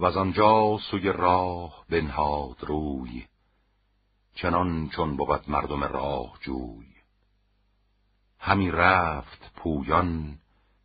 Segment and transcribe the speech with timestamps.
[0.00, 3.26] و از آنجا سوی راه بنهاد روی
[4.34, 6.86] چنان چون بود مردم راه جوی.
[8.38, 10.38] همی رفت پویان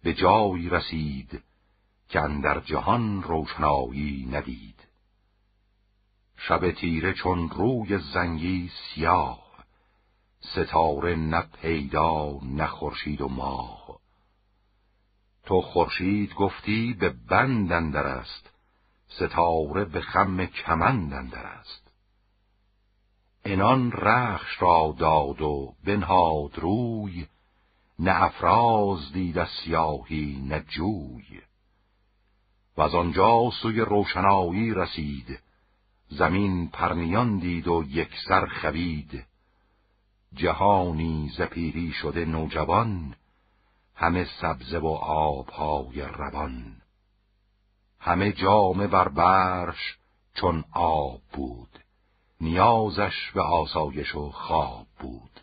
[0.04, 1.44] به جایی رسید
[2.10, 4.80] که اندر جهان روشنایی ندید.
[6.38, 9.46] شب تیره چون روی زنگی سیاه
[10.40, 14.00] ستاره نه پیدا نه خورشید و ماه.
[15.46, 18.55] تو خورشید گفتی به بند اندر است
[19.16, 21.92] ستاره به خم کمند اندر است.
[23.46, 27.26] انان رخش را داد و بنهاد روی
[28.00, 31.42] نه افراز دید از سیاهی نه جوی.
[32.78, 35.40] و از آنجا سوی روشنایی رسید
[36.10, 39.26] زمین پرنیان دید و یکسر خوید.
[40.34, 43.16] جهانی زپیری شده نوجوان
[43.96, 46.85] همه سبزه و آبهای روان.
[48.06, 49.98] همه جامه بر برش
[50.34, 51.80] چون آب بود.
[52.42, 55.40] نیازش به آسایش و خواب بود.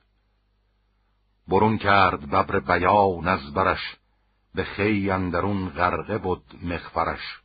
[1.49, 3.97] برون کرد ببر بیان از برش
[4.55, 7.41] به خی اندرون غرقه بود مخفرش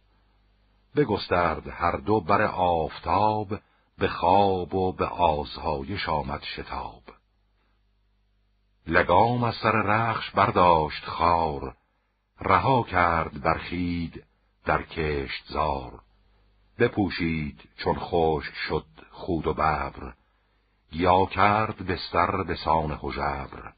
[0.96, 3.60] بگسترد هر دو بر آفتاب
[3.98, 7.04] به خواب و به آزهایش آمد شتاب.
[8.88, 11.76] لگام از سر رخش برداشت خار
[12.42, 14.27] رها کرد برخید
[14.68, 16.02] در کشت زار
[16.80, 20.14] بپوشید چون خشک شد خود و ببر
[20.92, 23.74] یا کرد بستر به سان حجبر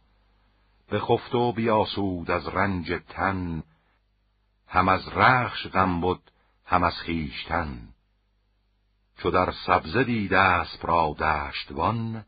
[0.91, 3.63] بخفت و بیاسود از رنج تن
[4.67, 6.31] هم از رخش غم بود
[6.65, 7.87] هم از خیشتن
[9.17, 12.25] چو در سبزه دید اسب را دشتوان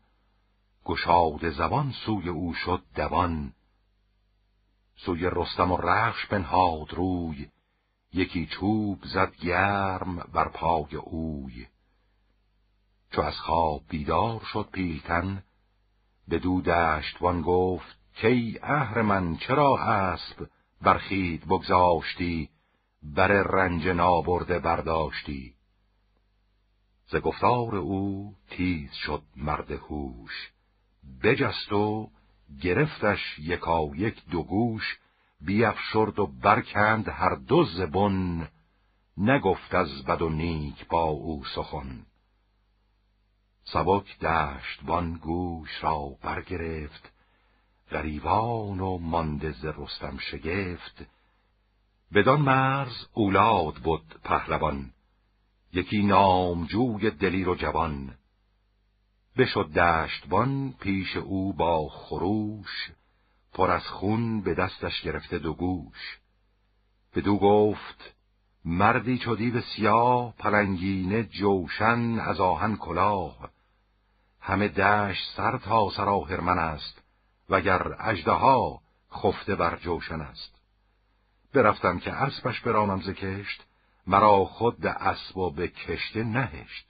[0.84, 3.52] گشاد زبان سوی او شد دوان.
[4.96, 7.48] سوی رستم و رخش بنهاد روی
[8.14, 11.66] یکی چوب زد گرم بر پای اوی.
[13.10, 15.42] چو از خواب بیدار شد پیلتن
[16.28, 20.46] به دو دشتوان گفت کی اهر من چرا اسب
[20.82, 22.48] برخید بگذاشتی
[23.02, 25.54] بر رنج نابرده برداشتی؟
[27.06, 30.52] ز گفتار او تیز شد مرد هوش
[31.22, 32.10] بجست و
[32.62, 34.98] گرفتش یکا یک دو گوش
[35.44, 38.48] بیافشرد و برکند هر دو زبون
[39.16, 42.06] نگفت از بد و نیک با او سخن.
[43.64, 47.12] سبک دشتبان گوش را برگرفت
[47.90, 51.06] غریوان و مانده ز رستم شگفت.
[52.14, 54.90] بدان مرز اولاد بود پهلوان
[55.72, 58.14] یکی نامجوی دلیر و جوان.
[59.36, 62.92] بشد دشتبان پیش او با خروش
[63.52, 66.18] پر از خون به دستش گرفته دو گوش.
[67.14, 68.14] بدو گفت
[68.64, 73.50] مردی چو دیو سیاه پلنگینه جوشن از آهن کلاه.
[74.40, 77.02] همه دشت سر تا سرا هرمن است
[77.48, 78.80] وگر اژدها
[79.12, 80.54] خفته بر جوشن است.
[81.54, 83.64] برفتم که اسبش برانم ز کشت
[84.06, 86.86] مرا خود به اسب و به کشته نهشت.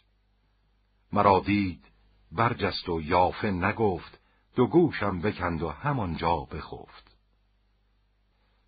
[1.12, 1.84] مرا دید
[2.32, 4.21] برجست و یافه نگفت
[4.54, 7.16] دو گوشم بکند و همانجا بخفت.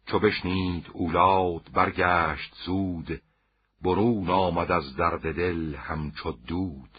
[0.06, 3.22] چو بشنید اولاد برگشت زود
[3.82, 6.98] برون آمد از درد دل همچو دود.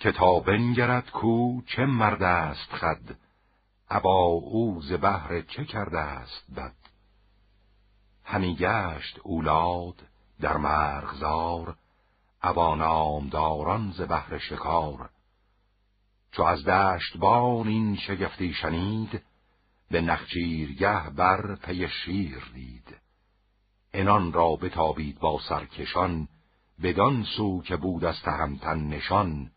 [0.00, 3.16] کتاب بنگرد کو چه مرد است خد
[3.90, 6.76] ابا او ز بهر چه کرده است بد.
[8.24, 10.02] همی گشت اولاد
[10.40, 11.76] در مرغزار
[12.42, 15.10] ابا نامداران ز بهر شکار.
[16.32, 19.22] چو از دشتبان این شگفتی شنید
[19.90, 22.96] به نخچیرگه بر پی شیر دید.
[23.92, 26.28] انان را بتابید با سرکشان
[26.82, 29.50] بدان سو که بود از تهمتن نشان.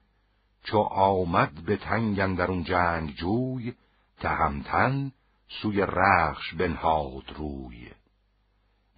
[0.63, 3.73] چو آمد به تنگ اندرون جنگ جوی
[4.19, 5.11] تهمتن
[5.61, 7.91] سوی رخش بنهاد روی.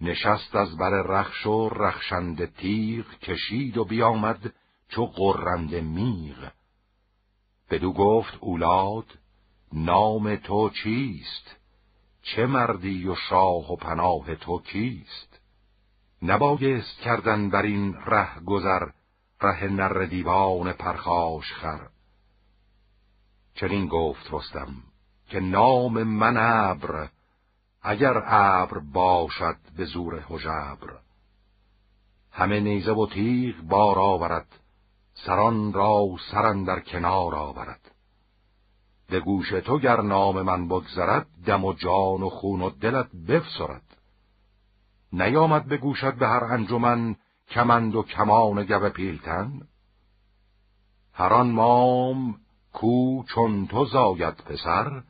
[0.00, 4.52] نشست از بر رخش و رخشنده تیغ کشید و بیامد
[4.88, 6.50] چو قرنده میغ.
[7.70, 9.18] بدو گفت اولاد
[9.72, 11.56] نام تو چیست؟
[12.22, 15.40] چه مردی و شاه و پناه تو کیست؟
[16.22, 18.88] نبایست کردن بر این ره گذر
[19.40, 21.88] ره نر دیوان پرخاش خر.
[23.54, 24.74] چنین گفت رستم
[25.28, 27.08] که نام من ابر
[27.82, 30.98] اگر ابر باشد به زور حجبر
[32.32, 34.60] همه نیزه و تیغ بار آورد.
[35.24, 37.90] سران را سرن در کنار آورد.
[39.08, 43.96] به گوش تو گر نام من بگذرد دم و جان و خون و دلت بفسرد.
[45.12, 47.16] نیامد بگوشد به هر انجمن
[47.48, 49.60] کمند و کمان گو پیلتن.
[51.12, 52.36] هران مام
[52.72, 55.02] کو چون تو زاید پسر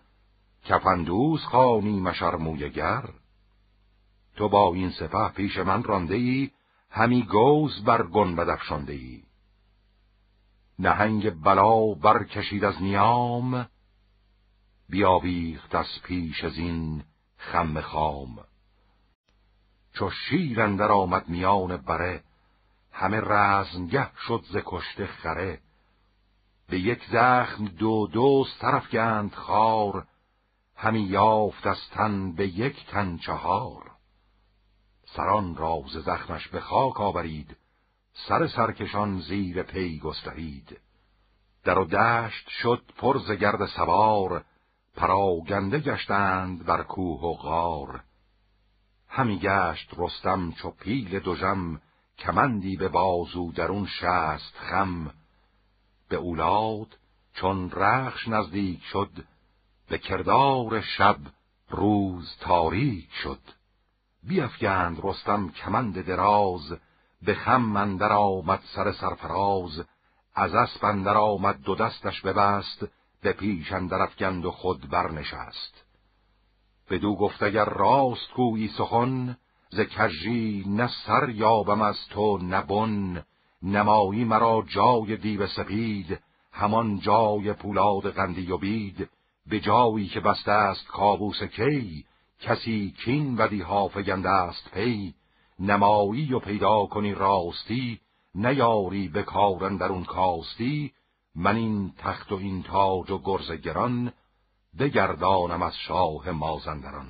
[0.65, 3.05] کفندوز خانی مشرمویگر
[4.37, 6.51] تو با این سپه پیش من رانده ای
[6.91, 9.23] همی گوز بر گنبد افشانده ای
[10.79, 13.69] نهنگ بلا برکشید از نیام
[14.89, 17.05] بیاویخت از پیش از این
[17.37, 18.39] خم خام.
[19.93, 22.23] چو شیر اندر آمد میان بره
[22.93, 25.61] همه رزمگه شد ز کشته خره.
[26.69, 30.07] به یک زخم دو دوست طرف گند خار
[30.77, 33.91] همی یافت از تن به یک تن چهار.
[35.07, 37.57] سران راز زخمش به خاک آورید
[38.17, 40.81] سر سرکشان زیر پی گسترید.
[41.65, 44.45] در و دشت شد پر ز گرد سوار
[44.97, 48.01] پراگنده گشتند بر کوه و غار.
[49.09, 51.81] همی گشت رستم چو پیل دژم
[52.19, 55.15] کمندی به بازو درون شست خم.
[56.09, 56.99] به اولاد
[57.35, 59.11] چون رخش نزدیک شد
[59.89, 61.19] به کردار شب
[61.71, 63.41] روز تاریک شد.
[64.23, 66.79] بیافگند رستم کمند دراز
[67.23, 69.85] به خم اندر آمد سر سرفراز
[70.35, 72.87] از اسب اندر آمد دو دستش ببست
[73.23, 75.85] به پیش اندر افگند و خود برنشست.
[76.91, 79.37] بدو گفت اگر راست گویی سخن
[79.71, 83.25] ز کژی نه سر یابم از تو نبن
[83.63, 86.21] نمایی مرا جای دیو سپید
[86.53, 89.09] همان جای پولاد قندی و بید.
[89.47, 92.05] به جایی که بسته است کابوس کی
[92.41, 95.15] کسی کین ودی ها فگنده است پی.
[95.59, 98.01] نمایی و پیدا کنی راستی
[98.35, 100.93] نیاری به کارن در اون کاستی.
[101.35, 104.13] من این تخت و این تاج و گرز گران
[104.79, 107.09] بگردانم از شاه مازندران.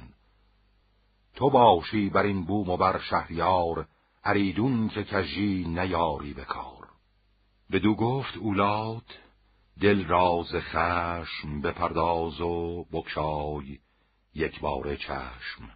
[1.34, 3.88] تو باشی بر این بوم و بر شهریار
[4.24, 6.88] اریدون که کجی نیاری به کار.
[7.72, 9.04] بدو گفت اولاد
[9.80, 13.78] دل راز خشم بپرداز و بکشای
[14.34, 15.70] یک بار چشم.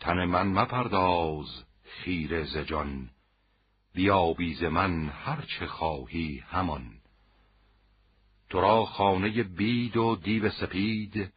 [0.00, 3.10] تن من مپرداز خیر ز جان.
[3.94, 6.94] بیابیز من هر چه خواهی همان.
[8.50, 11.32] تو را خانه بید و دیو سپید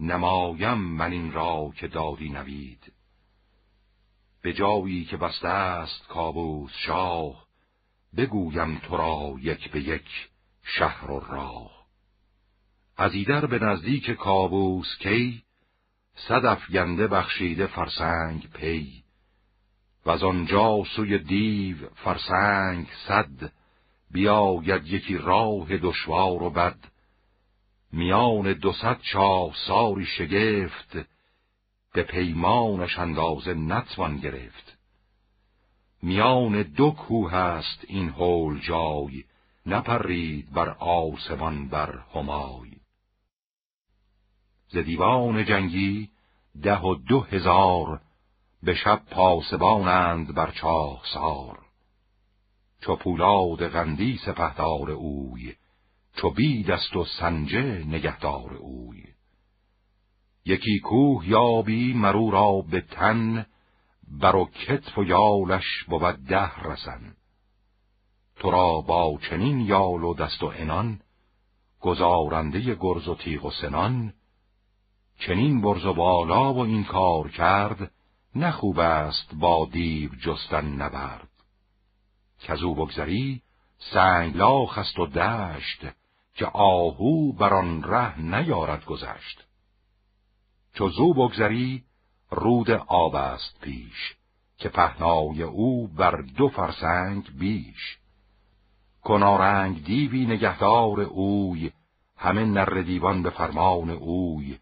[0.00, 2.92] نمایم من این را که دادی نوید.
[4.42, 7.46] به جایی که بسته است کابوس شاه
[8.16, 10.28] بگویم تو را یک به یک
[10.62, 11.86] شهر و راه.
[12.96, 15.42] از ایدر به نزدیک کابوس کی؟
[16.28, 19.02] صدف گنده بخشیده فرسنگ پی
[20.06, 23.52] و از آنجا سوی دیو فرسنگ صد
[24.10, 26.78] بیاید یکی راه دشوار و بد.
[27.92, 30.98] میان دو صد چاه ساری شگفت
[31.92, 34.76] به پیمانش اندازه نتوان گرفت.
[36.02, 39.24] میان دو کوه است این هول جای
[39.66, 42.69] نپرید بر آسمان بر همای.
[44.72, 46.10] ز دیوان جنگی
[46.62, 48.00] ده و دو هزار
[48.62, 51.58] به شب پاسبانند بر چاه سار
[52.80, 55.54] چو پولاد غندی سپهدار اوی
[56.16, 59.04] چو بید است و سنجه نگهدار اوی.
[60.44, 63.46] یکی کوه یابی مرو را به تن
[64.08, 67.14] بر و کتف و یالش بود ده رسن.
[68.36, 71.00] تو را با چنین یال و دست و انان
[71.80, 74.14] گزارنده گرز و تیغ و سنان
[75.20, 77.90] چنین برز و بالا و این کار کرد
[78.34, 81.28] نخوب است با دیو جستن نبرد.
[82.40, 83.42] کزو بگذری
[83.78, 85.86] سنگلاخ است و دشت
[86.34, 89.46] که آهو بر آن ره نیارد گذشت.
[90.74, 91.84] چو زو بگذری
[92.30, 94.16] رود آب است پیش
[94.58, 97.98] که پهنای او بر دو فرسنگ بیش.
[99.02, 101.72] کنارنگ دیوی نگهدار اوی
[102.16, 104.58] همه نر دیوان به فرمان اوی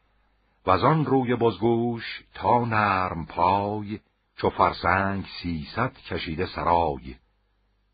[0.68, 4.00] و آن روی بزگوش تا نرم پای
[4.36, 7.14] چو فرسنگ سیصد کشیده سرای.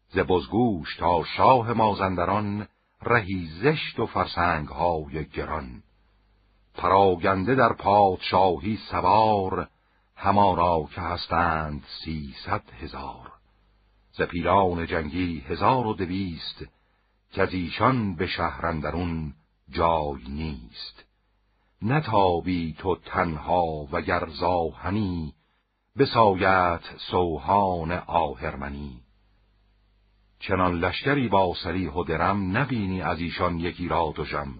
[0.08, 2.66] ز بزگوش تا شاه مازندران
[3.02, 5.82] رهی زشت و فرسنگ های گران.
[6.74, 9.68] پراگنده در پادشاهی سوار
[10.16, 13.32] همانا که هستند سیصد هزار.
[14.12, 16.64] ز پیران جنگی هزار و دویست
[17.32, 19.34] که از ایشان به شهرندرون
[19.70, 21.03] جای نیست.
[21.82, 25.34] نتابی تو تنها و گرزاهنی
[25.98, 29.00] بسایت سوهان آهرمنی.
[30.38, 34.54] چنان لشکری با سریح و درم نبینی از ایشان یکی را دوژم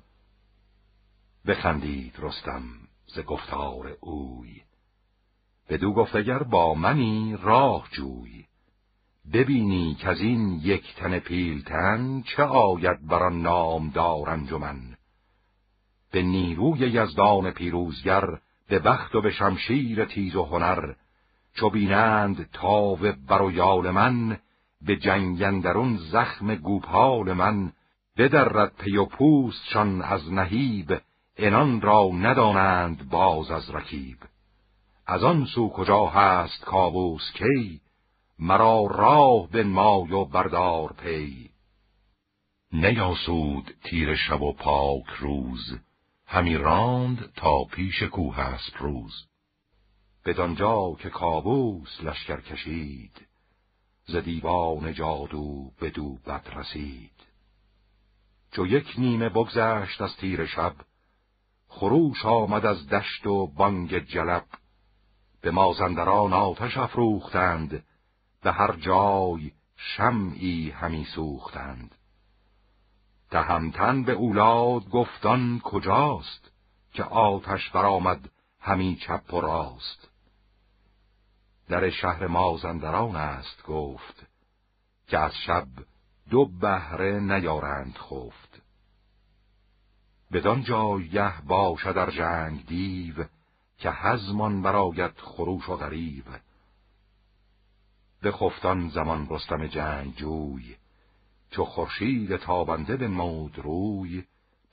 [1.47, 2.63] بخندید رستم
[3.07, 4.63] ز گفتار اوی.
[5.69, 8.45] بدو گفتگر با منی راه جوی.
[9.33, 14.94] ببینی که از این یک تن پیلتن چه آید بر آن نامدار انجمن.
[16.15, 20.93] به نیروی یزدان پیروزگر به بخت و به شمشیر تیز و هنر.
[21.55, 24.39] چو بینند تاو بر و یال من
[24.83, 27.73] به جنگندرون زخم گوپال من.
[28.19, 31.01] بدرد پی و پوستشان از نهیب
[31.37, 34.19] انان را ندانند باز از رکیب.
[35.07, 37.81] از آن سو کجا هست کابوس کی؟
[38.39, 41.51] مرا راه بنمای و بردار پی.
[42.73, 45.79] نیاسود تیر شب و پاک روز.
[46.35, 49.27] همی راند تا پیش کوه است روز.
[50.25, 53.27] بدانجا که کابوس لشکر کشید
[54.07, 57.27] ز دیوان جادو بدو بد رسید.
[58.53, 60.75] چو یک نیمه بگذشت از تیر شب
[61.69, 64.47] خروش آمد از دشت و بانگ جلب.
[65.41, 67.85] به مازندران آتش افروختند
[68.43, 71.95] به هر جای شمعی همی سوختند.
[73.35, 76.51] تهمتن به اولاد گفتان کجاست
[76.93, 80.09] که آتش برآمد همی چپ و راست.
[81.69, 84.27] در شهر مازندران است گفت
[85.09, 85.67] که از شب
[86.31, 88.63] دو بهره نیارند خفت.
[90.33, 93.25] بدان جایه باشد در جنگ دیو
[93.79, 96.25] که هزمان براید خروش و غریب
[98.23, 100.77] به خفتان زمان رستم جنگ جوی
[101.55, 104.25] چو خورشید تابنده به مود روی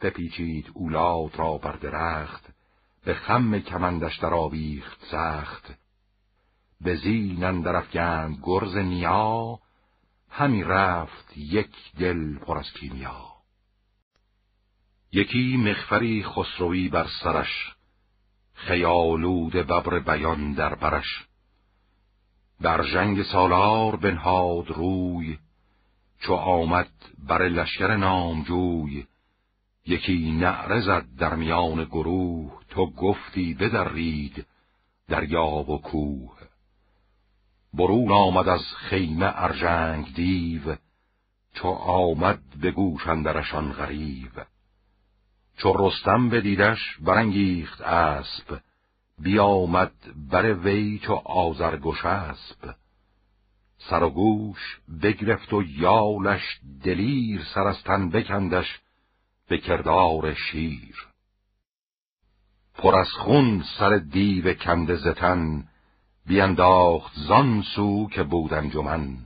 [0.02, 2.54] بپیچید اولاد را بر درخت
[3.06, 5.74] به خم کمندش در آویخت سخت.
[6.82, 7.84] به زین اندر
[8.44, 9.60] گرز نیا
[10.30, 13.26] همی رفت یک دل پر از کیمیا.
[15.12, 17.76] یکی مخفری خسروی بر سرش
[18.54, 21.28] خیالود ببر بیان در برش.
[22.62, 25.38] در جنگ سالار بنهاد روی
[26.22, 26.92] چو آمد
[27.28, 29.06] بر لشکر نامجوی
[29.86, 34.46] یکی نعره زد در میان گروه تو گفتی بدرید
[35.08, 36.38] دریاب و کوه.
[37.74, 40.76] برون آمد از خیمه ارجنگ دیو
[41.54, 44.42] چو آمد به گوش اندرشان غریب.
[45.58, 48.60] چو رستم بدیدش برانگیخت اسب
[49.20, 49.94] بیامد
[50.32, 52.76] بر وی چو آزرگوش اسب.
[53.90, 58.80] سر و گوش بگرفت و یالش دلیر سر از تن بکندش
[59.48, 61.08] به کردار شیر.
[62.74, 65.64] پر از خون سر دیو کنده زتن
[66.26, 69.18] بینداخت زان سو که بود انجمن.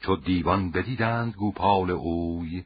[0.00, 2.64] چو دیوان بدیدند گوپال اوی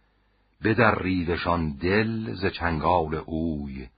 [0.64, 3.88] بدریدشان دل ز چنگال اوی.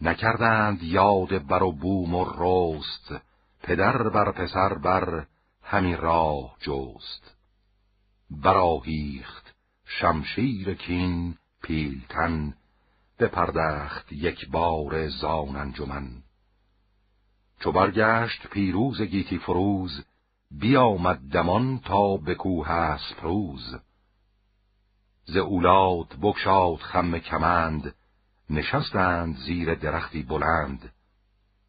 [0.00, 3.14] نکردند یاد بر و بوم و رست
[3.62, 5.26] پدر بر پسر بر
[5.70, 7.36] همی راه جست.
[8.30, 12.54] براهیخت شمشیر کین پیلتن
[13.18, 16.22] بپردخت یک بار زان انجمن.
[17.60, 20.04] چو برگشت پیروز گیتی فروز
[20.50, 23.76] بیامد دمان تا به کوه اسپروز
[25.24, 27.94] ز اولاد بگشاد خم کمند
[28.50, 30.92] نشستند زیر درختی بلند.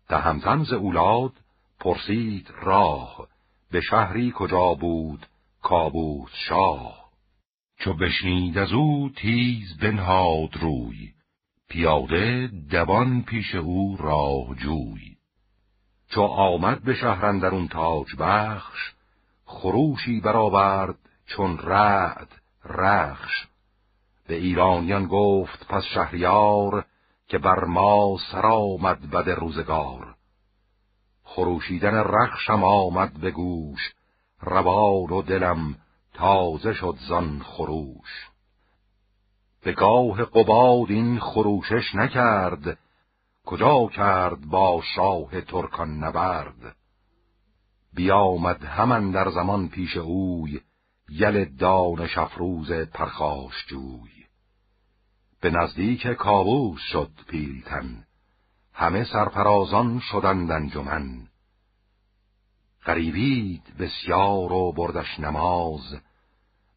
[0.10, 1.34] تهمتن ز اولاد
[1.80, 3.28] پرسید راه
[3.72, 5.26] به شهری کجا بود
[5.62, 7.10] کابوس شاه.
[7.80, 11.14] چو بشنید از او تیز بنهاد روی
[11.70, 15.18] پیاده دوان پیش او راه جوی.
[16.10, 18.94] چو آمد به شهرندرون تاج بخش
[19.46, 22.28] خروشی برآورد چون رعد
[22.66, 23.48] رخش.
[24.28, 26.86] به ایرانیان گفت پس شهریار
[27.28, 30.16] که بر ما سر آمد بد روزگار.
[31.30, 33.94] خروشیدن رخشم آمد به گوش.
[34.42, 35.76] روان و دلم
[36.14, 38.30] تازه شد زان خروش.
[39.64, 42.78] به گاه قباد این خروشش نکرد.
[43.46, 46.76] کجا کرد با شاه ترکان نبرد؟
[47.94, 50.62] بیامد همان در زمان پیش اوی
[51.10, 54.26] یل دانش افروز پرخاش جوی.
[55.42, 58.04] به نزدیک کابوس شد پیلتن.
[58.80, 61.28] همه سرفرازان شدند انجمن.
[62.86, 66.02] غریبید بسیار و بردش نماز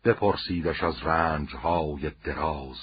[0.05, 2.77] بپرسیدش از رنجهای دراز.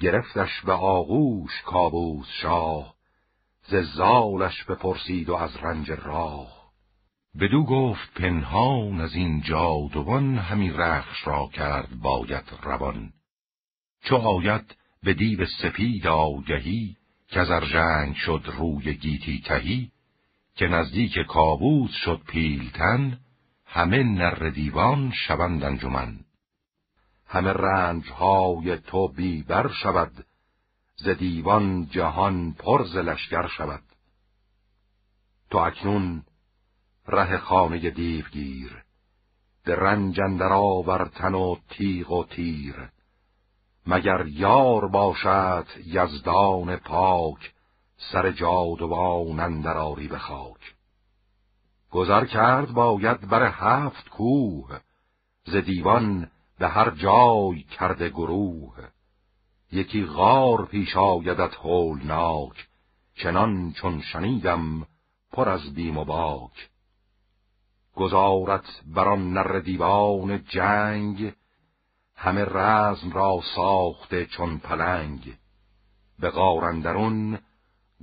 [0.00, 2.94] گرفتش به آغوش کابوس شاه
[3.62, 6.72] ز زالش بپرسید و از رنج راه.
[7.40, 13.12] بدو گفت پنهان از این جادوان همی رخش را کرد باید روان.
[14.04, 16.96] چو آید به دیو سپید آگهی
[17.36, 19.90] ارژنگ شد روی گیتی تهی
[20.54, 23.18] که نزدیک کابوس شد پیلتن
[23.66, 26.20] همه نر دیوان شوند انجمن.
[27.26, 30.26] همه رنج های تو بیبر شود
[30.96, 33.82] ز دیوان جهان پر ز لشکر شود.
[35.50, 36.22] تو اکنون
[37.08, 38.82] ره خانه دیوگیر
[39.64, 42.90] به رنج اندر آورتن و تیغ و تیر.
[43.86, 47.52] مگر یار باشد یزدان پاک
[48.12, 50.74] سر جادوان اندر آری به خاک؟
[51.90, 54.80] گذر کرد باید بر هفت کوه
[55.44, 58.74] ز دیوان به هر جای کرده گروه.
[59.72, 62.68] یکی غار پیش آیدت هولناک
[63.14, 64.86] چنان چون شنیدم
[65.32, 66.70] پر از بیم و باک.
[67.94, 71.32] گزارت بر آن نر دیوان جنگ
[72.22, 75.36] همه رزم را ساخته چون پلنگ.
[76.18, 77.38] به غارندرون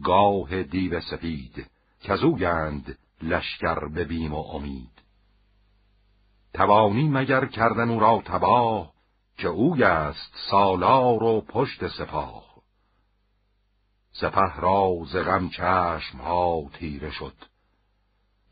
[0.03, 1.71] گاه دیو سپید
[2.03, 5.01] کزوگند لشکر به بیم و امید.
[6.53, 8.93] توانی مگر کردن او را تباه
[9.37, 12.43] که اوی است سالار و پشت سپاه.
[14.11, 17.35] سپه را ز غم چشم ها تیره شد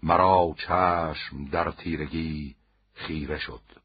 [0.03, 2.55] مرا چشم در تیرگی
[2.93, 3.76] خیره شد.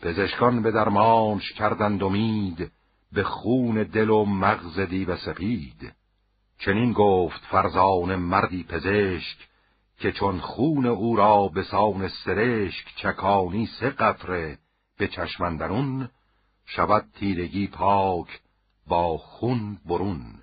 [0.00, 2.72] پزشکان به درمانش کردند امید
[3.12, 5.92] به خون دل و مغز دیو سپید.
[6.58, 9.48] چنین گفت فرزان مردی پزشک
[9.98, 14.58] که چون خون او را به سان سرشک چکانی سه قطره
[14.98, 16.08] به چشمندرون
[16.66, 18.40] شود تیرگی پاک
[18.86, 20.42] با خون برون.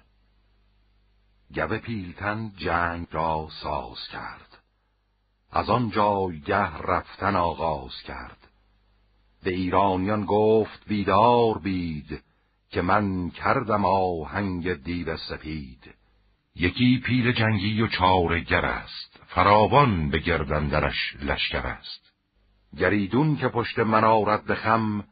[1.55, 4.57] گوه پیلتن جنگ را ساز کرد.
[5.51, 8.46] از آن جایگه رفتن آغاز کرد.
[9.47, 12.23] به ایرانیان گفت بیدار بید
[12.69, 15.93] که من کردم آهنگ دیو سپید.
[16.55, 22.11] یکی پیل جنگی و چارگر است فراوان به گردندرش لشکر است.
[22.77, 25.03] گریدون که پشت من آرد به خم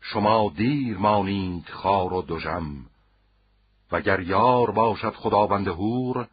[0.00, 2.86] شما دیر مانید خار و دژم.
[3.92, 6.28] وگر یار باشد خداوند هور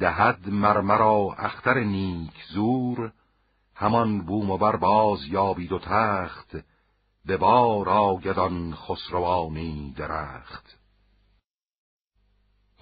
[0.00, 3.12] دهد مرمرا اختر نیک زور.
[3.74, 6.56] همان بوم و بر باز یابید و تخت
[7.24, 10.78] به بار آگدان خسروانی درخت.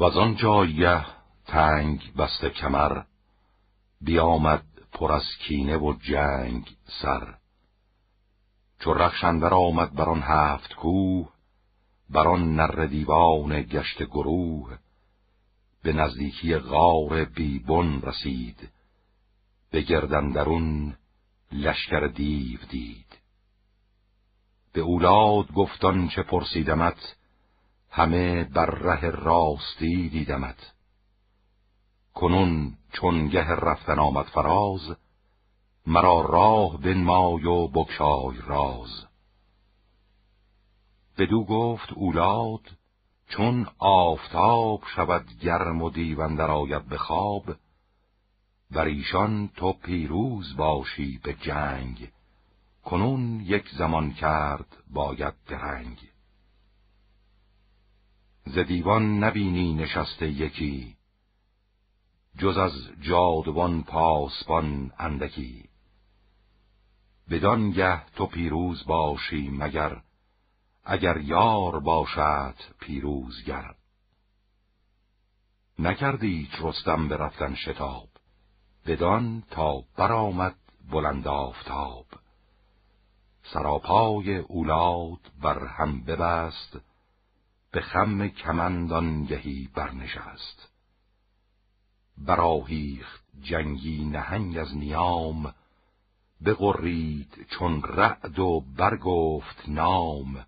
[0.00, 1.06] و آن جایه
[1.46, 3.02] تنگ بسته کمر
[4.00, 7.34] بیامد پر از کینه و جنگ سر.
[8.80, 11.28] چو رخشندر آمد بر آن هفت کوه
[12.10, 14.78] بر آن نر دیوان گشت گروه
[15.82, 18.68] به نزدیکی غار بیبون رسید
[19.70, 20.96] به گردندرون
[21.52, 23.17] لشکر دیو دید.
[24.72, 27.16] به اولاد گفتان چه پرسیدمت
[27.90, 30.72] همه بر ره راستی دیدمت.
[32.14, 34.96] کنون چون گه رفتن آمد فراز
[35.86, 39.04] مرا راه بنمای و بکشای راز.
[41.18, 42.60] بدو گفت اولاد
[43.28, 47.44] چون آفتاب شود گرم و دیوندر آید به خواب
[48.70, 52.12] بر ایشان تو پیروز باشی به جنگ.
[52.88, 55.98] کنون یک زمان کرد باید درنگ.
[58.44, 60.96] ز دیوان نبینی نشسته یکی
[62.38, 65.68] جز از جادوان پاسبان اندکی.
[67.30, 67.72] بدان
[68.16, 70.02] تو پیروز باشی مگر
[70.84, 73.74] اگر یار باشد پیروزگر.
[75.78, 78.08] نکردی رستم به رفتن شتاب
[78.86, 80.56] بدان تا برآمد
[80.90, 82.06] بلند آفتاب.
[83.52, 86.78] سراپای اولاد بر هم ببست
[87.72, 90.68] به خم کمندان گهی برنشست.
[92.18, 95.54] براهیخت جنگی نهنگ از نیام
[96.44, 100.46] بغرید چون رعد و برگفت نام.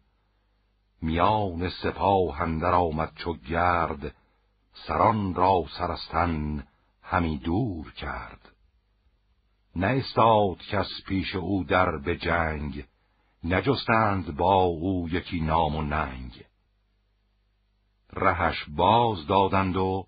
[1.03, 4.15] میان سپاه اندر آمد چو گرد
[4.87, 6.67] سران را سرستن
[7.03, 8.53] همی دور کرد.
[9.77, 12.85] نه استاد کس پیش او در به جنگ
[13.45, 16.45] نجستند با او یکی نام و ننگ.
[18.13, 20.07] رهش باز دادند و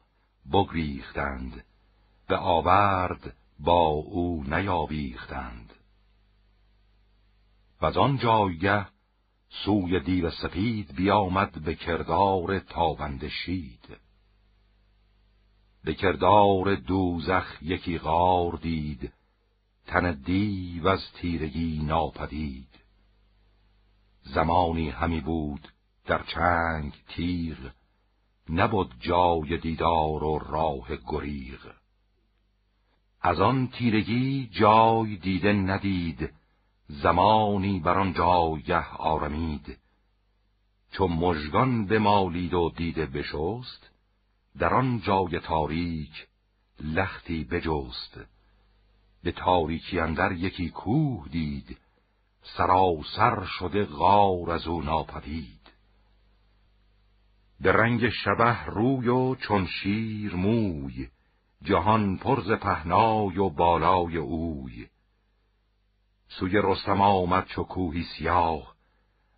[0.53, 1.65] بگریختند
[2.29, 5.73] به آورد با او نیاویختند
[7.83, 8.87] و آن جایگه
[9.65, 13.97] سوی دیو سپید بیامد به کردار تابند شید.
[15.85, 19.13] به کردار دوزخ یکی غار دید
[19.87, 22.72] تن دیو از تیرگی ناپدید.
[24.23, 25.69] زمانی همی بود
[26.07, 27.57] در چنگ تیغ
[28.49, 31.73] نبود جای دیدار و راه گریغ.
[33.21, 36.31] از آن تیرگی جای دیده ندید
[36.89, 39.79] زمانی بر آن جایگه آرمید.
[40.93, 43.91] چو مژگان بمالید و دیده بشست
[44.59, 46.27] در آن جای تاریک
[46.81, 48.21] لختی بجست.
[49.23, 51.79] به تاریکی اندر یکی کوه دید
[52.43, 55.73] سراسر شده غار از او ناپدید.
[57.61, 61.09] به رنگ شبه روی و چون شیر موی
[61.63, 64.89] جهان پرز پهنای و بالای اوی.
[66.29, 68.75] سوی رستم آمد چو کوهی سیاه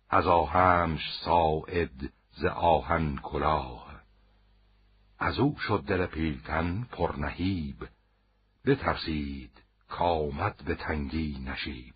[0.09, 3.85] از آهنش ساعد ز آهن کلاه.
[5.19, 7.87] از او شد دل پیلتن پر نهیب
[8.65, 9.51] بترسید
[9.89, 11.94] کامد به تنگی نشیب.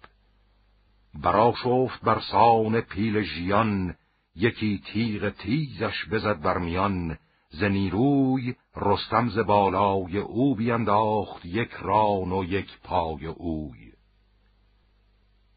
[1.14, 3.96] برا شفت بر سان پیل ژیان
[4.36, 7.18] یکی تیغ تیزش بزد بر میان.
[7.52, 13.92] ز نیروی رستم ز بالای او بینداخت یک ران و یک پای اوی.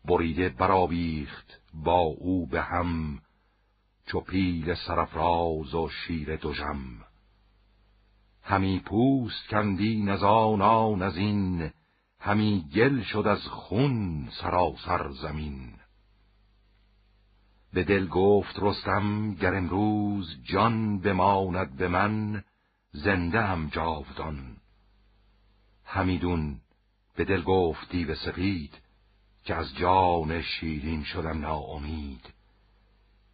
[0.04, 3.18] بریده برآویخت با او به هم
[4.06, 7.04] چو پیل سرفراز و شیر دژم.
[8.42, 11.70] همی پوست کندین از آنان از این
[12.24, 15.72] همی گل شد از خون سراسر زمین.
[17.72, 22.44] به دل گفت رستم گر امروز جان بماند به من
[22.92, 24.56] زنده هم جاودان.
[25.84, 26.60] همیدون
[27.16, 28.78] به دل گفت دیو سپید
[29.44, 32.32] که از جان شیرین شدم ناامید.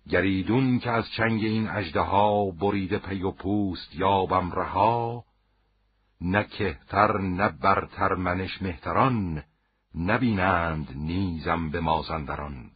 [0.08, 5.24] گریدون که از چنگ این ها بریده پی و پوست یابم رها
[6.20, 9.42] نه کهتر نه برتر منش مهتران
[9.94, 12.70] نبینند نیزم به مازندران.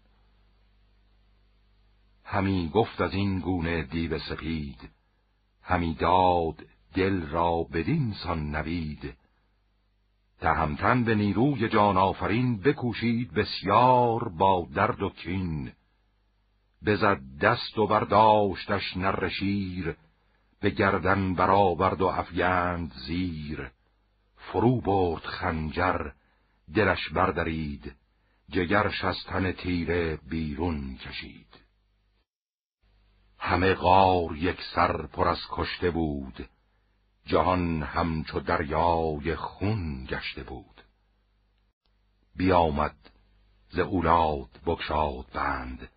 [2.25, 4.91] همی گفت از این گونه دیو سپید
[5.63, 9.15] همی داد دل را بدین سان نوید.
[10.41, 15.73] تهمتن به نیروی جان آفرین بکوشید بسیار با درد و کین.
[16.87, 19.97] بزد دست و برداشتش نر شیر
[20.63, 23.71] به گردن برآورد و افگند زیر.
[24.37, 26.11] فرو برد خنجر
[26.75, 27.95] دلش بردرید.
[28.49, 31.47] جگرش از تن تیره بیرون کشید.
[33.39, 36.49] همه غار یک سر پر از کشته بود.
[37.27, 40.83] جهان همچو دریای خون گشته بود.
[42.37, 42.97] بیامد
[43.71, 45.89] ز اولاد بکشاد بند.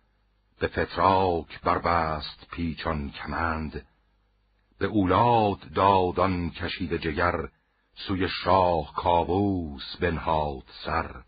[0.58, 3.86] به فتراک بربست پیچان کمند.
[4.78, 7.48] به اولاد دادان کشید جگر
[7.94, 11.22] سوی شاه کابوس بنهاد سر.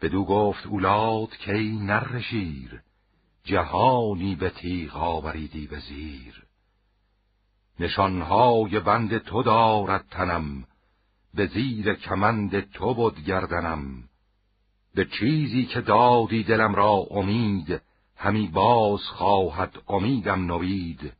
[0.00, 2.82] بدو گفت اولاد کی نرشیر
[3.44, 6.46] جهانی به تیغ آوریدی به زیر.
[7.80, 10.64] نشانهای بند تو دارد تنم
[11.34, 14.08] به زیر کمند تو بود گردنم.
[14.94, 17.80] به چیزی که دادی دلم را امید
[18.16, 21.12] همی باز خواهد امیدم نوید.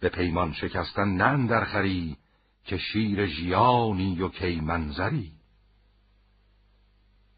[0.00, 2.16] به پیمان شکستن نن در خری
[2.64, 5.32] که شیر ژیانی و کی منظری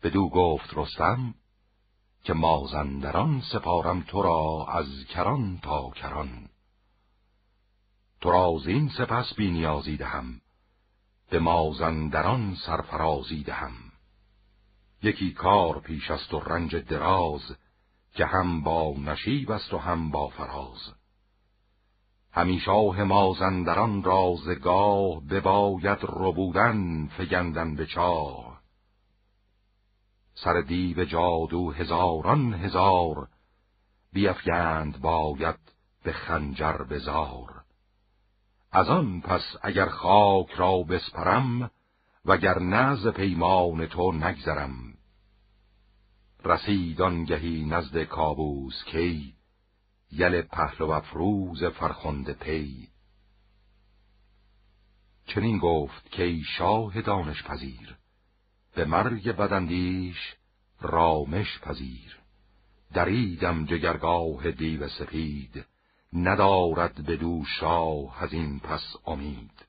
[0.03, 1.35] بدو گفت رستم
[2.25, 6.49] که مازندران سپارم تو را از کران تا کران.
[8.20, 10.40] تو را این سپس بی نیازی دهم
[11.31, 13.75] به مازندران سرفرازی دهم.
[15.03, 17.57] یکی کار پیش است و رنج دراز
[18.14, 21.00] که هم با نشیب است و هم با فراز.
[22.33, 28.61] همی شاه مازندران رازگاه بباید ربودن فگندن به چاه.
[30.35, 33.29] سر دیو جادو هزاران هزار
[34.12, 35.59] بیفگند باید
[36.05, 37.64] به خنجر بزار
[38.73, 41.71] از آن پس اگر خاک را بسپرم
[42.25, 44.95] وگر نز پیمان تو نگذرم.
[46.45, 49.35] رسید آنگهی نزد کابوس کی؟
[50.12, 52.88] یل پهلو افروز فرخنده پی
[55.27, 57.96] چنین گفت که ای شاه دانش پذیر
[58.75, 60.37] به مرگ بدندیش
[60.81, 62.16] رامش پذیر.
[62.94, 65.64] دریدم جگرگاه دیو سپید
[66.12, 69.66] ندارد به دو شاه از این پس امید.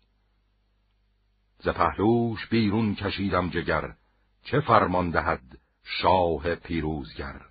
[1.59, 3.95] ز پهلوش بیرون کشیدم جگر
[4.43, 7.50] چه فرمان دهد شاه پیروزگر؟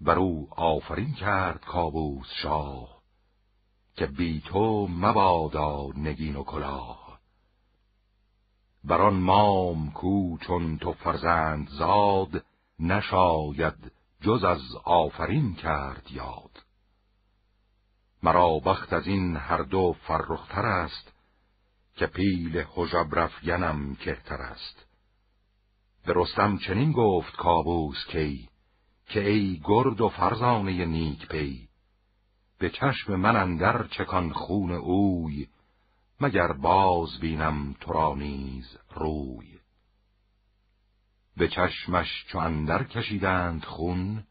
[0.00, 2.98] بر او آفرین کرد کابوس شاه
[3.96, 7.20] که بی تو مبادا نگین و کلاه.
[8.84, 12.44] بران مام کو چون تو فرزند زاد
[12.78, 16.50] نشاید جز از آفرین کرد یاد.
[18.22, 21.12] مرا بخت از این هر دو فرختر است
[21.96, 23.30] که پیل حجب
[24.00, 24.86] کهتر است.
[26.06, 28.48] به رستم چنین گفت کابوس کی
[29.08, 31.68] که ای گرد و فرزانه نیک پی
[32.58, 35.48] به چشم من اندر چکان خون اوی
[36.20, 39.58] مگر باز بینم تو را نیز روی.
[41.36, 44.24] به چشمش چو اندر کشیدند خون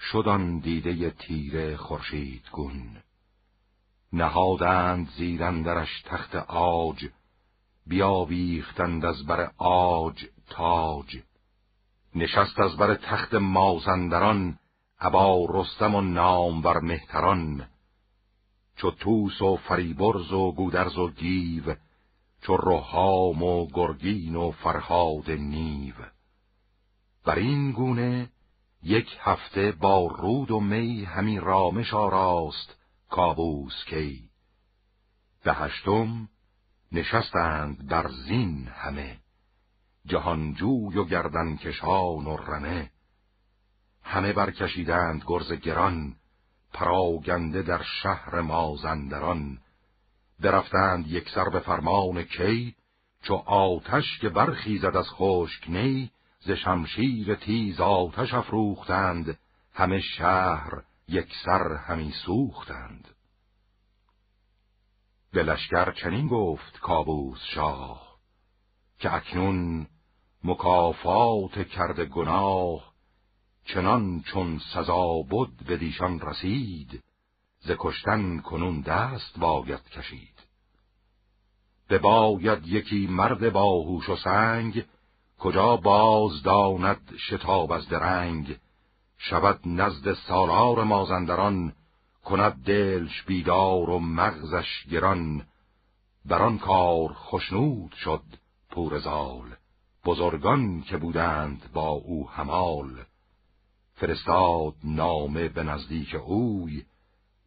[0.00, 3.02] شدان دیده تیره خورشید گون.
[4.12, 7.06] نهادند زیرندرش تخت آج
[7.86, 11.16] بیاویختند از بر آج تاج.
[12.14, 14.58] نشست از بر تخت مازندران
[15.00, 17.66] ابا رستم و نامور مهتران.
[18.76, 21.74] چو توس و فریبرز و گودرز و گیو
[22.42, 25.94] چو رهام و گرگین و فرهاد نیو.
[27.24, 28.30] بر این گونه
[28.82, 32.76] یک هفته با رود و می همی رامش آراست
[33.10, 34.28] کابوس کی.
[35.44, 36.28] به هشتم
[36.92, 39.23] نشستند بر زین همه.
[40.06, 42.90] جهانجوی و گردن کشان و رمه.
[44.02, 46.16] همه برکشیدند گرز گران
[46.72, 49.58] پراگنده در شهر مازندران.
[50.42, 52.74] درفتند یک سر به فرمان کی
[53.22, 59.38] چو آتش که برخیزد از خشک نی ز شمشیر تیز آتش افروختند.
[59.72, 63.08] همه شهر یک سر همی سوختند.
[65.32, 68.18] به لشکر چنین گفت کابوس شاه
[68.98, 69.86] که اکنون
[70.44, 72.92] مکافات کرده گناه
[73.64, 77.02] چنان چون سزا بود به دیشان رسید
[77.60, 80.34] ز کشتن کنون دست باید کشید.
[81.88, 84.84] به باید یکی مرد باهوش و سنگ
[85.38, 88.56] کجا باز داند شتاب از درنگ
[89.18, 91.72] شود نزد سالار مازندران
[92.24, 95.46] کند دلش بیدار و مغزش گران
[96.24, 98.22] بران کار خشنود شد
[98.70, 99.56] پورزال
[100.04, 103.04] بزرگان که بودند با او همال
[103.94, 106.84] فرستاد نامه به نزدیک اوی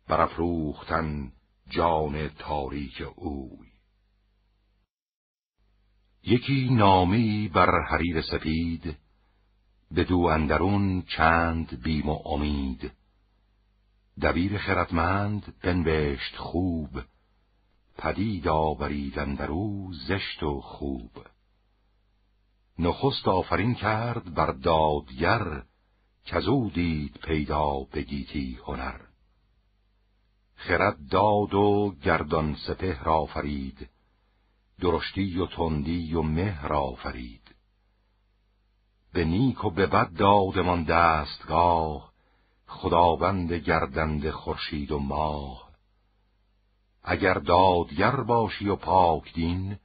[0.08, 1.32] برافروختن
[1.70, 3.68] جان تاریک اوی.
[6.24, 8.98] یکی نامی بر حریر سپید
[9.92, 12.92] به دو اندرون چند بیم و امید.
[14.22, 16.90] دبیر خردمند بنوشت خوب
[17.98, 21.12] پدید آورید اندرو زشت و خوب.
[22.80, 25.64] نخست آفرین کرد بر دادگر
[26.26, 29.02] کزو دید پیدا بگیتی هنر.
[30.56, 33.90] خرد داد و گردان سپه آفرید
[34.80, 37.56] درشتی و تندی و مهر آفرید
[39.14, 42.12] به نیک و به بد دادمان دستگاه
[42.68, 45.70] خداوند گردند خورشید و ماه.
[47.04, 49.78] اگر دادگر باشی و پاک دین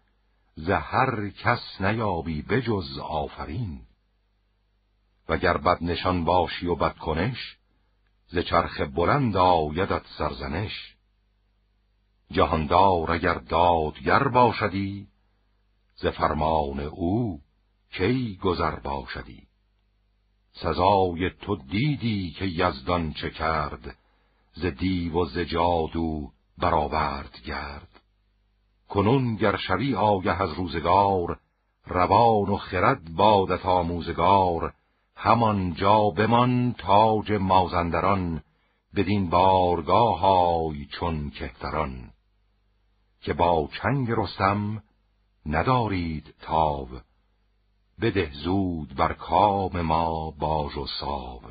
[0.55, 3.81] زهر کس نیابی بجز آفرین.
[5.29, 7.57] وگر بد نشان باشی و بد کنش
[8.29, 10.97] ز چرخ بلند آیدت سرزنش.
[12.31, 15.09] جهاندار اگر دادگر باشدی
[15.97, 17.41] ز فرمان او
[17.93, 19.47] کی گذر باشدی.
[20.53, 23.97] سزای تو دیدی که یزدان چه کرد
[24.53, 27.92] ز دیو و ز جادو برآورد گرد.
[28.93, 31.39] کنون گر شوی آگه از روزگار
[31.87, 34.75] روان و خرد بادت آموزگار
[35.17, 38.43] همان جا بمان تاج مازندران
[38.97, 42.11] بدین بارگاه های چون کهتران.
[43.21, 44.83] که با چنگ رستم
[45.47, 46.89] ندارید تاو
[48.01, 51.43] بده زود بر کام ما باج و ساو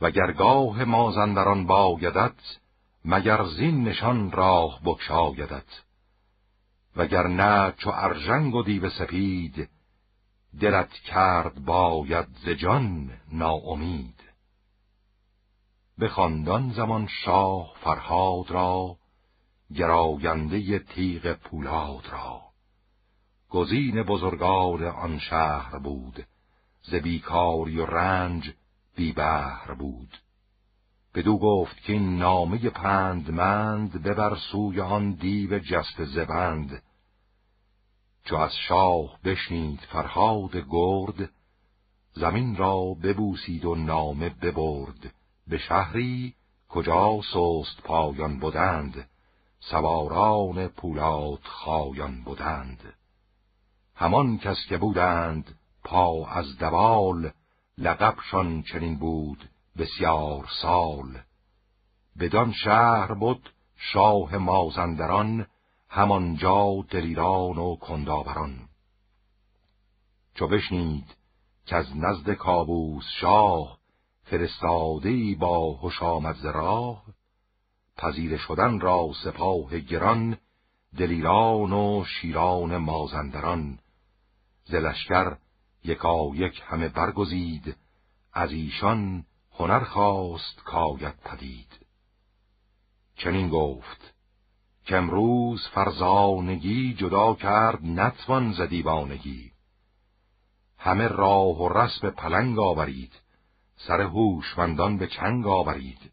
[0.00, 2.58] و گرگاه مازندران بایدت
[3.04, 5.89] مگر زین نشان راه بکشایدت
[6.96, 9.68] وگر نه چو ارژنگ و دیو سپید
[10.60, 14.20] دلت کرد باید ز جان ناامید.
[15.98, 18.96] به خاندان زمان شاه فرهاد را
[19.74, 22.40] گراینده تیغ پولاد را.
[23.50, 26.26] گزین بزرگان آن شهر بود
[26.82, 28.52] ز بیکاری و رنج
[28.96, 30.18] بی بهر بود.
[31.14, 36.82] بدو گفت که این نامه پندمند ببر سوی آن دیو جست زبند.
[38.24, 41.30] چو از شاه بشنید فرهاد گرد
[42.12, 45.14] زمین را ببوسید و نامه ببرد.
[45.46, 46.34] به شهری
[46.68, 49.08] کجا سست پایان بودند
[49.60, 52.94] سواران پولاد خایان بودند
[53.94, 57.30] همان کس که بودند پا از دوال
[57.78, 61.18] لقبشان چنین بود بسیار سال.
[62.18, 65.46] بدان شهر بود شاه مازندران
[65.88, 68.68] همانجا دلیران و کنداوران.
[70.34, 71.16] چو بشنید
[71.66, 73.78] که از نزد کابوس شاه
[74.22, 77.04] فرستاده با هوش آمد راه
[77.96, 80.38] پذیر شدن را سپاه گران
[80.98, 83.78] دلیران و شیران مازندران.
[84.64, 85.36] زلشکر
[85.84, 87.76] یکا یک همه برگزید
[88.32, 89.24] از ایشان
[89.60, 91.86] هنر خواست کاید پدید.
[93.16, 94.14] چنین گفت
[94.84, 99.52] که امروز فرزانگی جدا کرد نتوان ز دیوانگی.
[100.78, 103.12] همه راه و رسم پلنگ آورید
[103.76, 106.12] سر هوشمندان به چنگ آورید.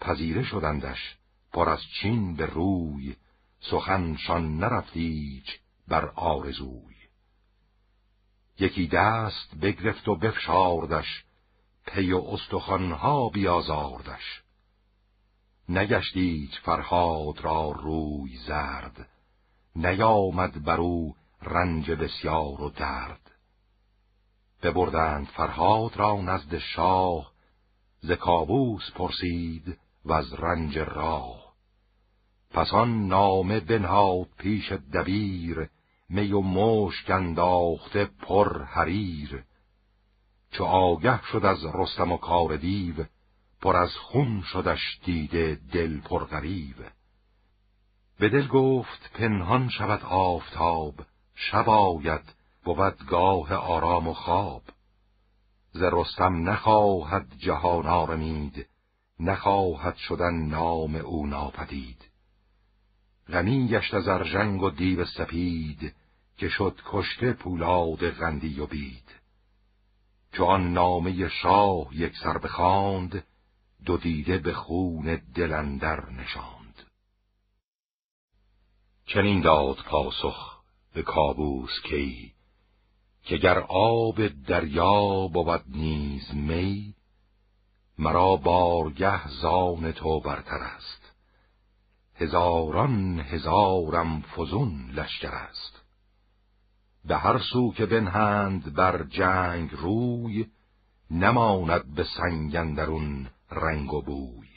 [0.00, 1.16] پذیره شدندش
[1.52, 3.16] پر از چین به روی
[3.60, 5.46] سخنشان نرفتیچ
[5.88, 6.96] بر آرزوی.
[8.58, 11.24] یکی دست بگرفت و بفشاردش
[11.86, 14.42] پی و استخوانها بیازاردش.
[15.68, 19.08] نگشتید فرهاد را روی زرد
[19.76, 23.30] نیامد بر او رنج بسیار و درد.
[24.62, 27.32] ببردند فرهاد را نزد شاه
[28.00, 31.54] ز کابوس پرسید و از رنج راه.
[32.50, 35.70] پس آن نامه بنهاد پیش دبیر
[36.08, 39.44] می و مشک انداخته پر حریر.
[40.54, 42.94] چو آگه شد از رستم و کار دیو
[43.60, 46.76] پر از خون شدش دیده دل پر غریب
[48.18, 50.94] به دل گفت پنهان شود آفتاب
[51.34, 54.62] شب آید بود گاه آرام و خواب.
[55.72, 58.66] ز رستم نخواهد جهان آرمید
[59.20, 62.10] نخواهد شدن نام او ناپدید.
[63.28, 65.94] غمی گشت از ارژنگ و دیو سپید
[66.36, 69.03] که شد کشته پولاد غندی و بید.
[70.36, 73.24] چو آن نامه شاه یک سر بخواند
[73.86, 76.82] دو دیده به خون دلندر نشاند.
[79.06, 80.62] چنین داد پاسخ
[80.94, 82.32] به کابوس کی
[83.24, 86.94] که گر آب دریا بود نیز می
[87.98, 91.12] مرا بارگه زان تو برتر است.
[92.14, 95.73] هزاران هزارم فزون لشکر است.
[97.04, 100.46] به هر سو که بنهند بر جنگ روی
[101.10, 104.48] نماند به سنگندرون رنگ و بوی.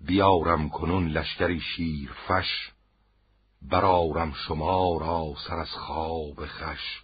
[0.00, 2.70] بیارم کنون لشکری شیرفش
[3.62, 7.02] برارم شما را سر از خواب خش.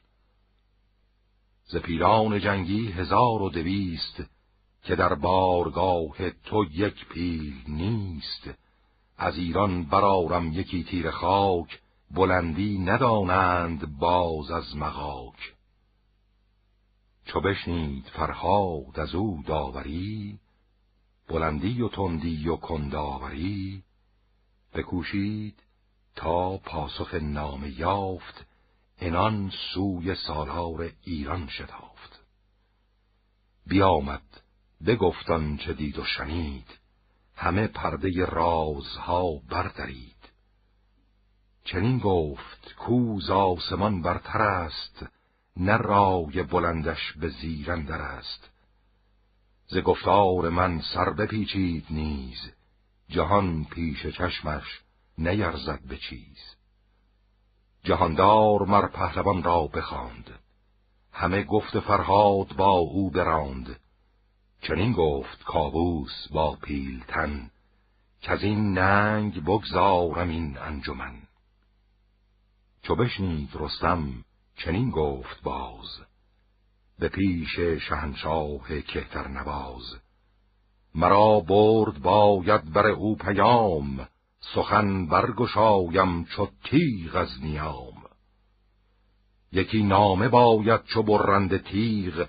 [1.65, 4.23] ز پیران جنگی هزار و دویست
[4.83, 8.51] که در بارگاه تو یک پیل نیست.
[9.19, 15.55] از ایران برارم یکی تیر خاک بلندی ندانند باز از مغاک.
[17.25, 20.39] چو بشنید فرهاد از او داوری
[21.29, 23.83] بلندی و تندی و کنداوری
[24.75, 25.63] بکوشید
[26.17, 28.47] تا پاسخ نام یافت
[28.99, 32.21] انان سوی سالار ایران شتافت.
[33.67, 34.43] بیامد
[34.87, 36.79] بگفتان چه دید و شنید
[37.35, 40.20] همه پرده رازها بردارید
[41.73, 45.07] چنین گفت کوز آسمان برتر است
[45.57, 48.51] نه رای بلندش به زیرندر است.
[49.67, 52.53] ز گفتار من سر بپیچید نیز
[53.09, 54.81] جهان پیش چشمش
[55.19, 56.57] نیرزد به چیز.
[57.85, 60.39] جهاندار مر پهلوان را بخواند
[61.13, 63.81] همه گفت فرهاد با او براند.
[64.63, 67.51] چنین گفت کابوس با پیلتن
[68.21, 71.30] که از این ننگ بگذارم این انجمن.
[72.83, 74.25] چو بشنید رستم
[74.57, 76.01] چنین گفت باز
[76.99, 79.97] به پیش شهنشاه کهتر نواز.
[80.95, 84.09] مرا برد باید بر او پیام
[84.55, 88.03] سخن برگشایم چو تیغ از نیام.
[89.53, 92.29] یکی نامه باید چو برند تیغ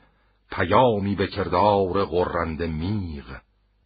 [0.52, 3.38] پیامی به کردار غرند میغ.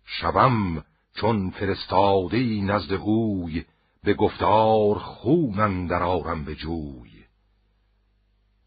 [0.06, 0.84] شوم
[1.16, 3.66] چون فرستادی نزد اوی
[4.06, 7.26] به گفتار خونن در آرم به جوی.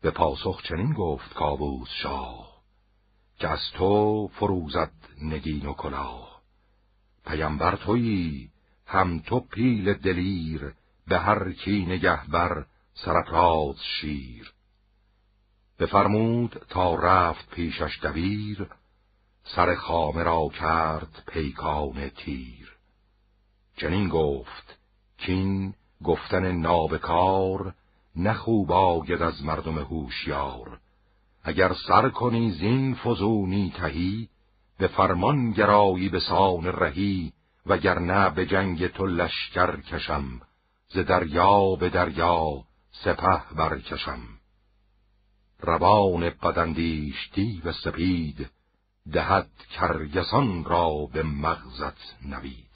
[0.01, 2.62] به پاسخ چنین گفت کابوس شاه
[3.39, 6.43] که از تو فروزد نگین و کلاه.
[7.26, 8.51] پیمبر تویی
[8.86, 10.74] هم تو پیل دلیر
[11.07, 14.53] به هر کی نگه بر سرفراز شیر.
[15.78, 18.66] بفرمود تا رفت پیشش دبیر
[19.45, 22.76] سر خامه را کرد پیکان تیر.
[23.76, 24.67] چنین گفت
[25.18, 27.74] کین گفتن نابکار
[28.16, 30.78] نخوب آید از مردم هوشیار.
[31.42, 34.28] اگر سر کنی زین فزونی تهی
[34.78, 37.32] به فرمان گرایی به سان رهی
[37.66, 40.40] وگرنه به جنگ تو لشکر کشم
[40.88, 44.20] ز دریا به دریا سپه برکشم.
[45.60, 47.30] روان بدندیش
[47.64, 48.50] و سپید
[49.12, 52.67] دهد کرگسان را به مغزت نوید.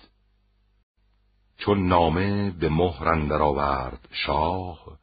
[1.65, 3.09] چون نامه به مهر
[3.43, 4.99] آورد شاه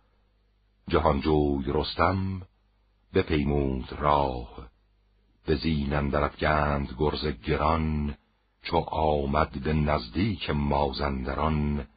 [0.88, 2.42] جهانجوی رستم
[3.14, 4.70] بپیمود راه
[5.46, 8.16] به زین گند گرز گران
[8.62, 11.88] چو آمد به نزدیک مازندران.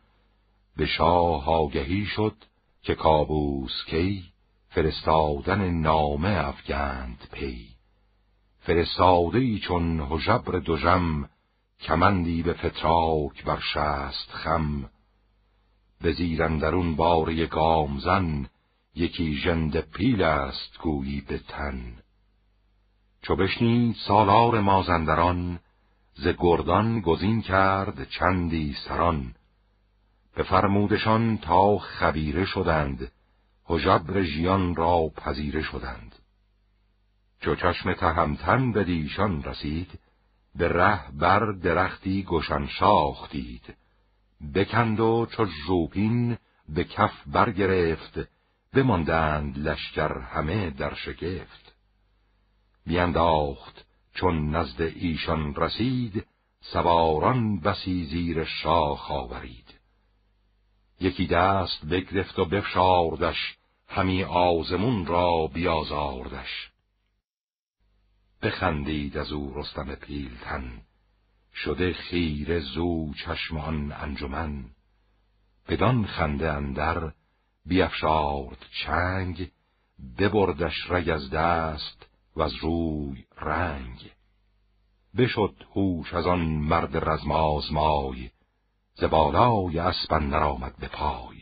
[0.77, 2.37] به شاه آگهی شد
[2.83, 4.25] که کابوس کی
[4.69, 7.69] فرستادن نامه افگند پی.
[8.61, 11.29] فرستاده چون هژبر دژم
[11.83, 14.91] کمندی به فتراک بر شست خم.
[16.01, 18.47] به زیر اندرون باره‌ای گامزن
[18.95, 21.95] یکی ژند پیل است گویی به تن.
[23.22, 25.59] چو بشنید سالار مازندران
[26.14, 29.35] ز گردان گزین کرد چندی سران.
[30.35, 33.12] به فرمودشان تا خبیره شدند
[33.68, 36.14] هژبر ژیان را پذیره شدند.
[37.41, 39.99] چو چشم تهمتن به دیشان رسید
[40.55, 43.74] به ره بر درختی گشن شاخ دید
[44.55, 46.38] بکند و چو ژوپین
[46.68, 48.20] به کف برگرفت
[48.72, 51.74] بماندند لشکر همه در شگفت.
[52.86, 53.84] بینداخت
[54.14, 56.26] چون نزد ایشان رسید
[56.61, 59.74] سواران بسی زیر شاخ آورید.
[61.00, 63.57] یکی دست بگرفت و بفشاردش
[63.88, 66.72] همی آزمون را بیازاردش.
[68.43, 70.82] بخندید از او رستم پیلتن.
[71.55, 74.64] شده خیر زو چشم آن انجمن.
[75.68, 77.12] بدان خنده اندر
[77.66, 79.51] بیافشارد چنگ
[80.18, 84.11] ببردش رگ از دست و از روی رنگ.
[85.16, 88.30] بشد هوش از آن مرد رزمازمای
[88.95, 91.38] ز بالای اسبن نرآمد به پای.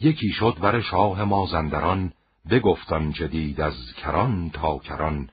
[0.00, 2.12] یکی شد ور شاه مازندران
[2.50, 5.30] بگفتان جدید از کران تا کران.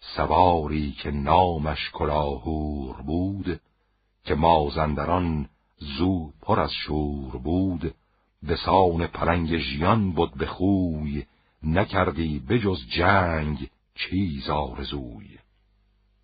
[0.00, 3.60] سواری که نامش کلاهور بود
[4.24, 7.94] که مازندران زو پر از شور بود.
[8.42, 11.26] به سان پلنگ ژیان بود به خوی
[11.62, 15.38] نکردی بجز جنگ چیز آرزوی.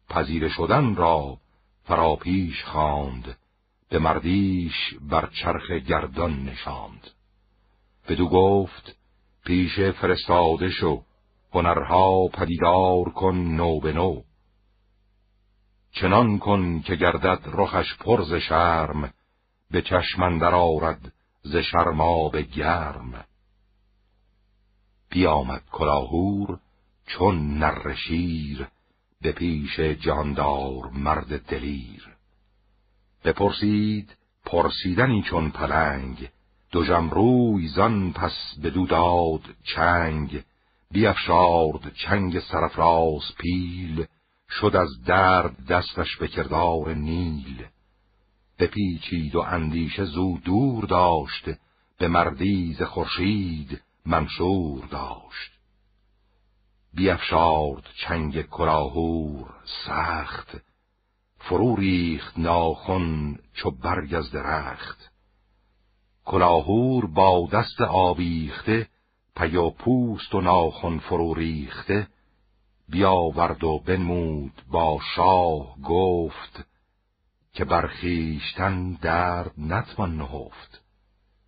[0.09, 1.37] پذیره شدن را
[1.85, 3.37] فراپیش خواند
[3.89, 7.11] به مردیش بر چرخ گردان نشاند.
[8.09, 8.97] بدو گفت
[9.45, 11.03] پیش فرستاده شو.
[11.55, 14.23] هنرها پدیدار کن نو به نو.
[15.93, 19.13] چنان کن که گردد رخش پرز شرم
[19.71, 21.57] به چشمندر آرد ز
[22.33, 23.25] به گرم.
[25.11, 26.59] بیامد کلاهور
[27.07, 28.69] چون نر شیر
[29.23, 32.09] به پیش جاندار مرد دلیر.
[33.25, 36.29] بپرسید پرسیدنی چون پلنگ
[36.71, 38.33] دو روی زن پس
[38.63, 40.45] بدو داد چنگ.
[40.91, 44.07] بیافشارد چنگ سرفراز پیل
[44.51, 47.67] شد از درد دستش به کردار نیل.
[48.59, 51.45] بپیچید و اندیشه زو دور داشت
[51.99, 55.53] به مردیز خورشید منشور داشت.
[56.95, 59.55] بیافشارد چنگ کلاهور
[59.87, 60.57] سخت
[61.39, 65.11] فرو ریخت ناخن چو برگ از درخت.
[66.25, 68.89] کلاهور با دست آویخته
[69.37, 72.09] پیا پوست و ناخن فرو ریخته
[72.89, 76.65] بیاورد و بنمود با شاه گفت
[77.53, 80.83] که برخیشتن درد نتوان نهفت.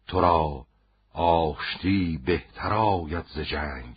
[0.06, 0.66] تو را
[1.12, 3.96] آشتی بهتر آید ز جنگ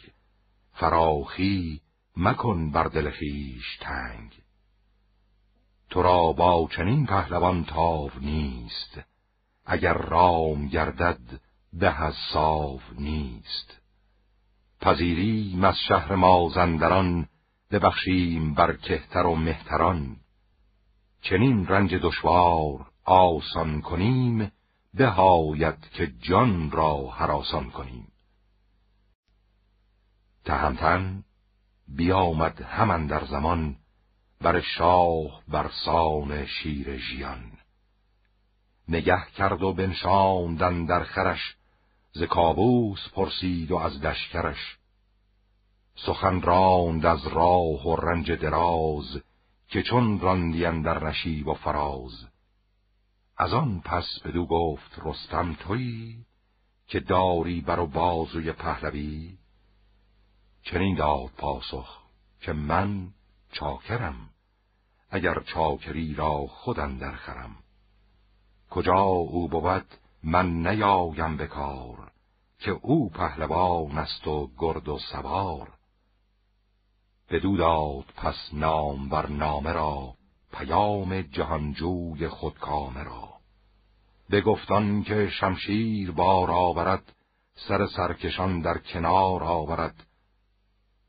[0.73, 1.81] فراخی
[2.17, 4.31] مکن بر دل خیش تنگ.
[5.89, 8.99] تو را با چنین پهلوان تاو نیست
[9.65, 11.41] اگر رام گردد
[11.73, 12.15] به از
[12.97, 13.78] نیست.
[14.81, 17.27] پذیریم از شهر مازندران
[17.71, 20.15] ببخشیم بر کهتر و مهتران.
[21.21, 24.51] چنین رنج دشوار آسان کنیم
[24.93, 28.07] بهاید که جان را حراسان کنیم.
[30.45, 31.23] تهمتن
[31.87, 33.75] بیامد همان در زمان
[34.41, 37.51] بر شاه برسان شیر ژیان.
[38.87, 41.55] نگه کرد و بنشاندن در خرش
[42.11, 44.77] ز کابوس پرسید و از دشکرش
[45.95, 49.21] سخن راند از راه و رنج دراز
[49.67, 52.27] که چون راندین در نشیب و فراز.
[53.37, 56.25] از آن پس بدو گفت رستم تویی
[56.87, 59.37] که داری بر و بازوی پهلوی؟
[60.63, 61.99] چنین داد پاسخ
[62.41, 63.07] که من
[63.51, 64.29] چاکرم
[65.09, 67.55] اگر چاکری را خودم درخرم
[68.69, 69.85] کجا او بود؟
[70.23, 72.11] من نیایم به کار
[72.59, 75.73] که او پهلوان است و گرد و سوار.
[77.29, 80.13] بدو داد پس نام بر نامه را
[80.51, 83.29] پیام جهانجوی خودکامه را.
[84.45, 87.15] گفتان که شمشیر بار آورد
[87.55, 90.05] سر سرکشان در کنار آورد.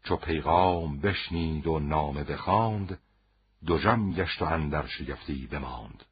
[0.04, 3.00] چو پیغام بشنید و نامه بخواند
[3.66, 6.04] دو جم گشت و اندر شگفتی بماند.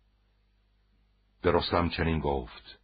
[1.42, 2.77] به رستم چنین گفت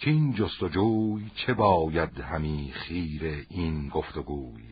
[0.00, 4.64] که این جستجوی چه باید همی خیر این گفتگوی؟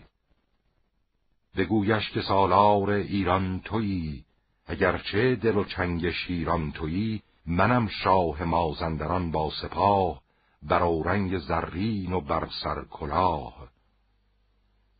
[1.57, 4.24] بگویش که سالار ایران تویی
[4.66, 10.22] اگرچه دل و چنگ شیران تویی منم شاه مازندران با سپاه
[10.62, 13.68] بر رنگ زرین و بر سر کلاه.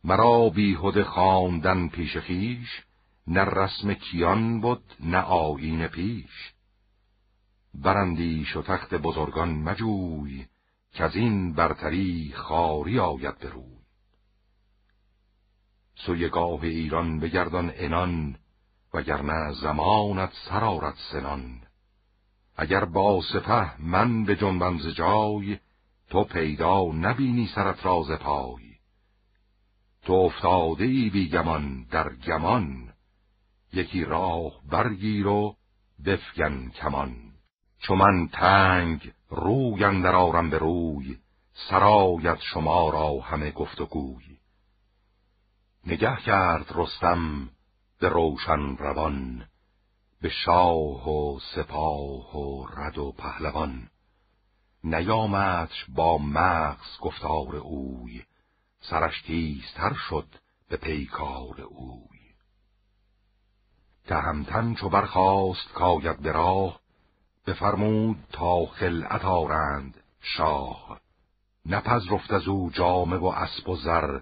[0.03, 2.81] مرا بیهده خواندن پیش خیش
[3.27, 6.53] نه رسم کیان بود نه آیین پیش.
[7.81, 10.45] برندیش و تخت بزرگان مجوی
[10.93, 13.79] که از این برتری خاری آید بروی
[16.05, 18.35] سوی گاه ایران بگردان انان
[18.93, 21.61] وگرنه زمانت سرارت سنان.
[22.57, 25.59] اگر با سپه من به جنبم جای
[26.09, 28.75] تو پیدا نبینی سرت راز پای.
[30.01, 32.93] تو افتاده ای بیگمان در گمان
[33.73, 35.55] یکی راه برگیر و
[36.05, 37.28] بفگن کمان.
[37.79, 41.17] چو من تنگ روی اندر آرم به روی
[41.69, 44.37] سرایت شما را همه گفت و گوی.
[45.85, 47.49] نگه کرد رستم
[47.99, 49.45] به روشن روان
[50.21, 53.89] به شاه و سپاه و رد و پهلوان.
[54.83, 58.23] نیامدش با مغز گفتار اوی
[58.81, 60.27] سرش تیزتر شد
[60.69, 62.19] به پیکار اوی.
[64.07, 66.79] تهمتن چو برخواست کاید به راه
[67.49, 70.99] بفرمود تا خلعت آرند شاه.
[71.65, 74.19] نپذرفت از او جامه و اسب و زر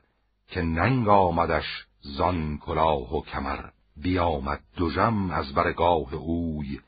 [0.48, 3.70] که ننگ آمدش زان کلاه و کمر.
[3.98, 4.60] بیامد
[4.96, 6.80] جم از برگاه اوی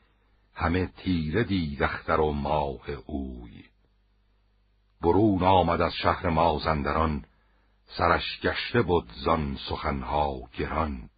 [0.54, 3.64] همه تیره دید اختر و ماه اوی.
[5.02, 7.24] برون آمد از شهر مازندران
[7.86, 11.10] سرش گشته بود زان سخنها گران.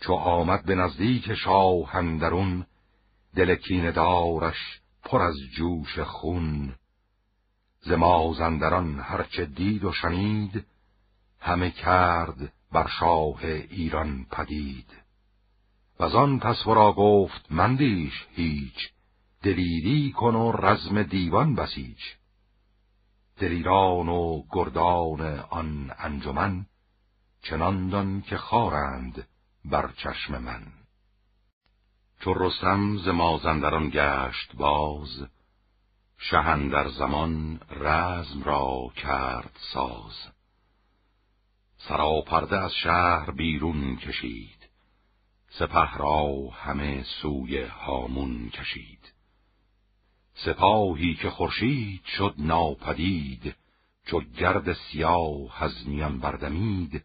[0.00, 2.66] چو آمد به نزدیک شاه اندرون
[3.36, 3.56] دل
[3.90, 6.74] دارش پر از جوش خون.
[7.80, 10.66] ز مازندران هرچه دید و شنید
[11.40, 15.04] همه کرد بر شاه ایران پدید.
[16.00, 18.92] و آن پس ورا گفت مندیش هیچ
[19.42, 21.98] دلیری کن و رزم دیوان بسیج.
[23.38, 25.20] دلیران و گردان
[25.50, 26.66] آن انجمن
[27.42, 29.26] چنان دان که خارند
[29.64, 30.83] بر چشم من.
[32.24, 35.26] چو رستم ز مازندران گشت باز
[36.18, 40.32] شهندر زمان رزم را کرد ساز.
[41.76, 44.68] سراپرده از شهر بیرون کشید
[45.48, 49.12] سپه را همه سوی هامون کشید.
[50.34, 53.54] سپاهی که خورشید شد ناپدید
[54.06, 57.04] چو گرد سیاه از میان بردمید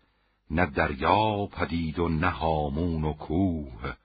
[0.52, 3.96] نه دریا پدید و نه هامون و کوه.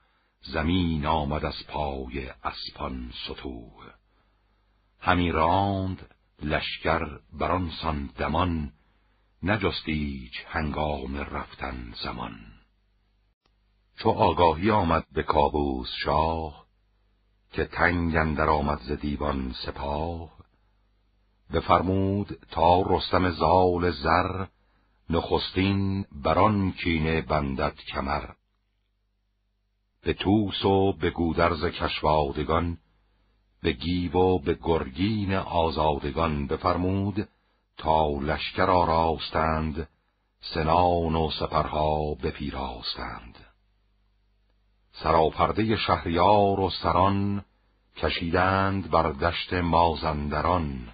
[0.47, 3.93] زمین آمد از پای اسپان ستوه
[4.99, 8.71] همی راند لشکر بران سان دمان
[9.43, 12.35] نجستیج هنگام رفتن زمان.
[13.97, 16.65] چو آگاهی آمد به کابوس شاه
[17.51, 20.29] که تنگ اندر آمد ز دیوان سپاه
[21.53, 24.45] بفرمود تا رستم زال زر
[25.09, 28.29] نخستین بران کینه بندد کمر.
[30.05, 32.77] به توس و به گودرز کشوادگان
[33.61, 37.27] به گیو و به گرگین آزادگان بفرمود
[37.77, 39.87] تا لشکر آراستند
[40.53, 43.37] سنان و سپرها بپیراستند.
[44.91, 47.45] سراپرده شهریار و سران
[47.97, 50.93] کشیدند بر دشت مازندران.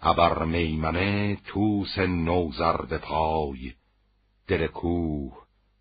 [0.00, 3.74] ابر میمنه توس نوزرد پای
[4.46, 5.32] دل کوه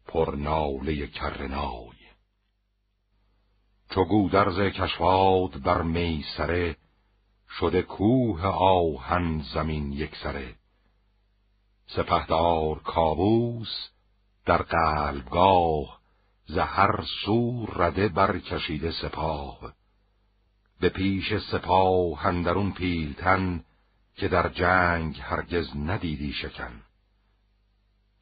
[0.05, 2.00] پر ناله کرنای.
[3.93, 6.75] چو گودرز کشواد بر میسره
[7.49, 10.55] شده کوه آهن زمین یک سره
[11.87, 13.89] سپهدار کابوس
[14.45, 15.99] در قلبگاه
[16.45, 19.73] زهر سو رده برکشیده سپاه.
[20.79, 23.63] به پیش سپاه هندرون پیلتن
[24.15, 26.81] که در جنگ هرگز ندیدی شکن.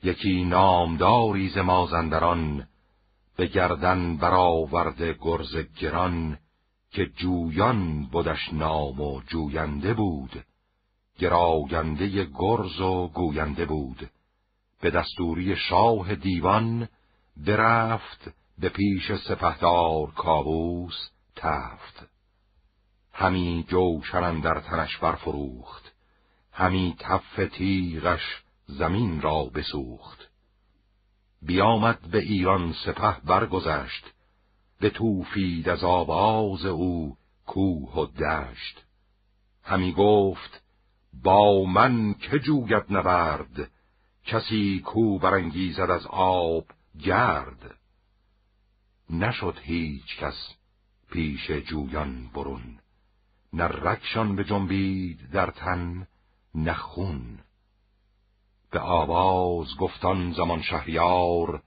[0.03, 2.67] یکی نامداری ز مازندران
[3.39, 6.37] به گردن برآورده گرز گران
[6.91, 10.45] که جویان بودش نام و جوینده بود.
[11.19, 14.09] گراینده گرز و گوینده بود.
[14.81, 16.87] به دستوری شاه دیوان
[17.37, 22.07] برفت به پیش سپهدار کابوس تفت.
[23.13, 25.93] همی جوشن در تنش برفروخت.
[26.51, 30.18] همی تف تیغش زمین را بسوخت.
[31.41, 34.13] بیامد به ایران سپه برگذشت
[34.79, 38.85] به توفید از آواز او کوه و دشت.
[39.63, 40.61] همی گفت
[41.23, 43.71] با من که جوید نبرد
[44.25, 46.65] کسی کو برانگیزد از آب
[46.99, 47.75] گرد.
[49.09, 50.55] نشد هیچ کس
[51.11, 52.79] پیش جویان برون
[53.53, 56.07] نه رکشان به جنبید در تن
[56.55, 56.73] نه
[58.71, 61.61] به آواز گفتان زمان شهریار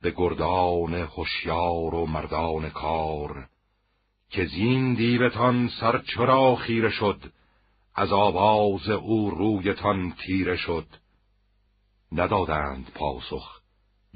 [0.00, 3.48] به گردان هوشیار و مردان کار
[4.30, 7.32] که زین دیوتان سر چرا خیره شد
[7.94, 10.86] از آواز او رویتان تیره شد.
[12.12, 13.60] ندادند پاسخ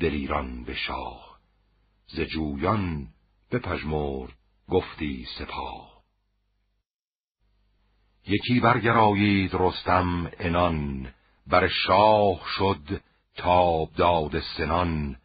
[0.00, 1.38] دلیران به شاه
[2.06, 3.08] ز جویان
[3.50, 4.32] پژمرد
[4.68, 6.02] گفتی سپاه.
[8.26, 11.12] یکی برگرایید رستم انان
[11.48, 13.00] بر شاه شد
[13.36, 15.16] تاب داد سنان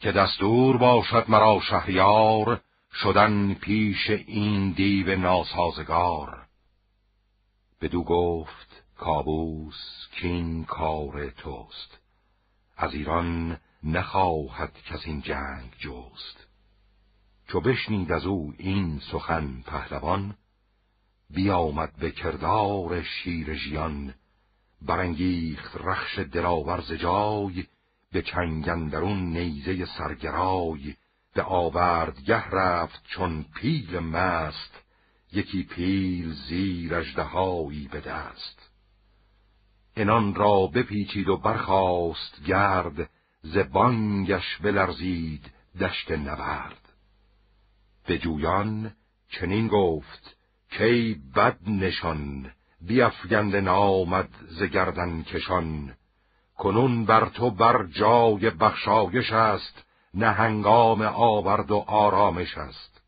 [0.00, 2.60] که دستور باشد مرا شهریار
[2.92, 6.46] شدن پیش این دیو ناسازگار.
[7.80, 11.98] بدو گفت کابوس کین کار توست
[12.76, 16.46] از ایران نخواهد کس این جنگ جست.
[17.48, 20.34] چو بشنید از او این سخن پهلوان
[21.30, 24.14] بیامد به کردار شیر ژیان
[24.82, 27.64] برانگیخت رخش دلاور جای
[28.12, 30.94] به چنگندرون نیزه سرگرای.
[31.34, 34.82] به آوردگه رفت چون پیل مست
[35.32, 38.70] یکی پیل زیر اژدهایی به دست.
[39.96, 43.10] انان را بپیچید و برخاست گرد
[43.42, 45.50] ز بانگش بلرزید
[45.80, 46.92] دشت نبرد.
[48.06, 48.92] به جویان
[49.28, 50.36] چنین گفت
[50.70, 52.50] کی بد نشان
[52.80, 55.94] بیافگند نامد ز گردن کشان.
[56.58, 63.02] کنون بر تو بر جای بخشایش است نه هنگام آورد و آرامش است.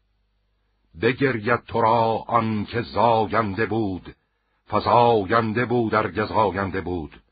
[1.03, 4.15] بگرید تو را آن که زاینده بود
[4.69, 7.23] فزاینده بود در گزاینده بود.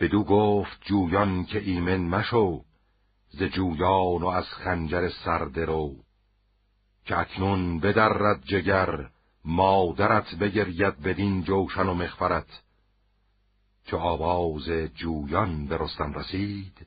[0.00, 2.64] بدو گفت جویان که ایمن مشو
[3.30, 5.94] ز جویان و از خنجر سرده رو
[7.04, 9.08] که اکنون بدرد جگر
[9.44, 12.62] مادرت بگرید بدین جوشن و مخفرت
[13.84, 16.86] چو آواز جویان به رستم رسید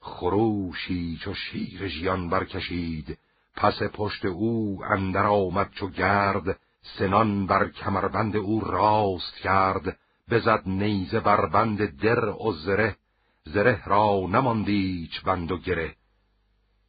[0.00, 3.18] خروشی چو شیر ژیان برکشید.
[3.56, 6.60] پس پشت او اندر آمد چو گرد
[6.98, 9.98] سنان بر کمربند او راست کرد.
[10.30, 12.96] بزد نیزه بر بند در و زره
[13.44, 15.94] زره را نماندیچ بند و گره.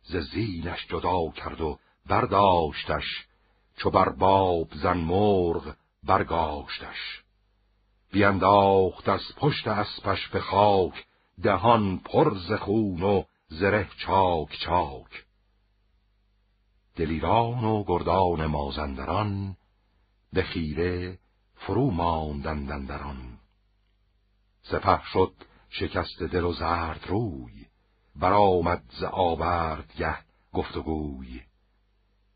[0.03, 3.28] ز زینش جدا کرد و برداشتش
[3.79, 7.23] چو بر باب زن مرغ برگاشتش.
[8.11, 11.05] بینداخت از پشت اسپش به خاک
[11.43, 15.25] دهان پر ز خون و زره چاک چاک.
[16.95, 19.57] دلیران و گردان مازندران
[20.33, 21.19] به خیره
[21.55, 23.39] فرو ماندندندران
[24.61, 25.33] سپه شد
[25.69, 27.65] شکست دل و زرد روی
[28.15, 30.17] برآمد ز آوردگه
[30.53, 31.48] گفتگوی.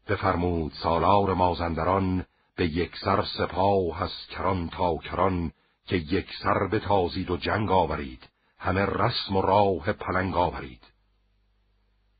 [0.07, 2.25] بفرمود سالار مازندران
[2.55, 5.51] به یک سر سپاه از کران تا کران
[5.85, 10.83] که یک سر بتازید و جنگ آورید همه رسم و راه پلنگ آورید.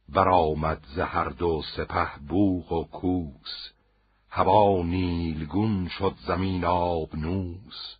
[0.09, 3.71] برآمد ز هر دو سپه بوغ و کوس
[4.29, 7.95] هوا نیلگون شد زمین آبنوس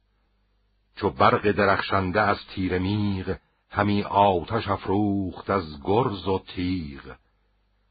[0.96, 3.38] چو برق درخشنده از تیر میغ
[3.70, 7.16] همی آتش افروخت از گرز و تیغ.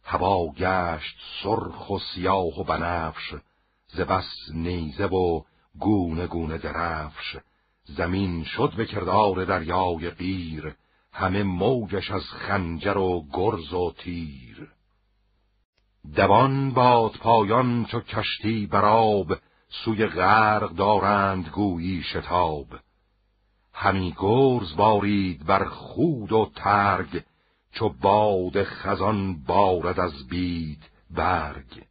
[0.05, 3.35] هوا گشت سرخ و سیاه و بنفش
[3.87, 5.43] ز بس نیزه و
[5.79, 7.37] گونه گونه درفش.
[7.85, 10.75] زمین شد به کردار دریای قیر
[11.13, 14.73] همه موجش از خنجر و گرز و تیر.
[16.17, 19.39] دوان باد پایان چو کشتی براب
[19.85, 22.67] سوی غرق دارند گویی شتاب.
[23.75, 27.23] همی گرز بارید بر خود و ترگ
[27.73, 31.85] چو باد خزان بارد از بید برگ.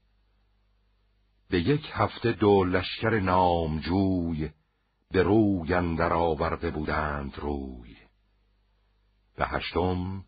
[1.49, 4.49] به یک هفته دو لشکر نامجوی
[5.11, 7.95] به روی اندر آورده بودند روی.
[9.35, 10.23] به هشتم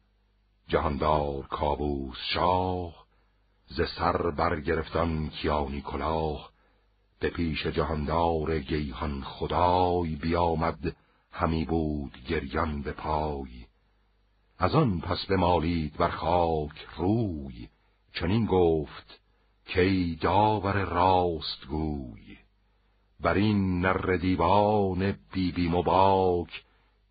[0.68, 3.06] جهاندار کابوس شاه
[3.68, 6.52] ز سر برگرفتان کیانی کلاه
[7.20, 10.96] به پیش جهاندار گیهان خدای بیامد
[11.32, 13.66] همی بود گریان به پای.
[14.58, 17.70] از آن پس بمالید بر خاک روی
[18.14, 19.20] چنین گفت
[19.66, 22.38] کی داور راست گوی
[23.20, 26.64] بر این نر دیوان بی بی مباک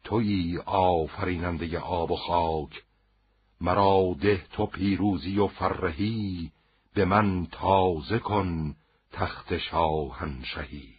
[0.04, 2.82] توی آفریننده آب و خاک
[3.60, 6.52] مرا ده تو پیروزی و فرهی
[6.94, 8.76] به من تازه کن
[9.12, 10.94] تخت شاهنشهی.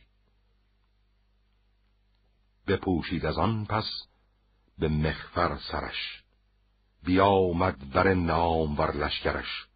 [2.67, 3.85] بپوشید از آن پس
[4.77, 6.22] به مخفر سرش.
[7.05, 9.67] بیامد بر نام ور لشکرش.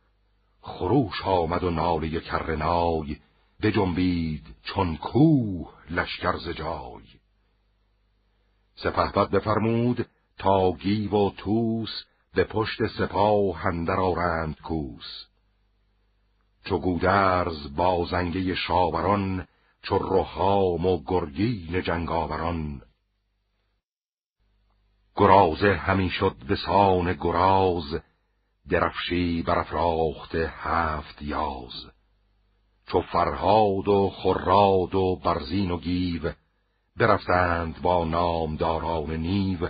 [0.61, 3.17] خروش آمد و ناله کرنای
[3.61, 7.03] بجنبید چون کوه لشکر ز جای.
[8.75, 10.05] سپهبد بفرمود
[10.37, 12.03] تا گیو و توس
[12.33, 15.25] به پشت سپاه هندر آرند کوس.
[16.65, 19.47] چو گودرز با زنگه شاوران
[19.81, 22.81] چو رهام و گرگین جنگاوران
[25.17, 28.01] گرازه همی شد به سان گراز
[28.69, 31.85] درفشی برافراخته هفت یاز.
[32.87, 36.31] چو فرهاد و خراد و برزین و گیو
[36.97, 39.69] برفتند با نامداران نیو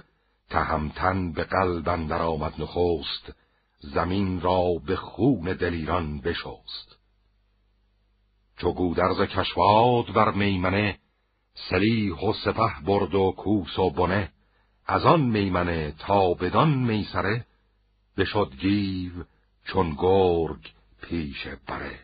[0.49, 3.33] تهمتن به قلب اندر آمد نخست
[3.79, 6.97] زمین را به خون دلیران بشست.
[8.57, 10.99] چو گودرز کشواد بر میمنه
[11.69, 14.31] سلیح و سپه برد و کوس و بنه
[14.89, 17.45] از آن میمنه تا بدان میسره
[18.17, 19.11] بشد گیو
[19.65, 21.99] چون گرگ پیش بره.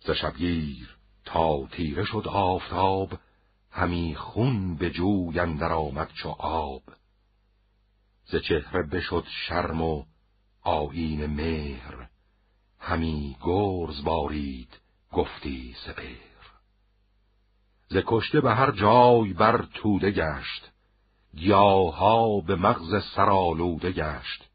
[0.00, 3.18] ز شبگیر تا تیره شد آفتاب
[3.70, 6.82] همی خون به جوی اندر آمد چو آب.
[8.24, 10.04] ز چهره بشد شرم و
[10.62, 12.08] آیین مهر
[12.78, 14.80] همی گرز بارید
[15.12, 16.32] گفتی سپر
[17.88, 20.71] ز کشته به هر جای بر توده گشت
[21.36, 24.48] گیاها به مغز سرالوده گشت.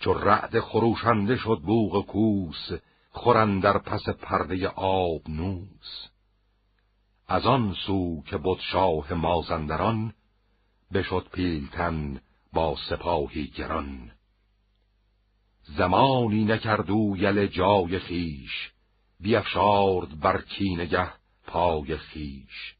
[0.00, 2.70] چو رعد خروشنده شد بوغ کوس
[3.10, 6.08] خورن در پس پرده آب نوس.
[7.28, 10.14] از آن سو که بود شاه مازندران
[10.92, 12.20] بشد پیلتن
[12.52, 14.10] با سپاهی گران.
[15.62, 18.72] زمانی نکردو یل جای خیش
[19.20, 21.12] بیافشارد بر کینگه
[21.46, 22.74] پای خیش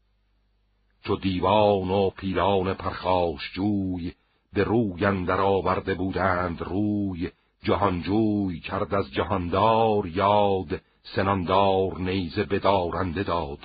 [1.05, 4.13] چو دیوان و پیلان پرخاش جوی
[4.53, 7.31] به روی اندر آورده بودند روی.
[7.63, 10.81] جهانجوی کرد از جهاندار یاد
[11.15, 13.59] سناندار نیزه بدارنده داد.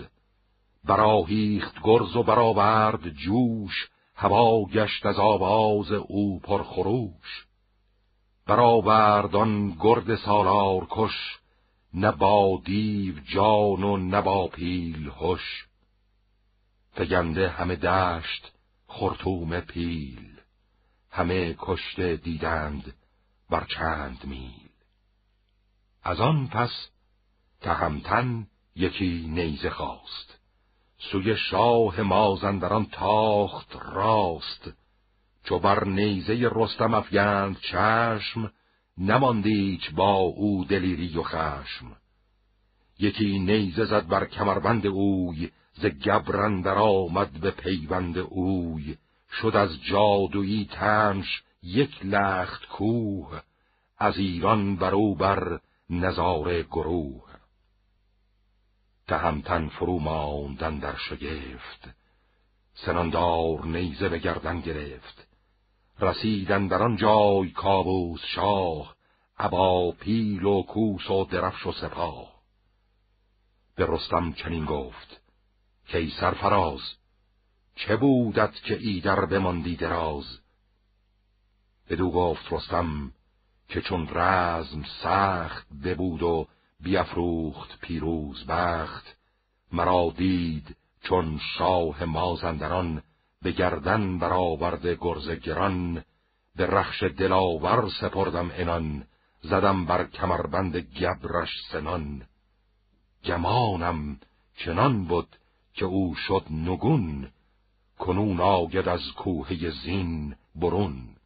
[0.85, 7.47] براهیخت گرز و برآورد جوش هوا گشت از آواز او پرخروش.
[8.47, 11.39] برآورد آن گرد سالار کش
[11.95, 15.70] نه با دیو جان و نه با پیل هش.
[16.93, 18.53] فگنده همه دشت
[18.87, 20.41] خرطوم پیل
[21.11, 22.95] همه کشته دیدند
[23.51, 24.71] بر چند میل.
[26.03, 26.89] از آن پس
[27.61, 30.39] تهمتن یکی نیزه خواست.
[30.99, 34.73] سوی شاه مازندران تاخت راست.
[35.45, 38.53] چو بر نیزه رستم افگند چشم
[38.99, 41.97] نماندیچ با او دلیری و خشم.
[42.99, 45.51] یکی نیزه زد بر کمربند اوی
[45.83, 48.97] ز گبرن در آمد به پیوند اوی.
[49.33, 53.41] شد از جادویی تنش یک لخت کوه
[53.99, 55.61] از ایران برو بر
[55.91, 57.31] نظاره گروه.
[59.09, 61.89] تهمتن فرو ماندن در شگفت
[62.75, 65.27] سناندار نیزه به گردن گرفت.
[66.01, 68.97] رسیدن در آن جای کابوس شاه
[69.39, 72.41] ابا پیل و کوس و درفش و سپاه.
[73.77, 75.20] به رستم چنین گفت
[75.93, 76.81] کی سرفراز
[77.77, 80.39] چه بودت که ایدر بماندی دراز؟
[81.91, 83.13] بدو گفت رستم
[83.69, 86.47] که چون رزم سخت ببود و
[86.81, 89.17] بیافروخت پیروز بخت
[89.73, 93.03] مرا دید چون شاه مازندران
[93.43, 96.05] به گردن برآورده گرز گران
[96.57, 99.07] به رخش دلاور سپردم انان
[99.43, 102.23] زدم بر کمربند گبرش سنان.
[103.25, 104.21] گمانم
[104.57, 105.37] چنان بود
[105.81, 107.31] که او شد نگون
[107.99, 111.17] کنون آید از کوه زین برون.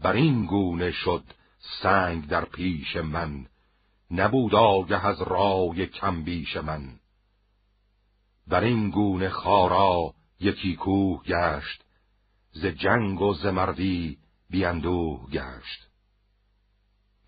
[0.00, 1.24] بر این گونه شد
[1.82, 3.46] سنگ در پیش من
[4.10, 7.00] نبود آگه از رای کم بیش من.
[8.46, 11.84] بر این گونه خارا یکی کوه گشت
[12.52, 14.18] ز جنگ و ز مردی
[14.50, 15.88] بیاندوه گشت.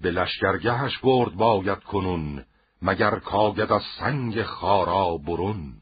[0.00, 2.44] به لشکرگهش برد باید کنون
[2.82, 5.79] مگر کاگد از سنگ خارا برون.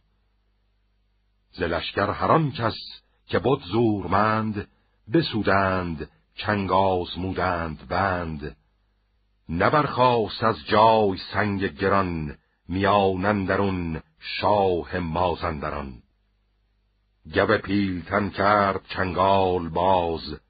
[1.52, 2.76] ز لشکر هران کس
[3.26, 4.68] که بود زورمند
[5.12, 8.56] بسودند چنگ آزمودند بند.
[9.48, 12.38] نبرخواست از جای سنگ گران
[12.68, 16.02] میانندرون شاه مازندران.
[17.34, 20.40] گو پیلتن کرد چنگال باز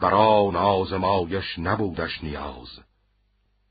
[0.00, 2.80] بران آزمایش نبودش نیاز.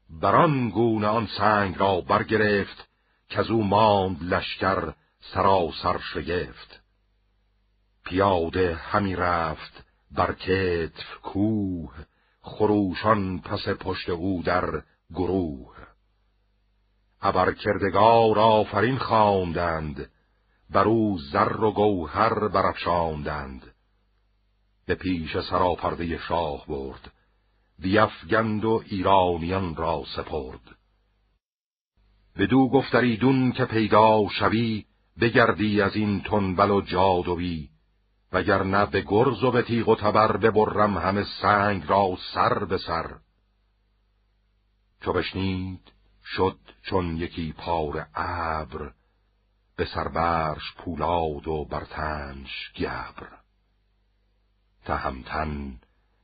[0.10, 2.90] بران گونه آن سنگ را برگرفت
[3.30, 6.82] که او ماند لشکر سراسر شگفت.
[8.06, 11.94] پیاده همی رفت بر کتف کوه
[12.42, 15.76] خروشان پس پشت او در گروه.
[17.22, 20.12] ابرکردگار آفرین خواندند
[20.70, 23.74] بر او زر و گوهر برافشاندند.
[24.86, 27.12] به پیش سراپرده شاه برد
[27.80, 30.76] بیفگند و ایرانیان را سپرد.
[32.36, 34.86] بدو گفتریدون که پیدا شوی
[35.22, 37.70] بگردی از این تنبل و جادوی
[38.32, 43.16] وگرنه به گرز و به تیغ و تبر ببرم همه سنگ را سر به سر.
[45.02, 45.92] چو بشنید
[46.26, 48.92] شد چون یکی پار ابر
[49.76, 53.30] به سربرش پولاد و برتنش گبر.
[54.86, 55.80] تهمتن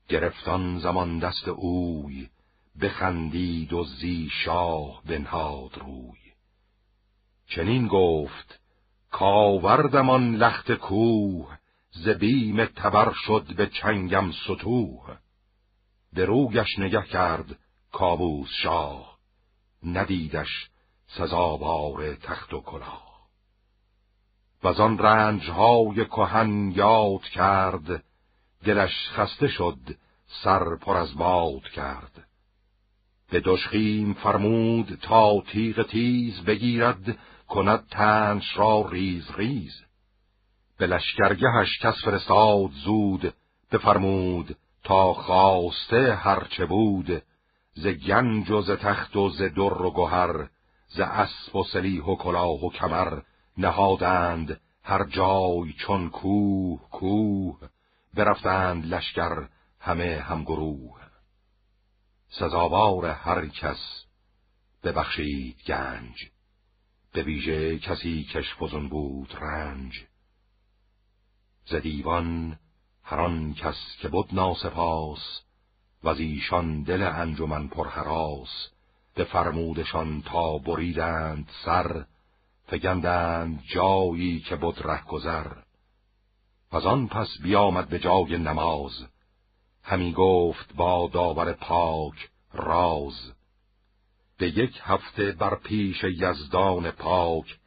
[0.08, 2.30] گرفتان زمان دست اوی
[2.82, 6.20] بخندید و زی شاه بنهاد روی.
[7.48, 8.60] چنین گفت
[9.16, 11.58] کاوردمان لخت کوه
[11.92, 15.18] ز بیم تبر شد به چنگم ستوه
[16.14, 17.60] به روگش نگه کرد
[17.92, 19.18] کابوس شاه
[19.84, 20.70] ندیدش
[21.08, 23.28] سزاوار تخت و کلاه.
[24.64, 28.04] و آن رنجهای کهن یاد کرد
[28.66, 29.98] دلش خسته شد
[30.44, 32.28] سر پر از باد کرد.
[33.30, 39.82] به دشخیم فرمود تا تیغ تیز بگیرد کند تنش را ریز ریز.
[40.78, 43.34] به لشکرگهش کس فرستاد زود
[43.72, 47.24] بفرمود تا خواسته هرچه بود.
[47.74, 50.50] ز گنج و ز تخت و ز در و گهر
[50.88, 53.22] ز اسب و سلیح و کلاه و کمر
[53.58, 57.60] نهادند هر جای چون کوه کوه.
[58.14, 59.48] برفتند لشکر
[59.80, 61.00] همه همگروه.
[62.30, 64.06] سزاوار هر کس
[64.84, 66.35] ببخشید گنج.
[67.16, 70.06] به ویژه کسی کش فزون بود رنج.
[71.66, 72.60] ز دیوان
[73.04, 73.18] هر
[73.54, 75.42] کس که بود ناسپاس
[76.04, 78.70] و از ایشان دل انجمن پرهراس
[79.16, 82.06] به فرمودشان تا بریدند سر
[82.68, 85.48] فگندند جایی که بود گذر.
[86.72, 89.06] و آن پس بیامد به جای نماز.
[89.84, 93.35] همی گفت با داور پاک راز.
[94.38, 97.60] به یک هفته بر پیش یزدان پاک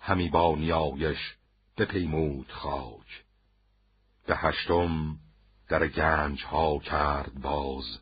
[0.00, 1.36] همی با نیایش
[1.84, 3.24] پیمود خاک.
[4.26, 5.18] به هشتم
[5.68, 7.98] در گنج ها کرد باز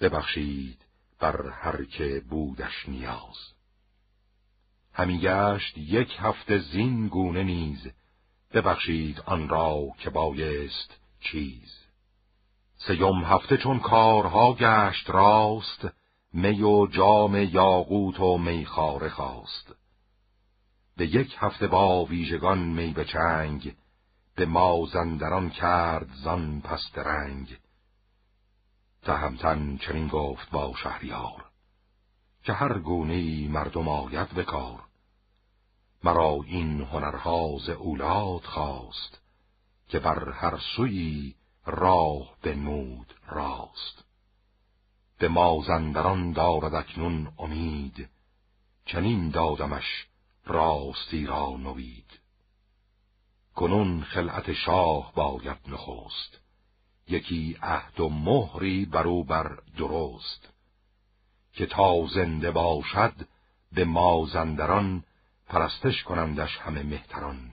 [0.00, 0.78] ببخشید
[1.18, 3.54] بر هر که بودش نیاز.
[4.92, 7.90] همی گشت یک هفته زین گونه نیز
[8.52, 11.80] ببخشید آن را که بایست چیز.
[12.76, 15.88] سیوم هفته چون کارها گشت راست
[16.32, 19.74] می و جام یاقوت و میخاره خواست.
[20.96, 23.76] به یک هفته با ویژگان می به چنگ
[24.34, 27.58] به مازندران کرد زان پس رنگ
[29.02, 31.44] تهمتن چنین گفت با شهریار
[32.44, 34.82] که هر گونه مردم آید به کار.
[36.04, 39.20] مرا این هنرها اولاد خواست
[39.88, 41.34] که بر هر سوی
[41.66, 44.09] راه بنمود راست.
[45.20, 48.08] به مازندران دارد اکنون امید.
[48.86, 50.06] چنین دادمش
[50.46, 52.20] راستی را نوید.
[53.54, 56.40] کنون خلعت شاه باید نخست.
[57.08, 60.48] یکی عهد و مهری برو بر درست.
[61.52, 63.14] که تا زنده باشد
[63.72, 65.04] به مازندران
[65.46, 67.50] پرستش کنندش همه مهتران.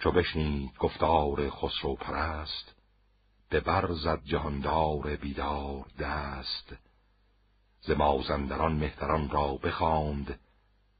[0.00, 2.77] چو بشنید گفتار خسرو پرست
[3.50, 6.76] به برزد جهاندار بیدار دست.
[7.80, 10.40] ز مازندران مهتران را بخواند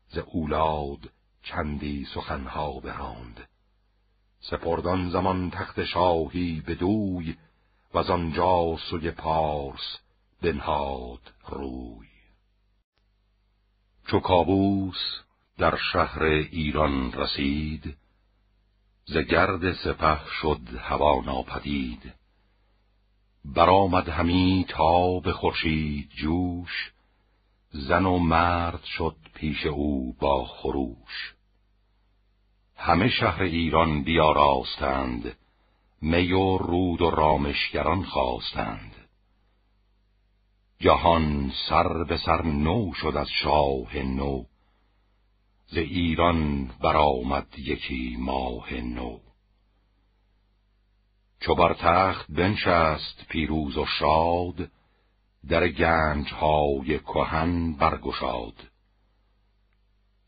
[0.08, 1.10] ز اولاد
[1.42, 3.48] چندی سخنها براند.
[4.40, 7.36] سپردان زمان تخت شاهی به دوی
[7.94, 9.98] و آنجا سوی پارس
[10.42, 12.08] بنهاد روی.
[14.06, 14.98] چو کابوس
[15.58, 17.96] در شهر ایران رسید
[19.04, 22.12] ز گرد سپه شد هوا ناپدید.
[23.44, 26.92] برآمد همی تا به خورشید جوش
[27.70, 31.34] زن و مرد شد پیش او با خروش.
[32.76, 35.36] همه شهر ایران بیاراستند
[36.02, 38.94] می و رود و رامشگران خواستند.
[40.80, 44.44] جهان سر به سر نو شد از شاه نو
[45.66, 49.18] ز ایران برآمد یکی ماه نو.
[51.40, 54.70] چو بر تخت بنشست پیروز و شاد
[55.48, 58.54] در گنج های کهن برگشاد.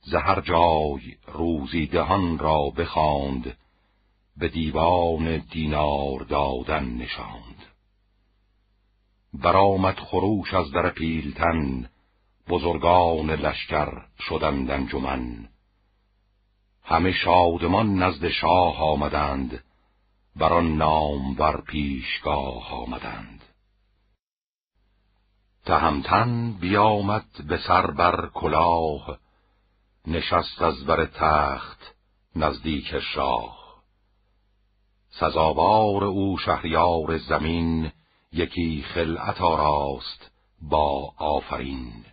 [0.01, 3.57] ز هر جای روزی دهان را بخواند
[4.37, 7.67] به دیوان دینار دادن نشاند.
[9.35, 11.91] برآمد خروش از در پیلتن
[12.49, 13.89] بزرگان لشکر
[14.19, 15.49] شدند انجمن
[16.83, 19.65] همه شادمان نزد شاه آمدند
[20.41, 23.45] بر آن نام بر پیشگاه آمدند.
[25.65, 29.19] تهمتن بیامد به سر بر کلاه
[30.07, 31.95] نشست از بر تخت
[32.37, 33.83] نزدیک شاه.
[35.11, 37.93] سزاوار او شهریار زمین
[38.33, 40.31] یکی خلعت آراست
[40.63, 42.05] با آفرین.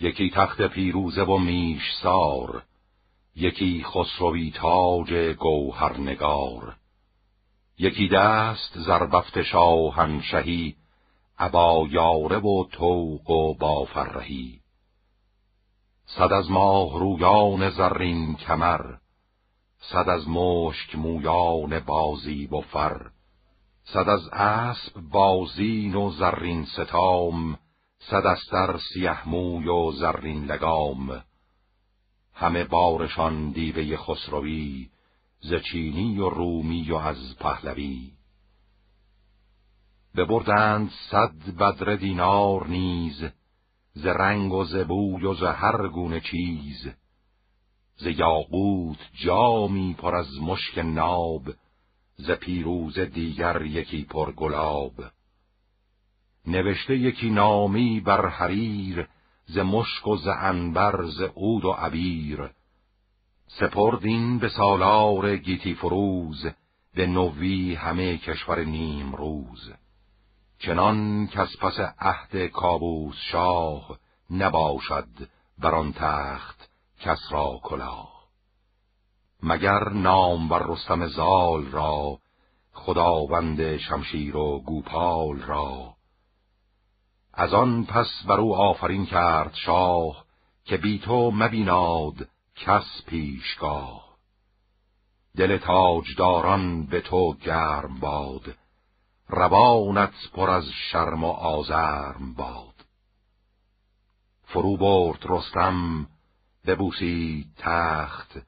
[0.00, 2.62] یکی تخت پیروزه و میش سار
[3.40, 6.76] یکی خسروی تاج گوهرنگار
[7.78, 10.76] یکی دست زربفت شاهنشهی
[11.38, 14.60] ابا یاره و توق و بافرهی.
[16.06, 18.80] صد از ماه رویان زرین کمر
[19.80, 23.10] صد از مشک مویان بازی و فر
[23.84, 27.58] صد از اسب بازین و زرین ستام
[27.98, 31.27] صد استر سیه موی و زرین لگام.
[32.38, 34.88] همه بارشان دیوه خسروی
[35.40, 38.12] ز چینی و رومی و از پهلوی.
[40.16, 43.24] ببردند صد بدر دینار نیز
[43.92, 46.90] ز رنگ و ز بوی و ز هر گونه چیز.
[47.96, 51.42] ز یاقوت جامی پر از مشک ناب
[52.16, 54.94] ز پیروز دیگر یکی پر گلاب.
[56.46, 59.08] نوشته یکی نامی بر حریر
[59.48, 62.50] ز مشک و ز انبر ز عود و عبیر.
[63.46, 66.46] سپردین به سالار گیتی فروز
[66.94, 69.72] به نوی همه کشور نیم روز
[70.58, 73.98] چنان کس پس عهد کابوس شاه
[74.30, 75.08] نباشد
[75.58, 76.70] بر آن تخت
[77.00, 78.18] کس را کلاه.
[79.42, 82.18] مگر نام بر رستم زال را
[82.72, 85.97] خداوند شمشیر و گوپال را
[87.40, 90.24] از آن پس بر او آفرین کرد شاه
[90.64, 94.08] که بی تو مبیناد کس پیشگاه.
[95.36, 98.54] دل تاجداران به تو گرم باد
[99.28, 102.74] روانت پر از شرم و آزرم باد.
[104.44, 106.06] فرو برد رستم
[106.66, 108.38] ببوسید تخت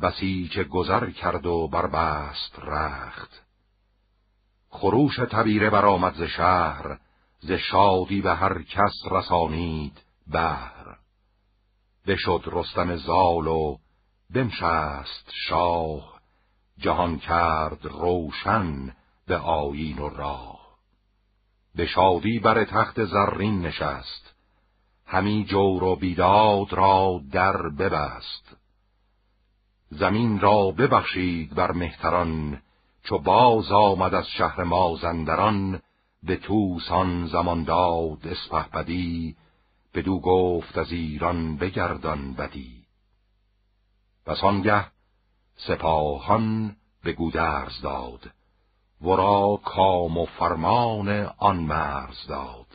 [0.00, 3.42] بسیچ گذر کرد و بربست رخت.
[4.70, 6.98] خروش تبیره برآمد ز شهر
[7.40, 10.96] ز شادی به هر کس رسانید بهر.
[12.06, 13.76] بشد رستم زال و
[14.30, 16.20] بنشست شاه
[16.78, 20.60] جهان کرد روشن به آیین و راه.
[21.74, 24.34] به شادی بر تخت زرین نشست
[25.06, 28.56] همی جور و بیداد را در ببست.
[29.90, 32.62] زمین را ببخشید بر مهتران
[33.02, 35.80] چو باز آمد از شهر مازندران
[36.22, 39.36] به توسان زمان داد اسپه بدی
[39.94, 42.84] بدو گفت از ایران بگردان بدی.
[44.26, 44.86] پس آنگه
[45.56, 48.30] سپاهان به گودرز داد
[49.02, 51.08] ورا کام و فرمان
[51.38, 52.66] آن مرز داد.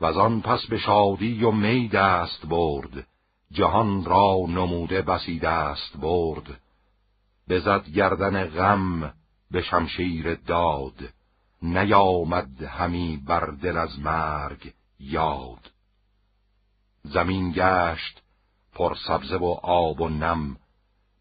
[0.00, 3.06] و آن پس به شادی و می دست برد
[3.50, 6.60] جهان را نموده بسی دست برد.
[7.48, 9.14] بزد گردن غم
[9.50, 11.12] به شمشیر داد.
[11.62, 15.70] نیامد همی بر دل از مرگ یاد.
[17.02, 18.22] زمین گشت
[18.72, 20.56] پر سبزه و آب و نم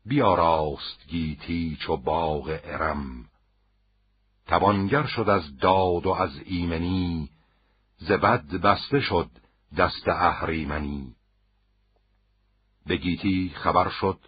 [0.06, 3.26] بیاراست گیتی چو باغ ارم.
[4.48, 7.30] توانگر شد از داد و از ایمنی
[7.98, 9.30] ز بد بسته شد
[9.78, 11.16] دست اهریمنی.
[12.86, 14.20] به گیتی خبر شد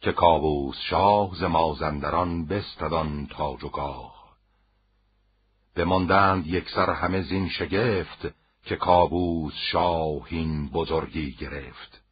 [0.00, 4.15] که کاووس شاه ز مازندران بستدان تاج و گاه.
[5.76, 8.28] بماندند یکسر همه زین شگفت
[8.64, 12.02] که کابوس شاهین بزرگی گرفت.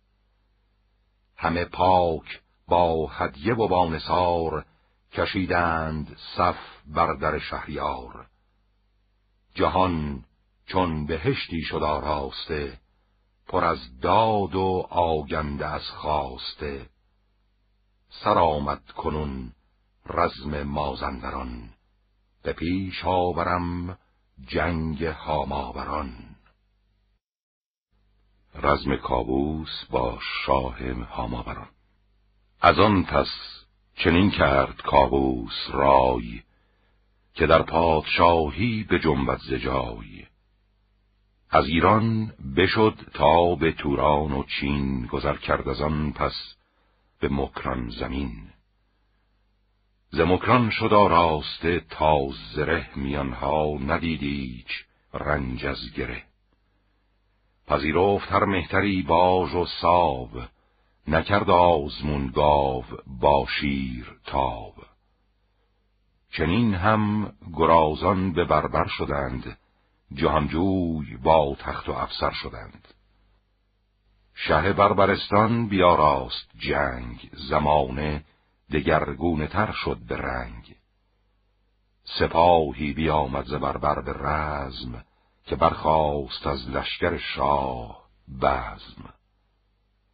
[1.37, 4.65] همه پاک با هدیه و با
[5.13, 6.57] کشیدند صف
[6.87, 8.27] بر در شهریار.
[9.55, 10.25] جهان
[10.67, 12.79] چون بهشتی شد آراسته
[13.49, 16.87] پر از داد و آگنده از خواسته.
[18.11, 19.53] سر آمد کنون
[20.07, 21.74] رزم مازندران.
[22.45, 23.99] به پیش آورم
[24.47, 26.13] جنگ هاماوران.
[28.55, 31.69] رزم کابوس با شاه هاماوران.
[32.61, 33.29] از آن پس
[33.95, 36.43] چنین کرد کابوس رای
[37.35, 40.27] که در پادشاهی به جنبت زجای
[41.51, 42.27] از ایران
[42.57, 46.55] بشد تا به توران و چین گذر کرد از آن پس
[47.21, 48.54] به مکران زمین.
[50.17, 52.19] ز مکران شد آراسته تا
[52.55, 54.67] زره میانها ندیدیچ
[55.15, 56.23] رنج از گره.
[57.67, 60.29] پذیرفت هر مهتری باژ و ساو
[61.09, 62.85] نکرد آزمون گاو
[63.21, 64.75] با شیر تاو
[66.31, 69.59] چنین هم گرازان به بربر شدند
[70.13, 72.89] جهانجوی با تخت و افسر شدند.
[74.35, 78.25] شه بربرستان بیاراست جنگ زمانه
[78.75, 80.77] دگرگونه تر شد به رنگ.
[82.05, 85.05] سپاهی بیامد ز بربر به رزم
[85.47, 88.05] که برخاست از لشکر شاه
[88.41, 89.15] بزم.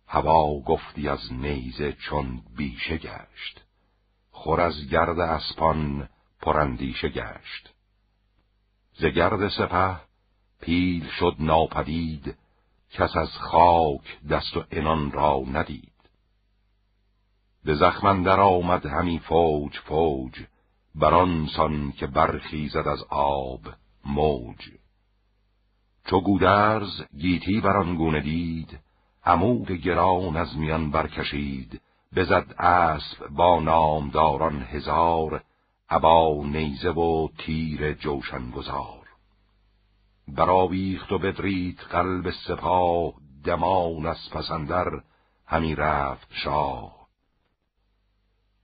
[0.06, 3.60] هوا گفتی از نیزه چون بیشه گشت.
[4.30, 6.08] خور از گرد اسپان
[6.42, 7.74] پرندیشه گشت.
[8.94, 10.00] ز گرد سپه
[10.60, 12.36] پیل شد ناپدید
[12.90, 15.89] کس از خاک دست و انان را ندید.
[17.64, 20.32] به زخمن در آمد همی فوج فوج.
[20.94, 23.60] بران سان که برخیزد از آب
[24.04, 24.70] موج.
[26.06, 28.78] چو گودرز گیتی بران گونه دید
[29.24, 31.80] عمود گران از میان برکشید.
[32.16, 35.42] بزد اسب با نامداران هزار
[35.90, 39.00] ابا نیزه و تیر جوشن گذار
[40.28, 43.12] برآویخت و بدرید قلب سپاه
[43.44, 45.00] دمان از پسندر
[45.46, 46.99] همی رفت شاه.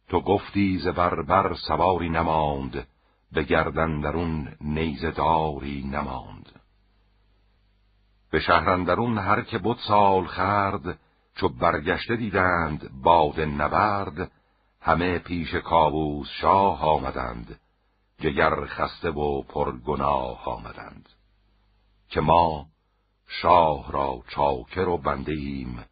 [0.08, 2.86] تو گفتی ز بر سواری نماند
[3.32, 6.60] به گردن درون نیزه داری نماند.
[8.30, 10.98] به شهرندرون هر که بود سال خرد
[11.34, 14.30] چو برگشته دیدند باد نبرد
[14.80, 17.60] همه پیش کابوس شاه آمدند
[18.20, 21.08] جگر خسته و پرگناه آمدند.
[22.08, 22.66] که ما
[23.28, 25.84] شاه را چاکر و بنده ایم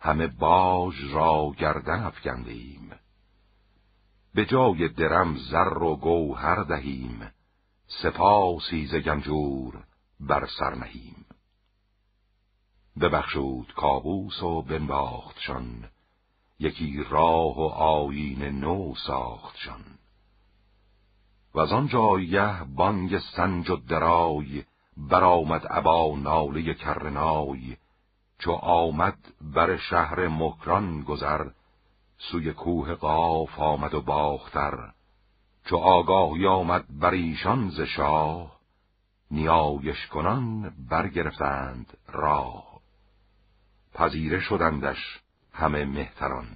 [0.00, 3.01] همه باج را گردن افکنده ایم
[4.34, 7.30] به جای درم زر و گوهر دهیم.
[8.02, 9.84] سپاسی ز گنجور
[10.20, 11.24] بر سر نهیم.
[13.00, 15.84] ببخشود کابوس و بنباختشان
[16.58, 19.84] یکی راه و آیین نو ساختشان.
[21.54, 24.64] و از آن جایه بانگ سنج و درای
[24.96, 27.76] برآمد ابا ناله کرنای.
[28.38, 31.48] چو آمد بر شهر مکران گذر
[32.30, 34.92] سوی کوه قاف آمد و باختر
[35.64, 38.60] چو آگاهی آمد بر ایشان ز شاه
[39.30, 42.80] نیایش کنان برگرفتند راه.
[43.94, 45.20] پذیره شدندش
[45.52, 46.46] همه مهتران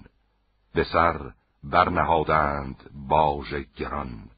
[0.74, 1.32] به سر
[1.64, 4.30] برنهادند باژ گران.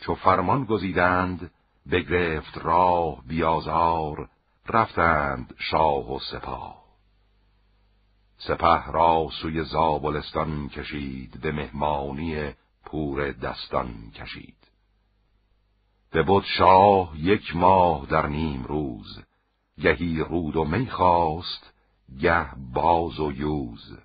[0.00, 1.50] چو فرمان گزیدند
[1.90, 4.28] بگرفت راه بیازار
[4.68, 6.81] رفتند شاه و سپاه.
[8.46, 12.52] سپه را سوی زابلستان کشید به مهمانی
[12.84, 14.56] پور دستان کشید.
[16.10, 19.22] به بود شاه یک ماه در نیم روز
[19.80, 21.72] گهی رود و می خواست
[22.20, 23.98] گه باز و یوز.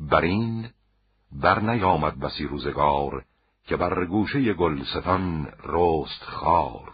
[0.00, 0.70] بر این
[1.32, 3.24] بر نیامد بسی روزگار
[3.66, 6.92] که بر گوشه گلستان رست خار.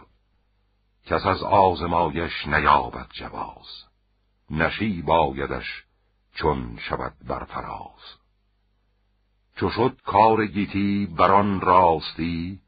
[1.05, 3.83] کس از آزمایش نیابد جواز
[4.49, 5.88] نشی بایدش
[6.33, 8.19] چون شود بر فراز.
[9.55, 12.61] چو شد کار گیتی بران راستی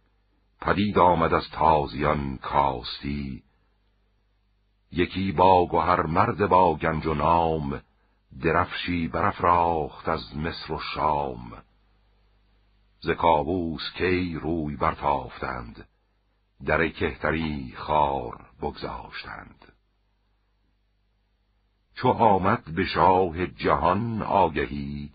[0.62, 3.44] پدید آمد از تازیان کاستی.
[4.92, 7.82] یکی با گوهر مرد با گنج و نام
[8.44, 11.64] درفشی برافراخت از مصر و شام.
[13.00, 15.88] ز کابوس کی روی برتافتند
[16.66, 19.71] در کهتری خار بگذاشتند.
[22.02, 25.12] چو آمد به شاه جهان آگهی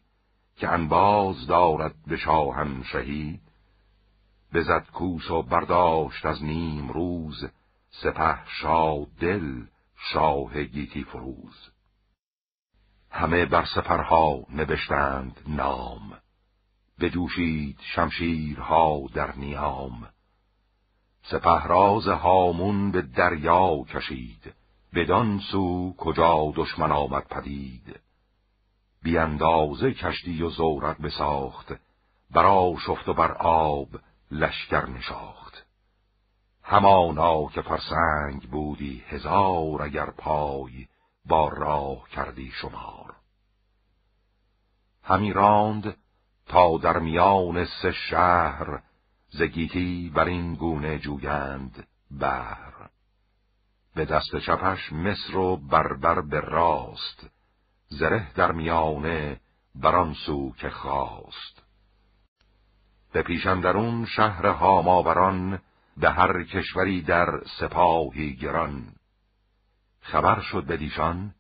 [0.57, 3.41] که انباز دارد به شاهن شهی
[4.55, 7.51] بزد کوس و برداشت از نیم روز
[7.91, 9.63] سپه شاد دل
[10.13, 11.71] شاه گیتی فروز.
[13.11, 16.19] همه بر سپرها نوشتند نام
[17.01, 20.09] بجوشید شمشیرها در نیام.
[21.23, 24.55] سپهراز هامون به دریا کشید.
[24.97, 28.01] بدان سو کجا دشمن آمد پدید.
[29.03, 31.73] بیاندازه کشتی و زورت بساخت
[32.31, 33.89] برا شفت و بر آب
[34.31, 35.67] لشکر نشاخت.
[36.63, 40.87] همانا که فرسنگ بودی هزار اگر پای
[41.27, 43.15] با راه کردی شمار.
[45.03, 45.97] همی راند
[46.47, 48.83] تا در میان سه شهر
[49.29, 52.89] زگیتی بر این گونه جویند بر
[53.97, 57.31] به دست چپش مصر و بربر به راست
[57.89, 59.41] زره در میانه
[59.75, 61.63] بران سو که خواست.
[63.13, 65.63] به پیشندرون شهر هاماوران
[65.97, 67.27] به هر کشوری در
[67.61, 68.93] سپاهی گران.
[70.01, 71.35] خبر شد به دیشان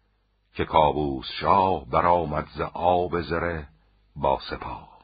[0.54, 3.68] که کابوس شاه برآمد ز آب زره
[4.16, 4.98] با سپاه.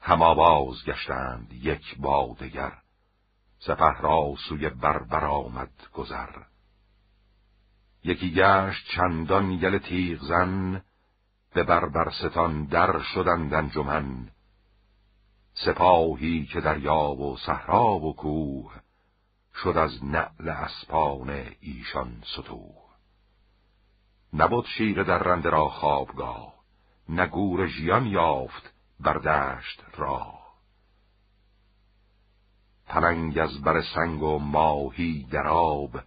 [0.00, 2.72] هم آواز گشتند یک با دگر.
[3.58, 6.30] سپه را سوی بربر آمد گذر.
[8.04, 10.82] یکی گشت چندان یل تیغ زن
[11.54, 14.30] به بربرستان در شدند انجمن.
[15.54, 18.72] سپاهی که دریا و صحرا و کوه
[19.54, 21.30] شد از نعل اسپان
[21.60, 22.88] ایشان ستوه
[24.32, 26.54] نبود شیر در رنده را خوابگاه
[27.08, 30.37] نگور ژیان یافت بردشت را
[32.88, 36.00] پلنگ از بر سنگ و ماهی در آب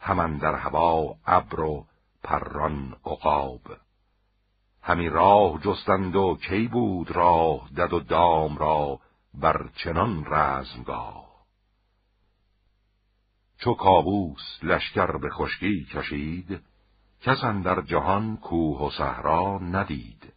[0.00, 1.86] همان در هوا ابر و
[2.22, 3.60] پران عقاب.
[4.82, 9.00] همی راه جستند و کی بود راه دد و دام را
[9.34, 11.28] بر چنان رزمگاه.
[13.58, 16.60] چو کابوس لشکر به خشکی کشید
[17.20, 20.32] کس در جهان کوه و صحرا ندید.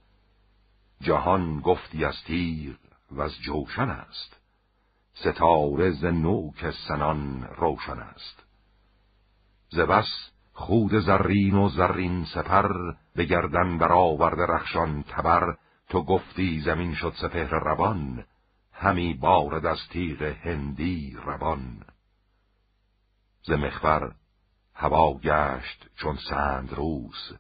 [1.02, 2.80] جهان گفتی از تیر
[3.12, 4.41] و از جوشن است.
[5.22, 8.44] ستاره ز نوک سنان روشن است.
[9.70, 12.72] ز بس خود زرین و زرین سپر
[13.16, 15.58] به گردن برآورده رخشان تبر
[15.90, 18.26] تو گفتی زمین شد سپهر روان
[18.72, 21.86] همی بارد از تیغ هندی روان.
[23.44, 24.12] ز مخبر
[24.76, 27.32] هوا گشت چون سند روس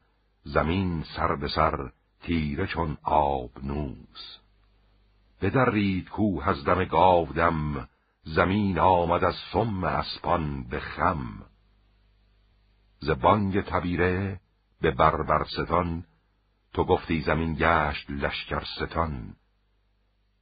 [0.43, 1.91] زمین سر به سر
[2.21, 4.40] تیره چون آب نوس.
[5.41, 7.87] بدرید کوه از دم گاودم
[8.23, 11.43] زمین آمد از سم اسپان به خم.
[12.99, 14.39] ز بانگ تبیره
[14.81, 16.03] به بربرستان
[16.73, 19.35] تو گفتی زمین گشت لشکر ستان.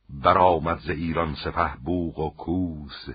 [0.09, 3.09] برآمد ز ایران سپه بوغ و کوس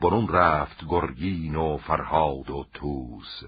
[0.00, 3.42] برون رفت گرگین و فرهاد و توس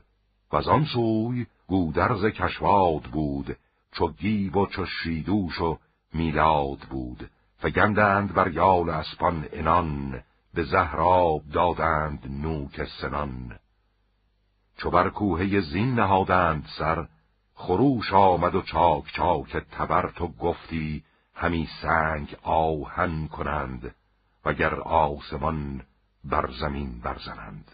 [0.53, 3.57] و آن سوی گودرز کشواد بود
[3.93, 5.79] چو گیب و چو شیدوش و
[6.15, 7.31] میلاد بود.
[7.63, 10.23] فگندند بر یال اسپان انان
[10.55, 13.59] به زهراب دادند نوک سنان.
[14.77, 17.07] چو بر کوهه زین نهادند سر
[17.55, 23.95] خروش آمد و چاک چاک تبر تو گفتی همی سنگ آهن کنند
[24.45, 25.83] وگر آسمان
[26.25, 27.71] بر زمین برزنند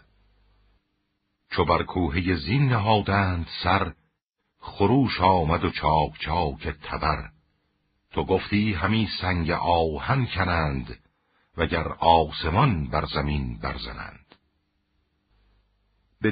[1.51, 3.93] چو بر کوهه زین نهادند سر
[4.59, 7.29] خروش آمد و چاک چاک تبر
[8.11, 10.99] تو گفتی همی سنگ آهن کنند
[11.57, 14.35] وگر آسمان بر زمین برزنند.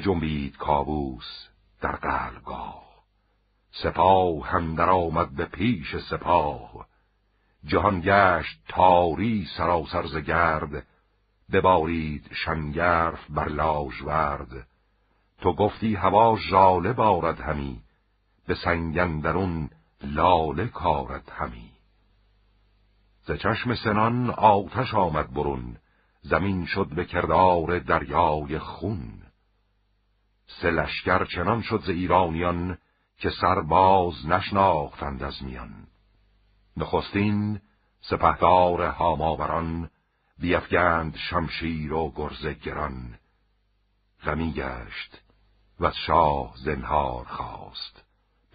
[0.04, 1.48] جنبید کابوس
[1.80, 2.88] در قلبگاه.
[3.70, 6.86] سپاه هم در آمد به پیش سپاه.
[7.64, 10.86] جهان گشت تاری سراسر ز گرد.
[11.52, 14.66] ببارید شنگرف بر لاژورد.
[15.40, 17.82] تو گفتی هوا ژاله بارد همی.
[18.46, 19.70] به سنگندرون
[20.02, 21.67] لاله کارد همی.
[23.28, 25.76] ز چشم سنان آتش آمد برون.
[26.22, 29.22] زمین شد به کردار دریای خون.
[30.46, 32.78] سه لشکر چنان شد ز ایرانیان
[33.18, 35.86] که سرباز نشناختند از میان.
[36.76, 37.60] نخستین
[38.00, 39.90] سپهدار هاماوران
[40.38, 43.18] بیفگند شمشیر و گرز گران.
[44.24, 45.22] غمی گشت
[45.80, 48.04] و شاه زنهار خواست.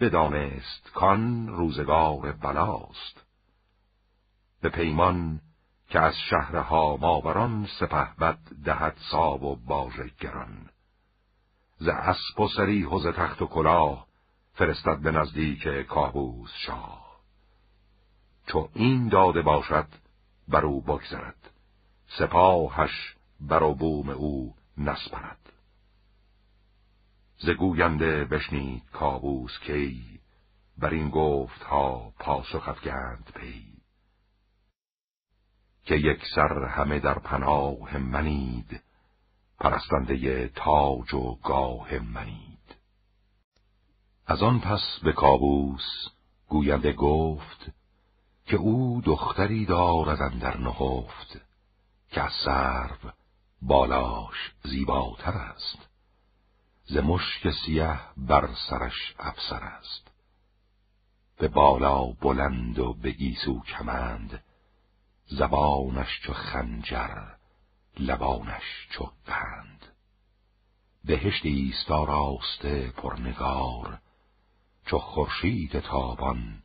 [0.00, 3.23] بدانست کان روزگار بلاست.
[4.64, 5.40] به پیمان
[5.88, 10.70] که از شهرها ماوران سپه بد دهد ساب و باژ گران.
[11.78, 14.06] ز اسب و سریح و تخت و کلاه
[14.52, 17.20] فرستد به نزدیک کابوس شاه.
[18.46, 19.88] چو این داده باشد
[20.48, 21.50] بر او بگذرد.
[22.18, 25.52] سپاهش بر و بوم او نسپرد.
[27.38, 30.20] ز گوینده بشنید کابوس کی؟
[30.78, 33.73] بر این گفت ها پاسخ افگند پی.
[35.84, 38.82] که یک سر همه در پناه منید
[39.60, 42.74] پرستنده تاج و گاه منید.
[44.26, 46.08] از آن پس به کابوس
[46.48, 47.70] گوینده گفت
[48.46, 51.40] که او دختری دارد در نهفت
[52.10, 53.12] که از سرو
[53.62, 55.88] بالاش زیباتر است.
[56.84, 60.10] ز مشک سیه بر سرش افسر است.
[61.38, 64.42] به بالا بلند و به گیسو کمند
[65.26, 67.34] زبانش چو خنجر
[67.98, 69.86] لبانش چو قند.
[71.04, 73.98] بهشتی است آراسته پرنگار
[74.86, 76.62] چو خورشید تابان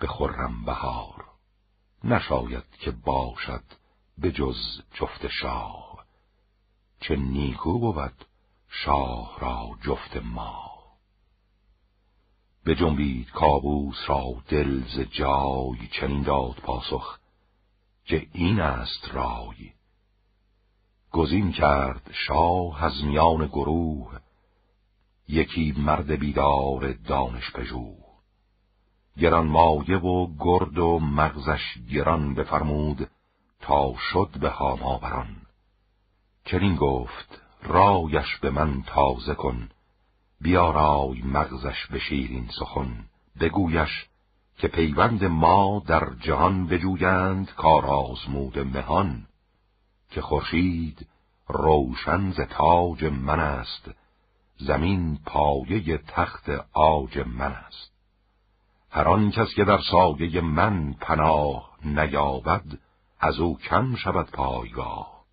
[0.00, 1.24] به خرم بهار.
[2.04, 3.64] نشاید که باشد
[4.18, 6.04] به جز جفت شاه
[7.00, 8.24] چه نیکو بود
[8.68, 10.74] شاه را جفت ما.
[12.64, 17.18] به جنبید کابوس را دل ز جای چنین داد پاسخ
[18.04, 19.72] که این است رای.
[21.12, 24.18] گزین کرد شاه از میان گروه
[25.28, 28.04] یکی مرد بیدار دانش پژوه
[29.18, 33.10] گران مایه و گرد و مغزش گران بفرمود
[33.60, 35.36] تا شد به هاماوران.
[36.44, 39.68] چنین گفت رایش به من تازه کن
[40.40, 43.04] بیارای مغزش به شیرین سخن
[43.40, 44.06] بگویش
[44.58, 49.26] که پیوند ما در جهان بجویند کار آزمود مهان
[50.10, 51.06] که خورشید
[51.48, 53.90] روشن ز تاج من است
[54.56, 57.92] زمین پایه تخت آج من است.
[58.90, 62.78] هر آن کس که در سایه من پناه نیابد
[63.20, 65.24] از او کم شود پایگاه.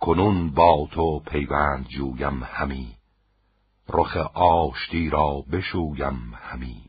[0.00, 2.94] کنون با تو پیوند جویم همی
[3.88, 6.87] رخ آشتی را بشویم همی.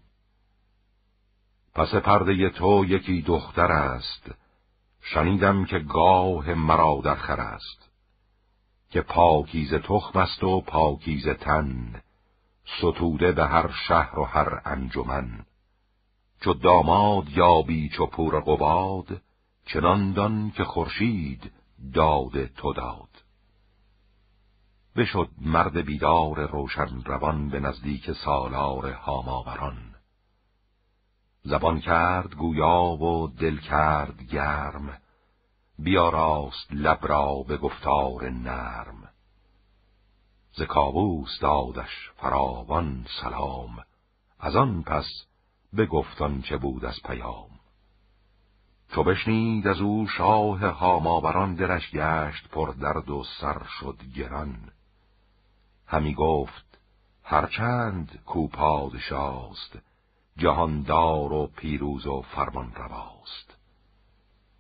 [1.76, 4.32] پس پرده تو یکی دختر است.
[5.02, 7.90] شنیدم که گاه مرا در خر است.
[8.90, 12.02] که پاکیز تخم است و پاکیز تن.
[12.78, 15.46] ستوده به هر شهر و هر انجمن.
[16.42, 19.22] چو داماد یابی چو پور قباد
[19.66, 21.52] چنان دان که خورشید
[21.94, 23.10] داد تو داد.
[24.96, 29.89] بشد مرد بیدار روشن روان به نزدیک سالار هاماوران.
[31.44, 34.98] زبان کرد گویا و دل کرد گرم
[35.80, 39.10] بیاراست لب را به گفتار نرم.
[40.54, 43.84] ز کابوس دادش فراوان سلام
[44.40, 45.06] از آن پس
[45.78, 47.50] بگفتان چه بود از پیام.
[48.92, 54.72] چو بشنید از او شاه هاماوران درش گشت پر درد و سر شد گران.
[55.88, 56.80] همی گفت
[57.24, 59.78] هرچند کو پادشاست
[60.40, 63.58] جهاندار و پیروز و فرمان رواست.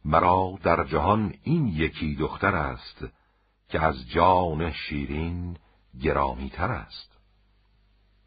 [0.05, 3.05] مرا در جهان این یکی دختر است
[3.69, 5.57] که از جان شیرین
[6.01, 7.17] گرامی تر است.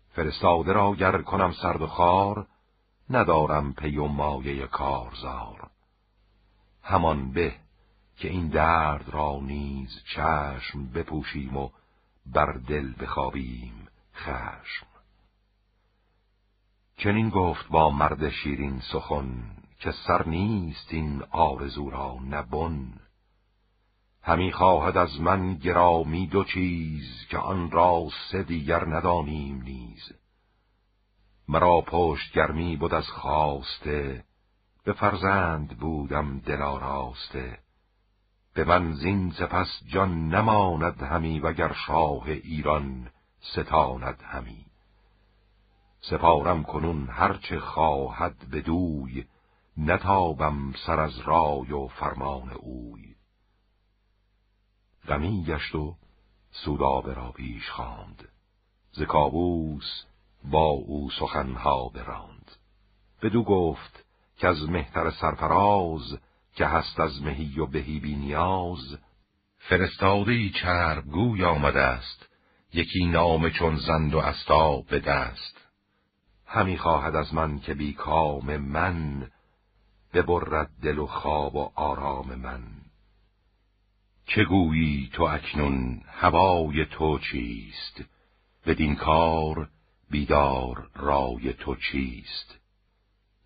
[0.09, 2.47] فرستاده را گر کنم سرد و خار
[3.11, 5.71] ندارم پی و مایه کارزار.
[6.83, 7.55] همان به
[8.17, 11.71] که این درد را نیز چشم بپوشیم و
[12.27, 14.92] بر دل بخوابیم خشم.
[17.03, 22.93] چنین گفت با مرد شیرین سخن که سر نیست این آرزو را نبن
[24.23, 30.13] همی خواهد از من گرامی دو چیز که آن را سه دیگر ندانیم نیز.
[31.49, 34.25] مرا پشت گرمی بود از خواسته
[34.85, 37.59] به فرزند بودم دل آراسته.
[38.55, 43.11] به من زین سپس جان نماند همی وگر شاه ایران
[43.41, 44.72] ستاند همی.
[46.05, 49.25] سپارم کنون هرچه خواهد بدوی
[49.77, 53.15] نتابم سر از رای و فرمان اوی.
[55.09, 55.97] غمی گشت و
[56.51, 58.29] سودابه را پیش خواند.
[58.93, 60.05] ز کابوس
[60.45, 62.51] با او سخنها براند.
[63.23, 64.05] بدو گفت
[64.37, 66.19] که از مهتر سرفراز
[66.55, 68.99] که هست از مهی و بهی بی نیاز.
[69.59, 72.29] فرستادهی چرب گوی آمده است
[72.73, 75.62] یکی نام چون زند و استا به دست.
[76.55, 79.31] همی خواهد از من که بی کام من
[80.15, 82.63] ببرد دل و خواب و آرام من.
[84.27, 88.05] چه گویی تو اکنون هوای تو چیست؟
[88.67, 89.69] بدین کار
[90.11, 92.59] بیدار رای تو چیست؟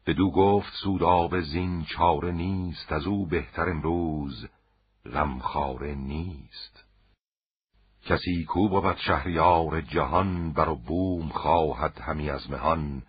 [0.07, 4.47] بدو گفت سوداب زین چاره نیست از او بهتر امروز
[5.13, 6.86] غمخواره نیست.
[8.07, 13.03] کسی کو بود شهریار جهان بر بوم خواهد همی از مهان.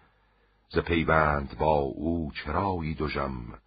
[0.70, 3.60] ز پیوند با او چرایی دوژم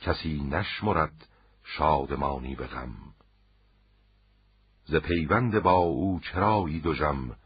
[0.00, 1.28] کسی نشمرد
[1.64, 2.94] شادمانی به غم.
[4.84, 7.36] ز پیوند با او چرایی جم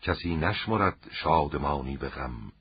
[0.00, 2.52] کسی نشمرد شادمانی به غم.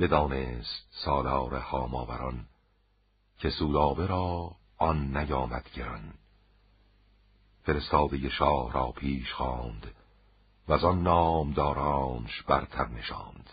[0.00, 2.46] بدانست سالار هاماوران
[3.38, 6.21] که سودابه را آن نیامد گران.
[7.62, 9.94] فرستاده شاه را پیش خواند
[10.68, 13.50] و از آن نامدارانش برتر نشاند.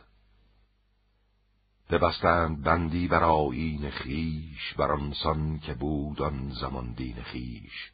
[1.90, 7.92] ببستند بندی بر آیین خیش بر آنسان که بود آن زمان دین خیش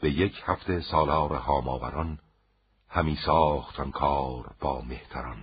[0.00, 2.18] به یک هفته سالار هاماوران
[2.88, 5.42] همی ساختن کار با مهتران.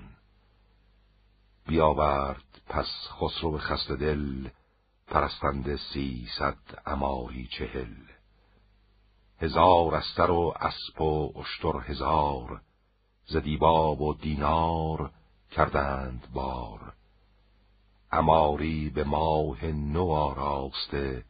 [1.67, 4.49] بیاورد پس خسرو خست دل
[5.07, 8.08] پرستنده سیصد اماری چهل.
[9.41, 12.61] هزار استر و اسب و اشتر هزار
[13.25, 15.11] ز دیباب و دینار
[15.51, 16.93] کردند بار.
[18.11, 21.25] اماری به ماه نو آراسته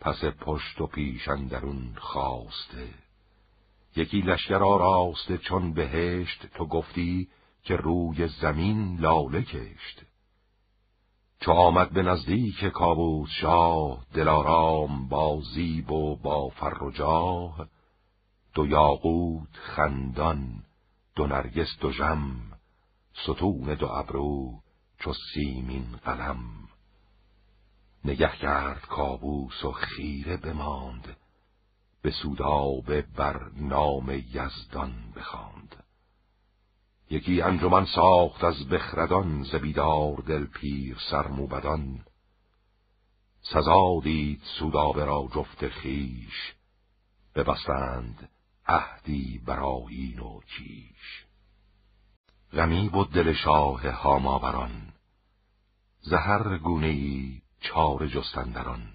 [0.00, 2.88] پس پشت و پیش اندرون خواسته
[3.96, 7.28] یکی لشکر آراسته چون بهشت تو گفتی
[7.62, 10.02] که روی زمین لاله کشت.
[11.44, 17.68] چو آمد به نزدیک کابوس شاه دلارام با زیب و با فر و جاه.
[18.54, 20.62] دو یاقوت خندان
[21.16, 22.36] دو نرگس دو ژم
[23.24, 24.60] ستون دو ابرو
[24.98, 26.38] چو سیمین قلم.
[28.04, 31.16] نگه کرد کابوس و خیره بماند
[32.02, 35.83] به سودابه بر نام یزدان بخواند.
[37.14, 42.04] یکی انجمن ساخت از بخردان زبیدار دل پیر سرموبدان
[43.42, 46.54] سزا دید سودابه را جفت خیش
[47.34, 48.30] ببستند
[48.66, 51.26] عهدی برایین و کیش.
[52.52, 54.92] غمی بود دل شاه هاماوران
[56.00, 58.92] زهر گونه ای چار جستندران.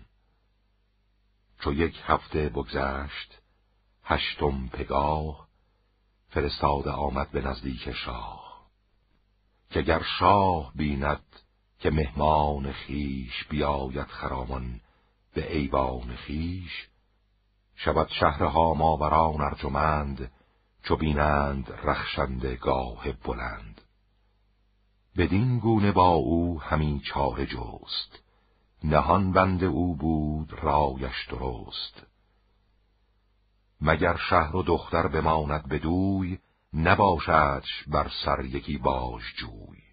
[1.60, 3.42] چو یک هفته بگذشت
[4.04, 5.49] هشتم پگاه
[6.30, 8.70] فرستاده آمد به نزدیک شاه
[9.70, 11.26] که گر شاه بیند
[11.80, 14.82] که مهمان خیش بیاید خرامان
[15.34, 16.88] به ایوان خیش
[17.76, 20.32] شود شهر هاماوران ارجمند
[20.84, 23.82] چو بینند رخشنده گاه بلند.
[25.18, 28.24] بدین گونه با او همین چاره جست
[28.84, 32.09] نهان بند او بود رایش درست.
[33.82, 36.40] مگر شهر و دختر بماند بدوی
[36.74, 39.84] نباشدش بر سر یکی باش جوی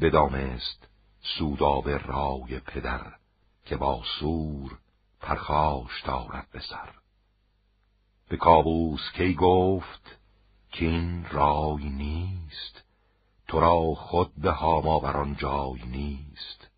[0.00, 0.88] بدانست
[1.20, 3.12] سوداب رای پدر
[3.64, 4.78] که با سور
[5.20, 6.94] پرخاش دارد به سر.
[8.28, 10.18] به کابوس کی گفت
[10.72, 12.84] که این رای نیست
[13.48, 16.68] تو را خود به هاماوران جای نیست.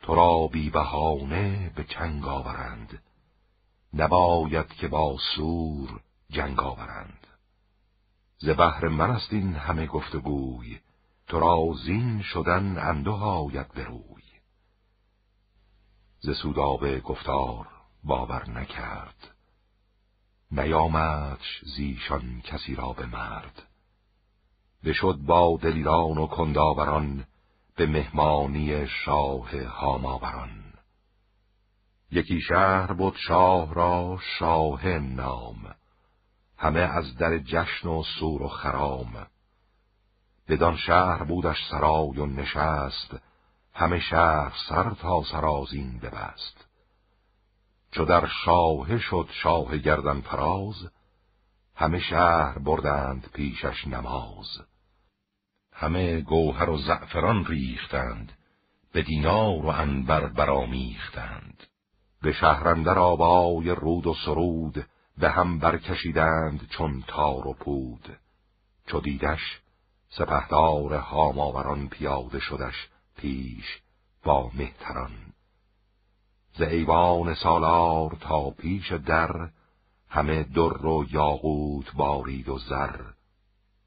[0.00, 3.02] تو را بی بهانه به چنگ آورند
[3.94, 6.00] نباید که با سور
[6.30, 7.26] جنگ آورند.
[8.38, 10.78] ز بهر من است این همه گفتگوی.
[11.26, 14.22] تو را زین شدن انده آید بروی
[16.20, 17.66] ز سودابه گفتار
[18.04, 19.34] باور نکرد.
[20.50, 23.62] نیامدش زیشان کسی را به مرد.
[24.84, 27.24] بشد با دلیران و کنداوران
[27.76, 30.63] به مهمانی شاه هاماوران.
[32.14, 35.74] یکی شهر بود شاه را شاه نام
[36.58, 39.26] همه از در جشن و سور و خرام.
[40.48, 43.16] بدان شهر بودش سرای و نشست
[43.72, 46.66] همه شهر سر تا سرازین ببست.
[47.90, 50.90] چو در شاه شد شاه گردن فراز
[51.74, 54.60] همه شهر بردند پیشش نماز.
[55.72, 58.32] همه گوهر و زعفران ریختند
[58.92, 61.66] به دینار و انبر برامیختند
[62.24, 64.86] به شهرندر آبای رود و سرود
[65.18, 68.18] به هم برکشیدند چون تار و پود.
[68.86, 69.60] چو دیدش
[70.08, 73.64] سپهدار هاماوران پیاده شدش پیش
[74.22, 75.10] با مهتران.
[76.56, 79.48] ز ایوان سالار تا پیش در
[80.08, 83.00] همه در و یاقوت بارید و زر.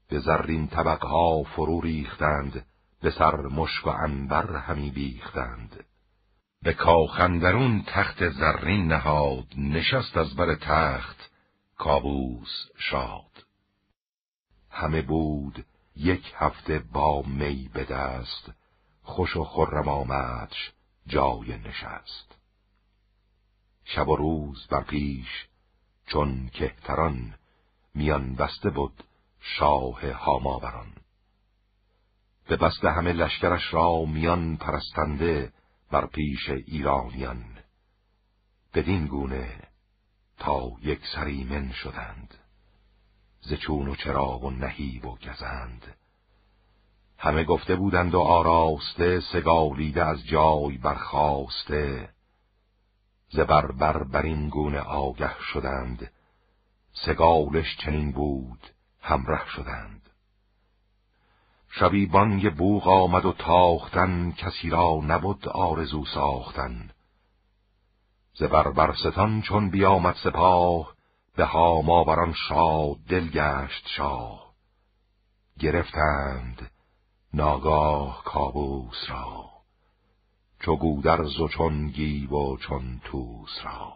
[0.08, 2.66] به زرین طبقها فرو ریختند
[3.00, 5.84] به سر مشک و انبر همی بیختند.
[6.62, 11.30] به کاخندرون تخت زرین نهاد نشست از بر تخت
[11.76, 13.44] کابوس شاد.
[14.70, 15.64] همه بود
[15.96, 18.52] یک هفته با می به دست
[19.02, 20.72] خوش و خرم آمدش
[21.06, 22.38] جای نشست.
[23.84, 25.46] شب و روز بر پیش
[26.06, 27.34] چون کهتران
[27.94, 29.04] میان بسته بود
[29.40, 30.92] شاه هاماوران.
[32.48, 35.52] به بست همه لشکرش را میان پرستنده
[35.90, 37.44] بر پیش ایرانیان.
[38.74, 39.68] بدین گونه
[40.38, 42.34] تا یک سریمن شدند
[43.40, 45.96] ز چون و چراغ و نهیب و گزند.
[47.18, 52.08] همه گفته بودند و آراسته سگالیده از جای برخواسته
[53.30, 56.10] ز بربر بر این گونه آگه شدند
[56.92, 58.66] سگالش چنین بود
[59.00, 60.07] همره شدند.
[61.70, 66.90] شبی بانگ بوغ آمد و تاختن کسی را نبود آرزو ساختن.
[68.34, 70.94] ز بربرستان چون بیامد سپاه
[71.36, 74.54] به هاماوران شاد دل گشت شاه.
[75.58, 76.70] گرفتند
[77.34, 79.50] ناگاه کابوس را
[80.60, 83.92] چو گودرز و چون گیو و چون توس را.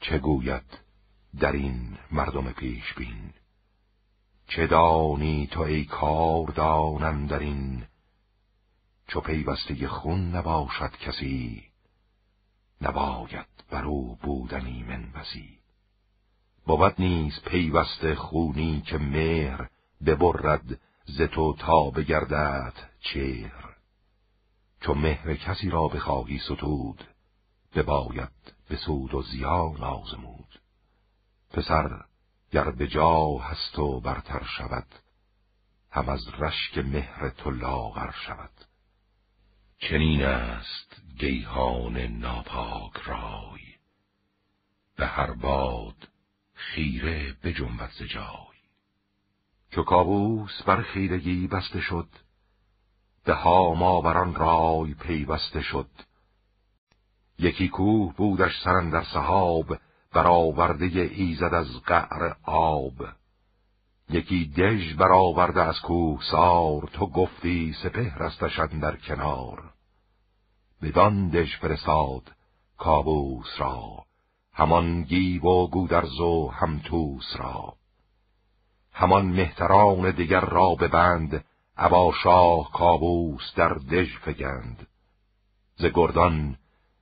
[0.00, 0.78] چه گوید
[1.40, 3.32] در این مردم پیش بین
[4.56, 7.84] چه دانی تو ای کار دانم در این
[9.08, 11.62] چو پیوسته خون نباشد کسی
[12.80, 15.58] نباید بر او بودنی من بسی
[16.66, 19.68] بود نیز پیوسته خونی که مهر
[20.06, 23.76] ببرد ز تو تا بگردد چهر.
[24.80, 27.04] چو مهر کسی را بخواهی ستود
[27.74, 30.60] بباید به سود و زیان آزمود
[31.50, 32.04] پسر
[32.52, 34.86] گر به جا هست و برتر شود
[35.90, 38.50] هم از رشک مهر تو لاغر شود.
[39.78, 43.60] چنین است گیهان ناپاک رای
[44.96, 46.08] به هر باد
[46.54, 47.52] خیره به
[47.98, 48.58] ز جای.
[49.70, 52.08] چو کابوس بر خیرگی بسته شد
[53.24, 55.90] به هاماوران رای پیوسته شد.
[57.38, 59.76] یکی کوه بودش سرن در صحاب
[60.12, 60.84] برآورده
[61.14, 62.94] ایزد از قعر آب.
[64.10, 69.72] یکی دژ برآورده از کوه سار تو گفتی سپهر استشن در کنار.
[70.82, 72.32] بدان دژ فرستاد
[72.78, 74.04] کابوس را
[74.52, 77.74] همان گیو و گودرز و همتوس را.
[78.92, 81.44] همان مهتران دیگر را ببند
[81.76, 84.86] ابا شاه کابوس در دژ فگند.
[85.76, 86.56] ز گردان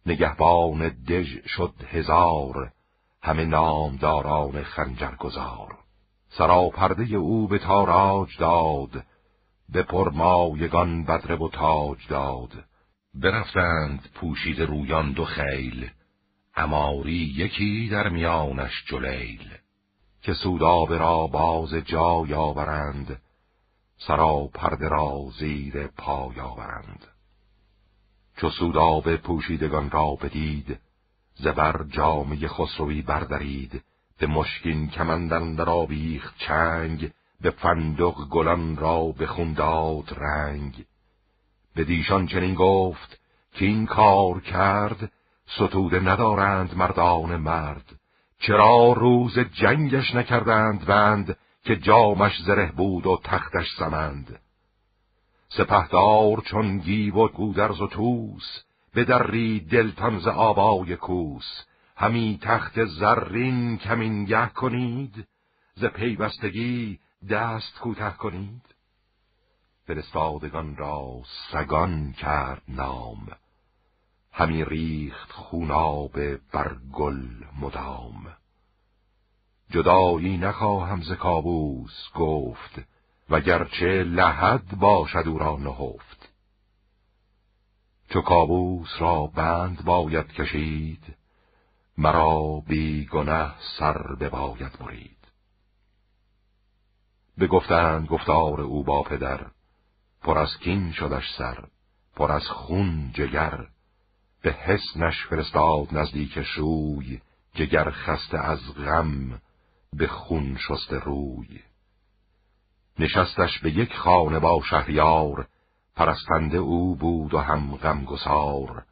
[0.07, 2.73] نگهبان دژ شد هزار
[3.23, 5.79] همه نامداران خنجر گذار
[6.29, 9.05] سراپرده او به تاراج داد
[9.69, 12.65] به پرمایگان بدره و تاج داد.
[13.15, 15.91] برفتند پوشید رویان دو خیل
[16.57, 19.51] اماری یکی در میانش جلیل.
[20.23, 23.23] که سودابه را باز جای آورند
[24.07, 27.07] سرا پرده را زیر پای آورند.
[28.37, 30.81] چو سودابه پوشیدگان را بدید
[31.43, 33.83] زبر جامه خسروی بردرید
[34.19, 37.11] به مشکین کمندن در آویخت چنگ
[37.41, 40.85] به فندق گلان را به خونداد رنگ.
[41.75, 43.21] به دیشان چنین گفت
[43.53, 45.13] که این کار کرد
[45.47, 47.85] ستوده ندارند مردان مرد.
[48.39, 54.41] چرا روز جنگش نکردند بند که جامش زره بود و تختش سمند؟
[55.49, 58.63] سپهدار چون گیو و گودرز و توس
[58.95, 61.65] بدری دلتان ز آبای کوس.
[61.97, 65.29] همی تخت زرین کمینگه کنید.
[65.75, 67.01] ز پیوستگی
[67.31, 68.63] دست کوته کنید.
[69.87, 71.23] فرستادگان را
[71.53, 73.29] سگان کرد نام.
[74.33, 77.27] همی ریخت خوناب بر گل
[77.61, 78.37] مدام.
[79.71, 82.81] جدایی نخواهم ز کابوس گفت
[83.31, 86.20] وگرچه لحد باشد او را نهفت.
[88.13, 91.17] چو کابوس را بند باید کشید
[91.99, 95.17] مرا بی گنه سر بباید برید.
[97.41, 99.47] بگفتند گفتار او با پدر
[100.23, 101.65] پر از کین شدش سر
[102.17, 103.67] پر از خون جگر.
[104.43, 107.21] به حسنش فرستاد نزدیک شوی
[107.55, 109.41] جگر خسته از غم
[109.93, 111.61] به خون شسته روی.
[112.99, 115.49] نشستش به یک خانه با شهریار
[116.01, 118.85] پرستنده او بود و هم غمگسار.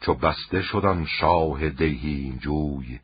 [0.00, 3.00] چو بسته شدن شاه دهیم جوی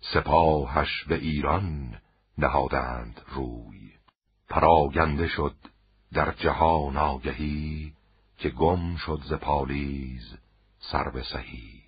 [0.00, 2.00] سپاهش به ایران
[2.38, 3.92] نهادند روی.
[4.48, 5.56] پراگنده شد
[6.12, 7.92] در جهان آگهی
[8.38, 10.36] که گم شد ز پالیز
[10.78, 11.82] سر به سهی.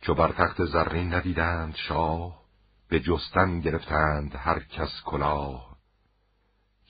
[0.00, 2.42] چو بر تخت زرین ندیدند شاه
[2.88, 5.67] به جستن گرفتند هر کس کلاه.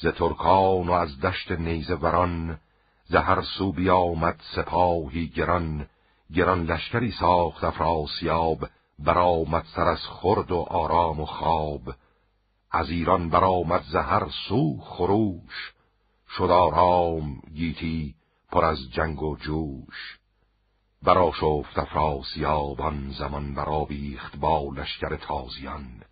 [0.00, 2.58] ز ترکان و از دشت نیزه وران
[3.04, 5.86] ز هر سو بیامد سپاهی گران
[6.34, 8.68] گران لشکری ساخت افراسیاب
[8.98, 11.82] برآمد سر از خرد و آرام و خواب.
[12.70, 15.72] از ایران برآمد زهر سو خروش
[16.36, 18.14] شد آرام گیتی
[18.52, 20.18] پر از جنگ و جوش.
[21.02, 26.02] برا شفت افراسیابان زمان برا بیخت با لشکر تازیان.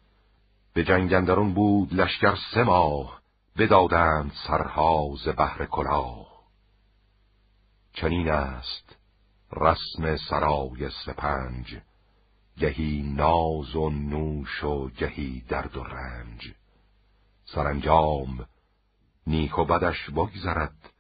[0.75, 3.26] به جنگندرون بود لشکر سه ماه
[3.59, 6.27] بدادند سرها ز بهر کلاه.
[7.93, 8.97] چنین است
[9.53, 11.81] رسم سرای سپنج
[12.59, 16.55] گهی ناز و نوش و گهی درد و رنج.
[17.45, 18.47] سرانجام
[19.27, 20.93] نیک و بدش بگذرد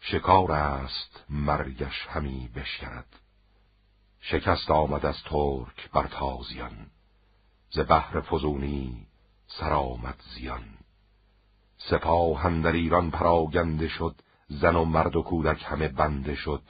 [0.00, 3.20] شکار است مرگش همی بشکرد.
[4.20, 6.86] شکست آمد از ترک بر تازیان
[7.70, 9.06] ز بحر فزونی
[9.46, 10.73] سرآمد زیان.
[11.90, 14.14] سپاه در ایران پراگنده شد
[14.48, 16.62] زن و مرد و کودک همه بنده شد.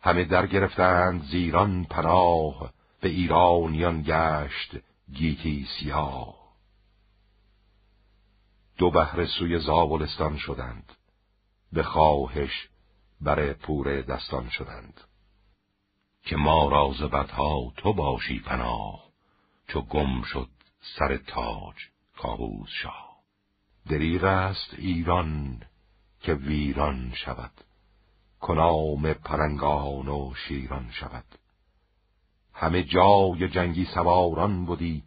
[0.00, 4.76] همه در گرفتند زیران پناه به ایرانیان گشت
[5.12, 6.34] گیتی سیاه.
[8.78, 10.92] دو بهر سوی زاولستان شدند
[11.72, 12.68] به خواهش
[13.20, 15.00] بر پور دستان شدند.
[16.24, 19.04] که ما راز بدها تو باشی پناه
[19.68, 20.48] چو گم شد
[20.98, 21.76] سر تاج
[22.16, 23.11] کابوس شاه.
[23.88, 25.62] دریغ است ایران
[26.20, 27.50] که ویران شود.
[28.40, 31.24] کنام پرنگان و شیران شود.
[32.54, 35.02] همه جای جنگی سواران بودی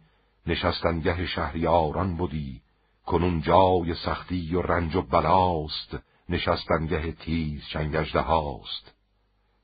[0.46, 2.60] نشستنگه شهریاران بودی
[3.06, 5.96] کنون جای سختی و رنج و بلاست
[6.28, 8.94] نشستنگه تیز چنگجده هاست.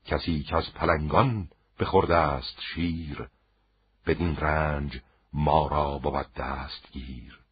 [0.05, 1.49] کسی که از پلنگان
[1.79, 3.29] بخورده است شیر
[4.05, 5.01] بدین رنج
[5.33, 7.42] ما را بود دستگیر.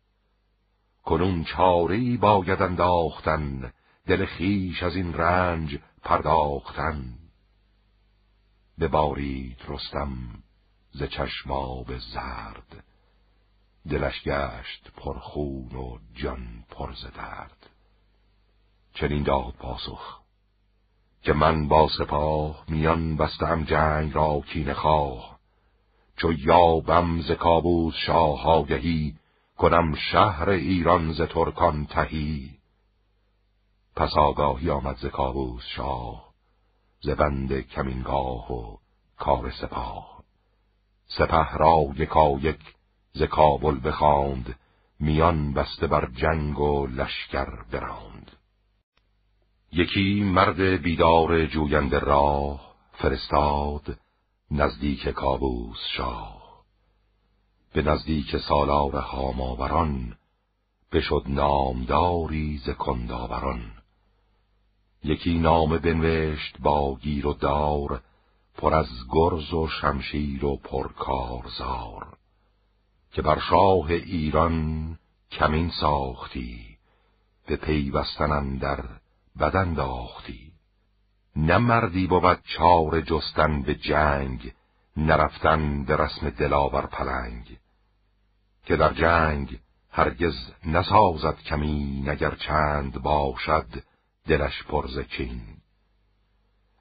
[1.04, 3.74] کنون چاری باید انداختن
[4.08, 7.14] دل خیش از این رنج پرداختن.
[8.80, 10.18] ببارید رستم
[10.92, 12.84] ز چشماب زرد
[13.90, 17.70] دلش گشت پرخون و جان پر ز درد.
[18.94, 20.22] چنین داد پاسخ
[21.24, 25.40] که من با سپاه میان بستم جنگ را کینه خواه
[26.18, 29.16] چو یابم ز کابوس شاه آگهی
[29.58, 32.52] کنم شهر ایران ز ترکان تهی.
[33.96, 36.34] پس آگاهی آمد ز کابوس شاه
[37.02, 38.78] ز بند کمینگاه و
[39.18, 40.24] کار سپاه.
[41.08, 42.60] سپه را یکایک
[43.14, 44.60] ز کابل بخواند
[45.00, 48.32] میان بسته بر جنگ و لشکر براند.
[49.72, 54.00] یکی مرد بیدار جوینده راه فرستاد
[54.52, 56.41] نزدیک کابوس شاه.
[57.74, 60.16] به نزدیک سالار هاماوران
[60.92, 63.72] بشد نامداری ز کنداوران.
[65.04, 68.02] یکی نامه بنوشت با گیر و دار
[68.58, 72.18] پر از گرز و شمشیر و پرکارزار
[73.12, 74.98] که بر شاه ایران
[75.32, 76.78] کمین ساختی
[77.48, 78.86] به پیوستن در
[79.40, 80.52] بدن داختی.
[81.36, 84.54] نه مردی بود چار جستن به جنگ
[84.98, 87.61] نرفتن به رسم دلاور پلنگ.
[88.72, 89.60] که در جنگ
[89.92, 90.36] هرگز
[90.66, 93.68] نسازد کمی نگر چند باشد
[94.28, 95.42] دلش پرز کین.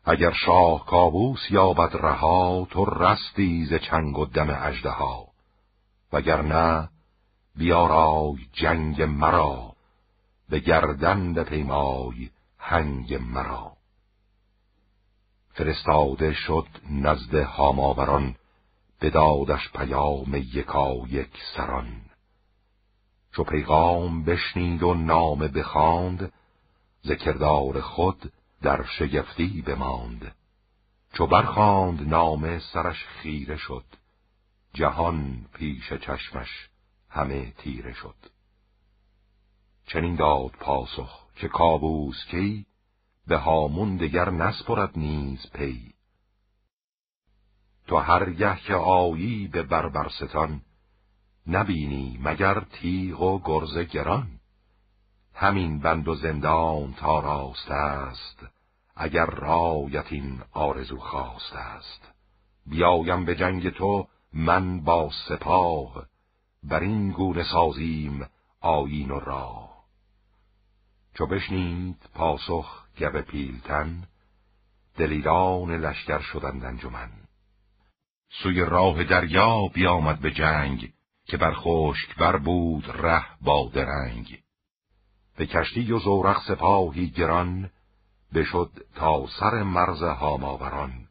[0.05, 5.27] اگر شاه کابوس یابد رها تو رستی ز چنگ و دم اژدها.
[6.13, 6.89] وگرنه
[7.57, 9.73] بیارای جنگ مرا
[10.49, 13.73] به گردن پیمای هنگ مرا.
[15.55, 18.35] فرستاده شد نزد هاماوران
[19.01, 22.01] بدادش پیام یکا یک سران.
[23.33, 26.33] چو پیغام بشنید و نامه بخواند
[27.03, 28.33] ز کردار خود
[28.63, 30.35] در شگفتی بماند.
[31.13, 33.85] چو برخاند نامه سرش خیره شد
[34.75, 36.69] جهان پیش چشمش
[37.09, 38.17] همه تیره شد.
[39.87, 42.67] چنین داد پاسخ که کابوس کی
[43.27, 45.95] به هامون دگر نسپرد نیز پی.
[47.91, 50.61] تو هرگه که آیی به بربرستان
[51.47, 54.41] نبینی مگر تیغ و گرز گران.
[55.35, 58.47] همین بند و زندان تا راست است
[58.97, 62.13] اگر رایت این آرزو خواست است.
[62.67, 66.07] بیایم به جنگ تو من با سپاه
[66.63, 68.27] بر این گونه سازیم
[68.61, 69.85] آیین و راه.
[71.15, 74.03] چو بشنید پاسخ گب پیلتن
[74.97, 77.20] دلیران لشکر شدند انجمن.
[78.31, 80.93] سوی راه دریا بیامد به جنگ
[81.25, 84.43] که بر خشک بر بود ره با درنگ.
[85.37, 87.71] به کشتی و زورق سپاهی گران
[88.35, 91.09] بشد تا سر مرز هاماوران.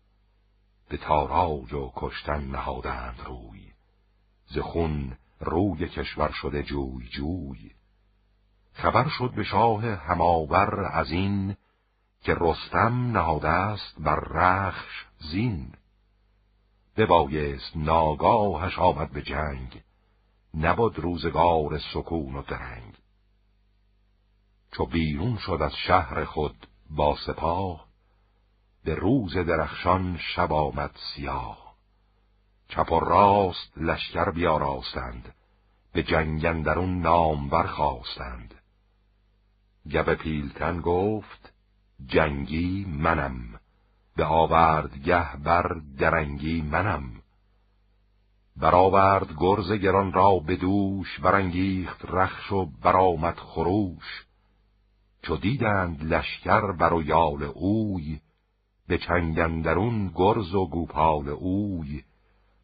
[0.90, 3.72] به تاراج و کشتن نهادند روی.
[4.48, 7.72] ز خون روی کشور شده جوی جوی.
[8.74, 11.56] خبر شد به شاه هماور از این
[12.22, 15.74] که رستم نهاده است بر رخش زین.
[17.00, 19.82] ببایست ناگاهش آمد به جنگ.
[20.54, 22.94] نبود روزگار سکون و درنگ.
[24.72, 27.86] چو بیرون شد از شهر خود با سپاه
[28.84, 31.76] به روز درخشان شب آمد سیاه.
[32.68, 35.36] چپ و راست لشکر بیاراستند
[35.94, 38.56] به جنگندرون نام برخواستند
[39.92, 41.54] گب پیلتن گفت
[42.06, 43.60] جنگی منم.
[44.20, 47.04] به آورد گه بر درنگی منم.
[48.58, 54.26] برآورد گرز گران را به دوش برانگیخت رخش و برآمد خروش.
[55.22, 58.20] چو دیدند لشکر بر و یال اوی
[58.88, 62.04] به چنگندرون گرز و گوپال اوی.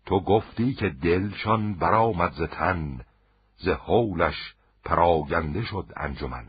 [0.06, 3.06] تو گفتی که دلشان برآمد ز تن
[3.58, 4.56] ز حولش
[4.86, 6.46] پراگنده شد انجمن.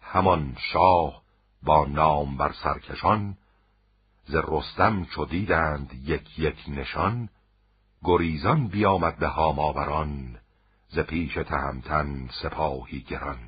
[0.00, 1.22] همان شاه
[1.62, 3.36] با نام بر سرکشان
[4.26, 7.28] ز رستم چو دیدند یک یک نشان
[8.04, 10.38] گریزان بیامد به هاماوران
[10.88, 13.38] ز پیش تهمتن سپاهی گران.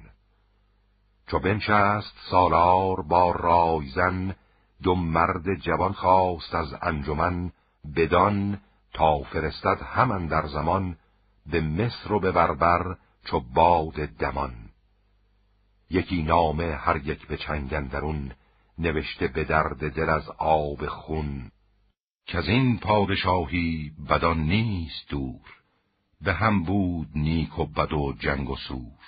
[1.27, 4.35] چو بنشست سالار با رایزن
[4.83, 7.53] دو مرد جوان خواست از انجمن
[7.97, 8.61] بدان
[8.93, 10.97] تا فرستد همان در زمان
[11.47, 14.55] به مصر و به بربر چو باد دمان.
[15.91, 18.33] یکی نامه هر یک به چنگندرون
[18.79, 21.51] نوشته به درد دل از آب خون
[22.27, 25.57] که از این پادشاهی بدان نیست دور
[26.21, 28.99] به هم بود نیک و بد و جنگ و سور.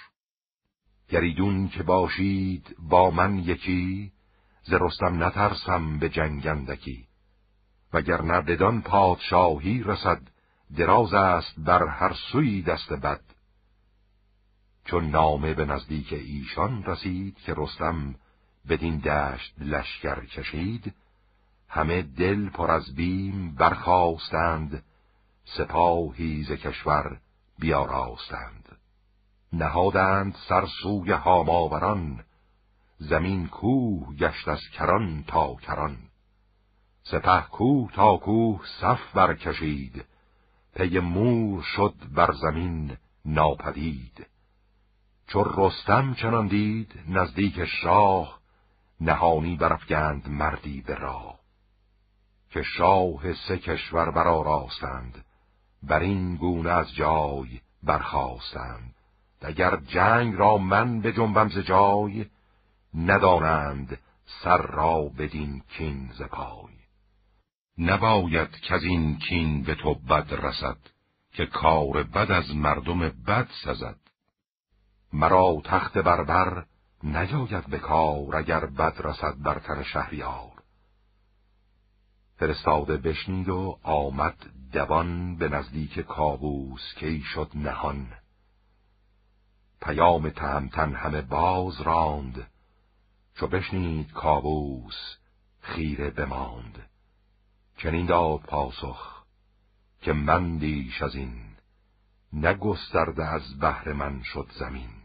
[1.08, 4.12] گریدون که باشید با من یکی
[4.62, 7.08] ز رستم نترسم به جنگندکی
[7.92, 10.20] وگر بدان پادشاهی رسد
[10.76, 13.20] دراز است بر هر سوی دست بد.
[14.84, 18.14] چون نامه به نزدیک ایشان رسید که رستم
[18.68, 20.94] بدین دشت لشکر کشید
[21.68, 24.84] همه دل پر از بیم برخواستند
[25.44, 27.18] سپاهی ز کشور
[27.58, 28.76] بیاراستند.
[29.52, 32.24] نهادند سر سوی هاماوران
[32.98, 35.96] زمین کوه گشت از کران تا کران.
[37.02, 40.04] سپه کوه تا کوه صف برکشید
[40.74, 44.26] پی مور شد بر زمین ناپدید.
[45.26, 48.37] چو رستم چنان دید نزدیک شاه
[49.00, 51.38] نهانی برافگند مردی به راه
[52.50, 55.24] که شاه سه کشور برآراستند
[55.82, 58.94] بر این گونه از جای برخواستند
[59.42, 62.26] اگر جنگ را من به جنبم ز جای
[62.94, 63.98] ندانند
[64.42, 66.74] سر را بدین کین ز پای.
[67.78, 70.76] نباید که از این کین به تو بد رسد
[71.32, 73.98] که کار بد از مردم بد سزد.
[75.12, 76.64] مرا تخت بربر
[77.02, 80.62] نیاید به کار اگر بد رسد بر تن شهریار.
[82.36, 88.12] فرستاده بشنید و آمد دوان به نزدیک کابوس کی شد نهان.
[89.82, 92.50] پیام تهمتن همه باز راند.
[93.34, 95.16] چو بشنید کابوس
[95.60, 96.88] خیره بماند.
[97.76, 99.24] چنین داد پاسخ
[100.00, 101.48] که من دیش از این
[102.32, 104.97] نگسترده از بهر من شد زمین.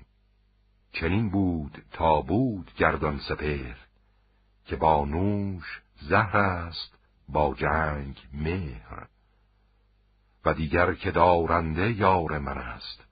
[0.94, 3.76] چنین بود تا بود گردان سپر
[4.65, 6.98] که با نوش زهر است
[7.30, 9.07] با جنگ مهر
[10.45, 13.03] و دیگر که دارنده یار من است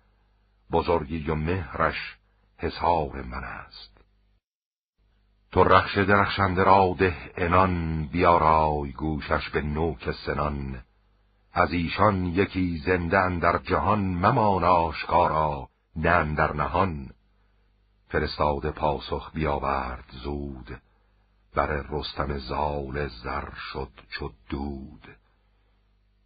[0.71, 2.17] بزرگی و مهرش
[2.57, 3.97] حسار من است.
[5.51, 10.81] تو رخش درخشنده را ده انان بیارای گوشش به نوک سنان.
[11.53, 17.09] از ایشان یکی زنده در جهان ممان آشکارا نه در نهان.
[18.11, 20.81] فرستاده پاسخ بیاورد زود.
[21.55, 25.07] بر رستم زال زر شد چو دود.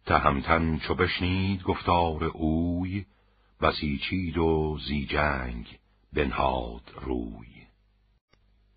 [0.06, 3.06] تهمتن چو بشنید گفتار اوی
[3.60, 5.78] بسیچید و زی جنگ
[6.12, 7.66] بنهاد روی.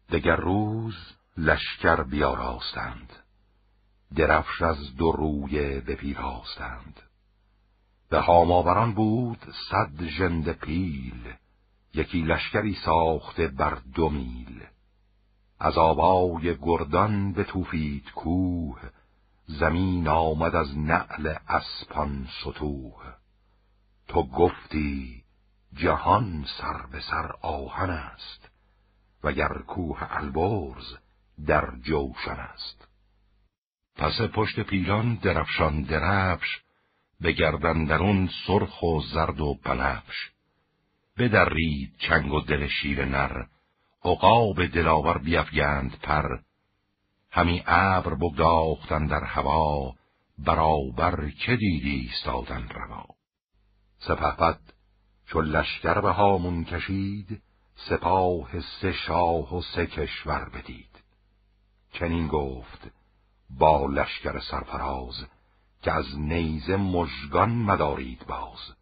[0.10, 0.96] دگر روز
[1.38, 3.14] لشکر بیاراستند
[4.16, 7.02] درفش از دو روی بپیراستند.
[8.10, 11.34] به هاماوران بود صد ژنده پیل
[11.94, 14.64] یکی لشکری ساخته بر دو میل.
[15.60, 18.82] از آبای گردان به توفید کوه
[19.46, 23.14] زمین آمد از نعل اسپان سطوح.
[24.08, 25.24] تو گفتی
[25.74, 28.50] جهان سر به سر آهن است
[29.24, 30.96] وگر کوه البرز
[31.48, 32.88] در جوشن است.
[33.96, 36.62] پس پشت پیلان درفشان درفش
[37.22, 40.32] به گردندرون سرخ و زرد و بنفش
[41.20, 43.46] بدرید چنگ و دل شیر نر
[44.04, 46.40] عقاب دلاور بیفگند پر.
[47.32, 49.94] همی ابر بگداختن در هوا
[50.38, 53.06] برابر که دیدی ایستادن روا.
[53.98, 54.60] سپهبد
[55.26, 57.42] چو لشکر به هامون کشید
[57.90, 61.04] سپاه سه شاه و سه کشور بدید.
[61.94, 62.92] چنین گفت
[63.50, 65.26] با لشکر سرفراز
[65.82, 68.79] که از نیزه مژگان مدارید باز.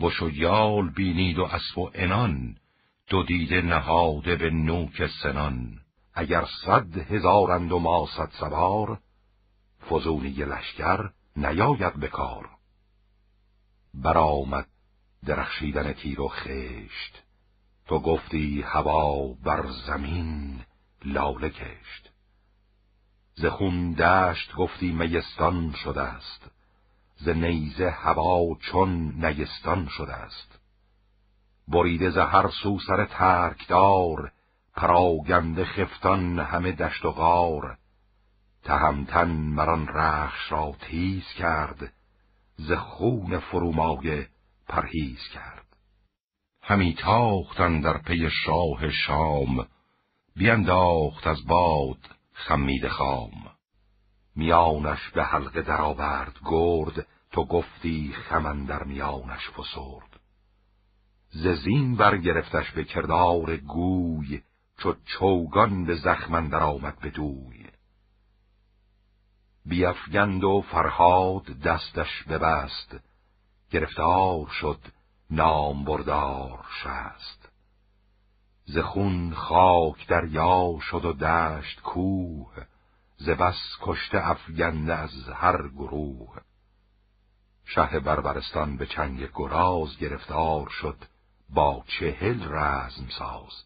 [0.00, 2.56] بش و یال بینید و اسب و انان
[3.08, 5.78] دو دیده نهاده به نوک سنان.
[6.14, 8.98] اگر صد هزارند و ما صد سوار
[9.90, 12.50] فزونی لشکر نیاید به کار.
[13.94, 14.66] برآمد
[15.26, 17.22] درخشیدن تیر و خشت
[17.86, 20.60] تو گفتی هوا بر زمین
[21.04, 22.12] لاله کشت.
[23.34, 26.50] ز خون دشت گفتی میستان شده است.
[27.24, 30.58] ز نیزه هوا چون نیستان شده است.
[31.68, 34.32] بریده ز هر سو سر ترکدار
[34.74, 37.78] پراگنده خفتان همه دشت و غار.
[38.62, 41.92] تهمتن مران رخش را تیز کرد
[42.56, 44.28] ز خون فرومایه
[44.68, 45.66] پرهیز کرد.
[46.62, 49.66] همی تاختن در پی شاه شام
[50.36, 51.98] بینداخت از باد
[52.32, 53.51] خمید خام.
[54.36, 60.20] میانش به حلقه درآورد گرد تو گفتی خمن در میانش فسرد.
[61.30, 64.42] ز زین برگرفتش به کردار گوی
[64.78, 67.66] چو چوگان به زخمن در آمد به دوی.
[69.64, 72.96] بیفگند و فرهاد دستش ببست
[73.70, 74.80] گرفتار شد
[75.30, 77.48] نام بردار شست.
[78.64, 82.66] ز خون خاک دریا شد و دشت کوه
[83.24, 86.36] ز بس کشته افگنده از هر گروه.
[87.64, 90.96] شه بربرستان به چنگ گراز گرفتار شد
[91.48, 93.64] با چهل رزم ساز.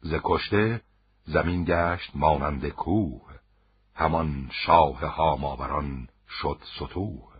[0.00, 0.82] ز کشته
[1.24, 3.34] زمین گشت مانند کوه
[3.94, 7.32] همان شاه هاماوران شد سطوح.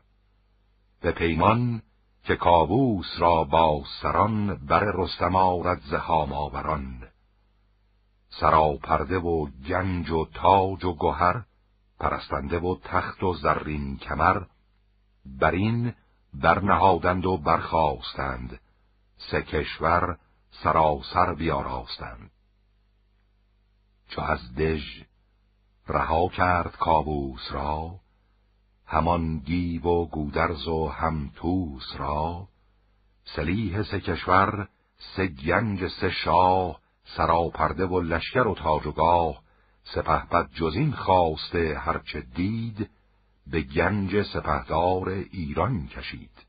[1.01, 1.83] به پیمان
[2.25, 7.09] که کابوس را با سران بر رستم آرد ز هاماوران
[8.41, 11.45] سراپرده و گنج و تاج و گهر
[12.01, 14.43] پرستنده و تخت و زرین کمر
[15.27, 15.95] بر این
[16.35, 18.61] برنهادند و برخواستند
[19.31, 20.19] سه کشور
[20.63, 22.31] سراسر بیاراستند.
[24.09, 25.03] چو از دژ
[25.89, 28.01] رها کرد کابوس را
[28.87, 32.49] همان گیو و گودرز و همتوس را
[33.25, 34.69] سلیح سه کشور
[35.17, 39.43] سه گنج سه شاه سراپرده و لشکر و تاج و گاه
[39.95, 42.91] سپهبد جزین خواسته هرچه دید
[43.47, 46.47] به گنج سپهدار ایران کشید.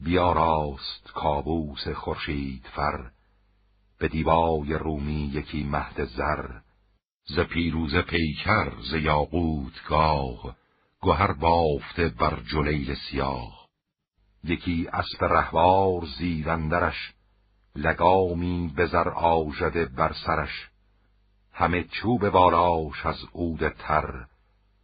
[0.00, 3.10] بیاراست کابوس خورشید فر
[3.98, 6.60] به دیبای رومی یکی مهد زر
[7.24, 10.56] ز پیروز پیکر ز یاقوت گاه
[11.02, 13.68] گهر بافته بر جلیل سیاه.
[14.44, 17.14] یکی اسب رهوار زیرندرش
[17.76, 20.68] لگامی به زر آژده بر سرش.
[21.52, 24.26] همه چوب بالاش از عود تر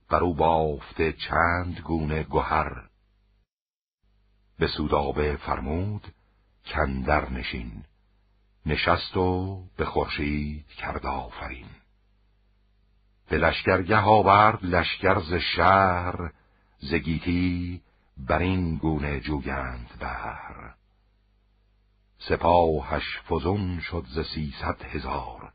[0.09, 2.83] بر او بافته چند گونه گهر.
[4.59, 6.07] به سودابه فرمود
[6.67, 7.85] کندر نشین.
[8.67, 11.67] نشست و به خورشید کرد آفرین.
[13.29, 16.33] به لشکرگه آورد لشکر ز شهر
[16.79, 17.83] ز گیتی
[18.17, 20.76] بر این گونه جوگند بهر.
[22.19, 25.53] سپاهش فزون شد ز سیصد هزار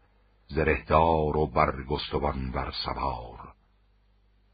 [0.48, 3.54] زرهدار و برگستوان بر سوار.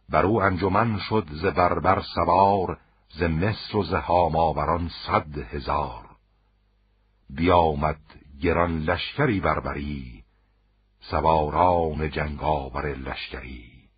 [0.09, 2.77] بر او انجمن شد ز بربر سوار
[3.09, 6.05] ز مصر و ز هاماوران صد هزار.
[7.29, 8.01] بیامد
[8.41, 10.23] گران لشکری بربری
[10.99, 13.89] سواران جنگاور لشکری.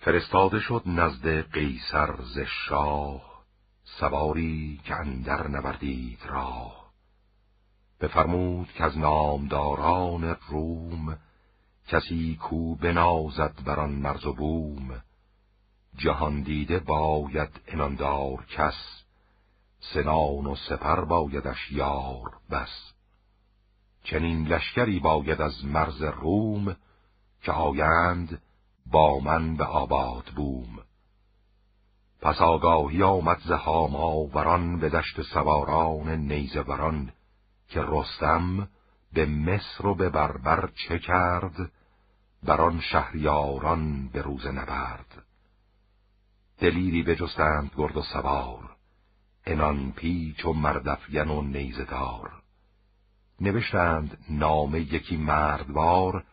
[0.00, 3.27] فرستاده شد نزد قیصر ز شاه
[3.96, 6.92] سواری که اندر نوردید راه.
[8.00, 11.18] بفرمود که از نامداران روم
[11.88, 15.02] کسی کو بنازد بران مرز و بوم.
[15.96, 18.74] جهان دیده باید اناندار کس
[19.80, 22.92] سنان و سپر بایدش یار بس.
[24.04, 26.76] چنین لشکری باید از مرز روم
[27.42, 28.42] که آیند
[28.86, 30.87] با من به آباد بوم.
[32.20, 33.50] پس آگاهی آمد ز
[34.34, 37.12] وران به دشت سواران نیزه وران
[37.68, 38.68] که رستم
[39.12, 41.72] به مصر و به بربر چه کرد
[42.42, 45.24] بر آن شهریاران به روز نبرد.
[46.58, 48.76] دلیری بجستند گرد و سوار
[49.46, 52.42] انان پیچ و مردفگن و نیزدار
[53.40, 56.24] نوشتند نامه یکی مردوار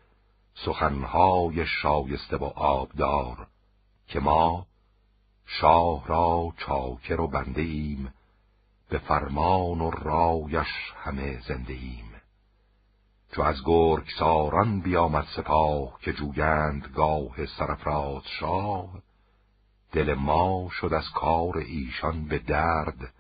[0.66, 3.48] سخنهای شایسته و آبدار
[4.08, 4.66] که ما
[5.46, 8.14] شاه را چاکر و بنده ایم
[8.90, 12.12] به فرمان و رایش همه زنده ایم
[13.32, 18.90] چو از گرگ ساران بیامد سپاه که جویند گاه سرفراز شاه
[19.92, 23.14] دل ما شد از کار ایشان به درد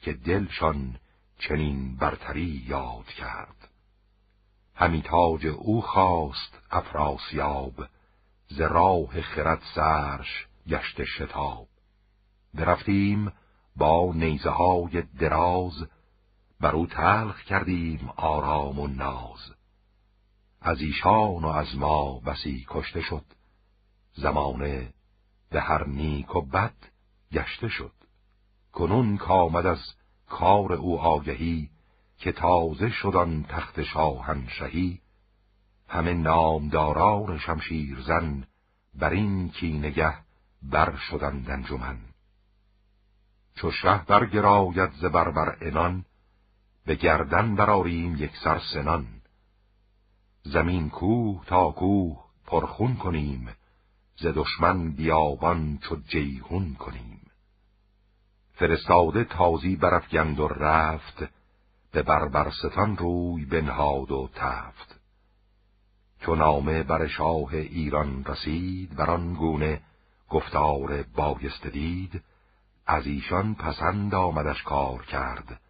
[0.00, 0.96] که دلشان
[1.38, 3.68] چنین برتری یاد کرد.
[4.74, 7.74] همی تاج او خواست افراسیاب
[8.48, 11.68] ز راه خرد سرش گشت شتاب.
[12.54, 13.32] برفتیم
[13.76, 15.88] با نیزه های دراز
[16.60, 19.54] بر او تلخ کردیم آرام و ناز.
[20.60, 23.24] از ایشان و از ما بسی کشته شد.
[24.14, 24.94] زمانه
[25.50, 26.74] به هر نیک و بد
[27.32, 27.92] گشته شد.
[28.72, 29.80] کنون کامد از
[30.28, 31.70] کار او آگهی
[32.18, 35.00] که تازه شدن تخت شاهنشهی.
[35.88, 38.46] همه نامداران شمشیرزن
[38.94, 40.23] بر این نگه
[40.70, 41.98] بر شدند انجمن.
[43.54, 46.04] چو شه برگراید ز بربر انان
[46.86, 49.06] به گردن براریم یک سر سنان.
[50.42, 53.48] زمین کوه تا کوه پرخون کنیم
[54.16, 57.20] ز دشمن بیابان چو جیهون کنیم.
[58.52, 61.24] فرستاده تازی برفگند و رفت
[61.92, 65.00] به بربرستان روی بنهاد و تفت.
[66.20, 69.80] چو نامه بر شاه ایران رسید بر آن گونه
[70.34, 72.22] گفتار بایست دید
[72.86, 75.60] از ایشان پسند آمدش کار کرد.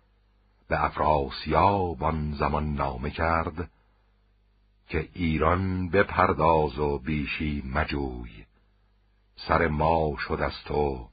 [0.68, 3.70] به افراسیاب آن زمان نامه کرد
[4.88, 8.44] که ایران بپرداز و بیشی مجوی.
[9.36, 11.08] سر ما شد از تو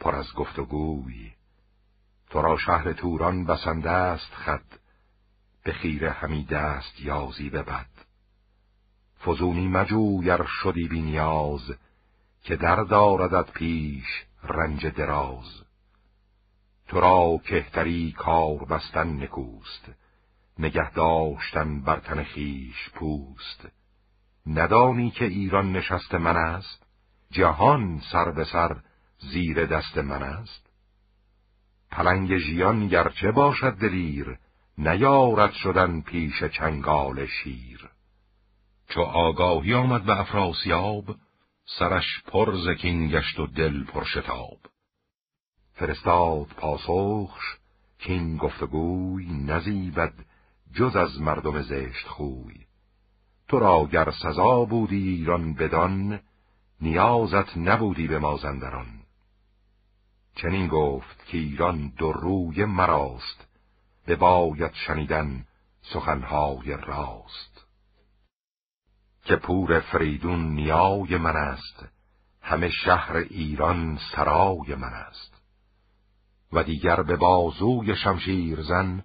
[0.00, 1.32] پر از گفت و گوی.
[2.30, 4.64] تو را شهر توران بسنده است خد
[5.64, 7.90] به خیره همی دست یازی به بد.
[9.24, 11.72] فزونی مجویر شدی بی نیاز
[12.42, 14.06] که در داردت پیش
[14.42, 15.62] رنج دراز.
[16.88, 19.90] تو را کهتری کار بستن نکوست
[20.58, 23.68] نگه داشتن بر تن خیش پوست.
[24.46, 26.86] ندانی که ایران نشست من است
[27.30, 28.76] جهان سر به سر
[29.18, 30.66] زیر دست من است.
[31.90, 34.38] پلنگ ژیان گرچه باشد دلیر
[34.78, 37.90] نیارد شدن پیش چنگال شیر.
[38.88, 41.16] چو آگاهی آمد به افراسیاب
[41.78, 44.58] سرش پر زکین گشت و دل پر شتاب.
[45.72, 47.42] فرستاد پاسخش
[47.98, 50.14] کین گفتگوی نزیبد
[50.74, 52.66] جز از مردم زشت خوی.
[53.48, 56.20] تو را گر سزا بودی ایران بدان
[56.80, 58.86] نیازت نبودی به مازندران
[60.34, 63.48] چنین گفت که ایران دو روی مراست
[64.06, 65.46] به باید شنیدن
[65.82, 67.49] سخنهای راست.
[69.30, 71.86] که پور فریدون نیای من است.
[72.42, 75.34] همه شهر ایران سرای من است.
[76.52, 79.04] و دیگر به بازوی شمشیر زن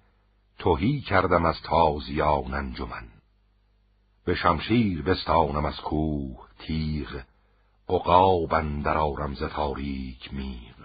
[0.58, 3.08] توهی کردم از تازیان انجمن.
[4.24, 7.22] به شمشیر بستانم از کوه تیغ
[7.88, 10.76] عقاب اندر آرم ز تاریک میر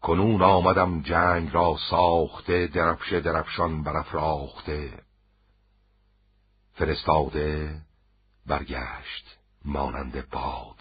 [0.00, 5.02] کنون آمدم جنگ را ساخته درفش درفشان برافراخته.
[6.74, 7.80] فرستاده
[8.50, 10.76] برگشت مانند باد.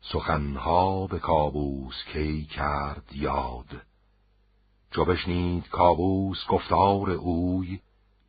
[0.00, 3.82] سخنها به کابوس کی کرد یاد.
[4.90, 7.80] چو بشنید کابوس گفتار اوی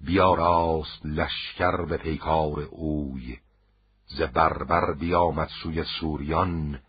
[0.02, 3.38] بیاراست لشکر به پیکار اوی.
[4.06, 6.80] ز بربر بیامد سوی سوریان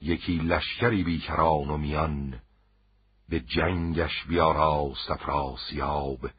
[0.00, 2.40] یکی لشکری بیکران و میان.
[3.28, 6.30] به جنگش بیاراست افراسیاب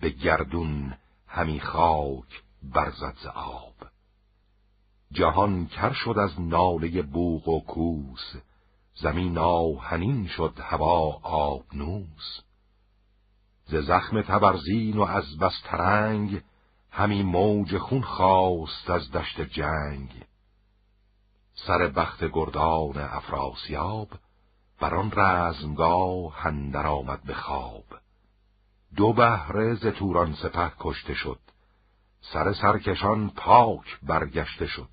[0.00, 0.94] به گردون
[1.28, 3.95] همی خاک برزد ز آب.
[5.12, 8.36] جهان کر شد از ناله بوغ و کوس.
[8.94, 12.40] زمین آهنین شد هوا آبنوس.
[13.66, 16.42] ز زخم تبرزین و از بس ترنگ
[16.90, 20.24] همی موج خون خواست از دشت جنگ.
[21.54, 24.08] سر بخت گردان افراسیاب
[24.80, 27.84] بر آن رزمگاه هندر آمد به خواب.
[28.96, 31.38] دو بهره ز توران سپه کشته شد.
[32.32, 34.88] سر سرکشان پاک برگشته شد.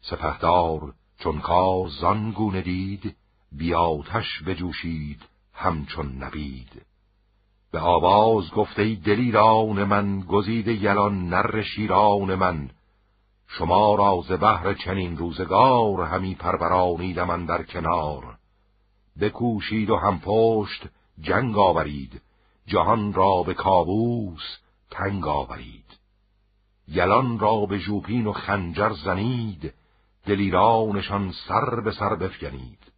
[0.00, 3.16] سپهدار چون کار زان گونه دید
[3.52, 5.22] بیاتش بجوشید
[5.54, 6.82] همچون نبید.
[7.72, 12.70] به آواز گفته دلیران من گزید یلان نر شیران من.
[13.48, 18.38] شما را ز بهر چنین روزگار همی پرورانیدم من در کنار.
[19.20, 20.88] بکوشید و هم پشت
[21.20, 22.22] جنگ آورید
[22.66, 24.58] جهان را به کابوس
[24.90, 25.81] تنگ آورید.
[26.92, 29.74] یلان را به ژوپین و خنجر زنید
[30.26, 32.92] دلیرانشان سر به سر بفگنید.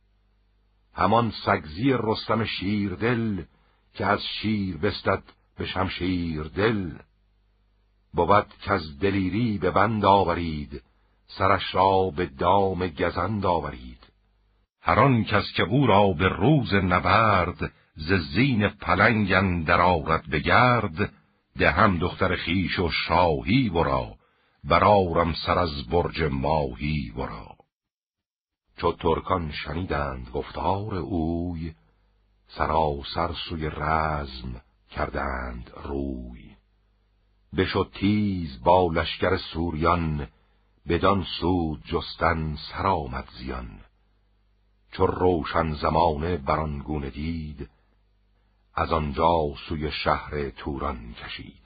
[0.94, 3.42] همان سگزی رستم شیردل
[3.94, 5.22] که از شیر بستد
[5.58, 6.90] به شمشیر دل
[8.14, 10.82] بود که از دلیری به بند آورید
[11.26, 13.98] سرش را به دام گزند آورید.
[14.82, 21.12] هران کس که او را به روز نبرد ز زین پلنگ اندر آرد بگرد
[21.58, 24.14] دهم دختر خیش و شاهی ورا
[24.64, 27.56] برارم سر از برج ماهی ورا.
[28.76, 31.74] چو ترکان شنیدند گفتار اوی
[32.48, 36.56] سراسر سوی رزم کردند روی.
[37.56, 40.28] بشد تیز با لشکر سوریان
[40.88, 43.80] بدان سود جستن سرآمد زیان.
[44.92, 47.70] چو روشن زمانه برانگونه دید
[48.76, 51.64] از آنجا سوی شهر توران کشید.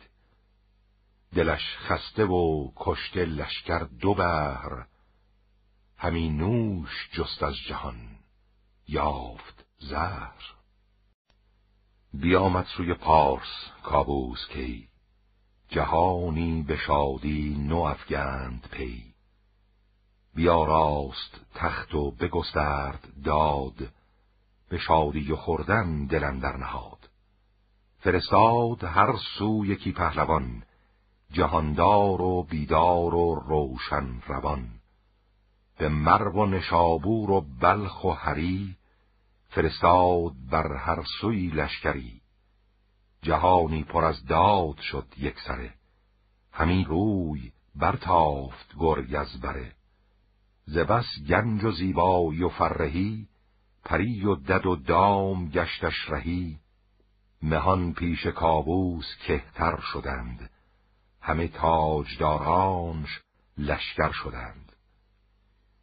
[1.35, 4.87] دلش خسته و کشته لشکر دو بهر
[5.97, 7.97] همی نوش جست از جهان
[8.89, 10.43] یافت زهر.
[12.15, 14.89] بیامد سوی پارس کابوس کی
[15.69, 19.15] جهانی به شادی نو افگند پی.
[20.35, 23.93] بیاراست تخت و بگسترد داد
[24.69, 26.98] به شادی و خوردن دلم در نهاد.
[27.99, 30.63] فرستاد هر سو یکی پهلوان
[31.33, 34.69] جهاندار و بیدار و روشن روان.
[35.79, 38.77] به مرو و نشابور و بلخ و هری
[39.49, 42.21] فرستاد بر هر سوی لشکری.
[43.23, 45.75] جهانی پر از داد شد یک سره
[46.53, 49.73] همین روی برتافت گرگ از بره.
[50.67, 53.29] ز بس گنج و زیبایی و فرهی
[53.85, 56.59] پری و دد و دام گشتش رهی.
[57.43, 60.51] مهان پیش کابوس کهتر شدند.
[61.21, 63.21] همه تاجدارانش
[63.59, 64.73] لشکر شدند.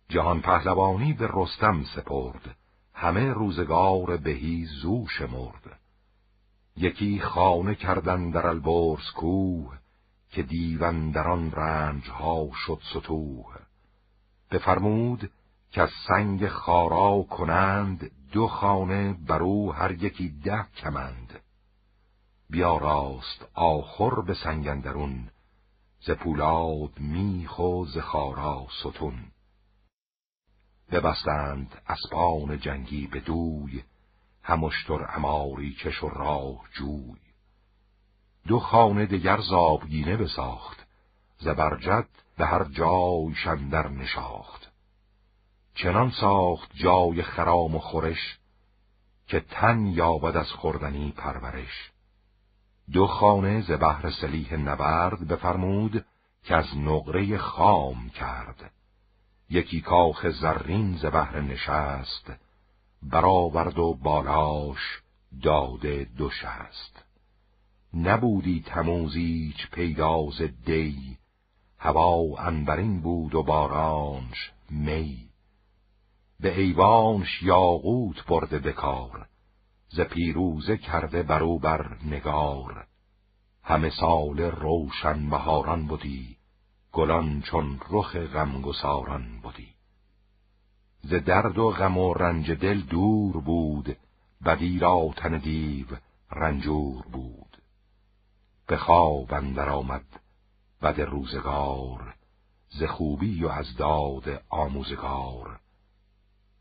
[0.10, 2.56] جهان پهلوانی به رستم سپرد.
[2.94, 5.80] همه روزگار بهی زو شمرد.
[6.78, 9.78] یکی خانه کردن در البرز کوه
[10.30, 13.56] که دیون در آن رنج ها شد ستوه
[14.52, 15.32] بفرمود
[15.72, 21.40] که از سنگ خارا کنند دو خانه بر او هر یکی ده کمند.
[22.50, 25.30] بیا راست آخر به سنگندرون
[26.00, 29.32] ز پولاد میخ و ز خارا ستون.
[30.92, 33.84] ببستند اسبان جنگی به دوی
[34.44, 37.20] همشتر اماری کش و راه جوی.
[38.48, 40.86] دو خانه دگر زابگینه بساخت
[41.38, 42.08] زبرجد
[42.38, 44.72] به هر جای شندر نشاخت.
[45.76, 48.38] چنان ساخت جای خرام و خورش
[49.28, 51.92] که تن یابد از خوردنی پرورش.
[52.92, 56.06] دو خانه ز بهر سلیح نبرد بفرمود
[56.44, 58.72] که از نقره خام کرد.
[59.50, 62.32] یکی کاخ زرین ز بهر نشست
[63.04, 65.02] برآورد و بالاش
[65.44, 67.06] داده دو شست
[67.94, 71.18] نبودی تموزیچ پیداز دی
[71.80, 75.30] هوا انبرین بود و بارانش می.
[76.40, 79.28] به ایوانش یاقوت برده بکار
[79.96, 82.88] ز پیروزه کرده برو بر نگار.
[83.64, 86.38] همه سال روشن بهاران بودی
[86.92, 89.70] گلان چون رخ غمگساران بودی
[91.02, 93.98] ز درد و غم و رنج دل دور بود
[94.46, 95.88] بدی را تن دیو
[96.32, 97.58] رنجور بود.
[98.68, 100.06] به خواب اندر آمد
[100.82, 102.16] بد روزگار
[102.70, 105.60] ز خوبی و از داد آموزگار.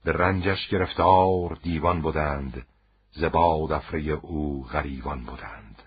[0.05, 2.67] به رنجش گرفتار دیوان بودند
[3.17, 5.83] ز باد افره او غریوان بودند.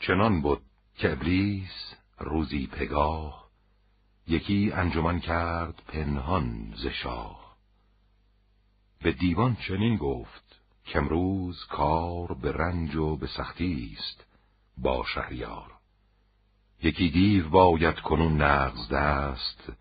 [0.00, 0.62] چنان بود
[0.96, 3.46] که ابلیس روزی پگاه
[4.28, 7.56] یکی انجمن کرد پنهان ز شاه.
[9.02, 14.24] به دیوان چنین گفت که امروز کار به رنج و به سختی است
[14.78, 15.72] با شهریار.
[16.82, 19.72] یکی دیو باید کنون نغز دست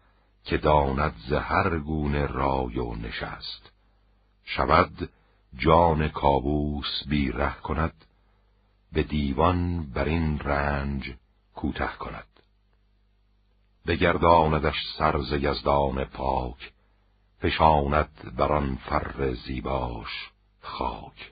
[0.44, 3.72] که داند ز هر گونه رای و نشست.
[4.44, 5.10] شود
[5.58, 8.06] جان کابوس بی ره کند
[8.94, 11.14] به دیوان بر این رنج
[11.56, 12.28] کوته کند.
[13.88, 16.74] بگرداندش سرز یزدان پاک
[17.42, 21.32] فشاند بر آن فر زیباش خاک.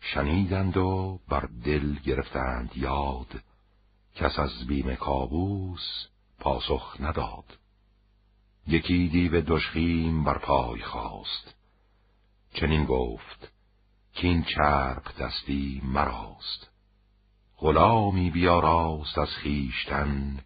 [0.00, 3.40] شنیدند و بر دل گرفتند یاد
[4.14, 6.06] کس از بیم کابوس
[6.38, 7.58] پاسخ نداد.
[8.66, 11.55] یکی دیو دشخیم بر پای خواست.
[12.60, 13.52] چنین گفت
[14.12, 16.70] که این چرب دستی مراست.
[17.58, 20.40] غلامی بیاراست از خیشتن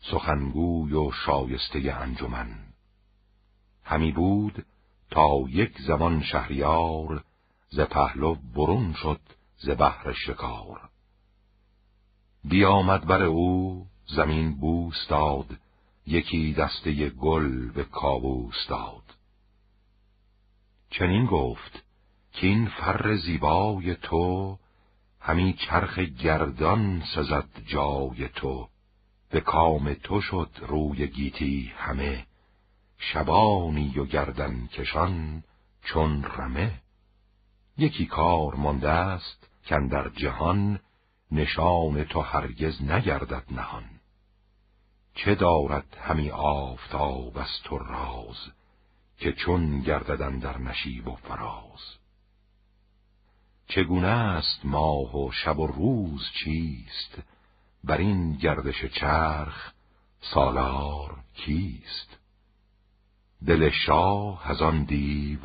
[0.00, 2.54] سخنگوی و شایسته انجمن.
[3.84, 4.66] همی بود
[5.10, 7.24] تا یک زمان شهریار
[7.68, 9.20] ز پهلو برون شد
[9.58, 10.88] ز بحر شکار.
[12.44, 15.56] بیامد بر او زمین بوس داد
[16.06, 19.07] یکی دسته گل به کابوس داد.
[20.90, 21.84] چنین گفت
[22.32, 24.58] که این فر زیبای تو
[25.20, 28.68] همی چرخ گردان سزد جای تو.
[29.30, 32.26] به کام تو شد روی گیتی همه.
[32.98, 35.42] شبانی و گردن کشان
[35.82, 36.80] چون رمه.
[37.78, 40.80] یکی کار مانده است که در جهان
[41.32, 43.84] نشان تو هرگز نگردد نهان.
[45.14, 48.57] چه دارد همی آفتاب از تو راز؟
[49.18, 51.98] که چون گرددن در نشیب و فراز.
[53.68, 57.22] چگونه است ماه و شب و روز چیست؟
[57.84, 59.72] بر این گردش چرخ
[60.20, 62.18] سالار کیست؟
[63.46, 65.40] دل شاه از آن دیو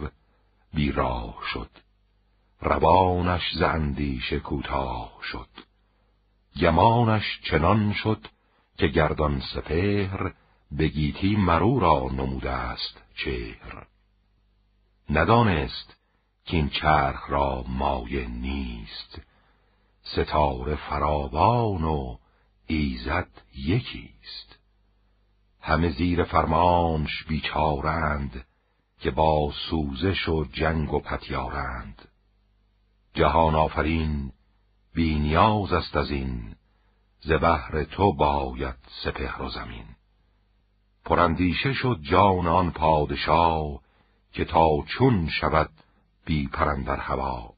[0.73, 1.69] بیراه شد.
[2.61, 5.49] روانش ز اندیشه کوتاه شد.
[6.61, 8.27] گمانش چنان شد
[8.77, 10.33] که گردان سپهر
[10.77, 13.87] به گیتی مرو را نموده است چهر.
[15.09, 15.95] ندانست
[16.45, 19.21] که این چرخ را مایه نیست.
[20.03, 22.17] ستاره فراوان و
[22.67, 24.59] ایزد یکیست.
[25.61, 28.45] همه زیر فرمانش بیچارند
[28.99, 32.07] که با سوزش و جنگ و پتیارند.
[33.13, 34.31] جهان آفرین
[34.93, 36.55] بینیاز است از این.
[37.21, 37.31] ز
[37.91, 39.92] تو باید سپهر و زمین.
[41.05, 43.79] پرندیشه شد جان آن پادشاه
[44.31, 45.69] که تا چون شود
[46.25, 47.53] بی پرندر هوا.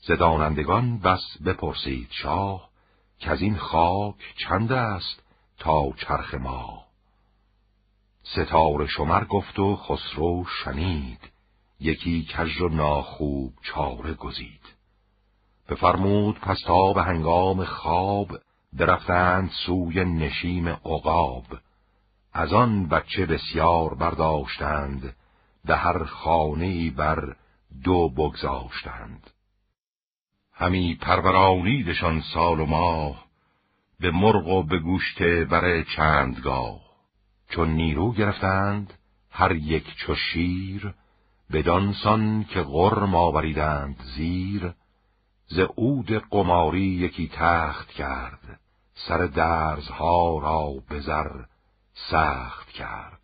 [0.00, 2.68] زدانندگان بس بپرسید شاه
[3.18, 5.22] که از این خاک چند است
[5.58, 6.84] تا چرخ ما.
[8.22, 11.20] ستاره شمر گفت و خسرو شنید
[11.80, 14.60] یکی کژ و ناخوب چاره گزید.
[15.68, 18.28] بفرمود پس تا به هنگام خواب
[18.78, 21.44] درفتند سوی نشیم عقاب.
[22.32, 25.16] از آن بچه بسیار برداشتند
[25.64, 27.36] به هر خانه بر
[27.84, 29.30] دو بگذاشتند.
[30.52, 33.24] همی پرورانیدشان سال و ماه
[34.00, 36.80] به مرغ و به گوشت بر چندگاه.
[37.48, 38.92] چون نیرو گرفتند
[39.30, 40.94] هر یک چو شیر
[41.52, 44.72] بدانسان که غرم آوریدند زیر
[45.46, 48.60] ز عود قماری یکی تخت کرد
[48.94, 51.44] سر درزها را به زر
[52.10, 53.20] سخت کرد.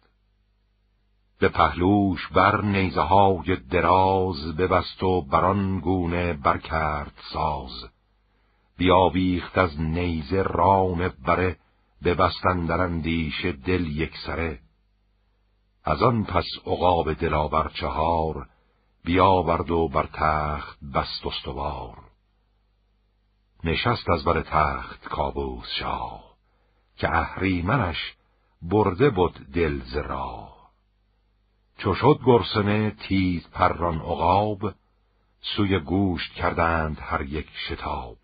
[1.39, 7.91] به پهلوش بر نیزه های دراز ببست و بران گونه برکرد ساز.
[8.77, 11.57] بیاویخت از نیزه رام بره
[12.05, 14.59] ببستن در اندیش دل یک سره.
[15.85, 18.49] از آن پس عقاب دلاور چهار
[19.05, 21.99] بیاورد و بر تخت بست استوار.
[23.65, 26.25] نشست از بر تخت کابوس شاه
[26.97, 28.15] که اهریمنش
[28.65, 30.71] برده بود دل ز راه.
[31.79, 34.75] چو شد گرسنه تیز پران عقاب
[35.41, 38.17] سوی گوشت کردند هر یک شتاب.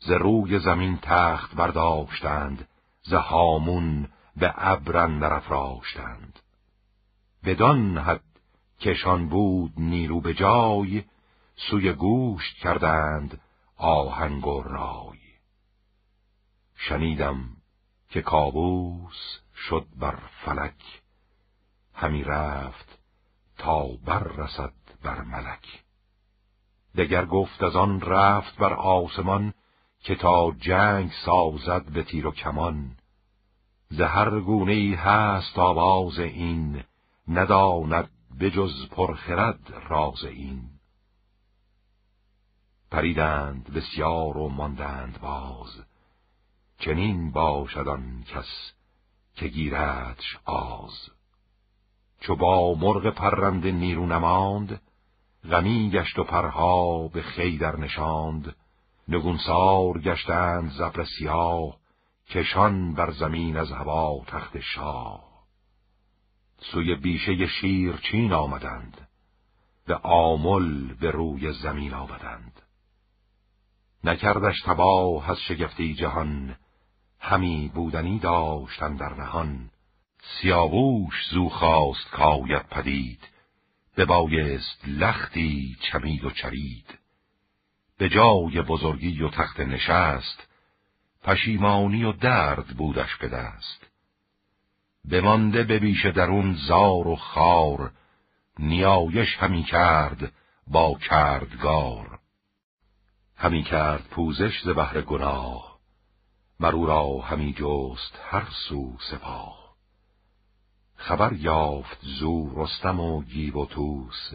[0.00, 2.68] ز روی زمین تخت برداشتند
[3.02, 6.38] ز هامون به ابرن در افراشتند.
[7.44, 8.24] بدان حد
[8.80, 11.04] کشان بود نیرو به جای
[11.56, 13.40] سوی گوشت کردند
[13.76, 15.18] آهنگ و رای.
[16.76, 17.61] شنیدم
[18.12, 21.02] که کابوس شد بر فلک
[21.94, 22.98] همی رفت
[23.58, 24.72] تا بر رسد
[25.02, 25.82] بر ملک.
[26.96, 29.54] دگر گفت از آن رفت بر آسمان
[30.00, 32.96] که تا جنگ سازد به تیر و کمان.
[33.90, 36.84] زهر گونه ای هست آواز این
[37.28, 38.10] نداند
[38.40, 40.62] بجز پرخرد راز این.
[42.90, 45.91] پریدند بسیار و ماندند باز
[46.84, 48.72] چنین باشد آن کس
[49.34, 51.10] که گیردش آز.
[52.20, 54.82] چو با مرغ پرنده نیرو نماند
[55.50, 58.56] غمی گشت و پرها به خیدر نشاند.
[59.08, 61.76] نگونسار گشتند زبر سیاه
[62.28, 65.24] کشان بر زمین از هوا تخت شاه.
[66.58, 69.08] سوی بیشه شیر چین آمدند
[69.86, 72.62] به آمل به روی زمین آمدند.
[74.04, 76.56] نکردش تباه از شگفتی جهان
[77.24, 79.70] همی بودنی داشتن در نهان.
[80.22, 83.28] سیاووش زو خواست کاید پدید.
[83.96, 86.98] ببایست لختی چمید و چرید.
[87.98, 90.48] به جای بزرگی و تخت نشست
[91.22, 93.86] پشیمانی و درد بودش به دست.
[95.10, 97.92] بمانده به بیش درون زار و خار
[98.58, 100.32] نیایش همی کرد
[100.66, 102.18] با کردگار.
[103.36, 105.71] همی کرد پوزش ز بهر گناه.
[106.62, 109.74] مرو را همی جست هر سو سپاه.
[110.96, 114.32] خبر یافت زو رستم و گیو و توس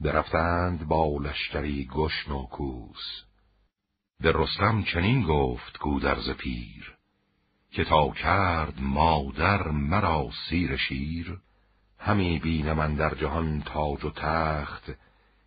[0.00, 3.24] برفتند با لشکری گشن و کوس.
[4.20, 6.96] به رستم چنین گفت گودرز پیر
[7.70, 11.40] که تا کرد مادر مرا سیر شیر.
[11.98, 14.90] همی بینم من در جهان تاج و تخت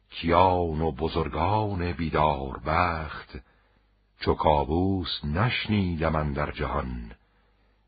[0.10, 3.40] کیان و بزرگان بیدار بخت.
[4.20, 7.12] چو کابوس نشنیدم در جهان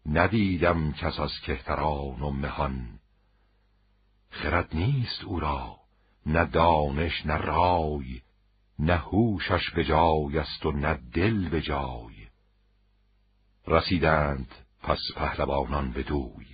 [0.05, 2.99] ندیدم کس از کهتران و مهان.
[4.29, 5.77] خرد نیست او را
[6.25, 8.21] نه دانش نه رای
[8.79, 12.27] نه هوشش به جای است و نه دل به جای.
[13.67, 16.45] رسیدند پس پهلوانان به دوی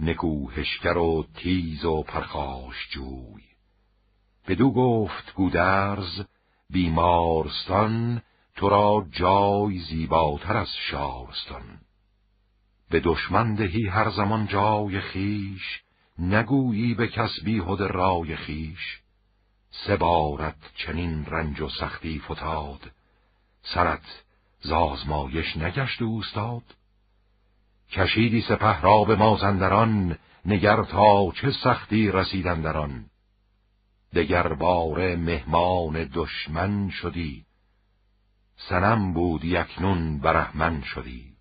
[0.00, 3.44] نکوهشگر و تیز و پرخاش جوی.
[4.48, 6.24] بدو گفت گودرز
[6.70, 8.22] بیمارستان
[8.58, 11.80] تو را جای زیباتر از شارستان.
[12.90, 15.82] به دشمن دهی هر زمان جای خیش
[16.18, 19.00] نگویی به کس بیهد رای خیش
[19.70, 19.98] سه
[20.76, 22.90] چنین رنج و سختی فتاد
[23.62, 24.24] سرت
[24.60, 26.64] زازمایش نگشت اوستاد.
[27.90, 33.04] کشیدی سپه را به مازندران نگر تا چه سختی رسیدن دران
[34.14, 37.47] دگر باره مهمان دشمن شدی
[38.58, 41.36] سنم بود یکنون برهمن شدی.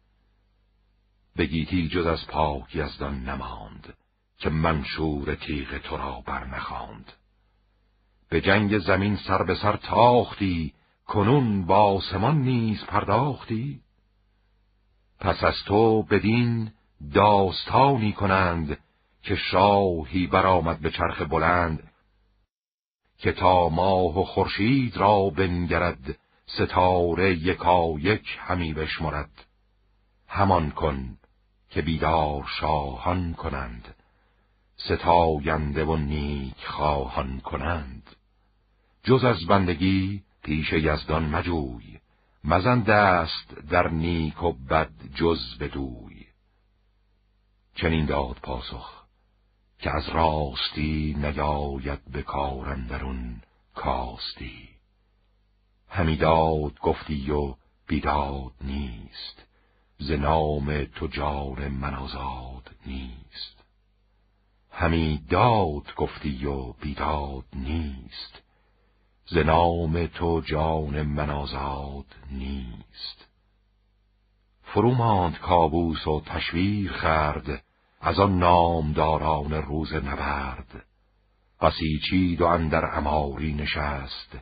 [1.38, 3.94] بگیتی جز از پاک یزدان نماند
[4.38, 7.11] که منشور تیغ تو را برنخاند.
[8.30, 10.73] به جنگ زمین سر به سر تاختی
[11.07, 13.81] کنون با آسمان نیز پرداختی.
[15.19, 16.72] پس از تو بدین
[17.14, 18.77] داستانی کنند
[19.23, 21.91] که شاهی برآمد به چرخ بلند
[23.18, 29.45] که تا ماه و خورشید را بنگرد ستاره یکا یک همی بشمرد.
[30.27, 31.17] همان کن
[31.69, 33.95] که بیدار شاهان کنند.
[34.75, 38.15] ستاینده و نیک خواهان کنند.
[39.03, 41.99] جز از بندگی پیش یزدان مجوی.
[42.43, 46.25] مزن دست در نیک و بد جز بدوی.
[47.75, 49.03] چنین داد پاسخ
[49.79, 53.41] که از راستی نیاید به کارندرون
[53.75, 54.76] کاستی.
[55.97, 57.55] همی داد گفتی و
[57.87, 59.45] بیداد نیست.
[59.99, 63.63] ز نام تو جان من آزاد نیست.
[64.71, 68.41] همی داد گفتی و بیداد نیست.
[69.25, 73.27] ز نام تو جان من آزاد نیست.
[74.63, 77.63] فرو ماند کابوس و تشویر خرد
[78.01, 80.85] از آن نامداران روز نبرد.
[81.61, 84.37] بسیچید و اندر اماری نشست.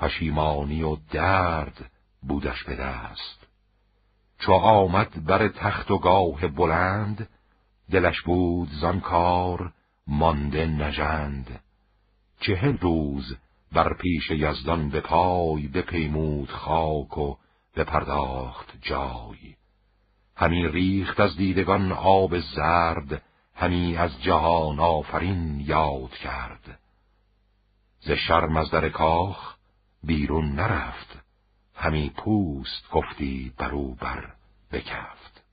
[0.00, 1.90] پشیمانی و درد
[2.22, 3.46] بودش به دست.
[4.38, 7.28] چو آمد بر تخت و گاه بلند
[7.90, 9.72] دلش بود زان کار
[10.06, 11.60] مانده نژند.
[12.40, 13.36] چهل روز
[13.72, 17.36] بر پیش یزدان به پای بپیمود خاک و
[17.76, 19.54] بپرداخت جای.
[20.36, 23.22] همی ریخت از دیدگان آب زرد
[23.54, 26.78] همی از جهان آفرین یاد کرد.
[28.00, 29.49] ز شرم از در کاخ
[30.02, 31.18] بیرون نرفت.
[31.74, 34.32] همی پوست گفتی برو بر
[34.72, 35.44] بکفت.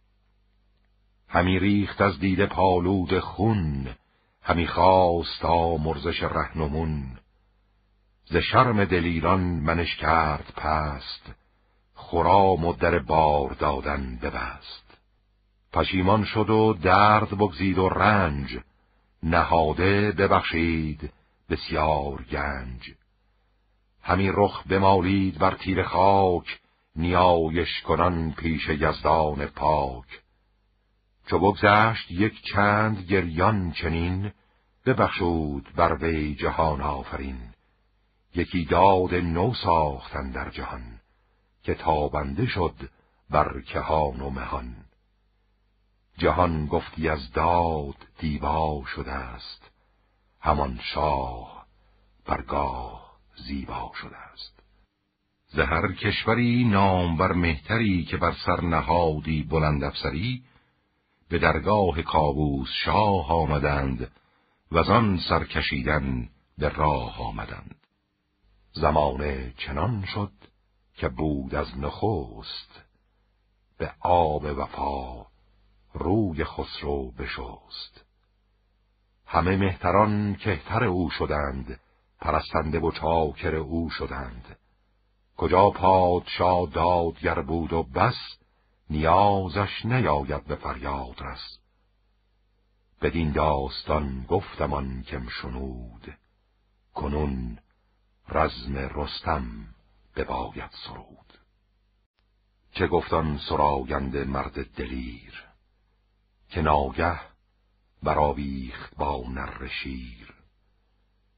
[1.29, 3.87] همی ریخت از دیده پالود خون.
[4.41, 7.19] همی خواست آمرزش رهنمون.
[8.25, 11.31] ز شرم دلیران منش کرد پست.
[11.95, 14.97] خرام و در بار دادن ببست.
[15.73, 18.59] پشیمان شد و درد بگزید و رنج.
[19.23, 21.13] نهاده ببخشید
[21.49, 22.96] بسیار گنج.
[24.07, 26.59] همی رخ بمالید بر تیر خاک
[26.95, 30.21] نیایش کنان پیش یزدان پاک.
[31.25, 34.31] چو بگذشت یک چند گریان چنین
[34.85, 37.39] ببخشود بر وی جهان آفرین.
[38.35, 40.99] یکی داد نو ساختن در جهان
[41.63, 42.89] که تابنده شد
[43.29, 44.75] بر کهان و مهان.
[46.17, 49.71] جهان گفتی از داد دیبا شده است
[50.41, 51.65] همان شاه
[52.25, 53.06] برگاه.
[53.37, 54.59] زیبا شده است.
[55.47, 60.43] زهر کشوری نامور مهتری که بر سر نهادی بلند افسری
[61.29, 64.11] به درگاه کابوس شاه آمدند
[64.71, 67.75] و آن سر کشیدن به راه آمدند.
[68.71, 70.31] زمانه چنان شد
[70.95, 72.81] که بود از نخست
[73.77, 75.25] به آب وفا
[75.93, 78.05] روی خسرو بشست.
[79.25, 81.79] همه مهتران کهتر او شدند
[82.19, 84.57] پرستنده و چاکر او شدند.
[85.37, 88.37] کجا پادشاه دادگر بود و بس
[88.89, 91.59] نیازش نیاید به فریاد رس.
[93.01, 96.17] بدین داستان گفتمان کم شنود
[96.93, 97.57] کنون
[98.29, 99.67] رزم رستم
[100.15, 101.33] بباید سرود.
[102.71, 105.43] چه گفتان سراینده مرد دلیر
[106.49, 107.19] که ناگه
[108.03, 110.36] برآویخت با نر شیر.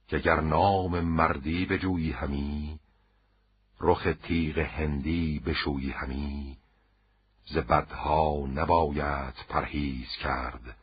[0.10, 2.80] که گر نام مردی بجویی همی
[3.80, 6.58] رخ تیغ هندی بشویی همی
[7.46, 10.78] ز بدها نباید پرهیز کرد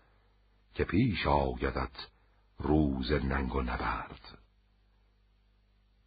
[0.74, 2.08] که پیش آیدت
[2.58, 4.38] روز ننگ و نبرد.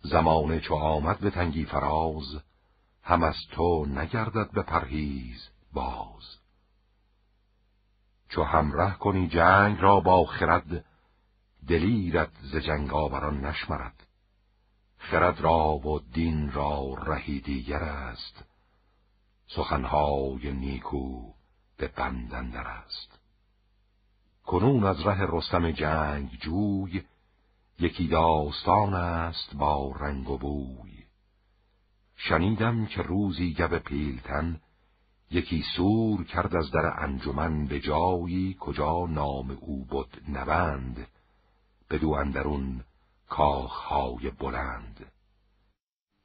[0.01, 2.41] زمانه چو آمد به تنگی فراز
[3.03, 6.37] هم از تو نگردد به پرهیز باز.
[8.29, 10.85] چو همره کنی جنگ را با خرد
[11.69, 14.07] دلیرت ز جنگ آوران نشمرد.
[14.97, 18.43] خرد را و دین را رهی دیگر است.
[19.47, 21.33] سخنهای نیکو
[21.77, 23.19] به بندندر است.
[24.45, 27.03] کنون از ره رستم جنگ جوی
[27.79, 31.03] یکی داستان است با رنگ و بوی.
[32.15, 34.61] شنیدم که روزی گب پیلتن
[35.31, 41.07] یکی سور کرد از در انجمن به جایی کجا نام او بود نبند.
[41.89, 42.83] بدو اندرون
[43.29, 45.11] کاخهای بلند.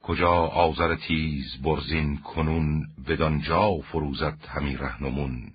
[0.03, 5.53] کجا آذر تیز برزین کنون بدانجا فروزد همی رهنمون.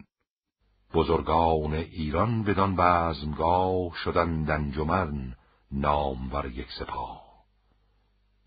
[0.94, 5.36] بزرگان ایران بدان بزمگاه شدند انجمن
[5.72, 7.22] نامور یک سپاه.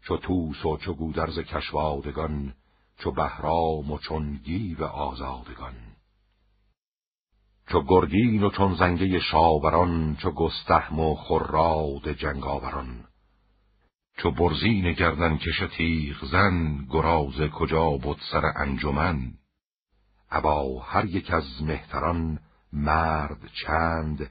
[0.02, 2.54] چو توس و چو گودرز کشوادگان
[2.98, 5.91] چو بهرام و چون گیو آزادگان.
[7.72, 13.04] چو گرگین و چون زنگه شاوران چو گستهم و خراد جنگاوران.
[14.16, 19.32] چو برزین گردن کش تیغ زن گراز کجا بود سر انجمن.
[20.30, 22.38] ابا هر یک از مهتران
[22.72, 24.30] مرد چند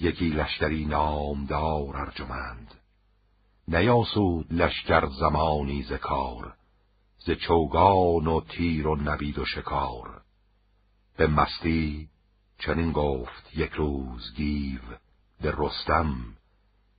[0.00, 2.74] یکی لشکری نامدار ارجمند.
[3.68, 6.54] نیاسود لشکر زمانی ز کار
[7.18, 10.22] ز چوگان و تیر و نبید و شکار.
[11.16, 12.08] به مستی
[12.66, 14.80] چنین گفت یک روز گیو
[15.40, 16.16] به رستم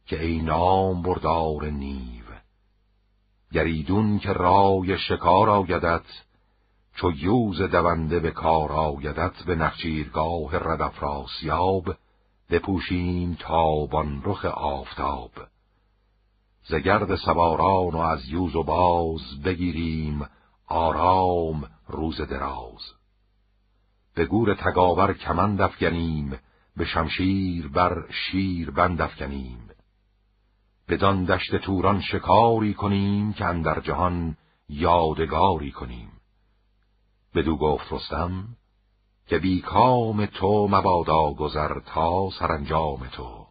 [0.06, 2.26] که ای نام بردار نیو.
[3.54, 6.06] گریدون که رای شکار آیدت
[6.96, 11.96] چو یوز دونده به کار آیدت به نخچیرگاه ردفراسیاب
[12.50, 15.32] بپوشیم تابان رخ آفتاب.
[16.64, 20.28] زگرد سواران و از یوز و باز بگیریم
[20.68, 22.95] آرام روز دراز.
[24.16, 26.40] به گور تگاور کمند افگنیم
[26.78, 29.70] به شمشیر بر شیر بند افگنیم.
[30.88, 34.38] بدان دشت توران شکاری کنیم که اندر جهان
[34.70, 36.12] یادگاری کنیم.
[37.36, 38.48] بدو گفت رستم
[39.28, 43.48] که بیکام تو مبادا گذر تا سرانجام تو.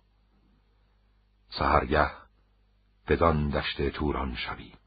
[1.49, 2.11] سهرگه
[3.09, 4.79] بدان دشت توران شویم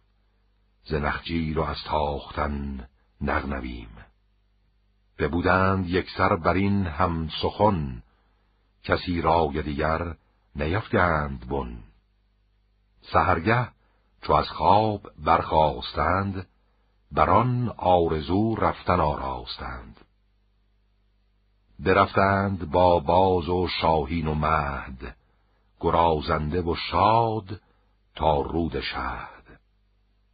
[0.83, 2.87] ز نخجیر و از تاختن
[3.21, 4.06] نغنویم.
[5.19, 8.03] ببودند یک سر بر این هم سخن.
[8.84, 10.15] کسی رای دیگر
[10.56, 11.77] نیفگند بن.
[13.02, 13.68] سهرگه
[14.22, 16.48] چو از خواب برخواستند
[17.11, 19.99] بران آرزو رفتن آراستند.
[21.80, 25.15] برفتند با باز و شاهین و مهد
[25.80, 27.61] گرازنده و شاد
[28.15, 29.60] تا رود شهد.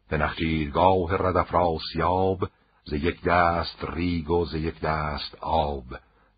[0.08, 2.48] به نخجیرگاه ردفراسیاب
[2.84, 5.84] ز یک دست ریگ و ز یک دست آب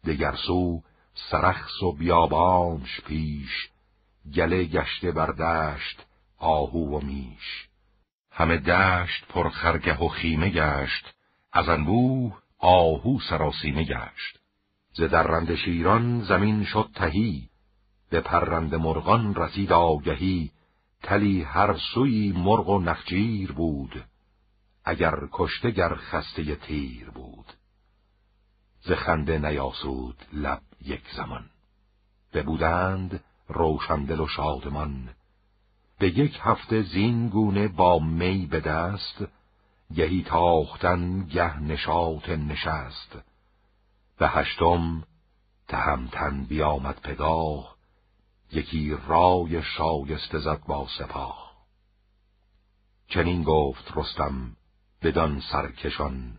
[0.05, 0.82] دگر سو
[1.31, 3.68] سرخس و بیابانش پیش
[4.35, 6.06] گله گشته بر دشت
[6.39, 7.68] آهو و میش.
[8.31, 11.14] همه دشت پر خرگه و خیمه گشت
[11.52, 14.39] از انبوه آهو سراسیمه گشت.
[14.93, 17.48] ز درند شیران زمین شد تهی
[18.10, 20.51] به پرند مرغان رسید آگهی
[21.02, 24.05] تلی هر سوی مرغ و نخجیر بود.
[24.86, 27.52] اگر کشته گر خسته تیر بود.
[28.80, 31.50] ز خنده نیاسود لب یک زمان.
[32.32, 35.08] ببودند روشندل و شادمان.
[35.98, 39.24] به یک هفته زین گونه با می به دست
[39.94, 43.18] گهی تاختن گه نشاط نشست.
[44.18, 45.04] به هشتم
[45.68, 47.76] تهمتن بیامد پگاه
[48.52, 51.52] یکی رای شایسته زد با سپاه.
[53.08, 54.56] چنین گفت رستم
[55.06, 56.32] بدان سرکشان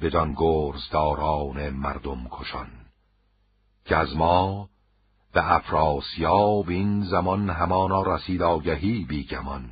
[0.00, 2.70] بدان گرزداران مردم کشان
[3.84, 4.68] که از ما
[5.32, 9.70] به افراسیاب این زمان همانا رسید آگهی بیگمان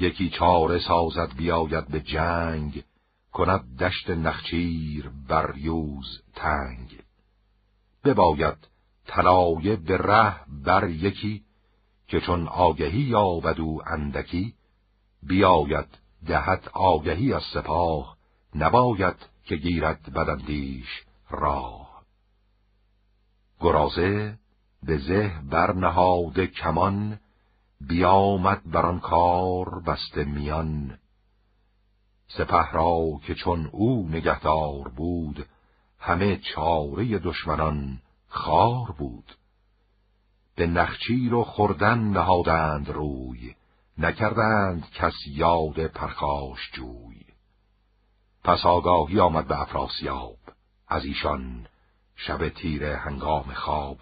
[0.00, 2.84] یکی چاره سازد بیاید به جنگ
[3.32, 7.02] کند دشت نخچیر بر یوز تنگ.
[8.04, 8.68] بباید
[9.06, 11.42] طلایه به ره بر یکی
[12.08, 14.54] که چون آگهی یابد او اندکی
[15.22, 18.16] بیاید دهد آگهی از سپاه
[18.54, 22.02] نباید که گیرد بدندیش راه.
[23.60, 24.38] گرازه
[24.82, 27.18] به زه برنهاده کمان
[27.80, 30.98] بیامد بر آن کار بسته میان.
[32.28, 35.46] سپه را که چون او نگهدار بود
[35.98, 37.98] همه چاره دشمنان
[38.28, 39.36] خار بود.
[40.56, 43.54] به نخچیر و خوردن نهادند روی
[43.98, 47.24] نکردند کس یاد پرخاش جوی.
[48.44, 50.36] پس آگاهی آمد به افراسیاب.
[50.88, 51.66] از ایشان
[52.16, 53.98] شب تیر هنگام خواب.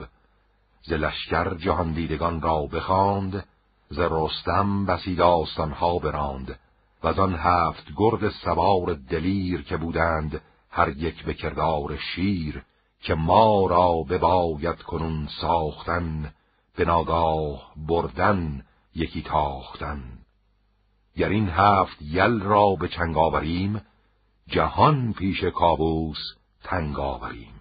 [0.82, 3.46] ز لشکر جهان دیدگان را بخواند
[3.90, 6.58] ز رستم بسی داستانها براند.
[7.02, 10.40] و آن هفت گرد سوار دلیر که بودند
[10.70, 11.36] هر یک به
[12.14, 12.62] شیر
[13.00, 16.32] که ما را بباید کنون ساختن
[16.76, 18.64] به ناگاه بردن
[18.94, 20.18] یکی تاختن.
[21.16, 23.82] گر این هفت یل را به چنگ آوریم
[24.46, 26.18] جهان پیش کابوس
[26.62, 27.60] تنگ آوریم.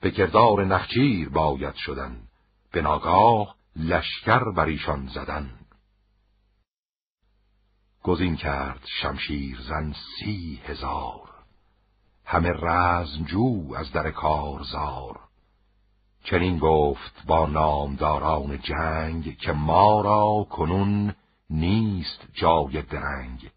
[0.00, 2.20] به کردار نخچیر باید شدن
[2.72, 5.50] به ناگاه لشکر بر ایشان زدن.
[8.02, 11.30] گزین کرد شمشیر زن سی هزار.
[12.24, 15.20] همه رزم جو از در کارزار.
[16.24, 21.14] چنین گفت با نامداران جنگ که ما را کنون
[21.50, 23.50] نیست جای درنگ.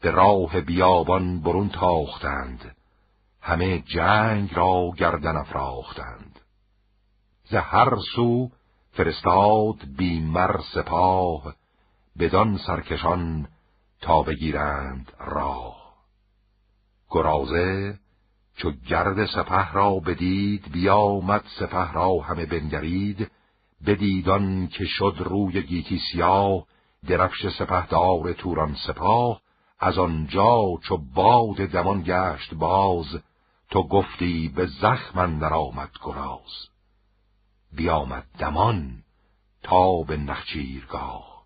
[0.00, 2.76] به راه بیابان برون تاختند.
[3.40, 6.40] همه جنگ را گردن افراختند.
[7.44, 8.50] ز هر سو
[8.92, 11.54] فرستاد بیمر سپاه
[12.18, 13.48] بدان سرکشان
[14.00, 15.94] تا بگیرند راه.
[17.10, 17.98] گرازه
[18.56, 23.30] چو گرد سپه را بدید بیامد سپه را همه بنگرید.
[23.86, 26.66] بدیدان که شد روی گیتی سیاه
[27.06, 29.40] درفش سپهدار توران سپاه.
[29.80, 33.06] از آنجا چو باد دمان گشت باز
[33.70, 36.68] تو گفتی به زخم در آمد گراز.
[37.72, 39.02] بیامد دمان
[39.62, 41.44] تا به نخچیرگاه.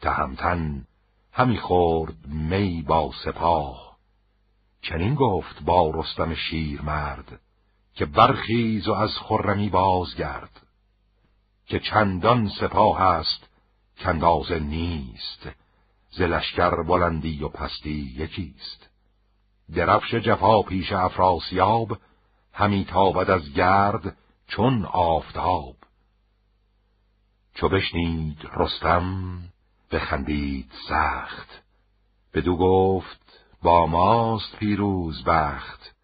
[0.00, 0.86] تهمتن
[1.32, 3.87] همی خورد می با سپاه.
[4.88, 7.40] چنین گفت با رستم شیر مرد
[7.94, 10.66] که برخیز و از خرمی بازگرد
[11.66, 13.48] که چندان سپاه است
[13.98, 15.48] کندازه نیست
[16.10, 18.88] ز لشکر بلندی و پستی یکیست.
[19.74, 21.98] درفش جفا پیش افراسیاب
[22.52, 24.16] همی تابد از گرد
[24.46, 25.76] چون آفتاب.
[27.54, 29.38] چو بشنید رستم
[29.92, 31.62] بخندید سخت.
[32.34, 33.27] بدو گفت
[33.62, 35.94] با ماست پیروز بخت.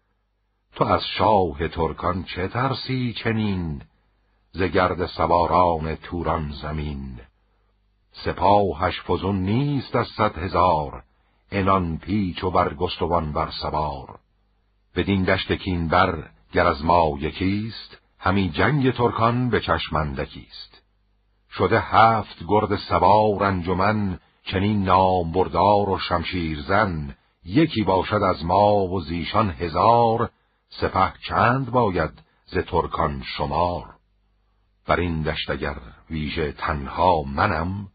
[0.75, 3.81] تو از شاه ترکان چه ترسی چنین؟
[4.51, 7.19] ز گرد سواران توران زمین.
[8.11, 11.03] سپاهش فزون نیست از صد هزار
[11.51, 14.19] انان پیچ و برگستوان بر سوار.
[14.95, 20.81] بدین دشت کین بر گر از ما یکیست همی جنگ ترکان به چشمندکیست
[21.51, 27.15] شده هفت گرد سوار انجمن چنین نام بردار و شمشیر زن
[27.45, 30.29] یکی باشد از ما و زیشان هزار
[30.69, 32.11] سپه چند باید
[32.45, 33.95] ز ترکان شمار.
[34.87, 35.77] بر این دشت اگر
[36.09, 37.87] ویژه تنها منم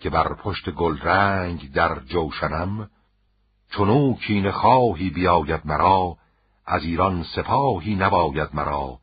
[0.00, 2.90] که بر پشت گل رنگ در جوشنم
[3.70, 6.16] چونو کین خواهی بیاید مرا
[6.66, 8.98] از ایران سپاهی نباید مرا.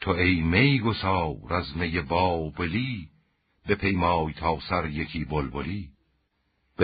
[0.00, 3.08] تو ای می گسار از می بابلی
[3.80, 5.95] پیمای تا سر یکی بلبلی.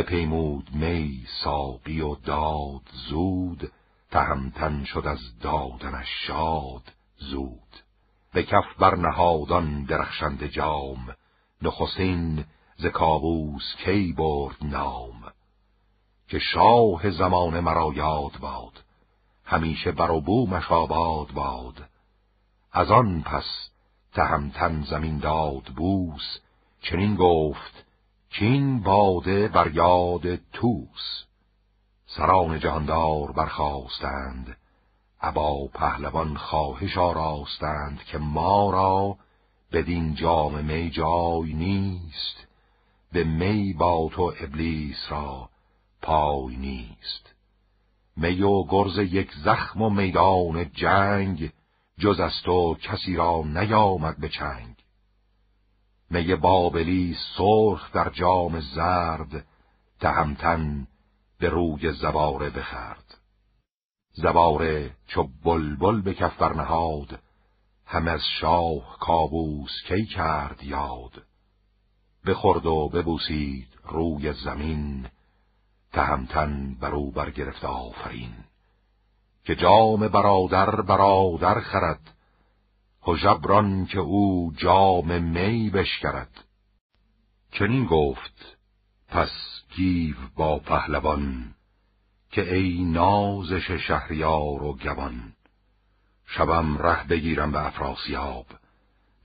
[0.01, 3.73] پیمود می ساقی و داد زود
[4.11, 7.83] تهمتن شد از دادنش شاد زود.
[8.33, 11.17] به کف برنهادان درخشنده جام
[11.63, 12.45] نخستین
[12.77, 15.33] ز کابوس کی برد نام.
[16.29, 18.85] که شاه زمان مرا یاد باد
[19.45, 21.89] همیشه بر و بومش آباد باد.
[22.73, 23.71] از آن پس
[24.13, 26.39] تهمتن زمین داد بوس
[26.83, 27.85] چنین گفت
[28.39, 31.25] چین باده بر یاد توس
[32.07, 34.57] سران جهاندار برخواستند
[35.21, 39.17] ابا پهلوان خواهش آراستند که ما را
[39.73, 42.47] بدین جام می جای نیست.
[43.13, 45.49] به می با تو ابلیس را
[46.03, 47.35] پای نیست.
[48.17, 51.53] می و گرز یک زخم و میدان جنگ
[51.99, 54.72] جز از تو کسی را نیامد به چنگ.
[56.13, 59.47] می بابلی سرخ در جام زرد
[60.01, 60.87] تهمتن
[61.39, 63.19] به روی زواره بخرد؟
[64.13, 67.19] زواره چو بلبل به کف برنهاد
[67.87, 71.23] هم از شاه کابوس کی کرد یاد؟
[72.27, 75.09] بخورد و ببوسید روی زمین
[75.93, 78.35] تهمتن بر او برگرفت آفرین.
[79.45, 82.15] که جام برادر برادر خرد
[83.07, 86.45] هژبران که او جام می بشکرد.
[87.53, 88.59] چنین گفت
[89.09, 89.31] پس
[89.75, 91.55] گیو با پهلوان
[92.31, 95.33] که ای نازش شهریار و گوان.
[96.27, 98.47] شبم ره بگیرم به افراسیاب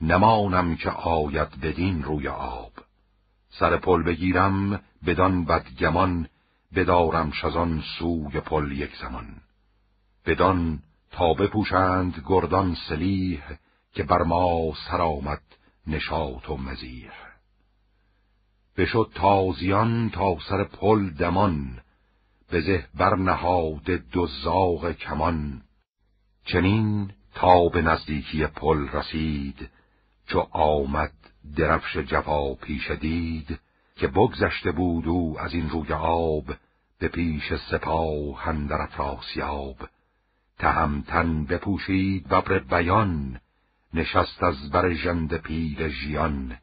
[0.01, 2.71] نمانم که آید بدین روی آب.
[3.49, 6.27] سر پل بگیرم بدان بدگمان
[6.75, 9.35] بدارم شزان سوی پل یک زمان.
[10.25, 10.79] بدان
[11.11, 13.41] تا بپوشند گردان سلیح
[13.97, 15.41] که بر ما سر آمد
[15.87, 17.11] نشاط و مزیح
[18.77, 21.79] بشد تازیان تا سر پل دمان
[22.49, 25.61] به برنهاد دو زاغ کمان.
[26.45, 29.69] چنین تا به نزدیکی پل رسید
[30.27, 31.13] چو آمد
[31.55, 33.59] درفش جفا پیش دید
[33.95, 36.45] که بگذشته بود او از این روی آب
[36.99, 39.77] به پیش سپاه هندر افراسیاب.
[40.59, 43.39] تهمتن بپوشید ببر بیان
[43.97, 46.57] نشست از بر ژند پیر ژیان.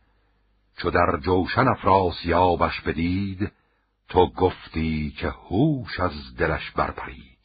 [0.76, 3.52] چو در جوشن افراسیابش بدید
[4.08, 7.38] تو گفتی که هوش از دلش برپرید.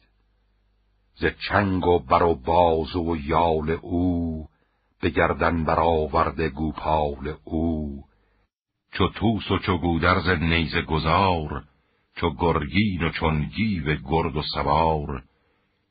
[1.14, 4.48] ز چنگ و بر و بازو و یال او
[5.00, 8.04] به گردن برآورده گوپال او.
[8.92, 11.64] چو توس و چو گودرز نیز گذار
[12.16, 15.22] چو گرگین و چون گیو گرد و سوار.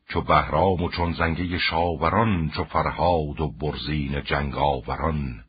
[0.10, 5.44] چو بهرام و چون زنگه شاوران چو فرهاد و برزین جنگاوران.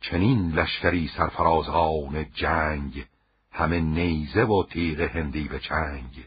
[0.00, 3.06] چنین لشکری سرفرازان جنگ
[3.52, 6.24] همه نیزه و تیغ هندی به چنگ.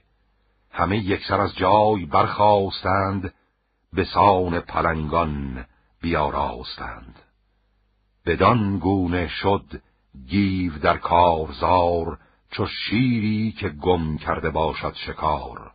[0.71, 3.33] همه یکسر از جای برخواستند
[3.93, 5.65] به سان پلنگان
[6.01, 7.19] بیاراستند.
[8.25, 9.81] بدان گونه شد
[10.27, 12.19] گیو در کارزار
[12.51, 15.71] چو شیری که گم کرده باشد شکار.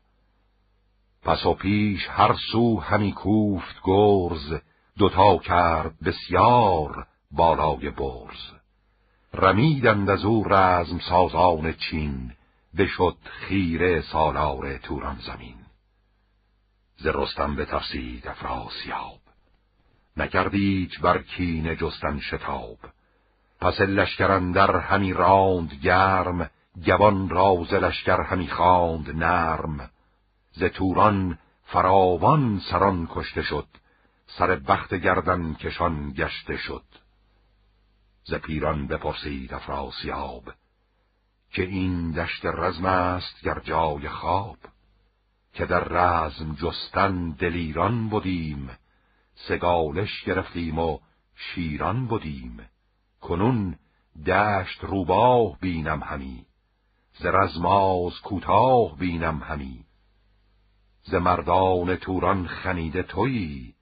[1.25, 4.61] پس و پیش هر سو همی کوفت گرز
[4.99, 8.53] دوتا کرد بسیار بالای برز.
[9.35, 12.33] رمیدند از او رزم سازان چین
[12.79, 15.57] بشد خیره سالار توران زمین.
[16.97, 19.21] ز رستم به تفسید افراسیاب
[20.17, 22.79] نکردیچ بر کین جستن شتاب.
[23.61, 26.51] پس لشکرندر همی راند گرم
[26.87, 29.91] گوان راز لشکر همی خواند نرم.
[30.57, 33.67] ز توران فراوان سران کشته شد
[34.27, 36.85] سر بخت گردن کشان گشته شد.
[38.25, 40.53] ز پیران بپرسید افراسیاب
[41.51, 44.57] که این دشت رزم است گر جای خواب؟
[45.53, 48.71] که در رزم جستن دلیران بودیم
[49.35, 50.99] سگالش گرفتیم و
[51.35, 52.69] شیران بودیم
[53.21, 53.79] کنون
[54.27, 56.47] دشت روباه بینم همی
[57.19, 59.85] ز رزماز کوتاه بینم همی.
[61.05, 63.75] ز مردان توران خنیده تویی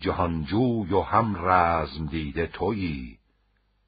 [0.00, 3.18] جهانجوی و هم رزم دیده تویی.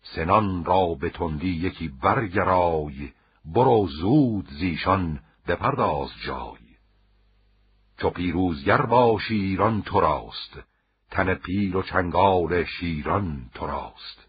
[0.02, 3.12] سنان را به تندی یکی برگرای
[3.44, 6.59] برو زود زیشان بپرداز جای.
[7.99, 10.62] چو پیروزگر با شیران تو راست
[11.10, 14.28] تن پیر و چنگال شیران تو راست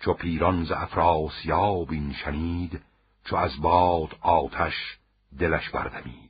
[0.00, 2.82] چو پیران ز افراسیاب این شنید
[3.24, 4.98] چو از باد آتش
[5.38, 6.29] دلش بردمید.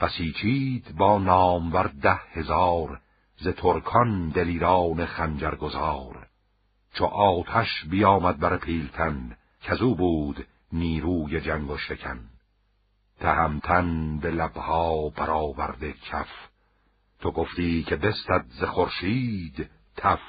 [0.00, 3.00] بسیچید با نامور ده هزار
[3.36, 6.26] ز ترکان دلیران خنجرگزار.
[6.94, 12.20] چو آتش بیامد بر پیلتن کزو بود نیروی جنگ و شکن.
[13.20, 16.28] تهمتن به لبها برآورده کف
[17.20, 20.20] تو گفتی که بستد ز خورشید تف.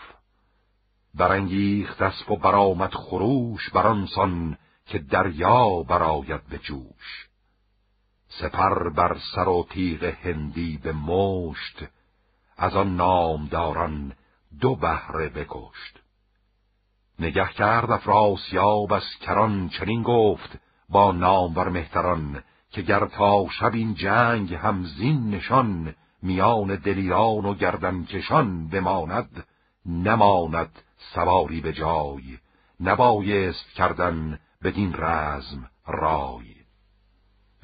[1.14, 7.25] برانگیخت اسب و برآمد خروش برانسان که دریا براید به جوش.
[8.40, 11.84] سپر بر سر و تیغ هندی به مشت
[12.58, 14.14] از آن نامداران
[14.62, 16.00] دو بهره بکشت.
[17.20, 23.94] نگه کرد افراسیاب از کران چنین گفت با نامور مهتران که گر تا شب این
[23.94, 29.46] جنگ همزین نشان میان دلیران و گردنکشان بماند
[29.86, 30.84] نماند
[31.14, 32.38] سواری به جای
[32.80, 36.55] نبایست کردن بدین رزم رای.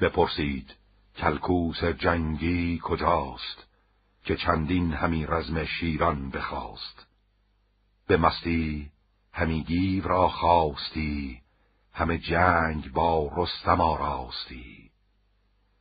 [0.02, 0.74] بپرسید
[1.16, 3.66] کلکوس جنگی کجاست
[4.24, 7.06] که چندین همی رزم شیران بخواست؟
[8.06, 8.90] به مستی
[9.32, 11.40] همی گیو را خواستی
[11.92, 14.90] همه جنگ با رستم آراستی.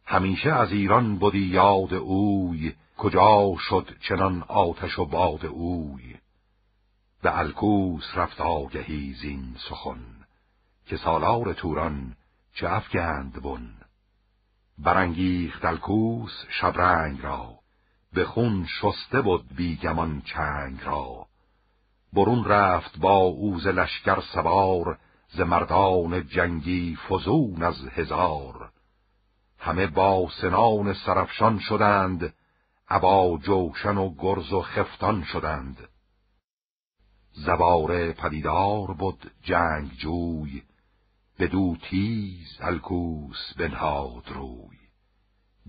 [0.05, 6.15] همیشه از ایران بودی یاد اوی کجا شد چنان آتش و باد اوی؟
[7.21, 10.05] به الکوس رفت آگهی زین سخن
[10.85, 12.15] که سالار توران
[12.53, 13.80] چه افگند بن؟
[14.83, 17.59] برانگیخت الکوس شبرنگ را
[18.13, 21.25] به خون شسته بود بیگمان چنگ را.
[22.13, 24.97] برون رفت با اوز لشکر سوار
[25.29, 28.71] ز مردان جنگی فزون از هزار.
[29.59, 32.33] همه با سنان سرفشان شدند
[32.89, 35.77] ابا جوشن و گرز و خفتان شدند.
[37.33, 40.63] زباره پدیدار بود جنگ جوی
[41.47, 44.77] دو تیز الکوس بنهاد روی.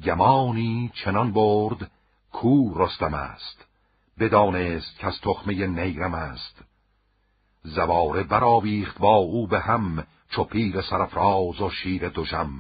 [0.05, 1.91] گمانی چنان برد
[2.33, 3.67] کو رستم است.
[4.18, 6.62] بدانست که از تخمه نیرم است.
[7.62, 12.51] زواره برآویخت با او به هم چو پیر سرفراز و شیر دوژم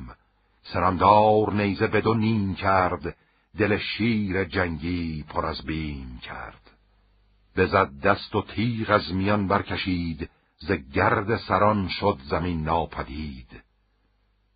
[0.62, 3.16] سرندار نیزه بدو نیم کرد
[3.58, 6.70] دل شیر جنگی پر از بیم کرد.
[7.56, 10.30] بزد دست و تیغ از میان برکشید
[10.66, 13.62] ز گرد سران شد زمین ناپدید.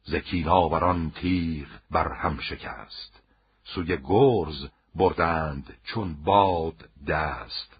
[0.04, 3.22] ز کیناوران تیغ بر هم شکست.
[3.64, 7.76] سوی گرز بردند چون باد دست.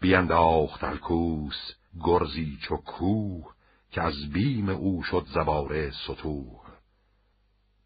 [0.00, 1.72] بینداخت الکوس
[2.04, 3.54] گرزی چو کوه
[3.90, 6.66] که از بیم او شد زباره ستوه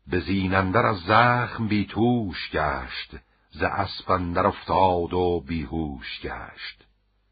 [0.07, 3.17] به زینندر از زخم بیتوش گشت
[3.51, 6.85] ز اسپندر افتاد و بیهوش گشت.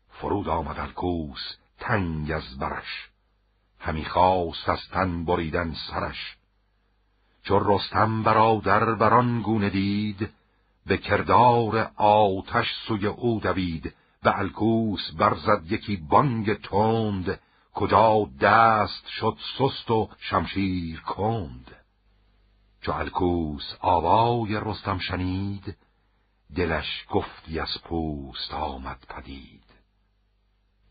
[0.08, 3.08] فرود آمد الکوس تنگ از برش.
[3.78, 6.36] همی خواست از تن بریدن سرش.
[7.42, 10.30] چون رستم برادر بران گونه دید
[10.86, 13.94] به کردار آتش سوی او دوید.
[14.22, 17.40] به الکوس برزد یکی بانگ تند
[17.74, 21.76] کجا دست شد سست و شمشیر کند.
[22.80, 25.76] چو الکوس آوای رستم شنید
[26.56, 29.67] دلش گفتی از پوست آمد پدید.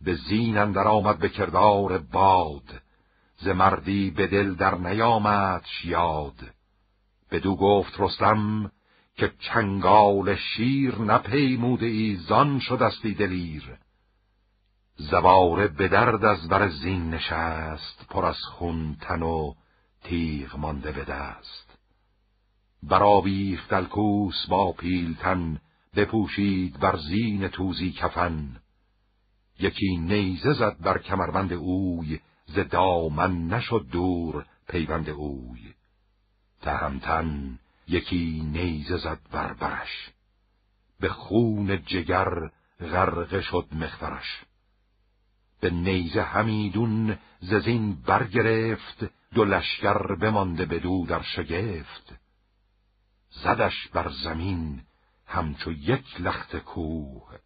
[0.02, 2.82] به زین اندر آمد به کردار باد.
[3.38, 6.36] ز مردی به دل در نیامد یاد
[7.32, 8.72] بدو گفت رستم
[9.16, 13.78] که چنگال شیر نپیموده ای زان شدستی دلیر.
[14.96, 19.54] زواره به درد از بر زین نشست پر از خون تن و
[20.04, 21.78] تیغ مانده به دست.
[22.84, 25.62] برآویخت الکوس با پیلتن
[25.96, 28.56] بپوشید بر زین توزی کفن.
[29.60, 35.74] یکی نیزه زد بر کمربند اوی ز دامن نشد دور پیوند اوی.
[36.62, 40.10] تهمتن یکی نیزه زد بر برش
[41.00, 44.44] به خون جگر غرق شد مخترش.
[45.60, 52.16] به نیزه همیدون ززین برگرفت دو لشکر بمانده بدو در شگفت.
[53.30, 54.82] زدش بر زمین
[55.26, 57.40] همچو یک لخت کوه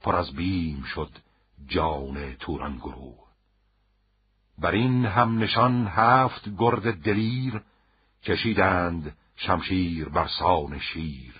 [0.00, 1.10] پر از بیم شد
[1.68, 3.22] جان توران گروه.
[4.58, 7.62] بر این هم نشان هفت گرد دلیر
[8.22, 11.34] کشیدند شمشیر بر سان شیر.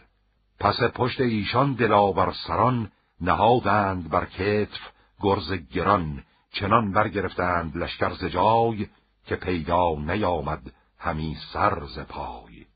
[0.61, 4.81] پس پشت ایشان دلاور سران نهادند بر کتف
[5.21, 8.87] گرز گران چنان برگرفتند لشکر ز جای
[9.27, 12.67] که پیدا نیامد همی سر ز پای.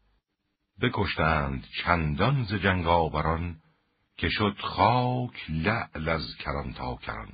[0.83, 3.57] بکشتند چندان ز جنگاوران
[4.17, 7.33] که شد خاک لعل از کران تا کران.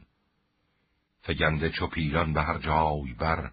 [1.23, 3.51] فگنده چو پیلان به هر جای بر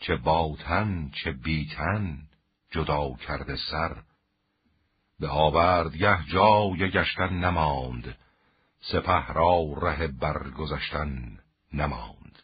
[0.00, 2.18] چه باتن چه بیتن
[2.70, 4.02] جدا کرده سر.
[5.20, 8.18] به آوردگه جای گشتن نماند
[8.80, 11.38] سپه را ره برگذشتن
[11.72, 12.42] نماند.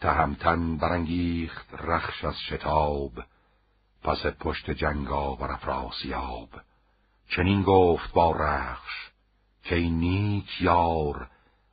[0.00, 3.12] تهمتن برانگیخت رخش از شتاب
[4.02, 6.50] پس پشت جنگا و افراسیاب.
[7.28, 9.10] چنین گفت با رخش
[9.62, 11.28] که این نیک یار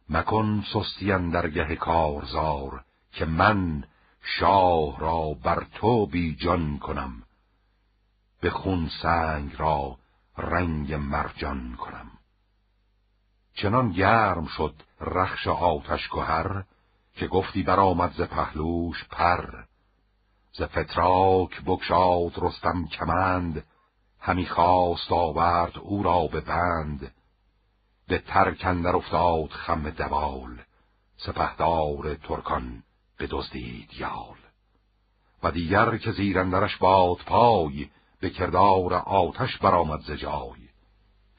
[0.09, 3.83] مکن سستی درگه کارزار که من
[4.21, 7.23] شاه را بر تو بی جان کنم.
[8.41, 9.97] به خون سنگ را
[10.37, 12.11] رنگ مرجان کنم.
[13.53, 16.63] چنان گرم شد رخش آتش گهر
[17.15, 19.63] که گفتی برآمد ز پهلوش پر.
[20.53, 23.65] ز فتراک بگشاد رستم کمند
[24.25, 27.11] همی خواست آورد او را به بند.
[28.07, 30.61] به ترکندر افتاد خم دوال
[31.17, 32.83] سپهدار ترکان
[33.17, 34.35] به دزدید یال.
[35.43, 40.69] و دیگر که زیرندرش باد پای به کردار آتش برآمد ز جای.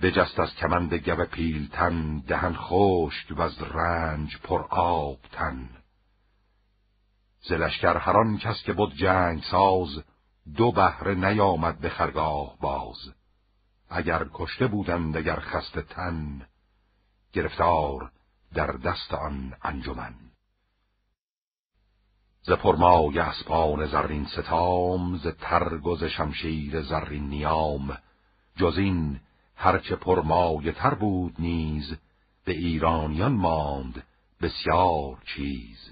[0.02, 5.70] بجست از کمند گو پیلتن دهن خشک و از رنج پر آب تن.
[7.40, 10.04] ز لشکر هران کس که بود جنگ ساز
[10.56, 13.14] دو بهره نیامد به خرگاه باز.
[13.90, 16.46] اگر کشته بودند اگر خسته تن
[17.32, 18.10] گرفتار
[18.54, 20.14] در دست آن انجمن.
[22.42, 27.98] ز پرمای اسپان زرین ستام ز ترگ و ز شمشیر زرین نیام.
[28.56, 29.20] جز این
[29.56, 31.96] هرچه پرمایه تر بود نیز
[32.44, 34.02] به ایرانیان ماند
[34.40, 35.90] بسیار چیز.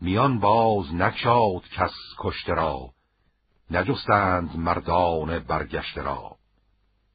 [0.00, 2.90] میان باز نکشاد کس کشته را
[3.72, 6.36] نجستند مردان برگشته را.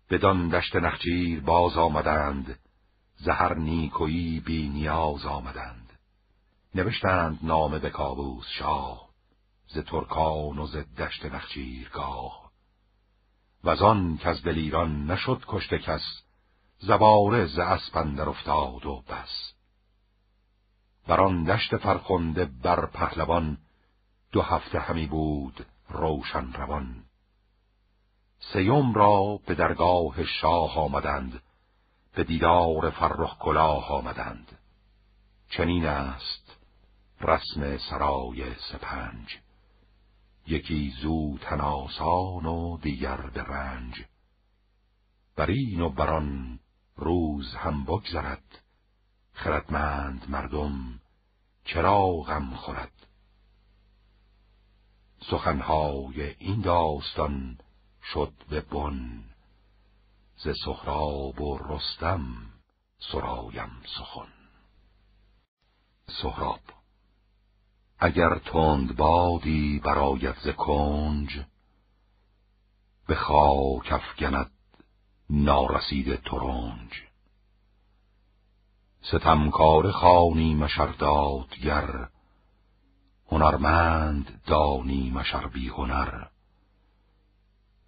[0.09, 2.59] بدان دشت نخچیر باز آمدند
[3.15, 5.93] زهر نیکویی بی نیاز آمدند.
[6.75, 9.09] نوشتند نام به کابوس شاه
[9.67, 12.51] ز ترکان و ز دشت نخچیرگاه
[13.63, 16.23] و آن که از دلیران نشد کشته کس
[16.79, 19.53] زباره ز اسپندر افتاد و بس.
[21.07, 23.57] بر آن دشت فرخنده بر پهلوان
[24.31, 27.03] دو هفته همی بود روشن روان
[28.39, 31.41] سیوم را به درگاه شاه آمدند
[32.15, 34.57] به دیدار فرخ کلاه آمدند.
[35.49, 36.57] چنین است
[37.21, 39.37] رسم سرای سپنج.
[40.47, 44.05] یکی زو تناسان و دیگر به رنج.
[45.35, 46.59] بر این و بران
[46.95, 48.61] روز هم بگذرد
[49.33, 50.99] خردمند مردم
[51.65, 53.06] چرا غم خورد.
[55.21, 57.57] سخنهای این داستان
[58.13, 59.23] شد به بن.
[60.37, 62.23] ز سهراب و رستم
[63.11, 64.33] سرایم سخن.
[66.21, 66.59] سهراب
[67.99, 71.39] اگر تند بادی برایت ز کنج
[73.07, 74.51] به خاک افگند
[75.29, 76.91] نارسید ترنج.
[79.01, 82.09] ستمکار خانی مشر دادگر
[83.27, 86.23] هنرمند دانی مشر بی هنر.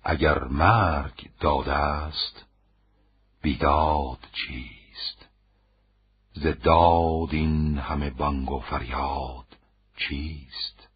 [0.04, 2.46] اگر مرگ داده است
[3.42, 5.30] بیداد چیست؟
[6.34, 9.58] ز داد این همه بانگ و فریاد
[9.98, 10.90] چیست؟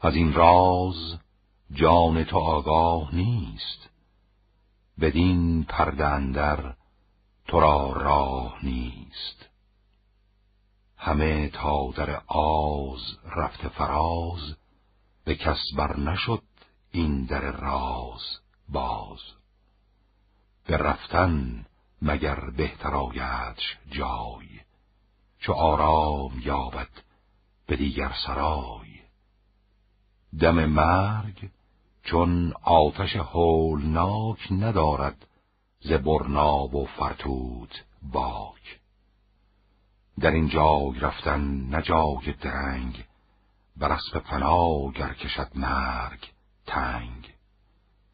[0.00, 1.18] از این راز
[1.72, 3.90] جان تو آگاه نیست.
[5.00, 6.74] بدین پرده اندر
[7.48, 9.51] تو را راه نیست.
[11.04, 13.00] همه تا در آز
[13.36, 14.56] رفته فراز
[15.24, 16.42] به کس بر نشد
[16.92, 19.18] این در راز باز.
[20.66, 21.66] به رفتن
[22.02, 24.46] مگر بهتر آیدش جای
[25.38, 26.90] چو آرام یابد
[27.66, 29.00] به دیگر سرای.
[30.40, 31.50] دم مرگ
[32.02, 35.26] چون آتش هولناک ندارد
[35.80, 38.81] ز برناب و فرتوت باک.
[40.20, 43.04] در این جای رفتن نجای درنگ
[43.76, 46.30] بر اسب فنا گر کشد مرگ
[46.66, 47.34] تنگ.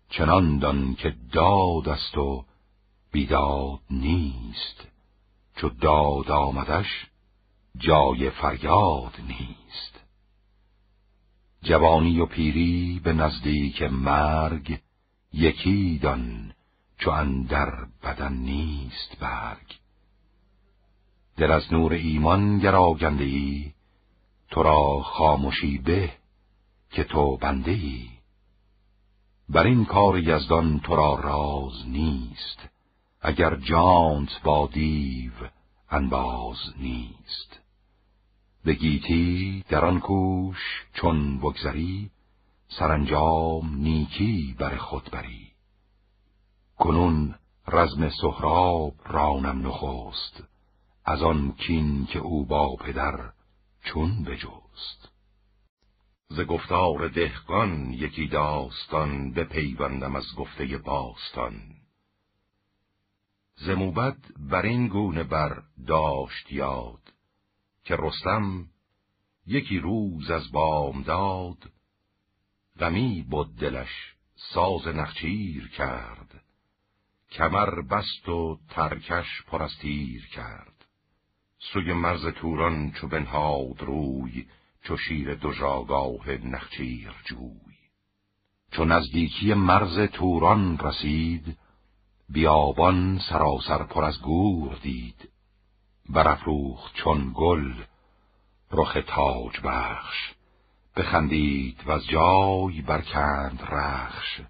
[0.09, 2.45] چنان دان که داد است و
[3.13, 4.89] بیداد نیست
[5.57, 7.07] چو داد آمدش
[7.77, 10.01] جای فریاد نیست.
[11.63, 14.81] جوانی و پیری به نزدیک مرگ
[15.33, 16.53] یکی دان
[16.99, 17.71] چو اندر
[18.03, 19.79] بدن نیست برگ.
[21.39, 23.73] دل از نور ایمان گراگنده ای
[24.51, 26.13] تو را خاموشی به
[26.91, 28.09] که تو بنده ای
[29.49, 32.69] بر این کار یزدان تو را راز نیست
[33.21, 35.33] اگر جانت با دیو
[35.91, 37.61] انباز نیست.
[38.65, 42.11] به گیتی در آن کوش چون بگذری
[42.69, 45.53] سرانجام نیکی بر خود بری.
[46.79, 47.35] کنون
[47.69, 50.43] رزم سهراب رانم نخست
[51.11, 53.33] از آن کین که او با پدر
[53.85, 55.13] چون بجست.
[56.29, 61.61] ز گفتار دهقان یکی داستان بپیوندم از گفته باستان.
[63.57, 67.13] ز موبد بر این گونه بر داشت یاد
[67.85, 68.67] که رستم
[69.47, 71.71] یکی روز از بام داد
[72.81, 74.15] غمی بود دلش
[74.55, 76.45] ساز نخچیر کرد.
[77.31, 79.69] کمر بست و ترکش پر
[80.35, 80.78] کرد.
[81.61, 84.47] سوی مرز توران چو بنهاد روی
[84.83, 87.79] چو شیر دو جاگاه نخچیر جوی.
[88.73, 91.59] چو نزدیکی مرز توران رسید
[92.29, 95.29] بیابان سراسر پر از گور دید.
[96.09, 97.73] برافروخت چون گل
[98.73, 100.35] رخ تاج بخش.
[100.97, 104.41] بخندید و از جای برکند رخش.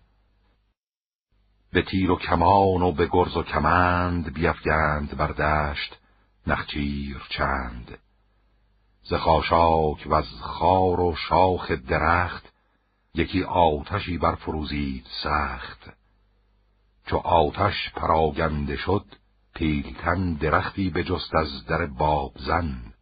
[1.73, 5.99] به تیر و کمان و به گرز و کمند بیفگند بر دشت
[6.49, 7.99] نخچیر چند.
[9.03, 12.53] ز خاشاک و از خار و شاخ درخت
[13.15, 15.91] یکی آتشی برفروزید سخت.
[17.07, 19.05] چو آتش پراگنده شد
[19.55, 22.93] پیلتن درختی بجست از در بابزن.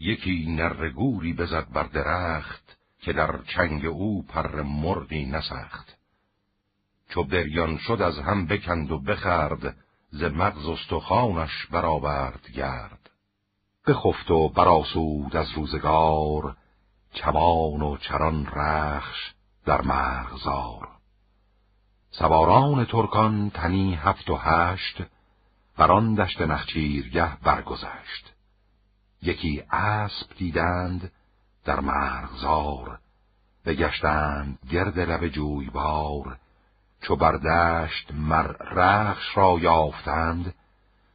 [0.00, 5.98] یکی نرگوری بزد بر درخت که در چنگ او پر مرغی نسخت.
[7.08, 9.76] چو بریان شد از هم بکند و بخرد
[10.10, 13.10] ز مغز استخوانش برآورد گرد.
[13.86, 16.56] بخفت و براسود از روزگار
[17.12, 20.88] چمان و چران رخش در مرغزار.
[22.10, 25.02] سواران ترکان تنی هفت و هشت
[25.76, 28.34] بران دشت نخچیرگه برگذشت.
[29.22, 31.12] یکی اسب دیدند
[31.64, 32.98] در مرغزار
[33.64, 36.38] بگشتند گرد لب جویبار
[37.00, 40.54] چو بردشت مر رخش را یافتند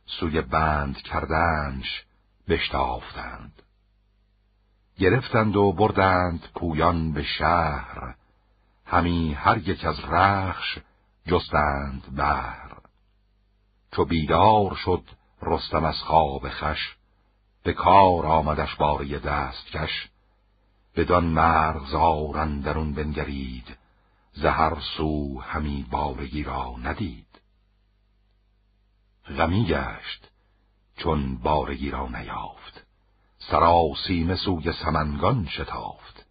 [0.06, 2.04] سوی بند کردنش
[2.48, 3.62] بشتافتند.
[4.98, 8.16] گرفتند و بردند پویان به شهر
[8.86, 10.78] همی هر یک از رخش
[11.28, 12.72] جستند بر
[13.92, 15.04] چو بیدار شد
[15.42, 16.96] رستم از خواب خش
[17.64, 20.10] به کار آمدش باری دستکش
[20.96, 23.78] بدان مرغزار اندرون بنگرید.
[24.34, 27.42] زهر سو همی بارگی را ندید.
[29.28, 30.32] غمی گشت
[30.98, 32.86] چون بارگی را نیافت.
[33.38, 36.26] سراسیمه سوی سمنگان شتافت.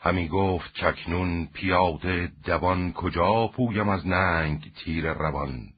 [0.00, 5.68] همی گفت چکنون پیاده دوان کجا پویم از ننگ تیر روان.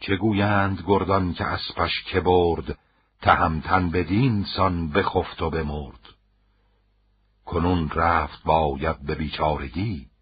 [0.00, 2.78] چه گویند گردان که اسپش که برد
[3.22, 6.00] تهمتن بدین سان بخفت و بمرد.
[7.44, 10.13] کنون رفت باید به بیچارگی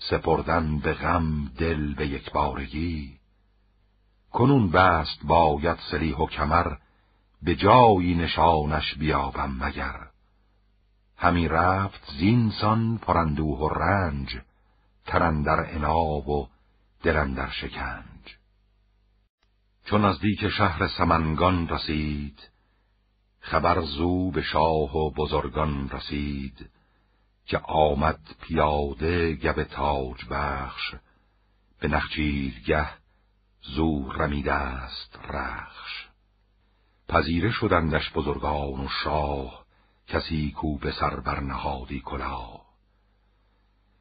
[0.00, 3.20] سپردن به غم دل به یک بارگی
[4.32, 6.76] کنون بست باید سلیح و کمر
[7.42, 10.10] به جایی نشانش بیابم مگر.
[11.16, 14.40] همی رفت زینسان پرندوه و رنج
[15.06, 16.48] ترندر اناب و
[17.02, 18.36] دلندر شکنج.
[19.84, 22.50] چون نزدیک شهر سمنگان رسید
[23.40, 26.70] خبر زو به شاه و بزرگان رسید.
[27.50, 30.94] که آمد پیاده گب تاج بخش
[31.80, 32.88] به نخچیرگه
[33.62, 36.08] زو رمیده است رخش.
[37.08, 39.64] پذیره شدندش بزرگان و شاه
[40.06, 42.66] کسی کو به سر برنهادی کلاه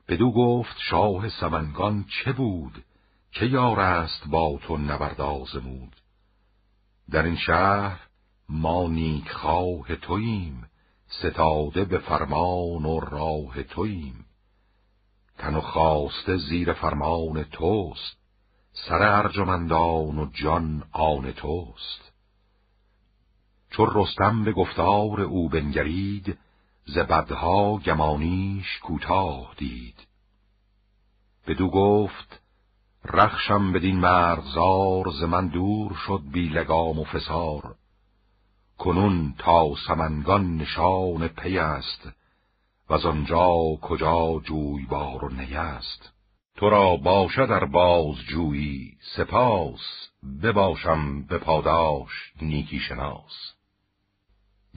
[0.07, 2.83] بدو گفت شاه سمنگان چه بود؟
[3.31, 5.21] که یار است با تو نبرد
[7.11, 7.99] در این شهر
[8.49, 10.68] ما نیک خواه توییم.
[11.09, 14.25] ستاده به فرمان و راه توییم.
[15.37, 18.17] تن و خواسته زیر فرمان توست
[18.73, 22.11] سر ارجمندان و جان آن توست.
[23.69, 26.37] چون رستم به گفتار او بنگرید
[26.85, 30.07] ز بدها گمانیش کوتاه دید.
[31.47, 32.41] بدو گفت
[33.05, 37.75] رخشم بدین مرغزار ز من دور شد بی لگام و فسار.
[38.79, 42.09] کنون تا سمنگان نشان پی است
[42.89, 46.13] و آنجا کجا جویبار و نیست.
[46.55, 50.09] تو را باشد در باز جویی سپاس
[50.43, 53.53] بباشم به پاداش نیکی شناس.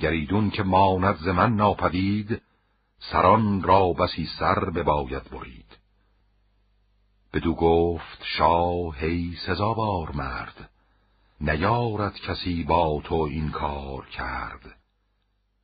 [0.00, 2.42] گریدون که ماند ز من ناپدید
[2.98, 5.78] سران را بسی سر بباید برید.
[7.32, 10.71] بدو گفت شاه هی سزاوار مرد
[11.42, 14.78] نیارد کسی با تو این کار کرد.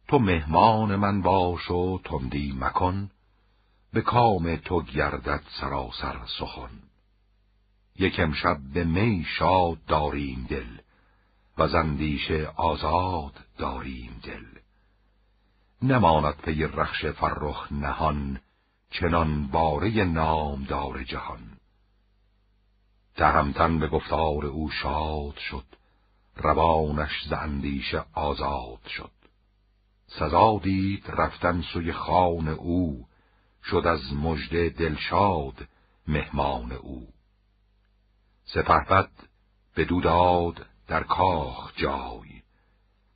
[0.09, 3.11] تو مهمان من باش و تندی مکن
[3.93, 6.71] به کام تو گردد سراسر سخن.
[7.97, 10.79] یک امشب به می شاد داریم دل
[11.59, 14.45] و زندیش آزاد داریم دل.
[15.83, 18.41] نماند پی رخش فرخ نهان
[18.91, 21.59] چنان باره نامدار جهان.
[23.17, 25.68] تهمتن به گفتار او شاد شد
[26.39, 29.11] روانش ز اندیشه آزاد شد.
[30.07, 33.07] سزا دید رفتن سوی خان او
[33.65, 35.69] شد از مژده دلشاد
[36.09, 37.09] مهمان او.
[38.45, 39.11] سپهبد
[39.75, 42.43] به داد در کاخ جای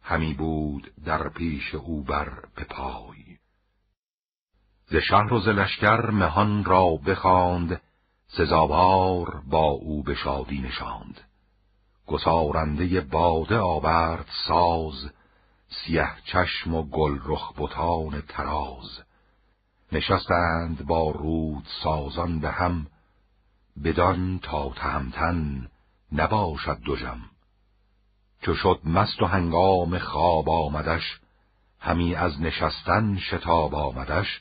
[0.02, 3.38] همی بود در پیش او بر به پای.
[4.86, 7.80] ز شهر و ز لشکر مهان را بخواند
[8.26, 11.20] سزاوار با او به شادی نشاند.
[12.12, 15.10] گسارنده باده آورد ساز
[15.68, 19.00] سیه چشم و گل رخ بتان تراز
[19.92, 22.86] نشستند با رود سازان به هم
[23.84, 25.68] بدان تا تهمتن
[26.12, 27.20] نباشد دوژم
[28.42, 31.20] چو شد مست و هنگام خواب آمدش
[31.80, 34.40] همی از نشستن شتاب آمدش.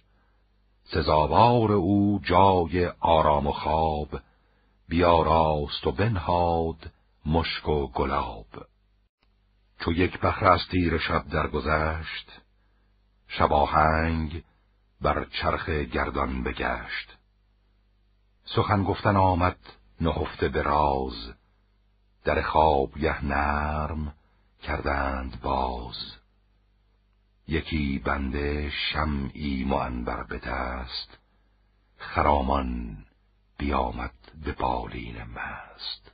[0.83, 4.09] سزاوار او جای آرام و خواب
[4.90, 6.91] بیاراست و بنهاد
[7.25, 8.48] مشک و گلاب.
[9.80, 12.41] چو یک بخر از تیر شب درگذشت
[13.27, 14.43] شباهنگ
[15.01, 17.17] بر چرخ گردان بگشت.
[18.45, 19.58] سخن گفتن آمد
[20.01, 21.33] نهفته به راز
[22.24, 24.14] در خواب یه نرم
[24.61, 26.16] کردند باز.
[27.48, 31.17] یکی بنده شمعی معنبر به دست
[31.98, 32.98] خرامان
[33.58, 34.14] بیامد
[34.45, 36.10] به بالین مست.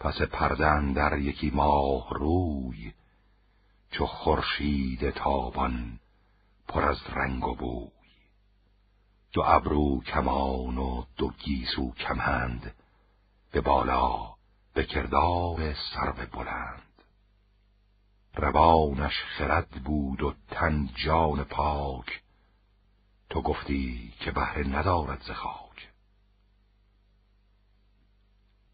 [0.00, 2.92] پس پردن در یکی ماه روی
[3.90, 6.00] چو خورشید تابان
[6.68, 7.90] پر از رنگ و بوی.
[9.32, 12.74] دو ابرو کمان و دو گیسو کمند
[13.50, 14.34] به بالا
[14.74, 16.82] به کردار سرو بلند.
[18.34, 22.22] روانش خرد بود و تن جان پاک
[23.30, 25.88] تو گفتی که بهره ندارد ز خاک.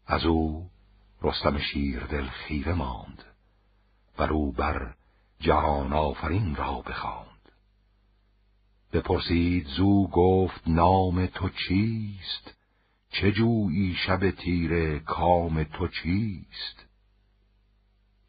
[0.07, 0.69] از او
[1.21, 1.57] رستم
[2.09, 3.23] دل خیره ماند
[4.19, 4.95] و رو بر
[5.39, 7.27] جهان آفرین را بخواند.
[8.93, 12.53] بپرسید زو گفت نام تو چیست؟
[13.09, 16.85] چه جویی شب تیره کام تو چیست؟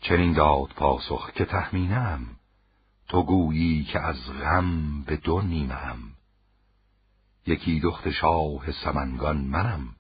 [0.01, 2.27] چنین داد پاسخ که تخمینم
[3.09, 5.99] تو گویی که از غم به دو نیمم.
[7.47, 9.95] یکی دخت شاه سمنگان منم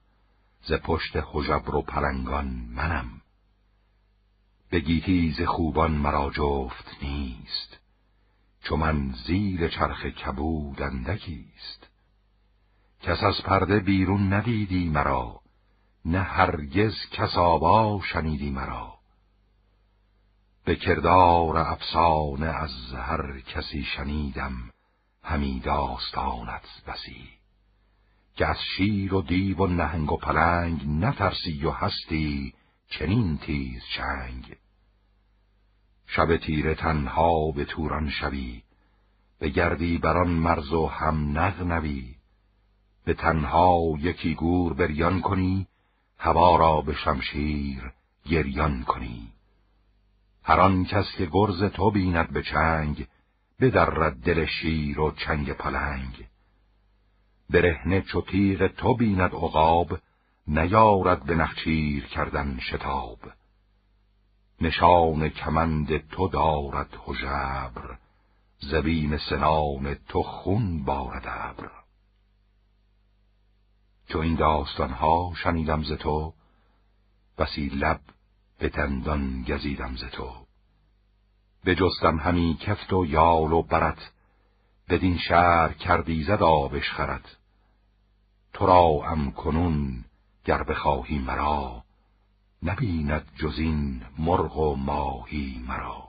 [0.68, 3.20] ز پشت حجبر و پلنگان منم.
[4.70, 7.78] به گیتی ز خوبان مرا جفت نیست
[8.62, 11.88] چو من زیر چرخ کبود اندکیست.
[13.02, 15.40] کس از پرده بیرون ندیدی مرا
[16.04, 18.94] نه هرگز کسابا شنیدی مرا.
[20.64, 24.70] به کردار افسانه از هر کسی شنیدم
[25.22, 27.37] همی داستانت بسی.
[28.38, 32.54] که از شیر و دیو و نهنگ و پلنگ نترسی و هستی
[32.88, 34.56] چنین تیز چنگ.
[36.06, 38.62] شب تیره تنها به توران شوی
[39.54, 42.14] گردی بران مرز و هم نغنوی.
[43.04, 45.66] به تنها یکی گور بریان کنی
[46.18, 47.92] هوا را به شمشیر
[48.26, 49.32] گریان کنی.
[50.42, 53.06] هر آن کس که گرز تو بیند به چنگ
[53.60, 56.28] بدرد دل شیر و چنگ پلنگ.
[57.50, 59.98] برهنه چو تیغ تو بیند عقاب
[60.46, 63.18] نیارد به نخچیر کردن شتاب.
[64.60, 67.98] نشان کمند تو دارد هژبر
[68.60, 71.70] زبین سنان تو خون بارد ابر.
[74.08, 76.34] چو این داستانها شنیدم ز تو
[77.38, 78.00] بسی لب
[78.58, 80.30] به دندان گزیدم ز تو.
[81.64, 84.10] بجستم همی کفت و یال و برت
[84.88, 87.37] بدین شهر کردی زد آبش خرد
[88.58, 90.04] تو را ام کنون
[90.44, 91.84] گر بخواهی مرا
[92.62, 96.08] نبیند جز این مرغ و ماهی مرا.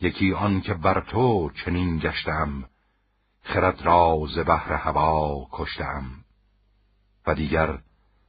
[0.00, 2.64] یکی آن که بر تو چنین گشتم
[3.42, 6.04] خرد را ز هوا کشتم.
[7.26, 7.78] و دیگر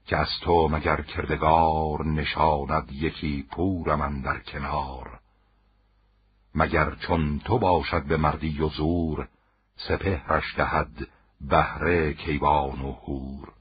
[0.06, 5.19] که از تو مگر کردگار نشاند یکی پورم در کنار.
[6.56, 9.27] مگر چون تو باشد به مردی و زور
[9.75, 11.08] سپهرش دهد
[11.42, 13.53] بهره کیوان و هور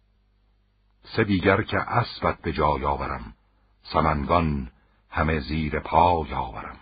[1.17, 3.35] سه دیگر که اسبت به جای آورم
[3.83, 4.71] سمنگان
[5.11, 6.77] همه زیر پای آورم.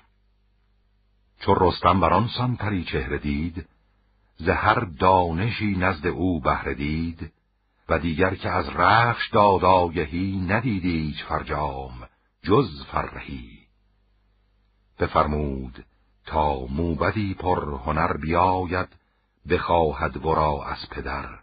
[1.41, 3.69] چو رستم بران سان پری چهره دید
[4.37, 7.33] ز هر دانشی نزد او بهره دید
[7.89, 12.09] و دیگر که از رخش دادایهی ندیدیچ فرجام
[12.43, 13.59] جز فرهی.
[14.99, 15.85] بفرمود
[16.27, 18.89] تا موبدی پر هنر بیاید
[19.49, 21.39] بخواهد ورا از پدر.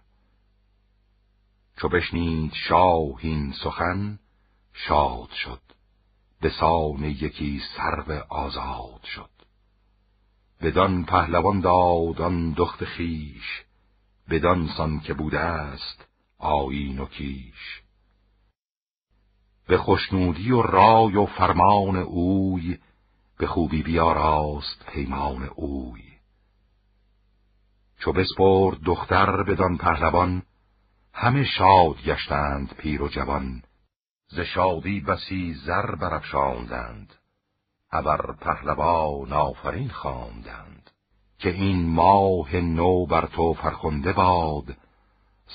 [1.78, 4.20] چو بشنید شاهین سخن
[4.74, 5.62] شاد شد.
[6.42, 9.30] به سان یکی سرو آزاد شد.
[10.62, 13.64] بدان پهلوان داد آن دخت خیش
[14.30, 16.06] بدان سان که بوده است
[16.38, 17.82] آیین و کیش.
[19.68, 22.78] به خوشنودی و رای و فرمان اوی
[23.38, 26.13] به خوبی بیاراست پیمان اوی.
[28.04, 30.44] چو بسپرد دختر بدان پهلوان
[31.14, 33.64] همه شاد گشتند پیر و جوان.
[34.28, 37.14] ز شادی بسی زر برافشاندند
[37.92, 40.90] ابر پهلوان آفرین خواندند.
[41.40, 44.78] که این ماه نو بر تو فرخنده باد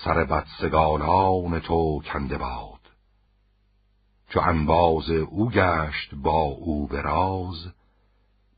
[0.04, 2.80] سر بدسگالان تو کنده باد.
[4.28, 7.72] چو انباز او گشت با او براز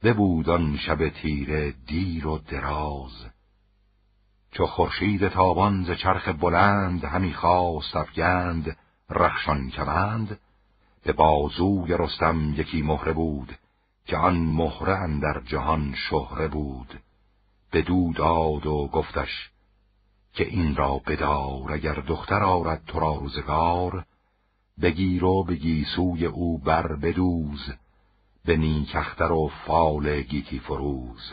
[0.02, 3.30] ببود شب تیره دیر و دراز.
[4.52, 8.76] چو خورشید تابان ز چرخ بلند همی خواست افگند
[9.10, 10.38] رخشان کمند.
[11.04, 13.58] به بازوی رستم یکی مهره بود
[14.06, 17.00] که آن مهره اندر جهان شهره بود.
[17.72, 19.50] بدو داد و گفتش
[20.32, 24.04] که این را بدار اگر دختر آرد تو را روزگار.
[24.82, 27.72] بگیر و بگی سوی او بر بدوز
[28.44, 31.32] به نیکختر و فال گیتی فروز.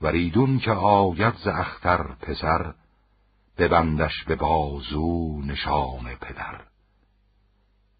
[0.00, 2.74] وریدون که آید ز اختر پسر
[3.58, 6.60] ببندش به بازو نشان پدر.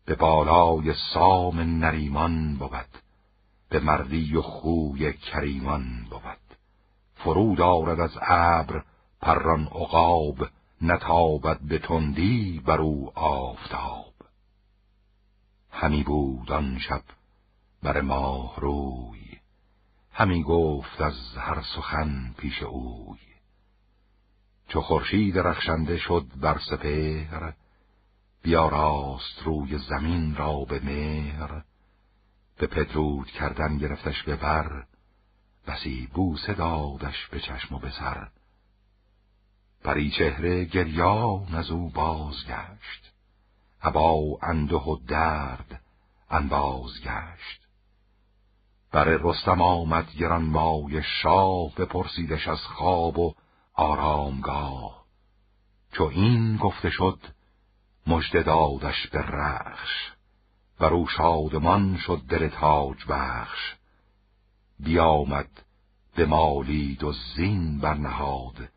[0.05, 3.03] به بالای سام نریمان بود
[3.69, 6.57] به مردی و خوی کریمان بود.
[7.15, 8.85] فرود آرد از ابر
[9.21, 10.49] پران عقاب
[10.83, 14.13] نتابد به تندی بر او آفتاب.
[15.71, 17.03] همی بود آن شب
[17.83, 19.26] بر ماه روی.
[20.19, 23.19] همی گفت از هر سخن پیش اوی.
[24.69, 27.53] چو خورشید رخشنده شد بر سپهر
[28.43, 31.63] بیاراست روی زمین را به مهر.
[32.59, 34.87] به پدرود کردن گرفتش به بر
[35.67, 38.29] بسی بوسه دادش به چشم و به سر.
[39.85, 43.13] پری چهره گریان از او بازگشت.
[43.81, 45.83] هوا انده و درد
[46.31, 47.66] انباز گشت
[48.97, 53.35] بر رستم آمد گران مای شاه بپرسیدش از خواب و
[53.75, 55.05] آرامگاه.
[55.93, 57.19] چو این گفته شد
[58.07, 60.13] مژده دادش به رخش
[60.81, 63.75] و رو شادمان شد دل تاج بخش.
[64.81, 65.51] بیامد
[66.15, 68.69] به مالید و زین برنهاد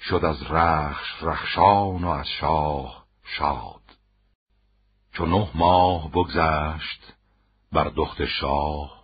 [0.00, 3.82] شد از رخش رخشان و از شاه شاد.
[5.12, 7.12] چو نه ماه بگذشت
[7.72, 8.95] بر دخت شاه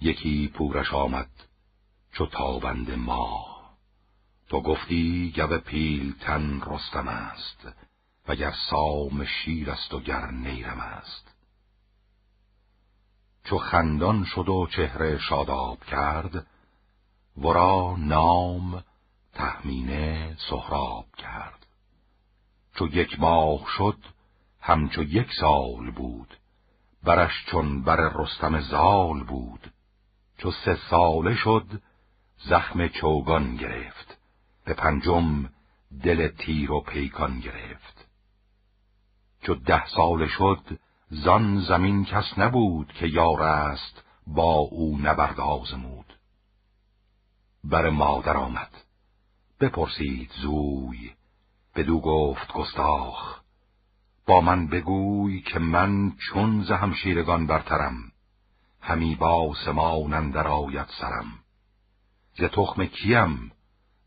[0.00, 1.30] یکی پورش آمد
[2.12, 3.58] چو تابند ماه
[4.48, 7.68] تو گفتی گو پیل تن رستم است
[8.28, 11.34] وگر سام شیر است و گر نیرم است.
[13.44, 16.46] چو خندان شد و چهره شاداب کرد
[17.36, 18.84] ورا نام
[19.32, 21.66] تهمینه سهراب کرد.
[22.74, 23.98] چو یک ماه شد
[24.60, 26.36] همچو یک سال بود
[27.02, 29.72] برش چون بر رستم زال بود.
[30.38, 31.82] چو سه ساله شد
[32.48, 34.18] زخم چوگان گرفت.
[34.64, 35.50] به پنجم
[36.02, 38.08] دل تیر و پیکان گرفت.
[39.42, 40.78] چو ده ساله شد
[41.10, 46.18] زان زمین کس نبود که یار است با او نبرد آزمود.
[47.64, 48.70] بر مادر آمد.
[49.60, 51.12] بپرسید زوی.
[51.74, 53.40] بدو گفت گستاخ
[54.26, 58.12] با من بگوی که من چون ز همشیرگان برترم.
[58.88, 61.38] همی با سمان اندر آید سرم.
[62.34, 63.52] ز تخم کیم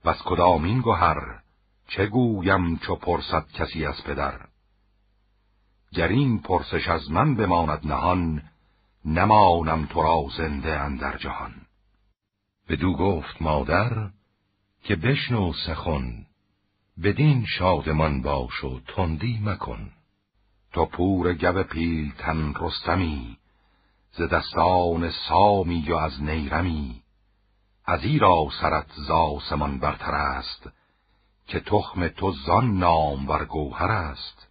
[0.06, 1.40] و از کدامین گوهر
[1.88, 4.46] چه گویم چو پرسد کسی از پدر؟
[5.94, 8.44] گر این پرسش از من بماند نهان
[9.06, 11.54] نمانم تو را زنده اندر جهان.
[12.70, 14.10] بدو گفت مادر
[14.84, 16.26] که بشنو سخن
[17.04, 19.92] بدین شادمان باش و تندی مکن.
[20.74, 23.38] تو پور گو پیل تن رستمی
[24.12, 27.02] ز دستان سامی و از نیرمی
[27.86, 30.70] از ایرا سرت زاسمان برتر است
[31.48, 34.48] که تخم تو زان نام ور گوهر است.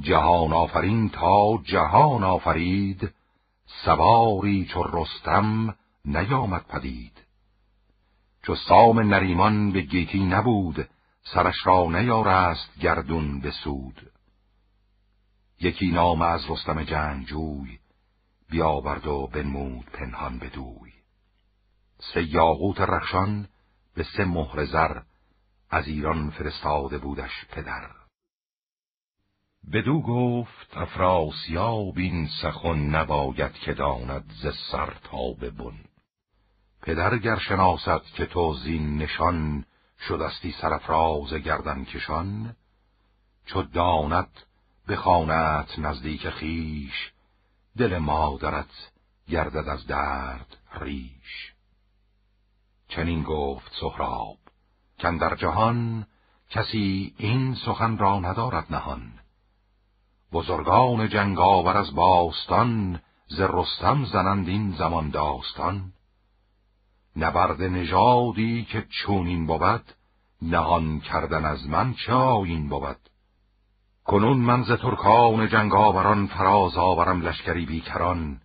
[0.00, 3.14] جهان آفرین تا جهان آفرید
[3.84, 7.12] سواری چو رستم نیامد پدید.
[8.42, 10.88] چو سام نریمان به گیتی نبود
[11.34, 14.12] سرش را نیارست گردون بسود
[15.60, 17.78] یکی نام از رستم جنگجوی
[18.50, 20.92] بیاورد و بنمود پنهان بدوی.
[21.98, 23.48] سه یاقوت رخشان
[23.94, 25.00] به سه مهر زر
[25.70, 27.90] از ایران فرستاده بودش پدر.
[29.72, 35.84] بدو گفت افراسیاب این سخن نباید که داند ز سر تا به بن.
[36.82, 39.64] پدر گر شناسد که تو زین نشان
[40.08, 42.56] شدستی سرفراز گردن کشان
[43.46, 44.30] چو داند
[44.88, 47.12] بخواند نزدیک خیش
[47.78, 48.90] دل مادرت
[49.28, 51.52] گردد از درد ریش.
[52.88, 54.38] چنین گفت سهراب
[55.00, 56.06] کن در جهان
[56.50, 59.12] کسی این سخن را ندارد نهان.
[60.32, 65.92] بزرگان جنگاور از باستان ز رستم زنند این زمان داستان.
[67.16, 69.92] نبرد نژادی که چونین بود
[70.42, 73.10] نهان کردن از من چه آیین بود؟
[74.08, 78.40] کنون من ز ترکان جنگاوران فراز آورم لشکری بیکران.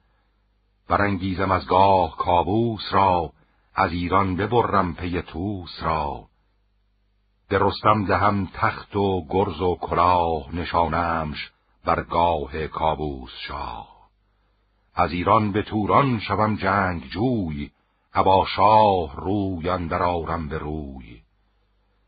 [0.90, 3.32] برانگیزم از گاه کابوس را
[3.76, 6.24] از ایران ببرم پی توس را.
[7.50, 11.52] به رستم دهم تخت و گرز و کلاه نشانمش
[11.86, 13.88] بر گاه کابوس شاه.
[14.96, 17.72] از ایران به توران شوم جنگ جوی
[18.14, 21.22] ابا شاه روی اندر آرم به روی.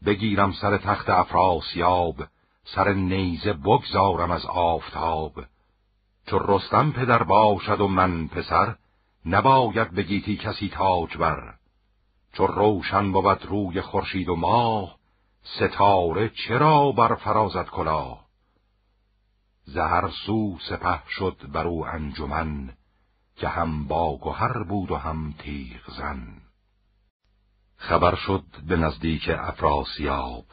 [0.06, 2.16] بگیرم سر تخت افراسیاب
[2.66, 5.46] سر نیزه بگذارم از آفتاب.
[6.28, 8.76] چو رستم پدر باشد و من پسر
[9.26, 11.54] نباید بگیتی کسی تاج بر.
[12.34, 14.96] چو روشن بود روی خورشید و ماه
[15.44, 18.26] ستاره چرا بر فرازت کلاه؟
[19.64, 22.74] زهر سو سپه شد بر او انجمن
[23.36, 26.42] که هم با گهر بود و هم تیغ زن.
[27.78, 30.46] خبر شد به نزدیک افراسیاب.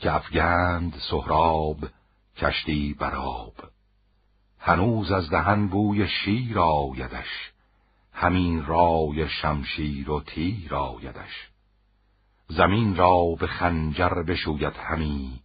[0.00, 1.78] که افگند سهراب
[2.36, 3.54] کشتی براب
[4.58, 7.52] هنوز از دهن بوی شیر آیدش
[8.14, 11.48] همین رای شمشیر و تیر آیدش.
[12.48, 15.40] زمین را به خنجر بشوید همی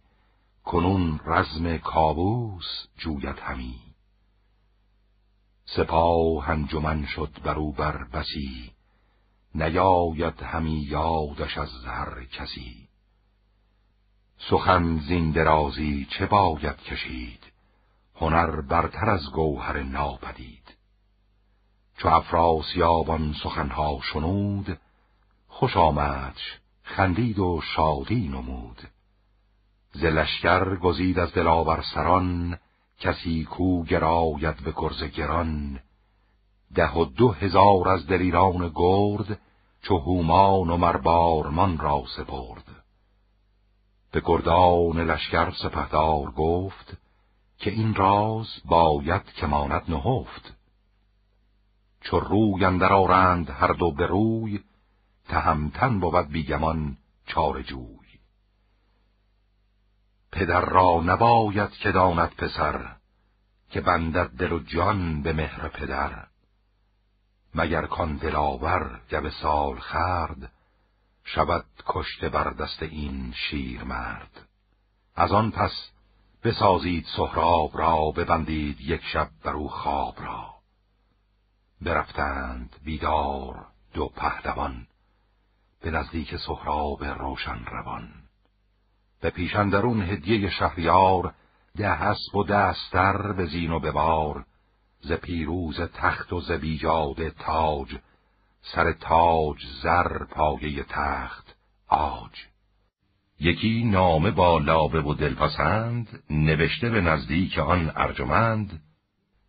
[0.64, 3.80] کنون رزم کابوس جوید همی.
[5.64, 8.72] سپاه انجمن شد برو بر بسی
[9.54, 12.89] نیاید همی یادش از هر کسی.
[14.48, 17.52] سخن زین درازی چه باید کشید؟
[18.16, 20.76] هنر برتر از گوهر ناپدید.
[21.98, 24.78] چو افراسیابان سخنها شنود
[25.48, 28.78] خوش آمدش خندید و شادی نمود.
[29.92, 32.58] ز لشکر گزید از دلاور سران
[33.00, 35.80] کسی کو گراید به گرز گران.
[36.74, 39.40] ده و دو هزار از دلیران گرد
[39.82, 42.69] چو هومان و مربارمان را سپرد.
[44.10, 46.96] به گردان لشکر سپهدار گفت
[47.58, 50.56] که این راز باید که ماند نهفت.
[52.00, 54.60] چو روی اندر آرند هر دو به روی
[55.28, 58.00] تهمتن بود بیگمان چار جوی.
[60.32, 62.96] پدر را نباید که داند پسر
[63.70, 66.26] که بندد دل و جان به مهر پدر.
[67.54, 70.52] مگر کان دلاور گب سال خرد
[71.34, 74.48] شود کشته بر دست این شیر مرد
[75.14, 75.90] از آن پس
[76.44, 80.54] بسازید سهراب را ببندید یک شب بر او خواب را.
[81.80, 84.86] برفتند بیدار دو پهلوان
[85.82, 88.08] به نزدیک سهراب روشن روان.
[89.20, 91.34] به پیشندرون هدیه شهریار
[91.76, 94.44] ده اسب و دستر به زین و ببار.
[95.00, 97.98] ز پیروز تخت و ز بیجاد تاج
[98.62, 101.56] سر تاج زر پایه تخت
[101.88, 102.46] آج.
[103.40, 108.82] یکی نامه با لابه و دلپسند نوشته به نزدیک آن ارجمند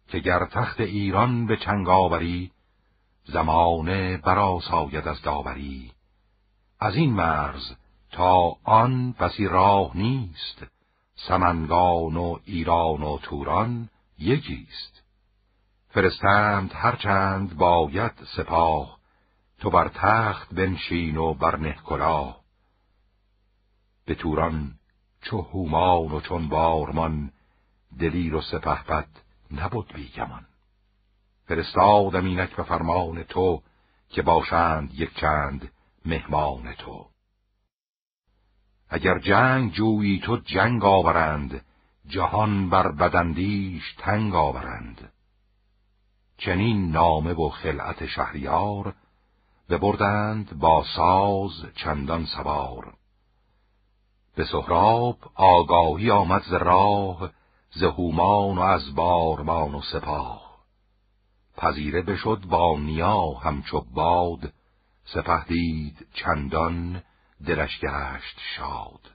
[0.08, 2.52] که گر تخت ایران به چنگ آوری
[3.26, 5.92] زمانه براساید از داوری.
[6.80, 7.76] از این مرز
[8.12, 10.64] تا آن بسی راه نیست
[11.16, 15.04] سمنگان و ایران و توران یکیست.
[15.90, 19.01] فرستند هرچند باید سپاه
[19.62, 22.42] تو بر تخت بنشین و بر نه کلاه.
[24.06, 24.74] به توران
[25.22, 27.32] چو هومان و چون بارمان
[28.00, 29.08] دلیر و سپهبد
[29.52, 30.46] نبود بیگمان
[31.46, 33.62] فرستادم اینک به فرمان تو
[34.10, 35.72] که باشند یک چند
[36.06, 37.08] مهمان تو.
[38.90, 41.66] اگر جنگ جویی تو جنگ آورند
[42.08, 45.14] جهان بر بدندیش تنگ آورند.
[46.38, 48.96] چنین نامه و خلعت شهریار
[49.72, 52.94] ببردند با ساز چندان سوار.
[54.36, 57.30] به سهراب آگاهی آمد ز راه
[57.72, 60.52] ز هومان و از بارمان و سپاه.
[61.58, 64.54] پذیره بشد با نیا همچو باد
[65.06, 67.04] سپه دید چندان
[67.46, 69.12] دلش گشت شاد.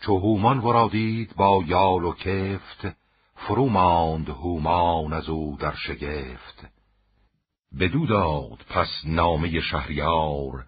[0.00, 2.96] چو هومان ورا دید با یال و کفت
[3.34, 6.77] فرو ماند هومان از او در شگفت.
[7.80, 10.66] بدو داد پس نامه شهریار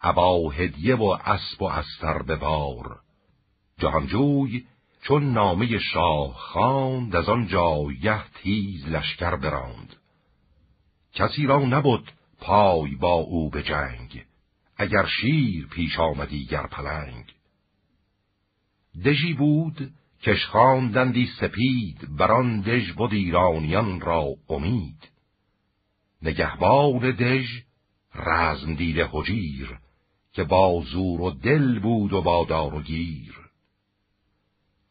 [0.00, 3.00] ابا هدیه و اسب و استر به بار.
[3.78, 4.64] جهانجوی
[5.02, 9.96] چون نامه شاه خواند از آن جایه تیز لشکر براند.
[11.12, 14.24] کسی را نبود پای با او به جنگ
[14.76, 17.24] اگر شیر پیش آمدی گر پلنگ.
[19.04, 19.92] دژی بود
[20.22, 25.15] کش خواندندی سپید بران دژ بود ایرانیان را امید.
[26.22, 27.46] نگهبان دژ
[28.14, 29.78] رزم دیده حجیر
[30.32, 33.34] که با زور و دل بود و با دار و گیر.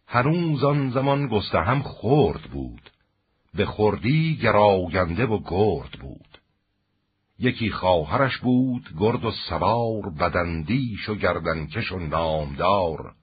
[0.08, 2.92] هنوز آن زمان هم خورد بود
[3.54, 6.38] به خوردی گراینده و گرد بود.
[7.40, 13.16] یکی خواهرش بود گرد و سوار بدندیش و گردنکش و نامدار.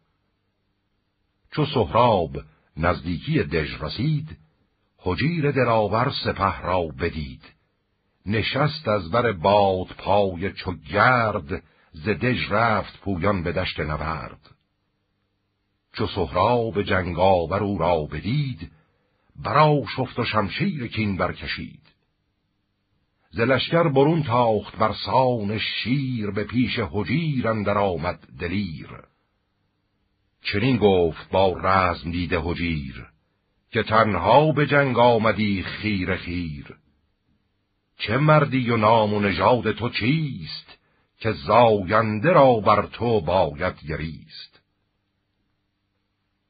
[1.51, 2.37] چو سهراب
[2.77, 4.37] نزدیکی دژ رسید
[4.99, 7.52] حجیر دلاور سپه را بدید.
[8.26, 14.51] نشست از بر باد پای چو گرد ز دژ رفت پویان به دشت نورد.
[15.92, 18.70] چو سهراب جنگاور او را بدید
[19.36, 21.83] برا شفت و شمشیر کین برکشید.
[23.31, 28.89] ز لشکر برون تاخت بر سان شیر به پیش حجیر اندر آمد دلیر.
[30.42, 33.07] چنین گفت با رزم دیده حجیر
[33.70, 36.82] که تنها به جنگ آمدی خیر خیر.
[38.07, 40.79] چه مردی و نام و نژاد تو چیست
[41.19, 44.61] که زاینده را بر تو باید گریست؟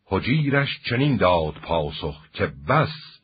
[0.05, 3.21] حجیرش چنین داد پاسخ که بس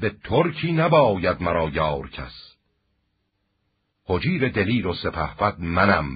[0.00, 2.54] به ترکی نباید مرا یار کس.
[4.04, 6.14] حجیر دلیر و سپهبد منم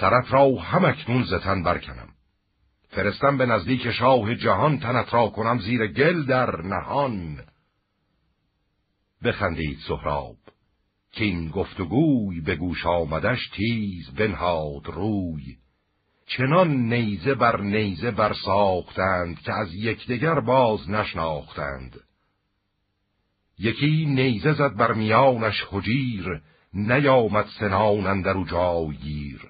[0.00, 2.08] سرت را همکنون زتن برکنم.
[2.88, 7.38] فرستم به نزدیک شاه جهان تنت را کنم زیر گل در نهان.
[9.24, 10.36] بخندید سهراب.
[11.12, 15.56] که این گفتگوی به گوش آمدش تیز بنهاد روی.
[16.26, 22.00] چنان نیزه بر نیزه بر ساختند که از یکدیگر باز نشناختند.
[23.58, 26.42] یکی نیزه زد بر میانش خجیر
[26.74, 29.40] نیامد سنان اندرو جایگیر.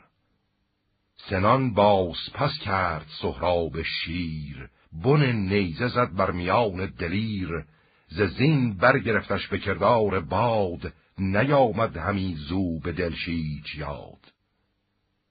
[1.17, 7.65] سنان باز پس کرد سهراب شیر بن نیزه زد بر میان دلیر.
[8.09, 14.33] ز زین برگرفتش به کردار باد نیامد همی زو به دلشیج یاد.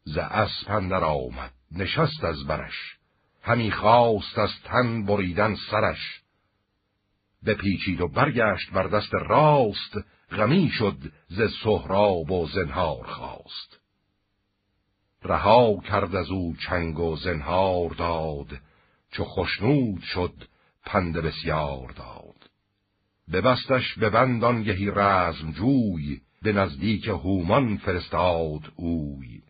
[0.04, 2.98] ز اسپندر آمد نشست از برش
[3.42, 6.22] همی خواست از تن بریدن سرش.
[7.46, 9.98] بپیچید و برگشت بر دست راست
[10.32, 10.98] غمی شد
[11.28, 13.80] ز سهراب و زنهار خواست.
[15.24, 18.48] رها کرد از او چنگ و زنهار داد
[19.12, 20.34] چو خشنود شد
[20.86, 22.27] پند بسیار داد.
[23.34, 29.42] ببستش به بندان گهی رزم جوی به نزدیک هومان فرستاد اوی.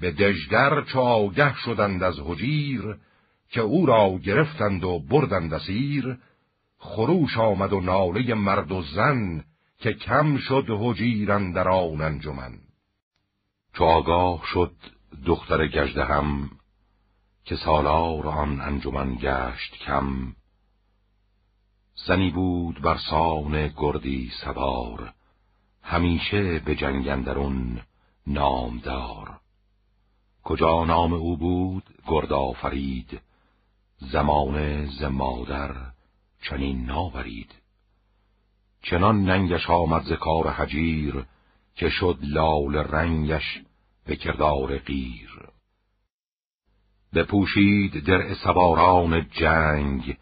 [0.00, 2.96] به دژدر چو آگه شدند از حجیر
[3.50, 6.18] که او را گرفتند و بردند اسیر.
[6.78, 9.44] خروش آمد و ناله مرد و زن
[9.78, 12.58] که کم شد حجیرن در آن انجمن.
[13.74, 14.74] چو آگاه شد
[15.26, 16.50] دختر گجده هم
[17.44, 20.32] که سالار آن انجمن گشت کم.
[22.08, 25.12] زنی بود بر سان گردی سوار
[25.82, 27.80] همیشه به جنگندرون
[28.26, 29.40] نامدار.
[30.44, 33.20] کجا نام او بود؟ گرد آفرید
[33.98, 35.74] زمان ز مادر
[36.42, 37.54] چنین ناورید.
[38.82, 41.24] چنان ننگش آمد ز کار حجیر
[41.74, 43.62] که شد لال رنگش
[44.06, 45.48] به کردار غیر
[47.14, 50.16] بپوشید در سواران جنگ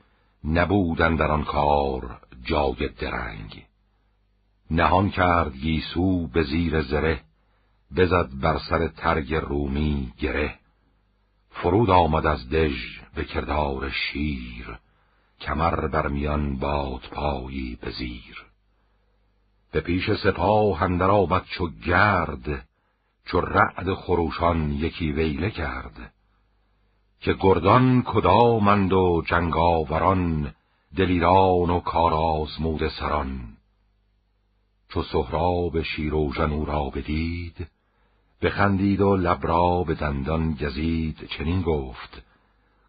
[0.47, 3.65] نبودن در آن کار جای درنگ.
[4.70, 7.20] نهان کرد گیسو به زیر زره
[7.97, 10.55] بزد بر سر ترگ رومی گره.
[11.50, 14.78] فرود آمد از دژ به کردار شیر
[15.41, 18.47] کمر بر میان باد پایی به زیر.
[19.73, 22.68] به پیش سپاه اندر آمد چو گرد
[23.25, 26.12] چو رعد خروشان یکی ویله کرد.
[27.20, 30.54] که گردان کدامند و جنگاوران
[30.96, 33.56] دلیران و کارازمود سران.
[34.88, 37.66] چو سهراب شیروژن او را بدید
[38.42, 42.22] بخندید و لب را به دندان گزید چنین گفت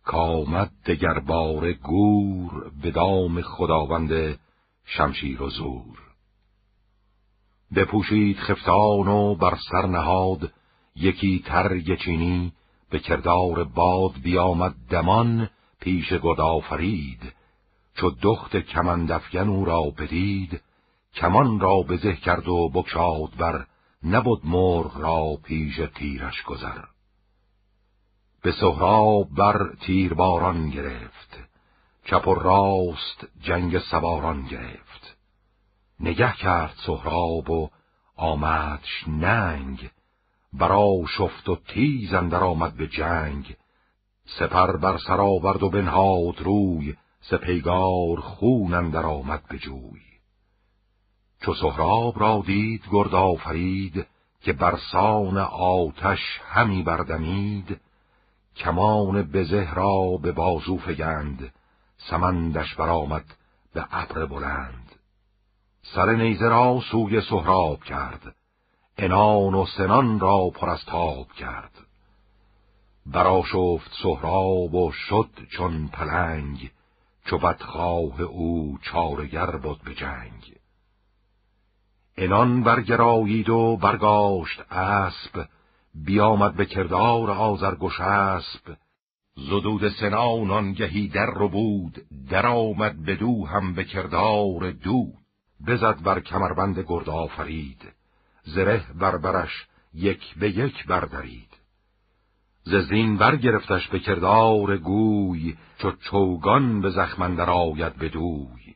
[0.03, 4.39] کامد دگر بار گور به دام خداوند
[4.85, 5.99] شمشیر و زور.
[7.75, 10.51] بپوشید خفتان و بر سر نهاد
[10.95, 12.53] یکی ترگ چینی
[12.89, 15.49] به کردار باد بیامد دمان
[15.79, 17.33] پیش گدافرید
[17.93, 20.61] چو دخت کمندفگن او را بدید
[21.13, 23.65] کمان را بزه کرد و بکشاد بر
[24.03, 26.83] نبود مرغ را پیش تیرش گذر.
[28.41, 31.37] به سهراب بر تیرباران گرفت
[32.05, 35.17] چپ و راست جنگ سواران گرفت.
[35.99, 37.69] نگه کرد سهراب و
[38.15, 39.89] آمدش ننگ
[40.53, 43.55] برا شفت و تیز اندر آمد به جنگ.
[44.25, 50.01] سپر بر سر آورد و بنهاد روی ز پیگار خون اندر آمد به جوی.
[51.41, 54.07] چو سهراب را دید گرد آفرید
[54.41, 56.19] که برسان آتش
[56.49, 57.79] همی بردمید.
[58.55, 61.53] کمان بزه را به بازو فگند
[61.97, 63.25] سمندش برآمد
[63.73, 64.95] به ابر بلند.
[65.81, 68.35] سر نیزه را سوی سهراب کرد.
[68.99, 71.71] انان و سنان را پر از تاب کرد.
[73.05, 76.71] براشفت سهراب و شد چون پلنگ
[77.25, 80.55] چو بدخواه او چارگر بود به جنگ.
[82.17, 85.45] انان برگرایید و برگاشت اسب
[85.95, 88.77] بیامد به کردار آزرگوش اسب
[89.35, 95.17] زدود سنان آنگهی در رو بود در آمد بدو هم به کردار دود
[95.67, 97.96] بزد بر کمربند گرد آفرید.
[98.55, 101.57] زره بربرش یک به یک بردارید.
[102.63, 108.75] ززین برگرفتش به کردار گوی چو چوگان به زخمندر آید بدوی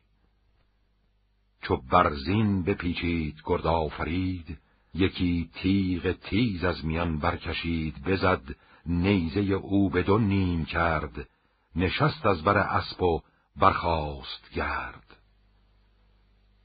[1.62, 4.58] چو برزین بپیچید گرد آفرید
[4.94, 8.42] یکی تیغ تیز از میان برکشید بزد
[8.86, 11.28] نیزه او به دو نیم کرد
[11.76, 13.22] نشست از بر اسب و
[13.56, 15.16] برخاست گرد.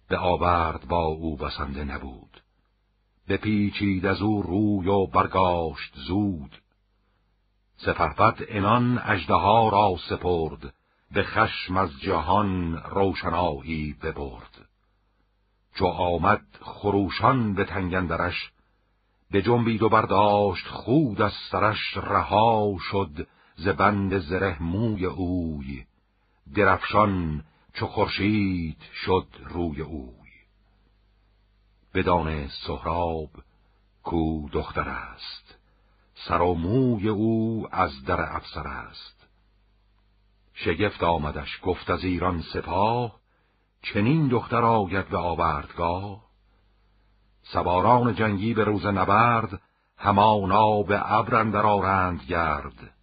[0.10, 2.27] به آورد با او بسنده نبود.
[3.28, 6.62] بپیچید از او روی و برگاشت زود.
[7.78, 10.74] سپرفت انان اجدها را سپرد
[11.12, 14.68] به خشم از جهان روشنایی ببرد.
[15.76, 18.52] چو آمد خروشان به تنگندرش
[19.32, 25.86] به جنبید و برداشت خود از سرش رها شد ز بند زره موی اوی.
[26.56, 30.17] درفشان چو خورشید شد روی اوی.
[31.98, 33.30] بدان سهراب
[34.04, 35.56] کو دختر است.
[36.28, 39.28] سر و موی او از در افسر است.
[40.54, 43.20] شگفت آمدش گفت از ایران سپاه
[43.82, 46.24] چنین دختر آید به آوردگاه.
[47.44, 49.62] سواران جنگی به روز نبرد
[49.98, 52.94] همانا به ابر آرند گرد.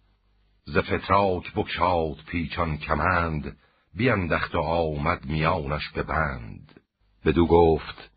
[0.65, 3.57] ز فتراک بکشاد پیچان کمند
[3.93, 6.81] بیندخت و آمد میانش به بند.
[7.25, 8.14] بدو گفت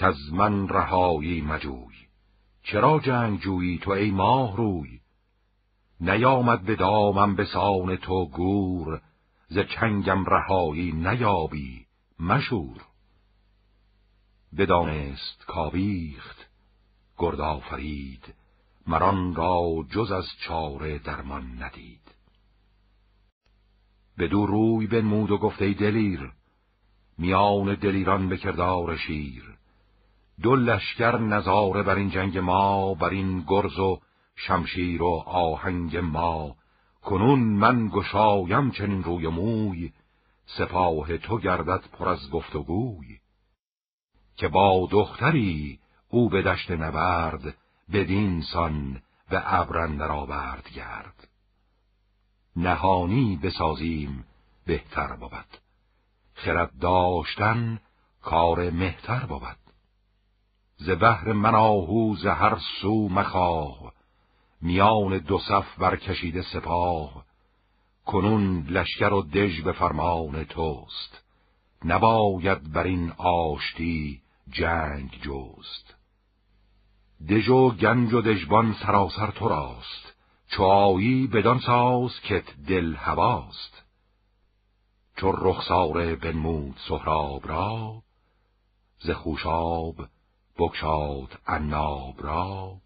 [0.00, 1.94] که از من رهایی مجوی.
[2.62, 5.00] چرا جنگ جویی تو ای ماه روی؟
[6.00, 9.00] نیامد به دامم به سان تو گور
[9.48, 11.86] ز چنگم رهایی نیابی
[12.20, 12.80] مشور.
[14.58, 16.48] بدانست کاویخت
[17.18, 18.34] گرد آفرید
[18.86, 22.14] مران را جز از چاره درمان ندید.
[24.18, 26.32] دو روی بنمود و گفته دلیر
[27.18, 29.49] میان دلیران به کردار شیر.
[30.42, 34.00] دو لشکر نظاره بر این جنگ ما بر این گرز و
[34.36, 36.56] شمشیر و آهنگ ما.
[37.02, 39.92] کنون من گشایم چنین روی موی
[40.46, 43.18] سپاه تو گردد پر از گفتگوی
[44.36, 45.78] که با دختری
[46.08, 47.56] او به دشت نبرد
[47.92, 51.28] بدین سان به ابرندر آورد گرد.
[52.56, 54.24] نهانی بسازیم
[54.66, 55.60] بهتر بود.
[56.34, 57.80] خرد داشتن
[58.22, 59.59] کار مهتر بود.
[60.80, 63.92] ز بهر من آهوز هر سو مخواه
[64.62, 67.24] میان دو صف برکشیده سپاه.
[68.06, 71.24] کنون لشکر و دژ به فرمان توست
[71.84, 75.94] نباید بر این آشتی جنگ جوست
[77.28, 80.14] دژ و گنج و دژبان سراسر تو راست
[80.48, 83.82] چایی بدان ساز کت دل هواست.
[85.16, 88.02] چو رخساره بنمود سهراب را
[88.98, 89.96] ز خوشاب
[90.60, 92.76] بکشاد عناب را.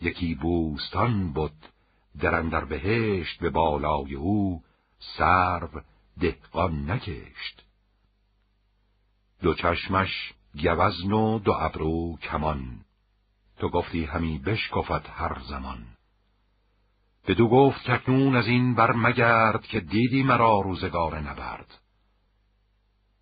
[0.00, 1.66] یکی بوستان بود
[2.20, 4.62] در بهشت به بالای او
[4.98, 5.68] سرو
[6.20, 7.64] دهقان نکشت.
[9.42, 12.80] دو چشمش گوزن و دو ابرو کمان.
[13.58, 15.86] تو گفتی همی بشکفت هر زمان.
[17.28, 21.80] بدو گفت ککنون از این بر مگرد که دیدی مرا روزگار نبرد.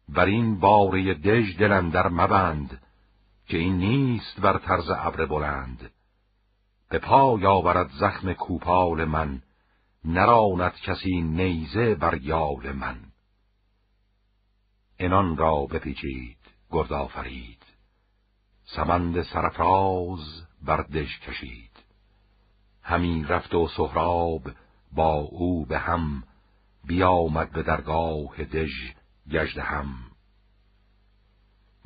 [0.08, 2.83] بر این باره دژ دلن در مبند.
[3.46, 5.90] که این نیست بر طرز ابر بلند.
[6.88, 9.42] به پای آورد زخم کوپال من
[10.04, 13.00] نراند کسی نیزه بر یال من.
[14.98, 16.38] انان را بپیچید
[16.70, 17.62] گرد آفرید.
[18.64, 21.70] سمند سرفراز بردش کشید.
[22.82, 24.42] همی رفت و سهراب
[24.92, 26.22] با او به هم
[26.84, 28.92] بیامد به درگاه دژ
[29.30, 30.13] گشت هم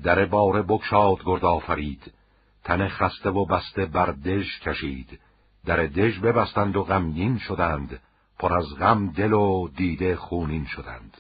[0.03, 2.13] در باره بکشاد گرد آفرید.
[2.65, 5.21] تن خسته و بسته بر دژ کشید.
[5.65, 8.01] در دژ ببستند و غمگین شدند.
[8.39, 11.17] پر از غم دل و دیده خونین شدند.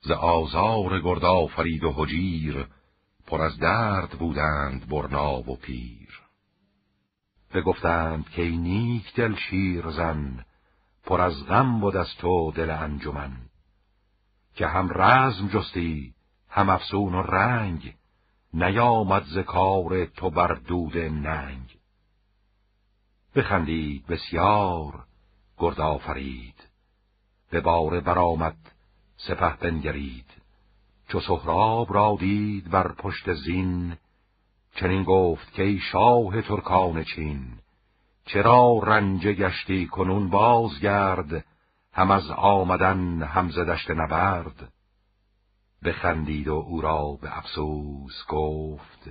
[0.00, 2.66] ز آزار گرد آفرید و حجیر
[3.26, 6.20] پر از درد بودند برنا و پیر.
[7.54, 10.44] بگفتند که نیک دل شیر زن
[11.04, 13.36] پر از غم بود از تو دل انجمن.
[14.54, 16.15] که هم رزم جستی
[16.56, 17.94] هم افسون و رنگ
[18.54, 21.78] نیامد ز کار تو بر دود ننگ.
[23.34, 25.04] بخندید بسیار
[25.58, 26.68] گرد آفرید
[27.50, 28.56] به باره برآمد
[29.16, 30.26] سپه بنگرید.
[31.08, 33.96] چو سهراب را دید بر پشت زین
[34.74, 37.58] چنین گفت که ای شاه ترکان چین
[38.24, 41.44] چرا رنج گشتی کنون بازگرد
[41.92, 44.72] هم از آمدن هم دشت نبرد.
[45.86, 49.10] بخندید و او را به افسوس گفت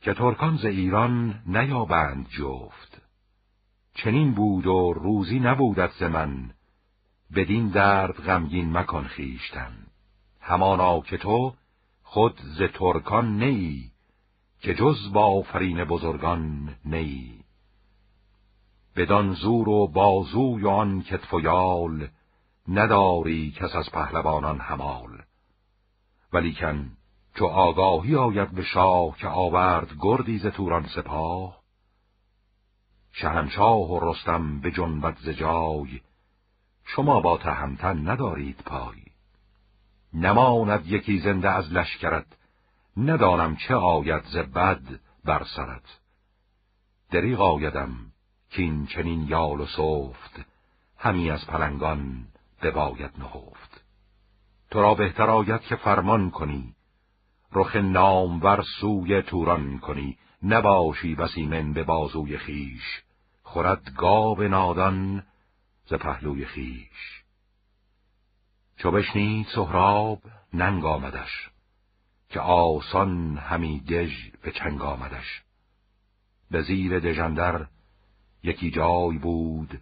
[0.00, 3.02] که ترکان ز ایران نیابند جفت.
[3.94, 6.50] چنین بود و روزی نبودت ز من.
[7.34, 9.72] بدین درد غمگین مکن خیشتن
[10.40, 11.54] همانا که تو
[12.02, 13.92] خود ز ترکان نیی
[14.60, 17.44] که جز با آفرین بزرگان نیی
[18.96, 22.08] بدان زور و بازوی آن کتف و یال
[22.68, 25.21] نداری کس از پهلوانان همال
[26.32, 26.90] ولیکن
[27.34, 31.62] چو آگاهی آید به شاه که آورد گردی ز توران سپاه
[33.12, 36.00] شهنشاه و رستم به جنبت ز جای
[36.84, 39.02] شما با تهمتن ندارید پای.
[40.14, 42.26] نماند یکی زنده از لشکرت
[42.96, 44.82] ندانم چه آید ز بد
[45.24, 45.98] بر سرت.
[47.10, 48.12] دریغ آیدم
[48.50, 50.46] کین چنین یال و صفت
[50.98, 52.26] همی از پلنگان
[52.62, 53.61] بباید نهفت.
[54.72, 56.74] تو را بهتر آید که فرمان کنی.
[57.52, 60.18] رخ نامور سوی توران کنی.
[60.42, 63.02] نباشی بسی من به بازوی خیش.
[63.42, 65.22] خورد گاو نادان
[65.86, 67.22] ز پهلوی خیش.
[68.76, 70.18] چو بشنید سهراب
[70.54, 71.50] ننگ آمدش.
[72.28, 75.42] که آسان همی دژ به چنگ آمدش.
[76.50, 77.66] به زیر دژندر
[78.42, 79.80] یکی جای بود.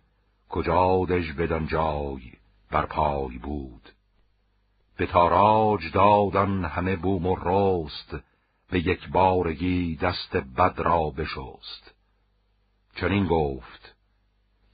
[0.49, 2.33] کجا دژ بدان جای
[2.71, 3.93] بر پای بود.
[5.01, 8.17] به تاراج دادن همه بوم و رست
[8.71, 11.95] به یک بارگی دست بد را بشست.
[12.97, 13.97] چنین گفت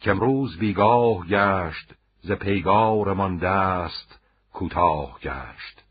[0.01, 4.21] که امروز بیگاه گشت ز پیگارمان دست
[4.53, 5.85] کوتاه گشت.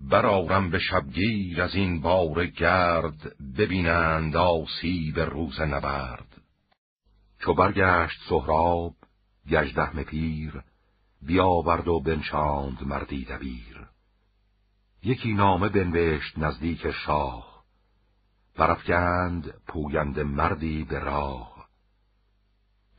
[0.00, 6.40] برارم به شبگیر از این بار گرد ببینند آسیب روز نبرد.
[7.38, 8.94] چو برگشت سهراب
[9.50, 10.62] گژدهم پیر
[11.26, 13.86] بیاورد و بنشاند مردی دبیر.
[15.02, 17.64] یکی نامه بنوشت نزدیک شاه
[18.56, 21.68] برافگند پویند مردی به راه.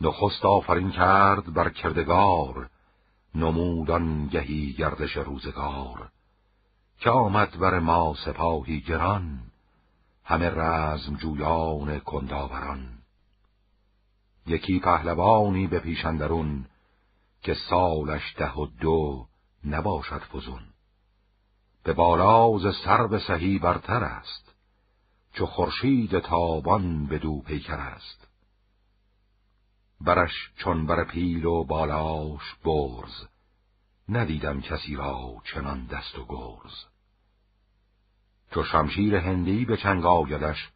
[0.02, 2.70] نخست آفرین کرد بر کردگار
[3.36, 6.10] نمودان گهی گردش روزگار.
[7.00, 9.40] که آمد بر ما سپاهی گران
[10.24, 12.88] همه رزم جویان کنداوران.
[14.48, 16.66] یکی پهلوانی به پیشندرون
[17.45, 19.27] که سالش ده و دو
[19.65, 20.64] نباشد فزون.
[21.83, 24.56] به بالاز سر به سهی برتر است
[25.33, 28.27] چو خورشید تابان به دو پیکر است.
[30.01, 33.27] برش چون بر پیل و بالاش برز
[34.09, 36.85] ندیدم کسی را چنان دست و گرز.
[38.51, 40.69] چو شمشیر هندی به چنگ آیدش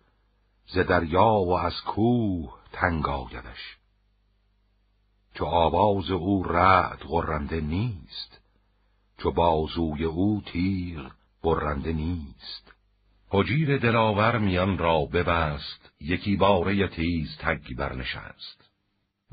[0.68, 3.79] ز دریا و از کوه تنگ آیدش.
[5.40, 8.42] چو آواز او رعد غرنده نیست
[9.18, 11.10] چو بازوی او تیر
[11.44, 12.74] برنده نیست.
[13.30, 18.70] حجیر دلاور میان را ببست یکی باره تیز تگ برنشست.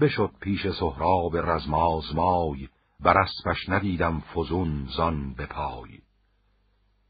[0.00, 2.68] بشد پیش سهراب رزمازمای
[3.00, 5.98] بر اسبش ندیدم فزون زان به پای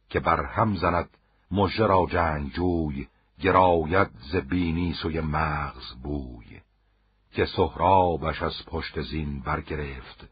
[0.09, 1.09] که بر هم زند
[1.51, 3.09] مژه را جنگ جوی
[3.41, 6.66] گراید ز بینی سوی مغز بوی.
[7.37, 10.29] که سهرابش از پشت زین برگرفت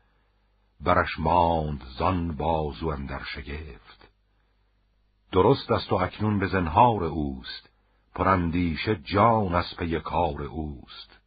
[0.80, 4.08] برش ماند زان بازو اندر شگفت.
[5.32, 7.70] درست است و اکنون به زنهار اوست
[8.14, 11.18] پرندیشه جان از پی کار اوست.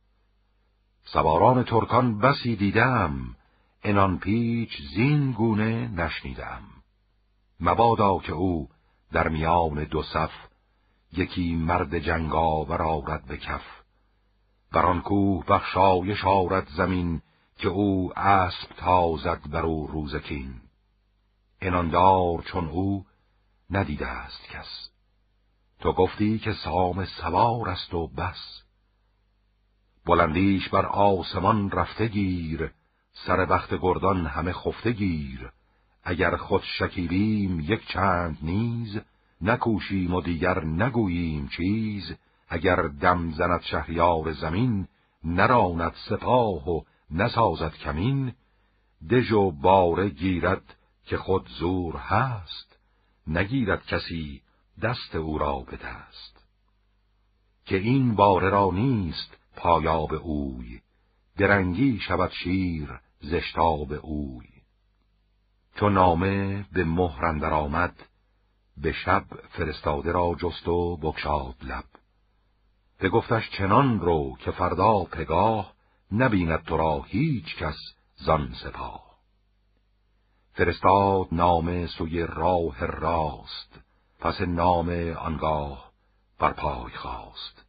[1.03, 3.35] سواران ترکان بسی دیدم
[3.83, 6.63] انان پیچ زین گونه نشنیدم.
[7.59, 8.69] مبادا که او
[9.11, 10.31] در میان دو صف
[11.13, 13.86] یکی مرد جنگاور آرد به کف
[14.71, 17.21] بر آن کوه بخشایش آرد زمین
[17.57, 20.61] که او اسب تازد بر او روزکین
[21.61, 23.05] اناندار چون او
[23.69, 24.89] ندیده است کس.
[25.79, 28.63] تو گفتی که سام سوار است و بس.
[30.05, 32.71] بلندیش بر آسمان رفته گیر
[33.13, 35.51] سر بخت گردان همه خفته گیر.
[36.03, 38.99] اگر خود شکیبیم یک چند نیز
[39.41, 42.15] نکوشیم و دیگر نگوییم چیز.
[42.47, 44.87] اگر دم زند شهریار زمین
[45.23, 48.33] نراند سپاه و نسازد کمین.
[49.09, 52.79] دژ و باره گیرد که خود زور هست
[53.27, 54.41] نگیرد کسی
[54.81, 56.45] دست او را به دست.
[57.65, 60.81] که این باره را نیست پایاب اوی
[61.37, 64.47] درنگی شود شیر زشتاب اوی.
[65.75, 67.95] چون نامه به مهرندر آمد
[68.77, 71.96] به شب فرستاده را جست و بکشاد لب.
[72.99, 75.73] به گفتش چنان رو که فردا پگاه
[76.11, 77.77] نبیند تو را هیچ کس
[78.15, 79.07] زان سپاه.
[80.53, 83.79] فرستاد نامه سوی راه راست
[84.19, 85.91] پس نام آنگاه
[86.39, 87.65] بر پای خواست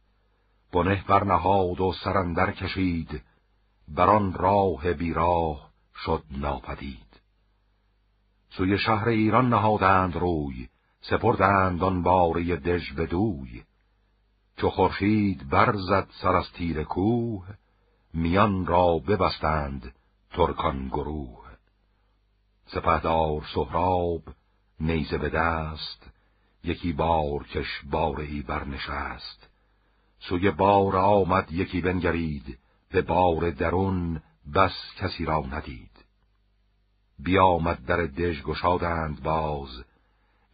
[0.73, 3.21] بنه برنهاد و سرندر کشید
[3.87, 5.69] بر آن راه بیراه
[6.05, 7.21] شد ناپدید.
[8.49, 10.69] سوی شهر ایران نهادند روی
[11.01, 13.63] سپردند آن باره دژ بدوی
[14.59, 17.47] چو خورشید برزد سر از تیر کوه
[18.13, 19.95] میان را ببستند
[20.31, 21.45] ترکان گروه.
[22.65, 24.23] سپهدار سهراب
[24.79, 26.09] نیزه به دست
[26.63, 29.49] یکی بار کش باره برنشست.
[30.19, 32.57] سوی بار آمد یکی بنگرید
[32.91, 34.21] به بار درون
[34.55, 36.05] بس کسی را ندید.
[37.19, 39.83] بیامد در دژ گشادند باز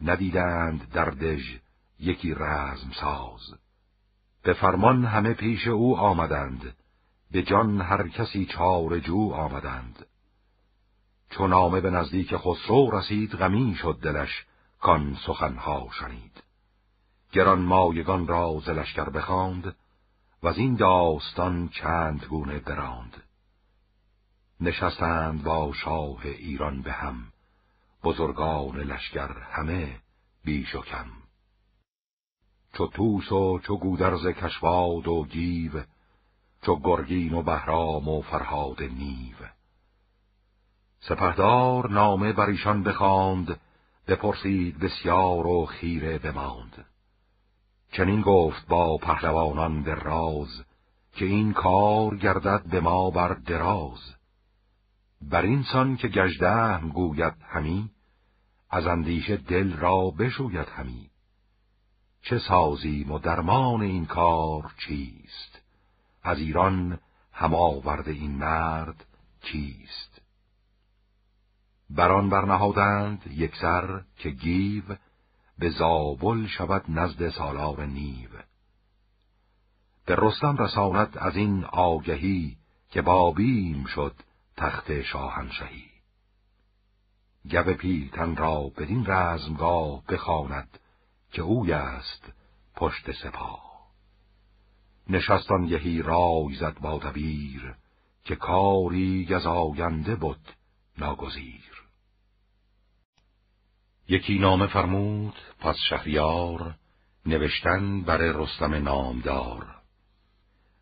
[0.00, 1.56] ندیدند در دژ
[2.00, 3.65] یکی رزم ساز
[4.46, 6.76] به فرمان همه پیش او آمدند.
[7.30, 10.06] به جان هر کسی چار جو آمدند.
[11.30, 14.44] چون نامه به نزدیک خسرو رسید غمی شد دلش
[14.80, 16.42] کان سخنها شنید.
[17.32, 19.76] گران مایگان را زلشکر بخواند
[20.42, 23.22] و از این داستان چند گونه براند.
[24.60, 27.24] نشستند با شاه ایران به هم
[28.04, 30.00] بزرگان لشکر همه
[30.44, 31.25] بیش و کم.
[32.76, 35.82] چو توس و چو گودرز کشواد و گیو
[36.62, 39.36] چو گرگین و بهرام و فرهاد نیو.
[41.00, 43.60] سپهدار نامه بر ایشان بخواند
[44.08, 46.86] بپرسید بسیار و خیره بماند.
[47.92, 50.64] چنین گفت با پهلوانان در راز
[51.12, 54.14] که این کار گردد به ما بر دراز.
[55.22, 57.90] بر این سان که گژدهم گوید همی
[58.70, 61.10] از اندیشه دل را بشوید همی.
[62.28, 65.62] چه سازیم و درمان این کار چیست؟
[66.22, 66.98] از ایران
[67.32, 69.06] هم آورده این مرد
[69.42, 70.22] کیست؟
[71.90, 74.82] بران برنهادند یک سر که گیو
[75.58, 78.30] به زابل شود نزد سالار نیو.
[80.06, 82.56] به رستم رساند از این آگهی
[82.90, 84.14] که بابیم شد
[84.56, 85.90] تخت شاهنشهی
[87.50, 90.78] گو پیلتن را بدین رزمگاه بخواند
[91.36, 92.32] که اوی است
[92.76, 93.90] پشت سپاه
[95.08, 97.74] نشستان یهی رای زد با دبیر
[98.24, 100.48] که کاری گزاینده بود
[100.98, 101.82] ناگزیر.
[104.08, 106.74] یکی نامه فرمود پس شهریار
[107.26, 109.66] نوشتن بر رستم نامدار.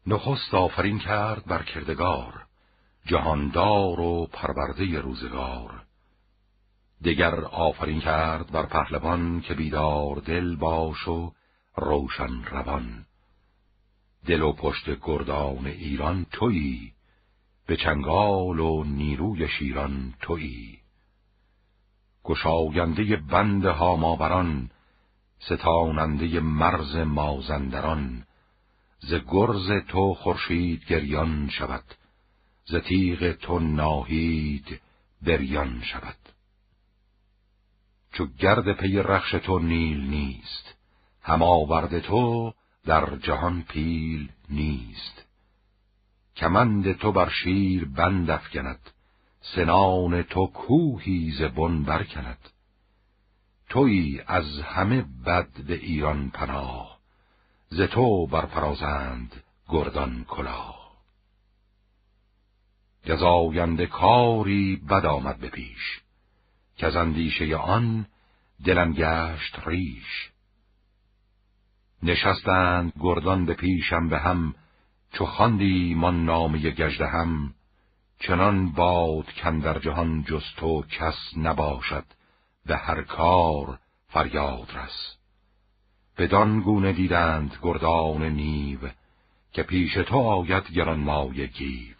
[0.07, 2.47] نخست آفرین کرد بر کردگار
[3.07, 5.84] جهاندار و پرورده روزگار.
[7.05, 11.33] دگر آفرین کرد بر پهلوان که بیدار دل باش و
[11.76, 13.07] روشن روان.
[14.26, 16.92] دل و پشت گردان ایران تویی
[17.66, 20.78] به چنگال و نیروی شیران تویی.
[22.24, 24.70] گشاینده بند هاماوران
[25.39, 28.24] ستاننده مرز مازندران.
[28.99, 31.84] ز گرز تو خورشید گریان شود
[32.65, 34.81] ز تیغ تو ناهید
[35.23, 36.24] بریان شود.
[38.15, 40.75] چو گرد پی رخش تو نیل نیست.
[41.23, 45.25] هم آورد تو در جهان پیل نیست.
[46.36, 48.91] کمند تو بر شیر بند افکند.
[49.41, 52.39] سنان تو کوهی ز بن برکند.
[53.68, 56.99] تویی از همه بد به ایران پناه.
[57.68, 60.94] ز تو برفرازند گردان کلاه.
[63.07, 66.03] گزاینده کاری بد آمد به پیش.
[66.77, 68.07] که از اندیشه آن
[68.65, 70.31] دلم گشت ریش.
[72.03, 74.55] نشستند گردان به پیشم به هم
[75.12, 77.55] چو خواندی من نامه گجده هم.
[78.19, 82.05] چنان باد کن در جهان جز تو کس نباشد
[82.67, 83.78] به هر کار
[84.09, 85.17] فریاد رس.
[86.19, 88.78] بدان گونه دیدند گردان نیو
[89.53, 91.97] که پیش تو آید گران مای گیو.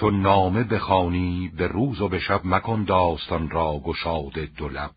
[0.00, 4.90] چون نامه بخوانی به روز و به شب مکن داستان را گشاد دو لب.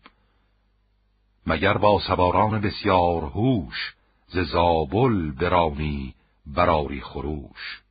[1.46, 3.94] مگر با سواران بسیار هوش
[4.28, 6.14] ز زابل برانی
[6.46, 7.82] براری خروش؟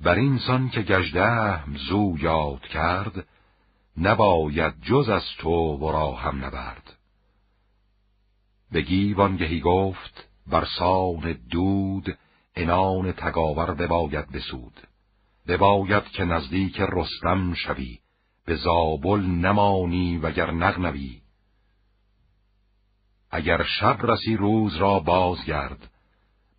[0.00, 3.26] بر اینسان که گجدهم زو یاد کرد
[3.96, 6.96] نباید جز از تو ورا هم نبرد.
[8.72, 12.18] بگی وانگهی گفت بر سان دود
[12.56, 14.80] انان تگاور بباید بسود.
[15.48, 17.98] بباید که نزدیک رستم شوی
[18.44, 21.20] به زابل نمانی وگر نغنوی.
[23.30, 25.90] اگر شب رسی روز را بازگرد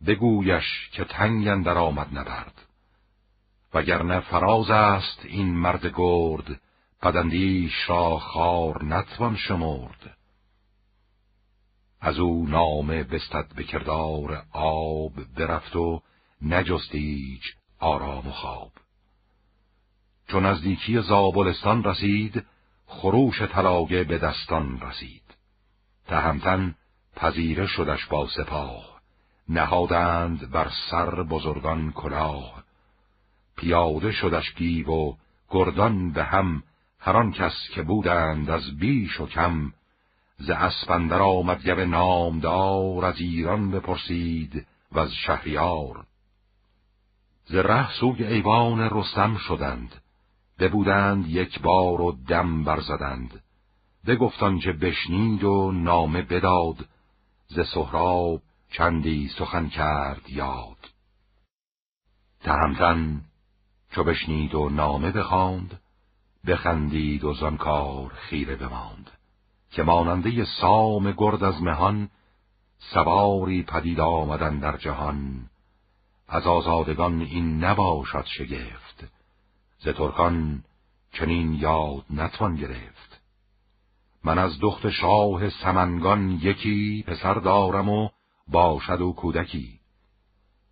[0.08, 2.62] بگویش که تنگ در آمد نبرد.
[3.74, 6.62] وگرنه فراز است این مرد گرد
[7.02, 10.18] پدندیش را خار نتوان شمرد.
[12.02, 13.64] از او نامه بستد به
[14.52, 16.02] آب برفت و
[16.42, 17.42] نجستیج
[17.86, 18.72] آرام و خواب.
[20.28, 22.46] چون نزدیکی زابلستان رسید
[22.88, 25.24] خروش طلاگه به دستان رسید.
[26.08, 26.76] تهمتن
[27.16, 29.02] پذیره شدش با سپاه
[29.50, 32.64] نهادند بر سر بزرگان کلاه.
[33.58, 35.14] پیاده شدش گیو و
[35.50, 36.64] گردان به هم
[37.00, 39.74] هران کس که بودند از بیش و کم.
[40.38, 46.06] ز اسپندر آمد گب نامدار از ایران بپرسید و از شهریار
[47.46, 50.02] ز ره سوی ایوان رستم شدند.
[50.60, 53.44] ببودند یک بار و دم برزدند
[54.08, 56.86] بگفتان که بشنید و نامه بداد.
[57.48, 58.42] ز سهراب
[58.72, 60.78] چندی سخن کرد یاد.
[62.42, 63.22] تهمتن
[63.92, 65.80] چو بشنید و نامه بخواند
[66.48, 69.12] بخندید و زانکار خیره بماند.
[69.72, 72.10] که ماننده سام گرد از مهان
[72.80, 75.50] سواری پدید آمدن در جهان.
[76.28, 79.04] از آزادگان این نباشد شگفت.
[79.80, 80.64] ز ترکان
[81.12, 83.22] چنین یاد نتوان گرفت.
[84.24, 88.10] من از دخت شاه سمنگان یکی پسر دارم و
[88.48, 89.80] باشد و کودکی.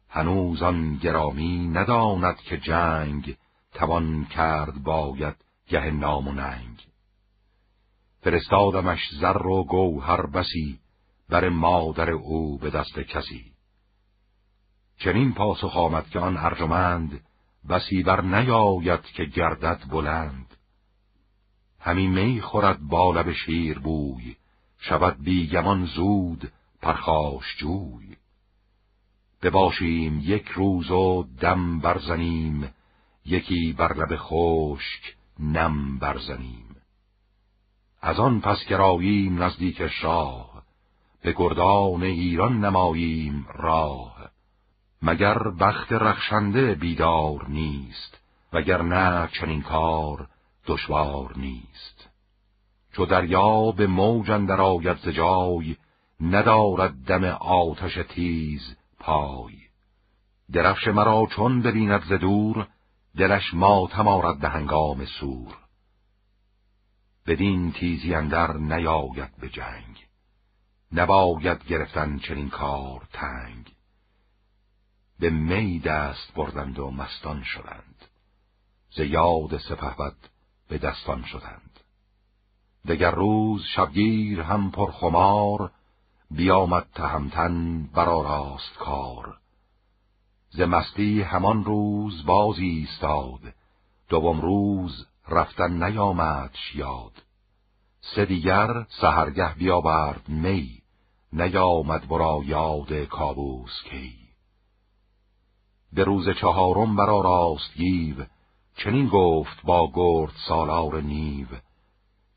[0.09, 3.37] هنوز آن گرامی نداند که جنگ
[3.73, 5.35] توان کرد باید
[5.67, 6.87] گه نام و ننگ.
[8.21, 10.79] فرستادمش زر و گوهر بسی
[11.29, 13.52] بر مادر او به دست کسی.
[15.03, 17.21] چنین پاسخ آمد که آن ارجمند
[17.69, 20.57] بسی بر نیاید که گردد بلند.
[21.79, 24.35] همی می خورد با لب شیر بوی
[24.79, 26.51] شود بیگمان زود
[26.81, 28.15] پرخاش جوی.
[29.41, 32.73] بباشیم یک روز و دم برزنیم
[33.25, 36.75] یکی بر لب خشک نم برزنیم.
[38.01, 40.63] از آن پس گراییم نزدیک شاه
[41.21, 44.12] به گردان ایران نماییم راه.
[45.05, 48.21] مگر بخت رخشنده بیدار نیست
[48.53, 50.27] وگر نه چنین کار
[50.67, 52.09] دشوار نیست.
[52.93, 55.75] چو دریا به موج اندر آید ز جای
[56.21, 59.53] ندارد دم آتش تیز پای.
[60.51, 62.67] درفش مرا چون ببیند ز دور
[63.17, 65.57] دلش ماتم آرد به هنگام سور.
[67.27, 70.07] بدین تیزی اندر نیاید به جنگ
[70.91, 73.62] نباید گرفتن چنین کار تنگ.
[75.23, 78.05] به می دست بردند و مستان شدند.
[78.95, 80.15] ز یاد سپهبد
[80.69, 81.79] به دستان شدند.
[82.87, 85.71] دگر روز شبگیر هم پرخمار
[86.31, 89.37] بیامد تهمتن برا راست کار.
[90.49, 93.53] ز مستی همان روز بازی ایستاد
[94.09, 97.23] دوم روز رفتن نیامدش یاد.
[98.01, 100.81] سه دیگر سهرگه بیاورد می
[101.33, 104.22] نیامد برا یاد کابوس کی.
[105.95, 108.15] به روز چهارم برا راست گیو
[108.75, 111.47] چنین گفت با گرد سالار نیو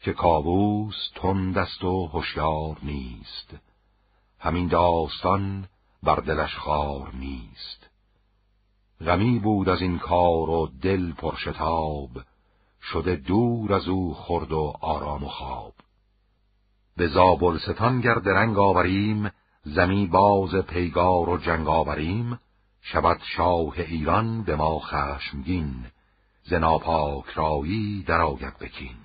[0.01, 3.57] که کابوس تند است و هوشیار نیست.
[4.39, 5.69] همین داستان
[6.03, 7.91] بر دلش خار نیست.
[9.01, 12.11] غمی بود از این کار و دل پرشتاب
[12.83, 15.75] شده دور از او خرد و آرام و خواب.
[16.97, 19.31] به زابلستان گرد رنگ آوریم
[19.65, 22.39] زمی باز پیگار و جنگ آوریم
[22.93, 25.87] شود شاه ایران به ما خشمگین
[26.45, 28.97] ز ناپاک رایی درآید بکین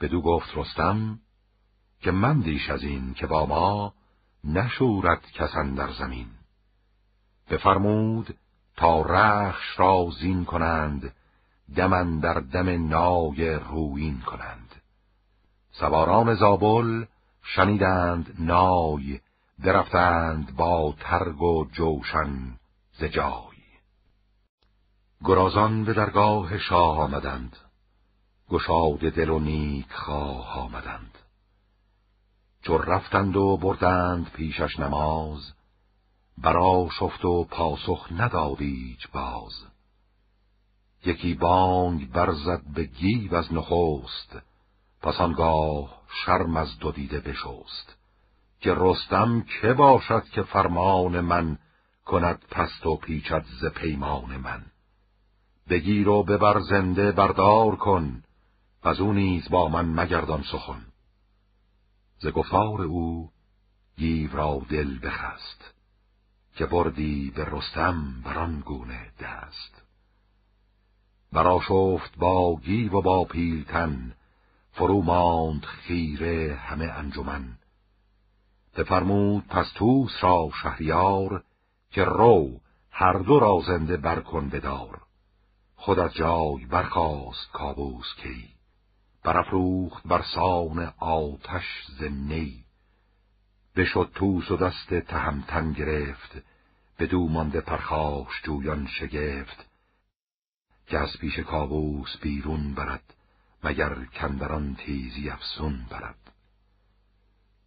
[0.00, 1.18] بدو گفت رستم
[2.00, 3.94] که من دیش از این که با ما
[4.44, 6.28] نشورد کسان در زمین.
[7.50, 8.36] بفرمود
[8.76, 11.14] تا رخش را زین کنند
[11.76, 14.74] دمن در دم نای روین کنند.
[15.72, 17.04] سواران زابل
[17.42, 19.20] شنیدند نای
[19.62, 22.58] درفتند با ترگ و جوشن
[22.98, 23.56] ز جای.
[25.24, 27.56] گرازان به درگاه شاه آمدند.
[28.50, 31.18] گشاد دل و نیک خواه آمدند.
[32.62, 35.52] چو رفتند و بردند پیشش نماز
[36.38, 39.52] برا شفت و پاسخ ندادیچ باز.
[41.04, 44.36] یکی بانگ برزد به گیو از نخست
[45.02, 47.96] پس آنگاه شرم از دو دیده بشست.
[48.60, 51.58] که رستم که باشد که فرمان من
[52.04, 54.64] کند پست و پیچد ز پیمان من.
[55.68, 58.22] بگیر و ببر زنده بردار کن
[58.82, 60.86] از او نیز با من مگردان سخن.
[62.18, 63.30] ز گفتار او
[63.96, 65.74] گیو را دل بخست
[66.54, 69.82] که بردی به رستم بران گونه دست.
[71.32, 74.14] برا شفت با گیو و با پیلتن
[74.72, 77.58] فرو ماند خیره همه انجمن.
[78.76, 81.42] بفرمود پس توس را شهریار
[81.90, 85.02] که رو هر دو را زنده برکن بدار.
[85.76, 88.48] خود از جای برخاست کابوس کی
[89.22, 91.64] برافروخت بر سان آتش
[91.98, 92.64] زنی.
[93.76, 96.42] بشد توس و دست تهمتن گرفت
[96.98, 99.66] بدو مانده پرخاش جویان شگفت.
[100.86, 103.14] که از پیش کابوس بیرون برد
[103.64, 106.25] مگر کندران تیزی افسون برد.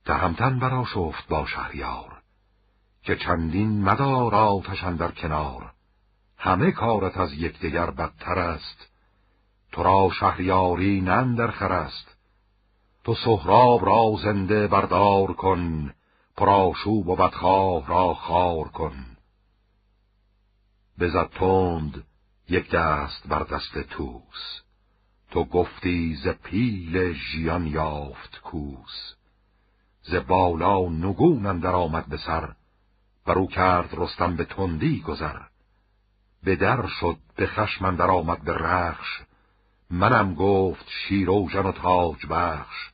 [0.09, 2.21] تهمتن برا شفت با شهریار
[3.03, 5.73] که چندین مدار آتش در کنار.
[6.37, 8.87] همه کارت از یکدیگر بدتر است.
[9.71, 12.17] تو را شهریاری نندر خرست
[13.03, 15.93] تو سهراب را زنده بردار کن
[16.37, 19.05] پراشوب و بدخواه را خار کن.
[20.99, 22.03] بزد تند
[22.49, 24.61] یک دست بر دست توس
[25.31, 29.18] تو گفتی ز پیل ژیان یافت کوس.
[30.11, 32.49] ز بالا نگون اندر آمد به سر.
[33.25, 35.39] برو کرد رستم به تندی گذر.
[36.43, 39.21] به در شد به خشم اندر آمد به رخش.
[39.89, 42.89] منم گفت شیروژن و تاج بخش.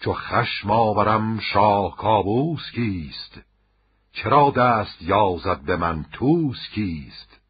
[0.00, 3.40] چو خشم آورم شاه کابوس کیست؟
[4.12, 7.40] چرا دست یازد به من توس کیست؟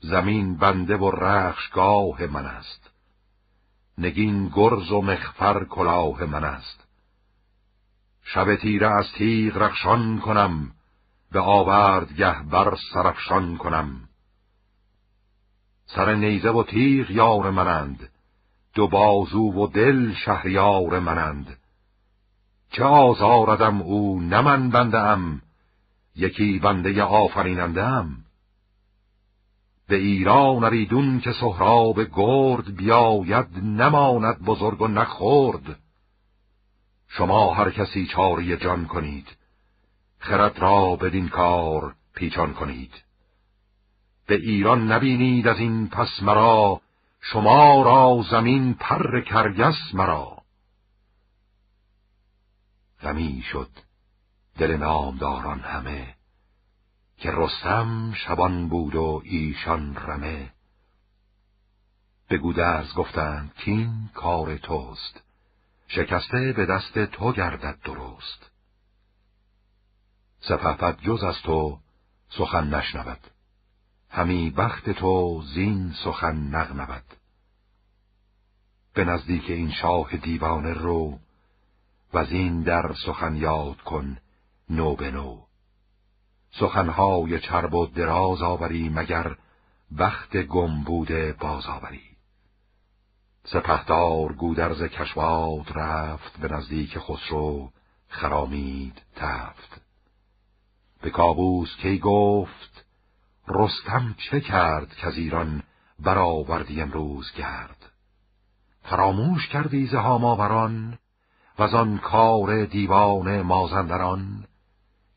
[0.00, 2.90] زمین بنده و رخشگاه من است.
[3.98, 6.85] نگین گرز و مخفر کلاه من است.
[8.34, 10.70] شب تیره از تیغ رخشان کنم
[11.32, 14.08] به آوردگه بر سرفشان کنم.
[15.86, 18.08] سر نیزه و تیغ یار منند
[18.74, 21.56] دو بازو و دل شهریار منند.
[22.70, 25.42] چه آزاردم او نه من بنده ام
[26.16, 28.16] یکی بنده آفریننده ام
[29.88, 35.78] به ایران اریدون که سهراب گرد بیاید نماند بزرگ و نخورد.
[37.08, 39.36] شما هر کسی چاری جان کنید.
[40.18, 42.92] خرد را بدین کار پیچان کنید.
[44.26, 46.80] به ایران نبینید از این پس مرا
[47.20, 50.36] شما را زمین پر کرگس مرا.
[53.02, 53.70] غمی شد
[54.58, 56.14] دل نامداران همه
[57.18, 60.52] که رستم شبان بود و ایشان رمه.
[62.28, 65.25] به گودرز گفتند کین کار توست؟
[65.88, 68.50] شکسته به دست تو گردد درست.
[70.40, 71.78] سپهبد جز از تو
[72.28, 73.20] سخن نشنود.
[74.10, 77.04] همی بخت تو زین سخن نغنود.
[78.94, 81.18] به نزدیک این شاه دیوانه رو
[82.14, 84.18] و زین در سخن یاد کن
[84.70, 85.46] نو به نو.
[86.50, 89.36] سخنهای چرب و دراز آوری مگر
[89.92, 92.15] وقت گم بوده باز آوری
[93.48, 97.70] سپهدار گودرز کشواد رفت به نزدیک خسرو
[98.08, 99.80] خرامید تفت.
[101.02, 102.84] به کابوس کی گفت
[103.48, 105.62] رستم چه کرد که از ایران
[105.98, 107.92] برآوردی امروز گرد؟
[108.82, 110.98] فراموش کردی ز هاماوران
[111.58, 114.44] و آن کار دیوان مازندران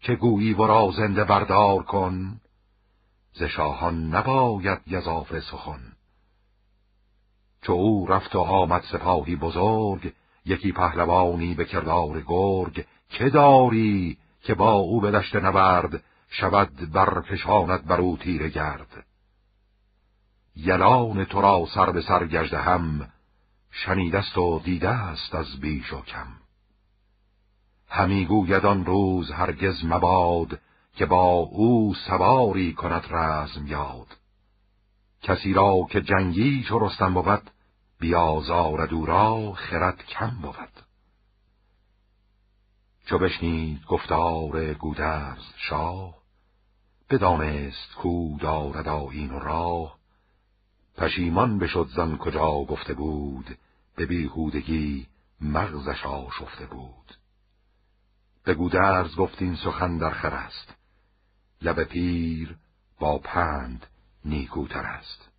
[0.02, 2.42] که گویی ورا زنده بردار کن
[3.34, 5.89] ز شاهان نباید یزاف سخن.
[7.62, 10.14] چو او رفت و آمد سپاهی بزرگ
[10.46, 17.86] یکی پهلوانی به کردار گرگ که داری که با او به دشت نبرد شود برفشاند
[17.86, 19.06] بر او تیره گرد.
[20.56, 23.10] یلان تو را سر به سر گشته هم
[23.72, 26.28] شنیدست و دیده است از بیش و کم.
[27.88, 30.60] همی گوید آن روز هرگز مباد
[30.96, 34.19] که با او سواری کند رزم یاد
[35.22, 37.52] کسی را که جنگی چو رستم بود
[38.00, 40.84] بیازارد او را خرد کم بود.
[43.06, 46.16] چو بشنید گفتار گودرز شاه
[47.10, 50.00] بدانست کو دارد آیین و راه.
[50.98, 53.58] پشیمان بشد زن کجا گفته بود
[53.96, 55.08] به بیهودگی
[55.42, 57.18] مغزش آشفته بود.
[58.44, 60.76] به گودرز گفت این سخن در خر است.
[61.62, 62.58] لب پیر
[63.00, 63.88] با پند
[64.26, 65.30] نیکوتر است.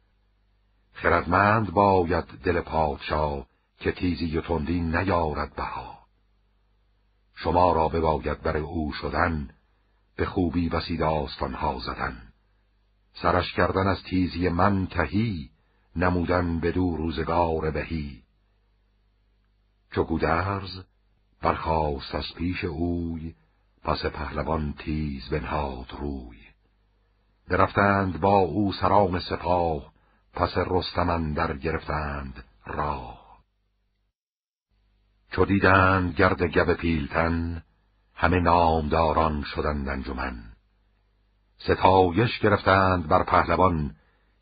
[0.93, 3.47] خردمند باید دل پادشاه
[3.79, 5.99] که تیزی و تندی نیارد بها.
[7.35, 9.51] شما را بباید بر او شدن
[10.17, 12.23] به خوبی بسی داستانها زدن.
[13.15, 15.51] سرش کردن از تیزی من تهی
[15.97, 18.23] نمودن به دو روزگار بهی.
[19.91, 20.81] چو گودرز
[21.43, 23.35] برخواست از پیش اوی
[23.83, 26.50] پس پهلوان تیز بنهاد روی.
[27.51, 29.93] درفتند با او سران سپاه
[30.33, 33.21] پس رستمن در گرفتند راه.
[35.31, 37.63] چو دیدند گرد گب پیلتن
[38.15, 40.43] همه نامداران شدند انجمن.
[41.59, 43.97] ستایش گرفتند بر پهلوان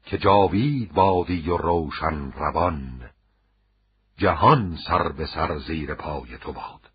[0.04, 3.10] که جاوید بادی و روشن روان.
[4.16, 6.90] جهان سر به سر زیر پای تو باد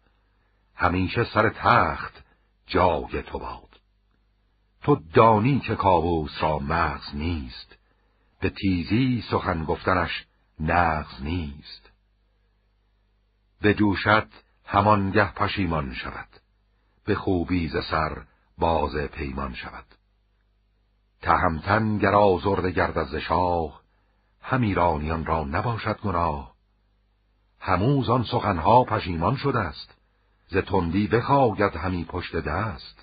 [0.75, 2.23] همیشه سر تخت
[2.67, 3.62] جای تو باد.
[4.83, 7.75] تو دانی که کابوس را مغز نیست.
[8.39, 10.25] به تیزی سخن گفتنش
[10.59, 11.91] نغز نیست.
[13.61, 16.27] به جوشت همانگه پشیمان شود.
[17.05, 18.21] به خوبی ز سر
[18.57, 19.85] باز پیمان شود.
[21.21, 23.81] تهمتن گر آزرده گرد از شاه
[24.41, 26.53] هم ایرانیان را نباشد گناه.
[27.59, 29.95] هموز آن سخنها پشیمان شده است.
[30.47, 33.02] ز تندی بخواید همی پشت دست.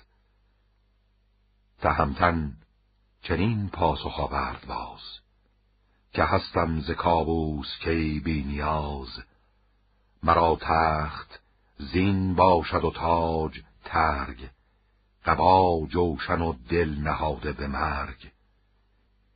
[1.81, 2.53] تهمتن
[3.21, 5.19] چنین پاسخ آورد باز
[6.13, 9.21] که هستم ز کابوس کی بی نیاز
[10.23, 11.39] مرا تخت
[11.77, 14.49] زین باشد و تاج ترگ
[15.25, 18.31] قبا جوشن و دل نهاده به مرگ.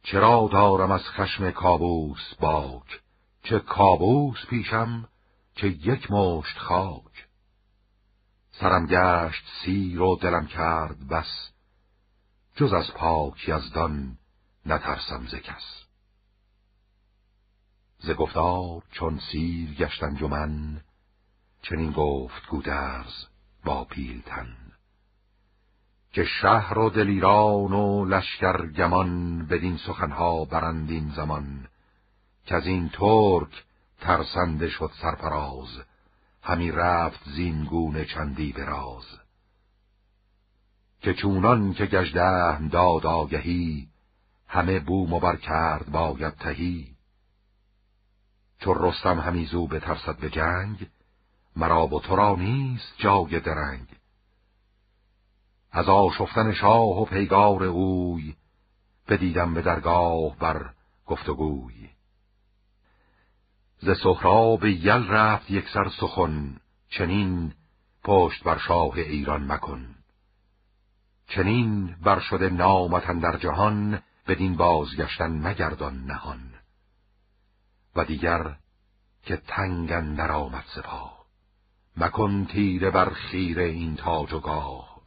[0.03, 3.01] چرا دارم از خشم کابوس باک؟
[3.43, 5.07] چه کابوس پیشم
[5.55, 7.27] چه یک مشت خاک.
[8.51, 11.51] سرم گشت سیر و دلم کرد بس
[12.55, 14.17] جز از پاک یزدان
[14.65, 15.83] نترسم ز کس.
[17.99, 20.81] ز گفتار چون سیر گشتن جمن
[21.61, 23.25] چنین گفت گودرز
[23.63, 24.57] با پیلتن.
[26.11, 31.67] که شهر و دلیران و لشکر گمان بدین سخنها برندین زمان
[32.45, 33.63] که از این ترک
[33.99, 35.81] ترسنده شد سرفراز
[36.41, 39.24] همی رفت زینگونه چندی براز
[41.05, 43.87] که چونان که گجدهم داد آگهی
[44.47, 46.95] همه بوم و بر کرد باید تهی.
[48.59, 50.87] چو رستم همیزو بترسد به جنگ
[51.55, 53.87] مرا و تو را نیست جای درنگ.
[55.71, 58.35] از آشفتن شاه و پیگار اوی
[59.07, 60.69] بدیدم به درگاه بر
[61.05, 61.89] گفتگوی.
[63.79, 66.57] ز سهراب یل رفت یک سر سخن
[66.89, 67.53] چنین
[68.03, 69.94] پشت بر شاه ایران مکن.
[71.27, 76.53] چنین بر شده نامتن در جهان بدین بازگشتن مگردان نهان.
[77.95, 78.55] و دیگر
[79.23, 81.25] که تنگن در آمد سپاه
[81.97, 85.01] مکن تیره بر خیر این تاج و گاه.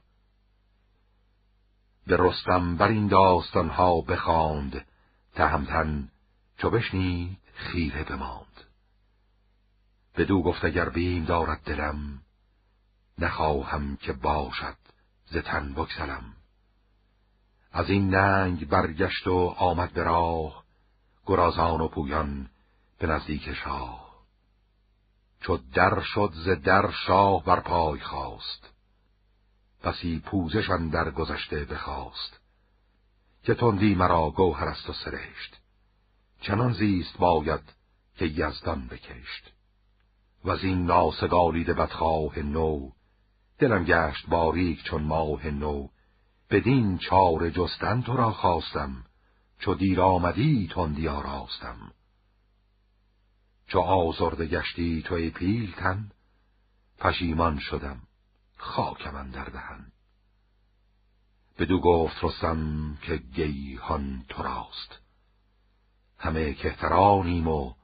[2.07, 4.87] به رستم بر این داستانها بخواند
[5.35, 6.09] تهمتن
[6.57, 8.65] چو بشنید خیره بماند.
[10.17, 12.23] بدو گفت اگر بیم دارد دلم
[13.19, 14.88] نخواهم که باشد
[15.31, 16.32] ز تن بکسلم
[17.73, 20.65] از این ننگ برگشت و آمد به راه
[21.26, 22.50] گرازان و پویان
[22.98, 24.08] به نزدیک شاه.
[25.40, 28.70] چو در شد ز در شاه بر پای خواست
[29.82, 32.40] پسی پوزشان در گذشته بخواست
[33.42, 35.57] که تندی مرا گوهر است و سرشت.
[36.40, 37.60] چنان زیست باید
[38.16, 39.52] که یزدان بکشت.
[40.44, 42.90] و از این ناسگالیده بدخواه نو
[43.59, 45.89] دلم گشت باریک چون ماه نو.
[46.51, 49.05] بدین چار جستن تو را خواستم.
[49.59, 51.93] چو دیر آمدی تندی آراستم
[53.69, 56.11] چو آزرده گشتی تو ای پیلتن
[56.99, 58.03] پشیمان شدم
[58.57, 59.93] خاک من در دهن.
[61.59, 64.99] بدو گفت رستم که گیهان تو راست.
[66.19, 67.75] همه کهترانیم و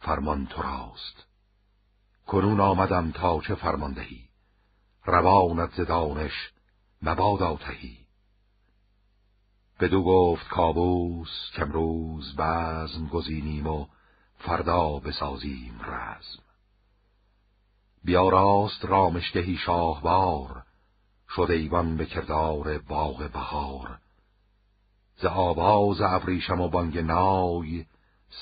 [0.00, 1.26] فرمان تو راست.
[2.26, 4.25] کنون آمدم تا چه فرمان دهی؟
[5.06, 6.52] روانت ز دانش
[7.02, 8.06] مبادا تهی
[9.80, 13.86] بدو گفت کابوس کمروز بزم گزینیم و
[14.38, 16.42] فردا بسازیم رزم.
[18.04, 20.62] بیا راست رامشگهی شاهوار
[21.28, 23.98] شد ایوان به کردار باغ بهار.
[25.16, 27.84] ز آواز ابریشم و بانگ نای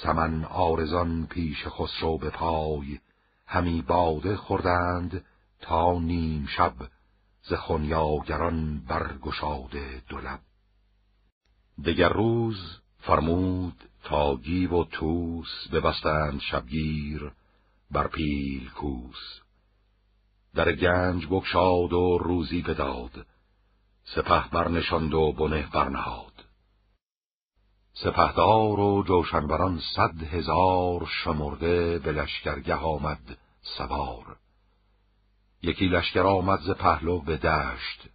[0.03, 2.99] سمن آرزان پیش خسرو به پای.
[3.47, 5.25] همی باده خوردند
[5.65, 6.75] تا نیم شب
[7.43, 10.41] ز خونیاگران برگشاده دولب
[11.85, 17.33] دگر روز فرمود تا گیو و توس ببستند شبگیر
[17.91, 19.41] بر پیل کوس.
[20.55, 23.27] در گنج بکشاد و روزی بداد
[24.05, 26.45] سپه برنشاند و بنه برنهاد.
[27.93, 34.37] سپهدار و جوشنبران صد هزار شمرده به لشکرگه آمد سوار.
[35.65, 38.09] یکی لشکر آمد ز پهلو به دشت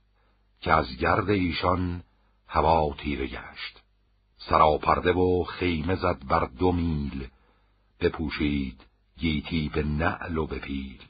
[0.61, 2.03] که از گرد ایشان
[2.47, 3.81] هوا تیره گشت.
[4.37, 7.27] سراپرده و خیمه زد بر دو میل
[7.99, 8.81] بپوشید
[9.17, 11.01] گیتی به نعل و به پیل.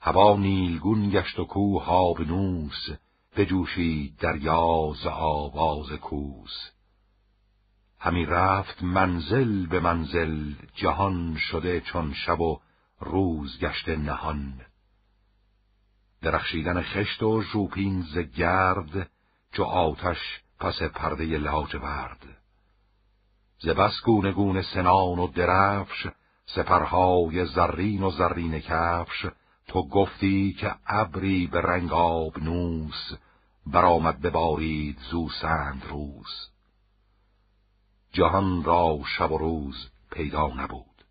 [0.00, 2.88] هوا نیلگون گشت و کوه آبنوس
[3.36, 6.70] بجوشید دریا ز آواز کوس.
[7.98, 12.60] همی رفت منزل به منزل جهان شده چون شب و
[13.00, 14.60] روز گشت نهان.
[16.22, 19.10] درخشیدن خشت و ژوپین ز گرد
[19.52, 20.18] چو آتش
[20.60, 22.24] پس پرده لاجورد.
[23.58, 26.06] ز بس گونه گونه سنان و درفش
[26.46, 29.26] سپرهای زرین و زرین کفش
[29.66, 33.12] تو گفتی که ابری به رنگ آبنوس
[33.66, 36.50] برآمد ببارید زو سند روز
[38.12, 41.04] جهان را شب و روز پیدا نبود.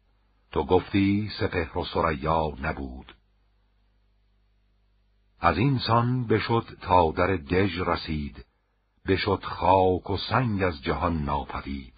[0.52, 3.16] تو گفتی سپهر و سریا نبود.
[5.44, 8.46] از این سان بشد تا در دژ رسید
[9.08, 11.94] بشد خاک و سنگ از جهان ناپدید.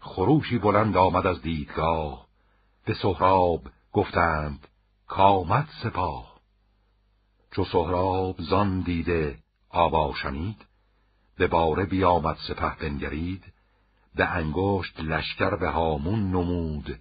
[0.00, 2.26] خروشی بلند آمد از دیدگاه
[2.84, 3.62] به سهراب
[3.92, 4.68] گفتند
[5.06, 6.34] کامد سپاه.
[7.50, 9.38] چو سهراب زان دیده
[9.70, 10.66] آوا شنید
[11.36, 13.44] به باره بیامد سپه بنگرید
[14.14, 16.98] به انگشت لشکر به هامون نمود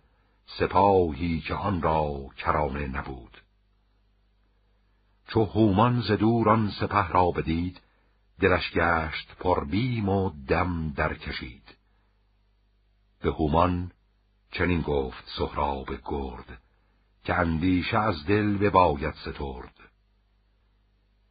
[0.60, 3.43] سپاهی که آن را کرانه نبود.
[5.28, 7.82] چو هومان ز دور سپه را بدید
[8.40, 11.78] دلش گشت پر بیم و دم در کشید
[13.22, 13.92] به هومان
[14.52, 16.62] چنین گفت سهراب گرد
[17.24, 19.74] که اندیشه از دل بباید سترد.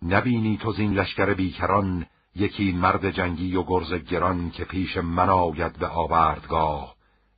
[0.02, 5.78] نبینی تو زین لشکر بیکران یکی مرد جنگی و گرز گران که پیش من آید
[5.78, 6.96] به آوردگاه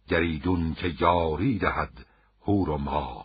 [0.08, 2.06] گریدون که یاری دهد
[2.42, 3.23] هور و ماه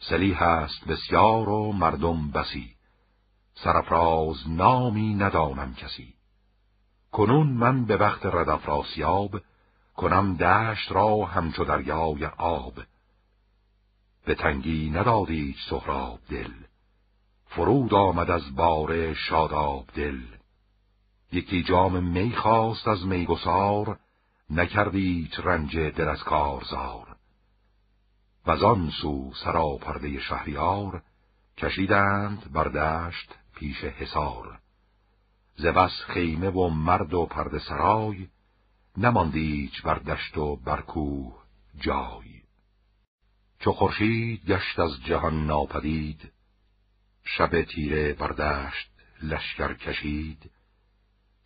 [0.00, 2.74] سلی هست بسیار و مردم بسی.
[3.54, 6.14] سرفراز نامی ندانم کسی.
[7.12, 9.40] کنون من به وقت ردفراسیاب
[9.96, 12.74] کنم دشت را همچو دریای آب.
[14.24, 16.52] به تنگی ندادیش سهراب دل.
[17.46, 20.20] فرود آمد از بار شاداب دل.
[21.32, 23.98] یکی جام می خواست از میگسار
[24.50, 27.13] نکردیت رنج دل از کارزار.
[28.46, 31.02] و آن سو سراپرده شهریار
[31.58, 34.58] کشیدند بر دشت پیش حسار
[35.56, 38.28] ز بس خیمه و مرد و پرده سرای
[38.96, 41.42] نماندیچ بر دشت و بر کوه
[41.80, 42.42] جای.
[43.60, 46.32] چو خورشید گشت از جهان ناپدید
[47.24, 48.90] شب تیره بردشت
[49.22, 50.50] لشکر کشید.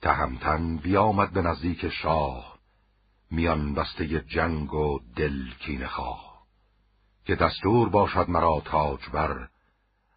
[0.00, 2.58] تهمتن بیامد به نزدیک شاه
[3.30, 6.27] میان بسته جنگ و دل کینه خواه.
[7.28, 9.48] که دستور باشد مرا تاج بر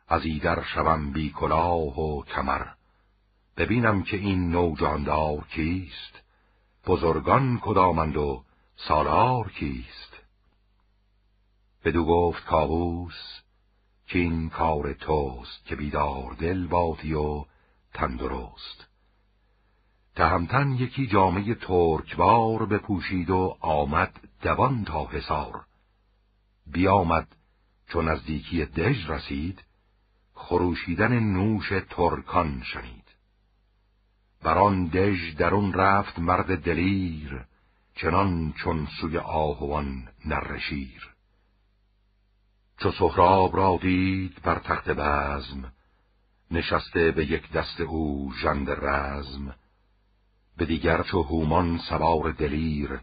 [0.08, 2.66] از ایدر شوم بی کلاه و کمر.
[3.58, 6.22] ببینم که این نوجاندار کیست
[6.88, 8.44] بزرگان کدامند و
[8.76, 10.18] سالار کیست.
[11.86, 13.42] بدو گفت کاووس
[14.08, 17.46] که این کار توست که بیدار دل بادی و
[17.94, 18.88] تندرست.
[20.16, 25.66] تهمتن یکی جامعه ترکبار بپوشید و آمد دوان تا حسار
[26.72, 27.28] بیامد
[27.88, 29.64] چون نزدیکی دژ رسید
[30.34, 33.08] خروشیدن نوش ترکان شنید.
[34.44, 37.46] بر آن دژ درون رفت مرد دلیر
[37.96, 41.10] چنان چون سوی آهوان نرشیر
[42.78, 45.72] چو سهراب را دید بر تخت بزم
[46.52, 49.56] نشسته به یک دست او ژند رزم.
[50.58, 53.00] به دیگر چو هومان سوار دلیر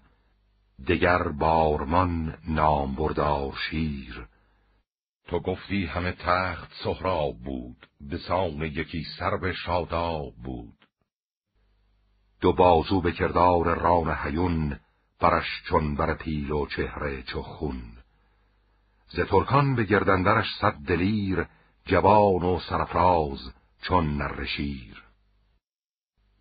[0.87, 4.29] دگر بارمان نام بردار شیر
[5.29, 10.87] تو گفتی همه تخت سهراب بود به سان یکی سرب شاداب بود.
[12.41, 14.81] دو بازو به کردار ران هیون
[15.21, 17.83] برش چون بر پیل و چهره چو خون.
[19.09, 21.47] ز ترکان به گردندرش صد دلیر
[21.87, 25.03] جوان و سرفراز چون نرشیر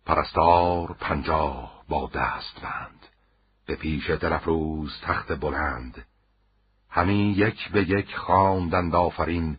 [0.06, 2.97] پرستار پنجاه با دست بند
[3.68, 6.06] به پیش دلفروز تخت بلند.
[6.90, 9.58] همی یک به یک خواندند آفرین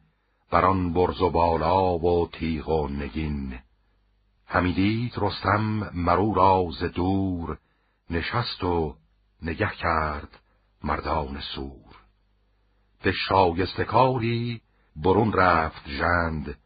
[0.51, 3.59] بر آن برز و بالا و تیغ و نگین.
[4.47, 7.57] همی دید رستم مرو راز دور
[8.09, 8.95] نشست و
[9.41, 10.39] نگه کرد
[10.83, 11.95] مردان سور.
[13.03, 14.61] به شایستکاری
[14.95, 16.57] برون رفت ژند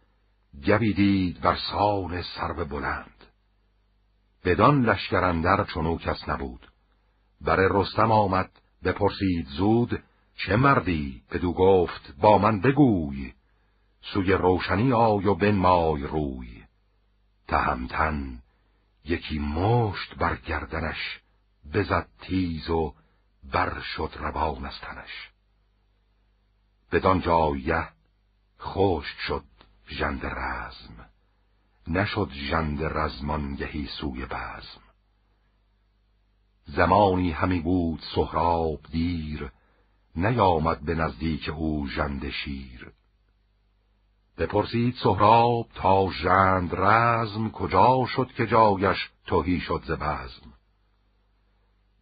[0.66, 3.26] گوی دید بر سان سرو بلند.
[4.46, 6.73] بدان لشکرندر چونو کس نبود.
[7.44, 8.52] بر رستم آمد
[8.84, 10.04] بپرسید زود
[10.36, 13.34] چه مردی؟ بدو گفت با من بگوی.
[14.02, 16.64] سوی روشنی آی و بنمای روی.
[17.48, 18.40] تهمتن
[19.06, 21.20] یکی مشت بر گردنش
[21.74, 22.94] بزد تیز و
[23.52, 25.30] بر شد روان از تنش.
[26.92, 27.88] بدان جایه
[28.60, 29.44] خشک شد
[29.90, 31.10] ژند رزم
[31.88, 34.83] نشد ژند رزمانگهی سوی بزم.
[36.66, 39.52] زمانی همی بود سهراب دیر
[40.16, 42.92] نیامد به نزدیک او ژند شیر.
[44.38, 50.54] بپرسید سهراب تا ژند رزم کجا شد که جایش توهی شد ز بزم.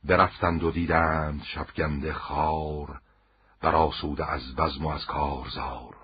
[0.03, 3.01] برفتند و دیدند شفگنده خار
[3.61, 5.95] براسوده از بزم و از کارزار.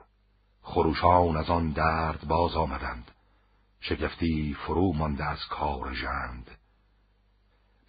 [0.62, 3.12] خروشان از آن درد باز آمدند
[3.80, 6.57] شگفتی فرو مانده از کار ژند.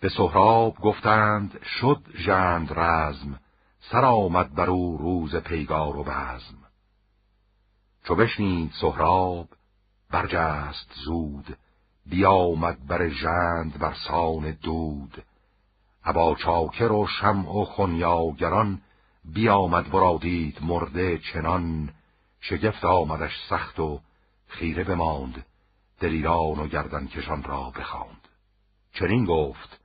[0.01, 3.41] به سهراب گفتند شد ژند رزم
[3.81, 6.59] سر آمد بر او روز پیگار و بزم.
[8.05, 9.49] چو بشنید سهراب
[10.11, 11.57] برجست زود
[12.07, 15.25] بیامد بر ژند بر سان دود.
[16.05, 18.83] ابا چاکر و شمع و خونیاگران
[19.25, 21.91] بیامد برادید مرده چنان.
[22.41, 24.01] شگفت آمدش سخت و
[24.49, 25.47] خیره بماند
[26.01, 28.29] دلیران و گردن کشان را بخواند.
[28.93, 29.78] چنین گفت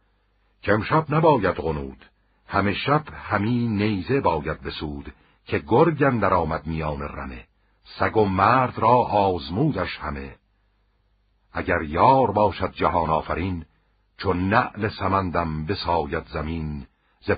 [0.63, 2.05] که امشب نباید غنود.
[2.47, 5.13] همه شب همین نیزه باید بسود
[5.45, 7.45] که گرگن در آمد میان رمه.
[7.99, 10.35] سگ و مرد را آزمودش همه.
[11.53, 13.65] اگر یار باشد جهان آفرین
[14.17, 16.87] چون نعل سمندم بساید زمین
[17.21, 17.31] ز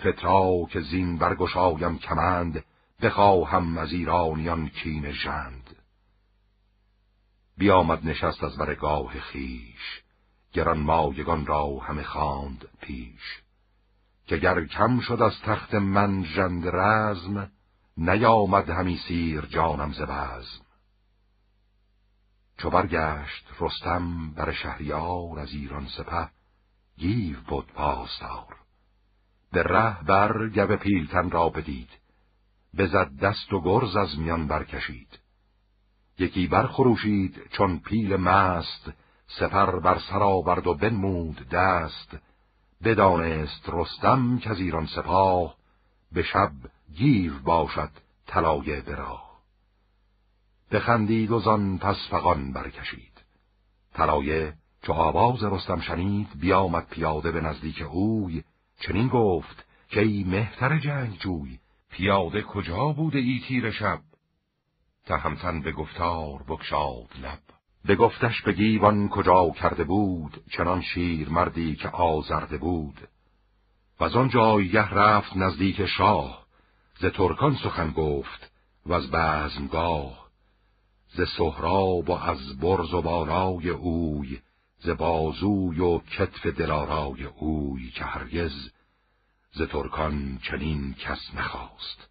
[0.70, 2.64] که زین برگشایم کمند
[3.02, 5.76] بخواهم از ایرانیان کین ژند.
[7.58, 10.05] بیامد نشست از برگاه خیش
[10.56, 13.42] گران مایگان را همه خواند پیش.
[14.28, 17.52] که گر کم شد از تخت من ژند رزم
[17.98, 20.66] نیامد همی سیر جانم ز بزم.
[22.58, 26.30] چو برگشت رستم بر شهریار از ایران سپه
[26.98, 28.56] گیو بود پاسدار.
[29.52, 31.90] به ره بر گو پیلتن را بدید
[32.78, 35.20] بزد دست و گرز از میان برکشید.
[36.20, 38.92] یکی برخروشید چون پیل مست
[39.28, 42.18] سپر بر سر آورد و بنمود دست
[42.84, 45.56] بدانست رستم که از ایران سپاه
[46.12, 46.52] به شب
[46.96, 47.92] گیو باشد
[48.28, 49.22] طلایه برا
[50.72, 53.22] بخندید و زان پس فغان برکشید.
[53.94, 58.44] طلایه چو آواز رستم شنید بیامد پیاده به نزدیک اوی.
[58.80, 64.00] چنین گفت که ای مهتر جنگ جوی پیاده کجا بوده ای تیر شب؟
[65.06, 67.45] تهمتن به گفتار بکشاد لب.
[67.86, 73.08] به گفتش به گیوان کجا کرده بود چنان شیر مردی که آزرده بود.
[74.00, 76.46] و از آن جایه رفت نزدیک شاه
[77.00, 78.52] ز ترکان سخن گفت
[78.86, 80.30] و از بزمگاه.
[81.08, 84.40] ز سهراب و از برز و بالای اوی
[84.80, 88.70] ز بازوی و کتف دلارای اوی که هرگز
[89.52, 92.10] ز ترکان چنین کس نخواست.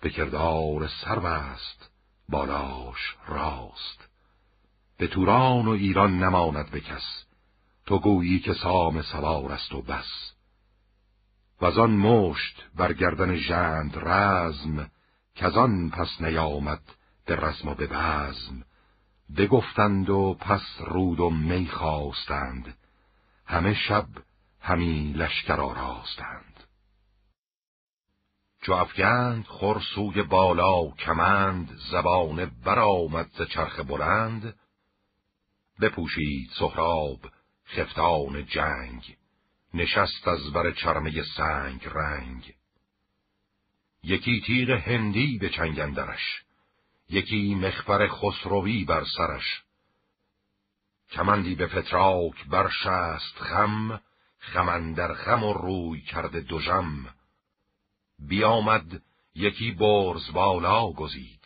[0.00, 1.90] به کردار سرو است
[2.28, 4.03] بالاش راست.
[4.96, 7.24] به توران و ایران نماند به کس.
[7.86, 10.32] تو گویی که سام سوار است و بس.
[11.60, 14.90] و آن مشت بر گردن ژند رزم
[15.34, 16.82] که آن پس نیامد
[17.26, 18.64] به رزم و به بزم.
[19.36, 22.76] بگفتند و پس رود و می خواستند.
[23.46, 24.06] همه شب
[24.60, 26.64] همی لشکر آراستند.
[28.62, 34.54] چو افگند خرسوی بالا کمند زبانه برآمد ز چرخ بلند.
[35.80, 37.20] بپوشید سهراب
[37.66, 39.16] خفتان جنگ.
[39.74, 42.54] نشست از بر چرمه سنگ رنگ.
[44.02, 46.42] یکی تیغ هندی به چنگندرش
[47.10, 49.62] یکی مخبر خسروی بر سرش.
[51.10, 54.00] کمندی به فتراک بر شست خم
[54.38, 57.14] خمندر خم و روی کرده دوژم
[58.18, 59.02] بیامد
[59.34, 61.40] یکی برز بالا گزید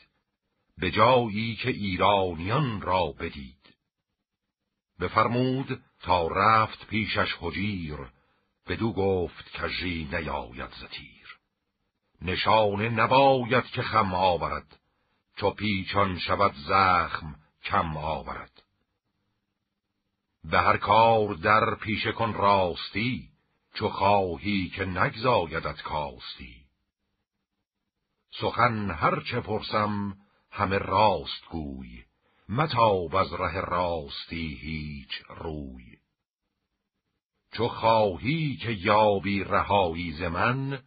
[0.79, 3.58] به جایی که ایرانیان را بدید.
[5.01, 7.99] بفرمود تا رفت پیشش حجیر
[8.67, 11.39] بدو گفت کژی نیاید زتیر
[12.23, 14.79] نشانه نباید که خم آورد
[15.37, 18.63] چو پیچان شود زخم کم آورد.
[20.45, 23.29] به هر کار در پیش کن راستی
[23.75, 26.65] چو خواهی که نگزایدت کاستی.
[28.41, 30.17] سخن هر چه پرسم
[30.51, 32.05] همه راست گوی.
[32.49, 35.99] متاب از ره راستی هیچ روی.
[37.53, 40.83] چو خواهی که یابی رهایی ز من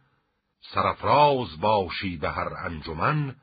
[0.60, 3.36] سرفراز باشی به هر انجمن.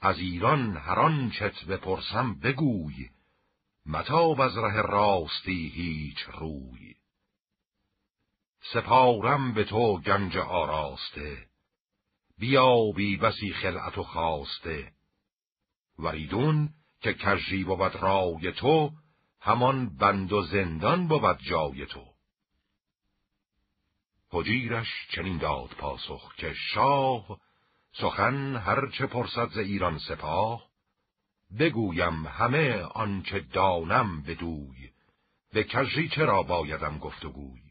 [0.00, 3.10] از ایران هر آنچت بپرسم بگوی
[3.86, 6.94] متاب از ره راستی هیچ روی.
[8.72, 11.46] سپارم به تو گنج آراسته
[12.38, 14.92] بیابی بسی خلعت و خواسته
[15.98, 18.90] وریدون که کژی بود رای تو
[19.40, 22.04] همان بند و زندان بود جای تو.
[24.30, 27.40] حجیرش چنین داد پاسخ که شاه
[27.92, 30.72] سخن هرچه پرسد ز ایران سپاه.
[31.58, 34.90] بگویم همه آنچه دانم بدوی
[35.52, 37.62] به کژی چرا بایدم گفتگوی.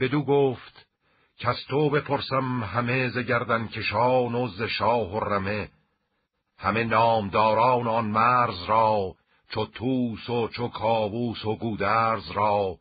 [0.00, 0.86] بدو گفت
[1.38, 5.70] کس تو بپرسم همه ز گردن کشان و ز شاه و رمه
[6.58, 9.14] همه نامداران آن مرز را
[9.48, 12.78] چو توس و چو کاووس و گودرز را.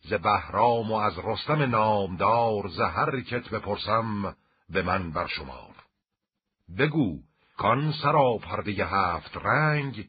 [0.00, 4.36] ز بهرام و از رستم نامدار ز هر کت بپرسم
[4.70, 5.74] به من برشمار.
[6.78, 7.18] بگو
[7.56, 10.08] کان سرا پرده هفت رنگ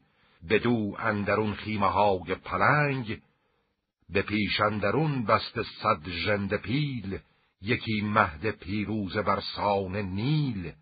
[0.50, 3.22] بدو اندرون خیمه های پلنگ.
[4.08, 7.18] به پیش اندرون بست صد ژنده پیل
[7.62, 10.72] یکی مهد پیروز بر سان نیل.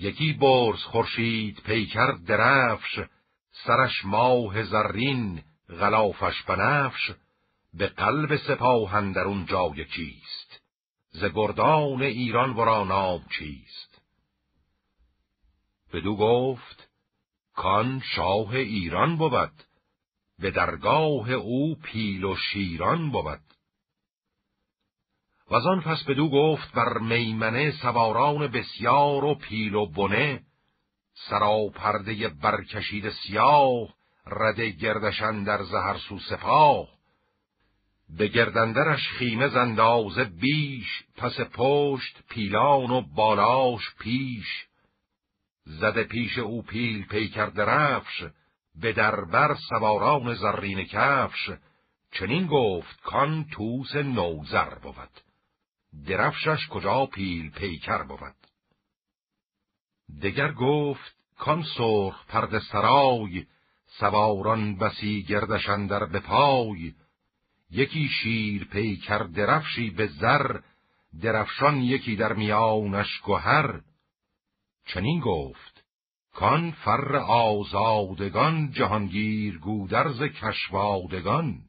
[0.00, 3.00] یکی برز خورشید پیکر درفش
[3.52, 7.10] سرش ماه زرین غلافش بنفش
[7.74, 10.60] به قلب سپاه درون جای چیست؟
[11.10, 14.02] ز گردان ایران ورا نام چیست؟
[15.92, 16.88] بدو گفت
[17.54, 19.52] کان شاه ایران بود
[20.38, 23.49] به درگاه او پیل و شیران بود.
[25.50, 30.40] و آن پس بدو گفت بر میمنه سواران بسیار و پیل و بنه
[31.14, 33.88] سرا پرده برکشید سیاه
[34.26, 36.88] رده گردشن در زهر سو سپاه.
[38.18, 44.66] به گردندرش خیمه زندازه بیش پس پشت پیلان و بالاش پیش.
[45.64, 48.24] زده پیش او پیل پیکر درفش
[48.80, 51.50] به دربر سواران زرین کفش.
[52.12, 55.29] چنین گفت کان توس نوزر بود.
[56.06, 58.34] درفشش کجا پیل پیکر بود؟
[60.22, 63.46] دگر گفت کان سرخ پرد سرای
[63.86, 66.92] سواران بسی گردشن در بپای
[67.70, 70.60] یکی شیر پیکر درفشی به زر
[71.22, 73.80] درفشان یکی در میانش گهر.
[74.86, 75.84] چنین گفت
[76.32, 81.60] کان فر آزادگان جهانگیر گودرز کشوادگان.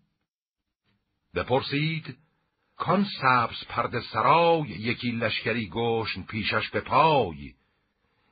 [1.35, 2.17] بپرسید
[2.81, 7.53] کان سبز پرد سرای یکی لشکری گشن پیشش به پای.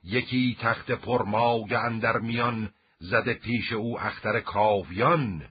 [0.04, 5.46] یکی تخت پرمای اندر میان زده پیش او اختر کاویان.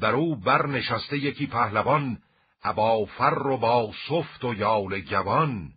[0.00, 2.18] بر او برنشسته یکی پهلوان
[2.62, 5.72] ابا فر و با صفت و یال گوان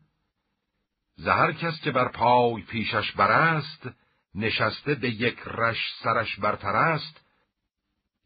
[1.16, 3.90] زهر کس که بر پای پیشش برست
[4.36, 7.22] نشسته به یک رش سرش برترست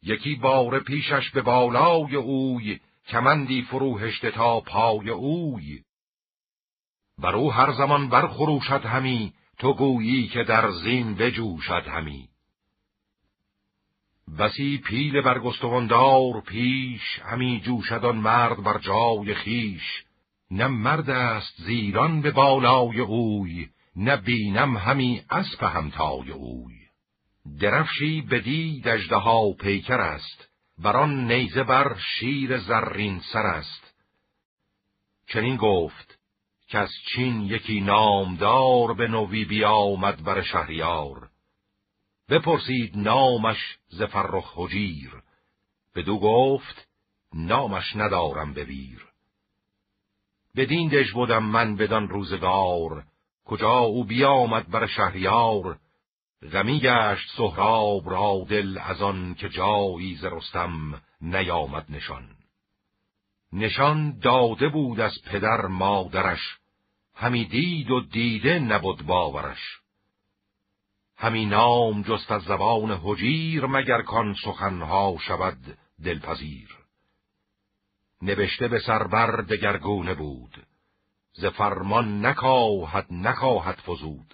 [0.04, 5.82] یکی بار پیشش به بالای اوی کمندی فروهشته تا پای اوی.
[7.18, 12.30] بر او هر زمان برخروشد همی تو گویی که در زین بجوشد همی.
[14.40, 20.04] بسی پیل برگستواندار پیش همی جوشد مرد بر جای خیش
[20.52, 26.76] نه مرد است زیران به بالای اوی نه بینم همی اسب همتای اوی.
[27.60, 30.48] درفشی بدی دجده پیکر است
[30.78, 33.94] بران نیزه بر شیر زرین سر است.
[35.28, 36.20] چنین گفت
[36.68, 41.30] که از چین یکی نامدار به نوی بیامد بر شهریار.
[42.30, 45.12] بپرسید نامش ز فرخ حجیر
[45.96, 46.88] بدو گفت
[47.34, 49.08] نامش ندارم ببیر
[50.56, 53.04] بدین دژ بودم من بدان روزگار.
[53.46, 55.80] کجا او بیامد بر شهریار؟
[56.42, 62.30] غمی گشت سهراب را دل از آن که جایی ز رستم نیامد نشان.
[63.54, 66.58] نشان داده بود از پدر مادرش
[67.16, 69.80] همی دید و دیده نبود باورش.
[71.18, 76.78] همی نام جست از زبان حجیر مگر کان سخنها شود دلپذیر.
[78.22, 80.66] نوشته به سربر دگرگونه بود
[81.34, 84.34] ز فرمان نکاهد نکاهد فزود.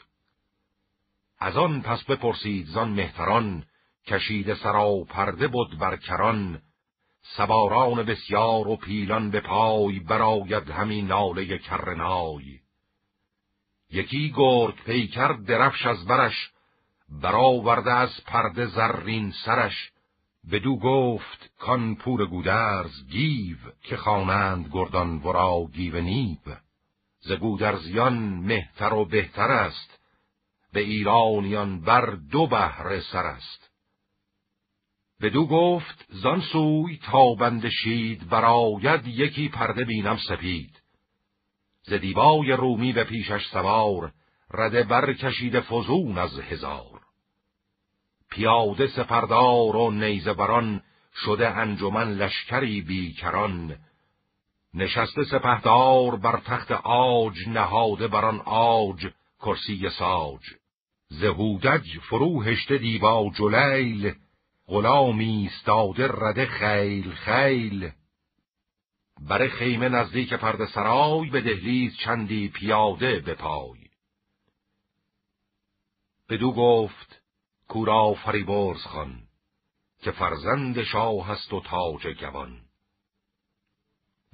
[1.43, 3.63] از آن پس بپرسید زان مهتران
[4.07, 6.61] کشیده سرا پرده بود بر کران.
[7.21, 12.59] سواران بسیار و پیلان به پای براید همی ناله کرنای
[13.91, 16.51] یکی گرگ پیکر درفش از برش
[17.21, 19.91] برآورده از پرده زرین سرش.
[20.51, 26.57] بدو گفت کان پور گودرز گیو که خوانند گردان ورا گیو نیب
[27.19, 30.02] ز گودرزیان مهتر و بهتر است.
[30.73, 33.69] به ایرانیان بر دو بهره سر است.
[35.21, 40.81] بدو گفت زان سوی تا بندشید براید یکی پرده بینم سپید.
[41.83, 44.11] ز دیبای رومی به پیشش سوار
[44.51, 47.01] رده برکشیده فزون از هزار.
[48.29, 50.81] پیاده سپردار و نیزه بران
[51.25, 53.77] شده انجمن لشکری بیکران.
[54.73, 59.07] نشسته سپهدار بر تخت آج نهاده بران آج
[59.39, 60.62] کرسی ساج.
[61.21, 64.15] زهودج فرو هشته دیبا جلیل
[64.67, 67.91] غلامی استاده رده خیل خیل.
[69.21, 73.79] بر خیمه نزدیک پرده سرای به دهلیز چندی پیاده به پای
[76.29, 77.21] بدو گفت
[77.67, 79.23] کورا فریبرز خان
[80.01, 82.61] که فرزند شاه است و تاج گوان.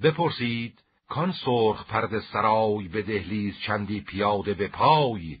[0.02, 5.38] بپرسید کان سرخ پرد سرای به دهلیز چندی پیاده به پای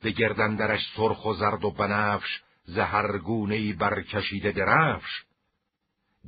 [0.00, 5.24] به گردندرش سرخ و زرد و بنفش زهرگونهی برکشیده درفش.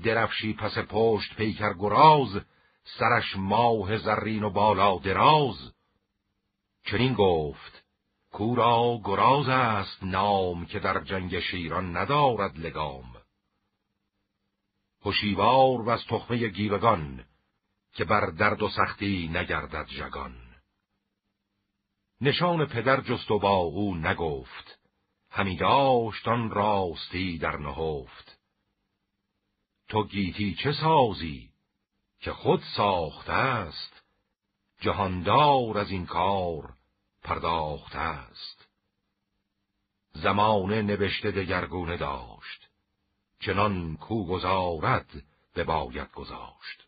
[0.04, 2.40] درفشی پس پشت پیکر گراز
[2.84, 5.72] سرش ماه زرین و بالا دراز.
[6.84, 7.84] چنین گفت
[8.32, 13.16] کورا گراز است نام که در جنگ شیران ندارد لگام.
[15.04, 17.24] هشیوار و از تخمه گیوگان
[17.94, 20.41] که بر درد و سختی نگردد جگان
[22.22, 24.78] نشان پدر جست و با او نگفت.
[25.30, 28.38] همی داشت آن راستی در نهفت.
[29.88, 31.50] تو گیتی چه سازی
[32.20, 34.02] که خود ساخته است؟
[34.80, 36.74] جهاندار از این کار
[37.22, 38.68] پرداخته است.
[40.12, 42.68] زمانه نوشته دگرگونه داشت
[43.40, 45.22] چنان کو گذارد
[45.54, 46.86] به باید گذاشت.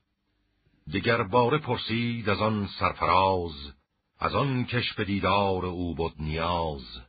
[0.93, 3.73] دگر باره پرسید از آن سرفراز
[4.19, 7.01] از آن کش به دیدار او بود نیاز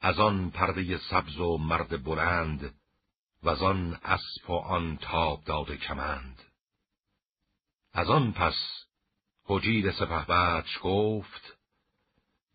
[0.00, 2.74] از آن پرده سبز و مرد بلند
[3.42, 6.42] و از آن اسب و آن تاب داده کمند.
[7.92, 8.54] از آن پس
[9.44, 11.56] حجید سپهبدش گفت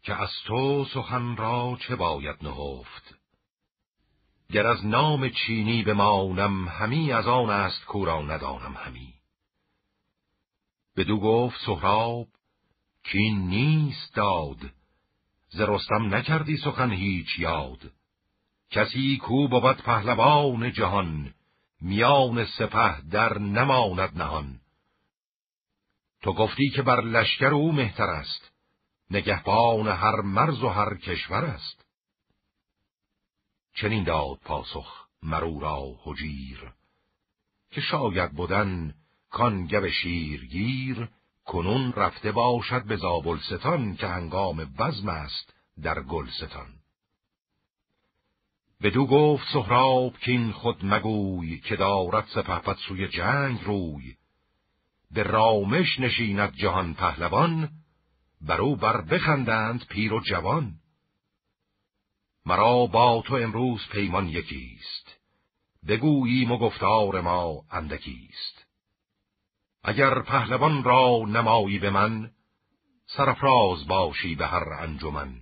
[0.04, 3.16] که از تو سخن را چه باید نهفت؟
[4.50, 9.14] گر از نام چینی بمانم همی از آن است کورا ندانم همی.
[10.96, 12.28] بدو گفت سهراب
[13.12, 14.72] کین نیست داد.
[15.50, 17.92] ز رستم نکردی سخن هیچ یاد.
[18.72, 21.34] کسی کو بود پهلوان جهان
[21.82, 24.60] میان سپه در نماند نهان.
[26.22, 28.52] تو گفتی که بر لشکر او مهتر است
[29.12, 31.86] نگهبان هر مرز و هر کشور است.
[33.76, 36.72] چنین داد پاسخ مرو را حجیر
[37.72, 38.94] که شاید بودن
[39.30, 41.10] کان گو شیرگیر
[41.48, 46.68] کنون رفته باشد به زابلستان که هنگام بزم است در گلستان.
[48.82, 54.16] بدو گفت سهراب کین خود مگوی که دارد سپهبد سوی جنگ روی.
[55.12, 57.70] به رامش نشیند جهان پهلوان
[58.42, 60.74] برو بر بخندند پیر و جوان.
[62.46, 65.18] مرا با تو امروز پیمان یکیست
[65.88, 68.57] بگوییم و گفتار ما اندکیست.
[69.84, 72.32] اگر پهلوان را نمایی به من
[73.08, 75.42] سرفراز باشی به هر انجمن.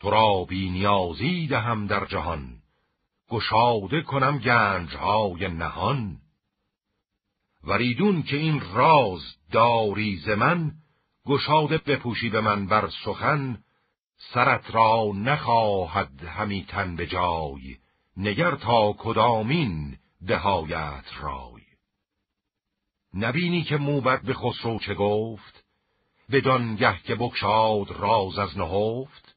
[0.00, 2.62] تو را بی نیازی دهم در جهان
[3.30, 6.18] گشاده کنم گنجهای نهان.
[7.64, 9.22] وریدون که این راز
[9.52, 10.72] داری ز من
[11.26, 13.58] گشاده بپوشی به من بر سخن
[14.34, 17.76] سرت را نخواهد همی تن به جای
[18.16, 21.51] نگر تا کدامین دهایت رای
[23.14, 25.64] نبینی که موبت به خسرو چه گفت؟
[26.30, 29.36] بدان گه که بکشاد راز از نهفت؟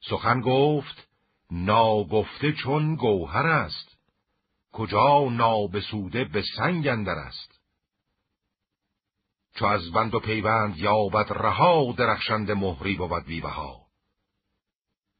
[0.00, 1.08] سخن گفت
[1.50, 3.96] ناگفته چون گوهر است.
[4.72, 7.60] کجا نابسوده به سنگ اندر است؟
[9.54, 13.82] چو از بند و پیوند یابد رها درخشند مهری بود بیبها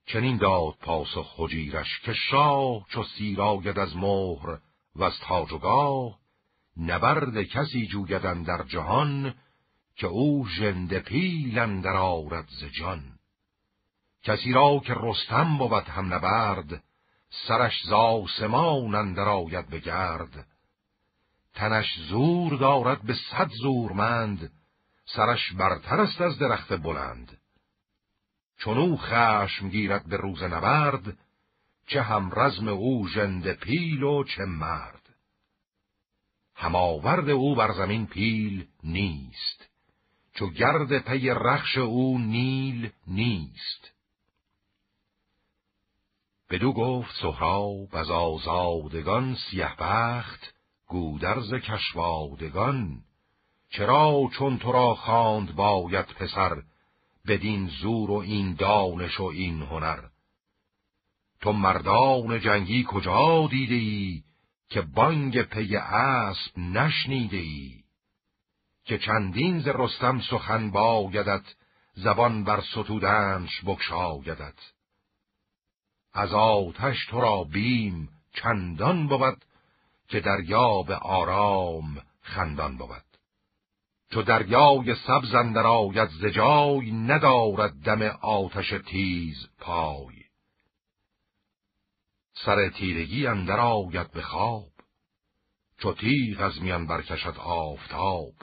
[0.06, 4.58] چنین داد پاسخ خجیرش که شاه چو سیراید از مهر
[4.96, 6.18] و از تاج و گاه
[6.76, 9.34] نبرد کسی جویدن در جهان
[9.96, 13.02] که او ژنده پیل اندر آرد ز جان.
[14.22, 16.82] کسی را که رستم بود هم نبرد
[17.48, 19.80] سرش ز آسمان اندر آید به
[21.54, 24.52] تنش زور دارد به صد زورمند
[25.04, 27.38] سرش برتر است از درخت بلند.
[28.58, 31.18] چون او خشم گیرد به روز نبرد
[31.86, 35.01] چه هم رزم او ژنده پیل و چه مرد.
[36.62, 39.68] هماورد او بر زمین پیل نیست.
[40.34, 43.92] چو گرد پی رخش او نیل نیست.
[46.50, 50.54] بدو گفت سهراب از آزادگان سیه بخت
[50.86, 53.00] گودرز کشوادگان.
[53.70, 56.62] چرا چون تو را خواند باید پسر
[57.28, 59.98] بدین زور و این دانش و این هنر؟
[61.40, 64.22] تو مردان جنگی کجا دیده ای
[64.72, 67.82] که بانگ پی اسب نشنیده ای
[68.84, 71.54] که چندین ز رستم سخن بایدت
[71.94, 74.72] زبان بر ستودنش بکشایدت
[76.12, 79.44] از آتش تو را بیم چندان بود
[80.08, 83.04] که دریا به آرام خندان بود.
[84.10, 90.21] چو دریای سبز اندر آید ز جای ندارد دم آتش تیز پای.
[92.32, 94.72] سر تیرگی اندر آید به خواب
[95.78, 98.34] چو تیغ از میان برکشد آفتاب.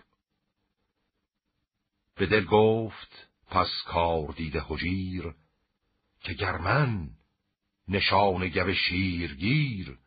[2.16, 5.34] به دل گفت پس کار دیده حجیر
[6.22, 7.09] که گرمن
[7.88, 9.98] نشان گو شیرگیر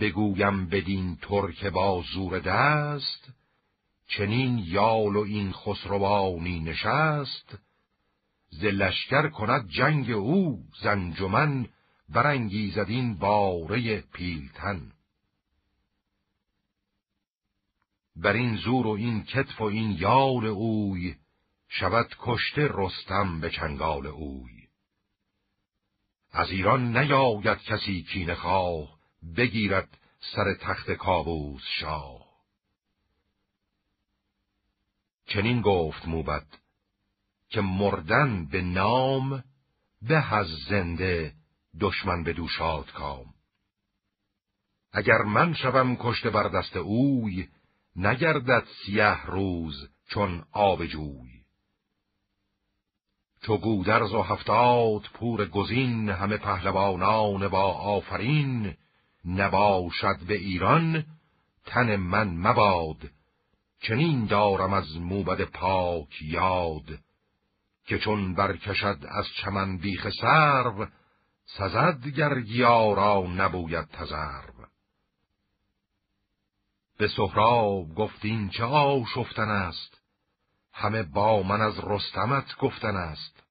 [0.00, 3.32] بگویم بدین ترک با زور دست
[4.06, 7.58] چنین یال و این خسروانی نشست
[8.48, 11.68] ز لشکر کند جنگ او زنجمن
[12.10, 14.92] برانگیزد این باره پیلتن.
[18.16, 21.16] بر این زور و این کتف و این یال اوی
[21.68, 24.68] شود کشته رستم به چنگال اوی.
[26.32, 28.98] از ایران نیاید کسی کین خواه
[29.36, 32.30] بگیرد سر تخت کابوس شاه.
[35.26, 36.46] چنین گفت موبد
[37.48, 39.44] که مردن به نام
[40.02, 41.39] به از زنده
[41.80, 43.26] دشمن به دوشاد کام.
[44.92, 47.48] اگر من شوم کشته بر دست اوی
[47.96, 51.40] نگردد سیه روز چون آب جوی.
[53.42, 58.76] چو گودرز و هفتاد پور گزین همه پهلوانان با آفرین
[59.24, 61.04] نباشد به ایران
[61.66, 63.10] تن من مباد.
[63.80, 66.98] چنین دارم از موبد پاک یاد
[67.86, 70.86] که چون برکشد از چمن بیخ سرو
[71.58, 74.66] سزد گرگیارا نبوید تزرو
[76.98, 80.00] به سهراب گفتین چه آشفتن است؟
[80.72, 83.42] همه با من از رستمت گفتن است.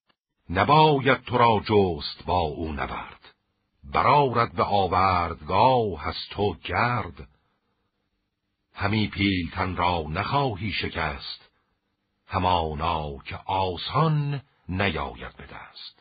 [0.50, 3.36] نباید تو را جست با او نبرد.
[3.84, 7.28] برارد به آوردگاه از تو گرد.
[8.74, 11.50] همی پیلتن را نخواهی شکست.
[12.28, 15.99] همانا که آسان نیاید به دست.